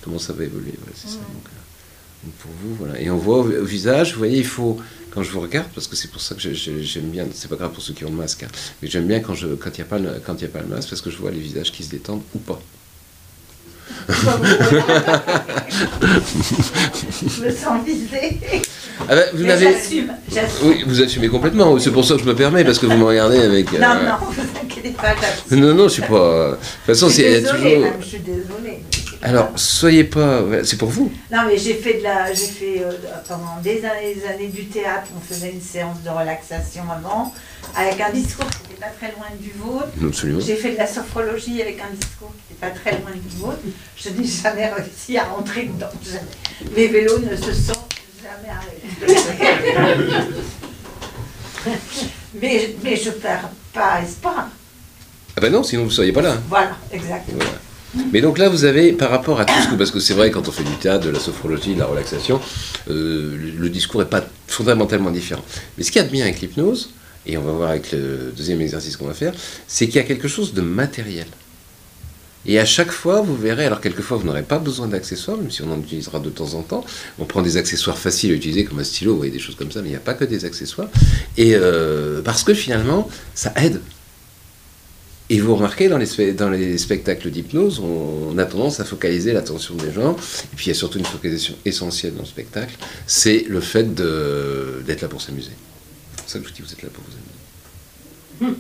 comment 0.02 0.18
ça 0.18 0.32
va 0.32 0.44
évoluer, 0.44 0.74
voilà, 0.78 0.92
c'est 0.94 1.08
ça. 1.08 1.18
Donc, 1.18 1.46
euh, 1.46 2.24
donc 2.24 2.34
pour 2.34 2.50
vous, 2.62 2.74
voilà. 2.74 3.00
Et 3.00 3.08
on 3.08 3.16
voit 3.16 3.38
au, 3.38 3.50
au 3.50 3.64
visage, 3.64 4.12
vous 4.12 4.18
voyez, 4.18 4.38
il 4.38 4.44
faut, 4.46 4.78
quand 5.15 5.23
je 5.23 5.31
vous 5.31 5.41
regarde, 5.41 5.68
parce 5.75 5.86
que 5.86 5.94
c'est 5.97 6.10
pour 6.10 6.20
ça 6.20 6.34
que 6.34 6.41
j'ai- 6.41 6.55
j'ai- 6.55 6.83
j'aime 6.83 7.05
bien, 7.10 7.25
c'est 7.33 7.49
pas 7.49 7.57
grave 7.57 7.70
pour 7.73 7.83
ceux 7.83 7.93
qui 7.94 8.05
ont 8.05 8.10
le 8.10 8.17
masque, 8.17 8.43
hein, 8.43 8.49
mais 8.83 8.89
j'aime 8.89 9.07
bien 9.07 9.20
quand 9.20 9.34
je, 9.34 9.47
quand 9.47 9.70
il 9.70 9.81
n'y 9.81 9.83
a 9.83 9.84
pas 9.89 9.99
le, 9.99 10.10
quand 10.26 10.34
il 10.34 10.43
y 10.43 10.47
a 10.47 10.49
pas 10.49 10.60
le 10.60 10.67
masque, 10.67 10.89
parce 10.91 11.01
que 11.02 11.10
je 11.10 11.17
vois 11.18 11.31
les 11.31 11.39
visages 11.39 11.70
qui 11.70 11.84
se 11.84 11.91
détendent 11.91 12.23
ou 12.34 12.39
pas. 12.39 12.60
Je 17.28 17.44
me 17.44 17.51
sens 17.51 17.84
visée. 17.84 18.41
Ah 19.09 19.15
ben, 19.17 19.25
vous 19.34 19.44
J'assume, 19.47 20.12
oui, 20.62 20.84
vous 20.86 21.02
assumez 21.02 21.28
complètement. 21.28 21.78
C'est 21.78 21.91
pour 21.91 22.05
ça 22.05 22.15
que 22.15 22.20
je 22.20 22.26
me 22.26 22.34
permets, 22.34 22.65
parce 22.65 22.78
que 22.78 22.86
vous 22.86 22.97
me 22.97 23.05
regardez 23.05 23.39
avec. 23.39 23.73
euh, 23.75 23.78
Non, 23.78 23.94
non, 23.94 24.17
vous 24.31 24.43
inquiétez 24.62 24.91
pas. 24.91 25.15
Non, 25.51 25.75
non, 25.75 25.84
je 25.89 25.93
suis 25.94 26.02
pas. 26.02 26.51
De 26.51 26.57
toute 26.57 26.60
façon, 26.86 27.09
c'est 27.09 27.41
il 27.41 27.47
toujours. 27.47 27.65
même, 27.81 27.93
je 28.01 28.07
suis 28.07 28.18
désolée. 28.18 28.83
Alors, 29.24 29.52
soyez 29.56 30.04
pas. 30.04 30.42
C'est 30.64 30.76
pour 30.76 30.90
vous. 30.90 31.10
Non, 31.32 31.44
mais 31.46 31.56
j'ai 31.56 31.72
fait 31.74 31.94
de 31.94 32.02
la, 32.02 32.32
j'ai 32.34 32.46
fait 32.46 32.84
euh, 32.84 32.92
pendant 33.26 33.58
des 33.62 33.82
années, 33.82 34.14
des 34.14 34.26
années 34.26 34.48
du 34.48 34.66
théâtre. 34.66 35.08
On 35.16 35.20
faisait 35.20 35.50
une 35.50 35.62
séance 35.62 36.02
de 36.04 36.10
relaxation 36.10 36.82
avant, 36.92 37.32
avec 37.74 37.98
un 38.02 38.10
discours 38.10 38.44
qui 38.50 38.68
n'était 38.68 38.80
pas 38.82 38.92
très 38.98 39.12
loin 39.12 39.28
du 39.40 39.50
vôtre. 39.52 39.88
Absolument. 40.06 40.40
J'ai 40.40 40.56
fait 40.56 40.72
de 40.72 40.76
la 40.76 40.86
sophrologie 40.86 41.62
avec 41.62 41.80
un 41.80 41.94
discours 41.94 42.32
qui 42.36 42.52
n'était 42.52 42.66
pas 42.66 42.78
très 42.78 43.00
loin 43.00 43.12
du 43.14 43.36
vôtre. 43.38 43.60
Je 43.96 44.10
n'ai 44.10 44.26
jamais 44.26 44.68
réussi 44.68 45.16
à 45.16 45.24
rentrer 45.24 45.70
dedans. 45.72 45.86
Jamais. 46.04 46.76
Mes 46.76 46.88
vélos 46.88 47.20
ne 47.20 47.34
se 47.34 47.54
sont 47.54 47.80
jamais 48.22 48.50
arrêtés. 48.50 49.20
mais, 52.42 52.74
mais 52.82 52.96
je 52.96 53.10
perds 53.10 53.48
pas 53.72 54.02
espoir. 54.02 54.48
Ah 55.36 55.40
ben 55.40 55.50
non, 55.50 55.62
sinon 55.62 55.84
vous 55.84 55.88
ne 55.88 55.94
seriez 55.94 56.12
pas 56.12 56.22
là. 56.22 56.36
Voilà, 56.48 56.76
exactement. 56.92 57.38
Voilà. 57.38 57.64
Mais 58.12 58.20
donc 58.20 58.39
là, 58.39 58.48
vous 58.48 58.64
avez, 58.64 58.92
par 58.92 59.10
rapport 59.10 59.40
à 59.40 59.44
tout 59.44 59.55
ce 59.62 59.68
que. 59.68 59.74
Parce 59.74 59.90
que 59.90 60.00
c'est 60.00 60.14
vrai, 60.14 60.31
quand 60.31 60.48
on 60.48 60.52
fait 60.52 60.64
du 60.64 60.76
théâtre, 60.76 61.06
de 61.06 61.10
la 61.10 61.20
sophrologie, 61.20 61.74
de 61.74 61.81
la 61.81 61.86
relaxation, 61.86 62.40
euh, 62.90 63.36
le, 63.58 63.68
discours 63.68 64.00
n'est 64.00 64.06
pas 64.06 64.24
fondamentalement 64.47 65.10
différent. 65.10 65.44
Mais 65.78 65.84
ce 65.84 65.98
a 65.98 66.02
de 66.02 66.08
bien 66.08 66.24
avec 66.24 66.40
l'hypnose, 66.40 66.90
et 67.26 67.36
on 67.39 67.42
va 67.42 67.52
voir 67.52 67.70
avec 67.70 67.92
le 67.92 68.32
deuxième 68.36 68.60
exercice 68.60 68.97
qu'on 68.97 69.06
va 69.06 69.14
faire, 69.14 69.32
c'est 69.66 69.86
qu'il 69.86 69.97
y 69.97 70.00
a 70.00 70.05
quelque 70.05 70.28
chose 70.28 70.55
de 70.55 70.60
matériel. 70.60 71.26
Et 72.47 72.58
à 72.58 72.66
chaque 72.66 72.90
fois, 72.90 73.23
vous 73.23 73.34
verrez, 73.34 73.64
alors 73.64 73.81
quelquefois, 73.81 74.18
vous 74.18 74.26
n'aurez 74.26 74.42
pas 74.42 74.58
besoin 74.58 74.86
d'accessoires, 74.86 75.39
même 75.39 75.50
si 75.50 75.62
on 75.62 75.73
en 75.73 75.81
utilisera 75.81 76.18
de 76.18 76.28
temps 76.28 76.52
en 76.55 76.62
temps. 76.62 76.84
On 77.18 77.24
prend 77.24 77.40
des 77.40 77.56
accessoires 77.56 77.97
faciles 77.97 78.32
à 78.32 78.34
utiliser, 78.34 78.64
comme 78.64 78.78
un 78.78 78.84
stylo, 78.84 79.12
vous 79.12 79.18
voyez, 79.18 79.32
des 79.32 79.39
choses 79.39 79.55
comme 79.55 79.73
ça, 79.73 79.81
mais 79.81 79.89
il 79.89 79.92
n'y 79.92 79.97
a 79.97 80.00
pas 80.00 80.12
que 80.12 80.24
des 80.24 80.44
accessoires. 80.44 80.89
Et 81.39 81.55
euh, 81.55 82.20
parce 82.23 82.42
que 82.44 82.52
finalement, 82.52 83.08
ça 83.34 83.52
aide. 83.56 83.81
Et 85.34 85.40
vous 85.40 85.56
remarquez, 85.56 85.88
dans 85.88 85.98
les, 85.98 86.32
dans 86.32 86.48
les 86.48 86.78
spectacles 86.78 87.28
d'hypnose, 87.28 87.80
on, 87.80 88.28
on 88.32 88.38
a 88.38 88.44
tendance 88.44 88.78
à 88.78 88.84
focaliser 88.84 89.32
l'attention 89.32 89.74
des 89.74 89.90
gens. 89.92 90.12
Et 90.14 90.56
puis 90.56 90.66
il 90.66 90.68
y 90.68 90.70
a 90.70 90.74
surtout 90.74 90.98
une 91.00 91.04
focalisation 91.04 91.56
essentielle 91.64 92.14
dans 92.14 92.22
le 92.22 92.28
spectacle, 92.28 92.76
c'est 93.08 93.44
le 93.48 93.60
fait 93.60 93.92
d'être 93.94 95.00
là 95.02 95.08
pour 95.08 95.20
s'amuser. 95.20 95.50
C'est 96.16 96.22
pour 96.22 96.30
ça 96.30 96.38
que 96.38 96.44
je 96.44 96.50
vous 96.50 96.54
dis, 96.54 96.62
vous 96.62 96.72
êtes 96.72 96.82
là 96.82 96.88
pour 96.92 97.02
vous 97.02 98.44
amuser. 98.46 98.56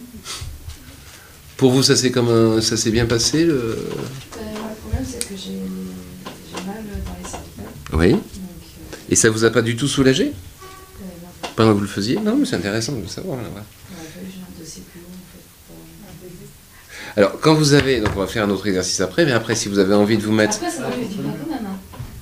Pour 1.56 1.70
vous, 1.70 1.84
ça 1.84 1.94
s'est 1.94 2.10
comme 2.10 2.28
un- 2.28 2.60
ça 2.60 2.76
s'est 2.76 2.90
bien 2.90 3.06
passé 3.06 3.44
le... 3.44 3.54
Euh, 3.54 3.76
le 3.76 4.74
problème, 4.80 5.04
c'est 5.08 5.28
que 5.28 5.34
j'ai 5.36 5.60
mal 6.66 6.82
dans 7.06 7.14
les 7.22 7.28
cervicales. 7.30 7.66
Oui. 7.92 8.10
Donc, 8.10 8.22
euh, 8.22 8.96
Et 9.10 9.14
ça 9.14 9.30
vous 9.30 9.44
a 9.44 9.50
pas 9.50 9.62
du 9.62 9.76
tout 9.76 9.86
soulagé? 9.86 10.24
Euh, 10.24 10.30
non, 11.44 11.48
pendant 11.54 11.70
que 11.70 11.74
vous 11.76 11.82
le 11.82 11.86
faisiez? 11.86 12.16
Non, 12.16 12.36
mais 12.36 12.46
c'est 12.46 12.56
intéressant 12.56 12.92
de 12.94 13.02
le 13.02 13.06
savoir. 13.08 13.36
Là. 13.36 13.44
il 13.44 13.52
aurait 13.52 13.62
fallu 14.12 14.26
que 14.26 14.32
j'ai 14.32 14.40
un 14.40 14.60
dossier 14.60 14.82
plus 14.90 15.00
haut, 15.00 15.14
en 15.14 15.22
fait. 15.30 15.44
pour- 15.68 15.76
Alors, 17.16 17.38
quand 17.40 17.54
vous 17.54 17.74
avez, 17.74 18.00
donc 18.00 18.10
on 18.16 18.20
va 18.20 18.26
faire 18.26 18.44
un 18.44 18.50
autre 18.50 18.66
exercice 18.66 19.00
après, 19.00 19.24
mais 19.24 19.32
après, 19.32 19.54
si 19.54 19.68
vous 19.68 19.78
avez 19.78 19.94
envie 19.94 20.16
de 20.16 20.22
vous 20.22 20.32
mettre, 20.32 20.56
Après, 20.56 20.70
ça 20.70 20.82
va 20.82 20.90
fait 20.90 21.02
du 21.04 21.14
bien 21.22 21.32
quand 21.44 21.50
même. 21.54 21.64
hein. 21.66 21.76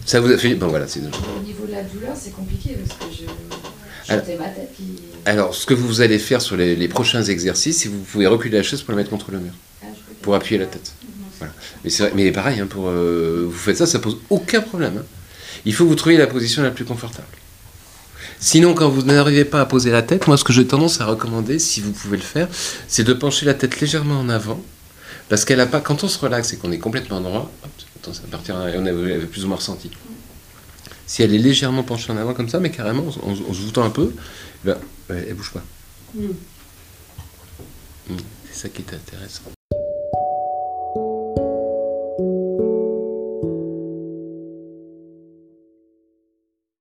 ça 0.04 0.20
vous 0.20 0.30
a 0.30 0.36
fait, 0.36 0.54
bon 0.54 0.66
voilà, 0.68 0.86
c'est. 0.86 1.00
Au 1.00 1.42
niveau 1.44 1.66
de 1.66 1.72
la 1.72 1.82
douleur, 1.82 2.12
c'est 2.14 2.32
compliqué 2.34 2.76
parce 2.84 2.98
que 3.10 3.16
je. 3.16 4.12
Alors- 4.12 4.24
ma 4.38 4.48
tête 4.48 4.70
qui. 4.76 4.84
Alors, 5.24 5.54
ce 5.54 5.64
que 5.64 5.74
vous 5.74 6.00
allez 6.00 6.18
faire 6.18 6.42
sur 6.42 6.56
les, 6.56 6.74
les 6.76 6.88
prochains 6.88 7.22
exercices, 7.22 7.78
c'est 7.78 7.88
que 7.88 7.94
vous 7.94 8.00
pouvez 8.02 8.26
reculer 8.26 8.56
la 8.58 8.62
chaise 8.64 8.82
pour 8.82 8.92
la 8.92 8.98
mettre 8.98 9.10
contre 9.10 9.30
le 9.30 9.38
mur, 9.38 9.52
Ah, 9.82 9.86
pour 10.20 10.34
appuyer 10.34 10.58
la 10.58 10.66
tête. 10.66 10.92
Voilà. 11.38 11.54
Mais, 11.84 11.90
c'est 11.90 12.02
vrai- 12.02 12.12
mais 12.14 12.30
pareil, 12.32 12.60
hein, 12.60 12.66
pour, 12.68 12.88
euh, 12.88 13.46
vous 13.48 13.56
faites 13.58 13.76
ça, 13.78 13.86
ça 13.86 13.98
pose 13.98 14.18
aucun 14.30 14.60
problème. 14.60 14.98
hein. 14.98 15.04
Il 15.64 15.72
faut 15.74 15.84
que 15.84 15.88
vous 15.88 15.94
trouviez 15.94 16.18
la 16.18 16.26
position 16.26 16.62
la 16.62 16.70
plus 16.72 16.84
confortable. 16.84 17.28
Sinon, 18.40 18.74
quand 18.74 18.88
vous 18.88 19.02
n'arrivez 19.02 19.44
pas 19.44 19.60
à 19.60 19.66
poser 19.66 19.90
la 19.92 20.02
tête, 20.02 20.26
moi, 20.26 20.36
ce 20.36 20.42
que 20.42 20.52
j'ai 20.52 20.66
tendance 20.66 21.00
à 21.00 21.06
recommander, 21.06 21.60
si 21.60 21.80
vous 21.80 21.92
pouvez 21.92 22.16
le 22.16 22.22
faire, 22.24 22.48
c'est 22.88 23.04
de 23.04 23.12
pencher 23.12 23.46
la 23.46 23.54
tête 23.54 23.80
légèrement 23.80 24.18
en 24.18 24.28
avant. 24.28 24.60
Parce 25.32 25.46
qu'elle 25.46 25.60
a 25.60 25.66
pas, 25.66 25.80
quand 25.80 26.04
on 26.04 26.08
se 26.08 26.18
relaxe 26.18 26.52
et 26.52 26.58
qu'on 26.58 26.70
est 26.72 26.78
complètement 26.78 27.18
droit, 27.22 27.50
hop, 27.64 27.70
ça 28.14 28.20
partir, 28.30 28.54
on 28.54 28.84
avait 28.84 29.20
plus 29.20 29.46
ou 29.46 29.48
moins 29.48 29.56
ressenti. 29.56 29.90
Si 31.06 31.22
elle 31.22 31.32
est 31.32 31.38
légèrement 31.38 31.82
penchée 31.84 32.12
en 32.12 32.18
avant 32.18 32.34
comme 32.34 32.50
ça, 32.50 32.60
mais 32.60 32.70
carrément, 32.70 33.04
en, 33.04 33.30
en- 33.30 33.32
en 33.32 33.54
se 33.54 33.60
voûtant 33.62 33.82
un 33.82 33.88
peu, 33.88 34.12
ben, 34.62 34.76
elle, 35.08 35.24
elle 35.30 35.34
bouge 35.34 35.52
pas. 35.52 35.62
Mm. 36.14 36.26
Mm. 38.10 38.16
C'est 38.52 38.58
ça 38.60 38.68
qui 38.68 38.82
est 38.82 38.94
intéressant. 38.94 39.40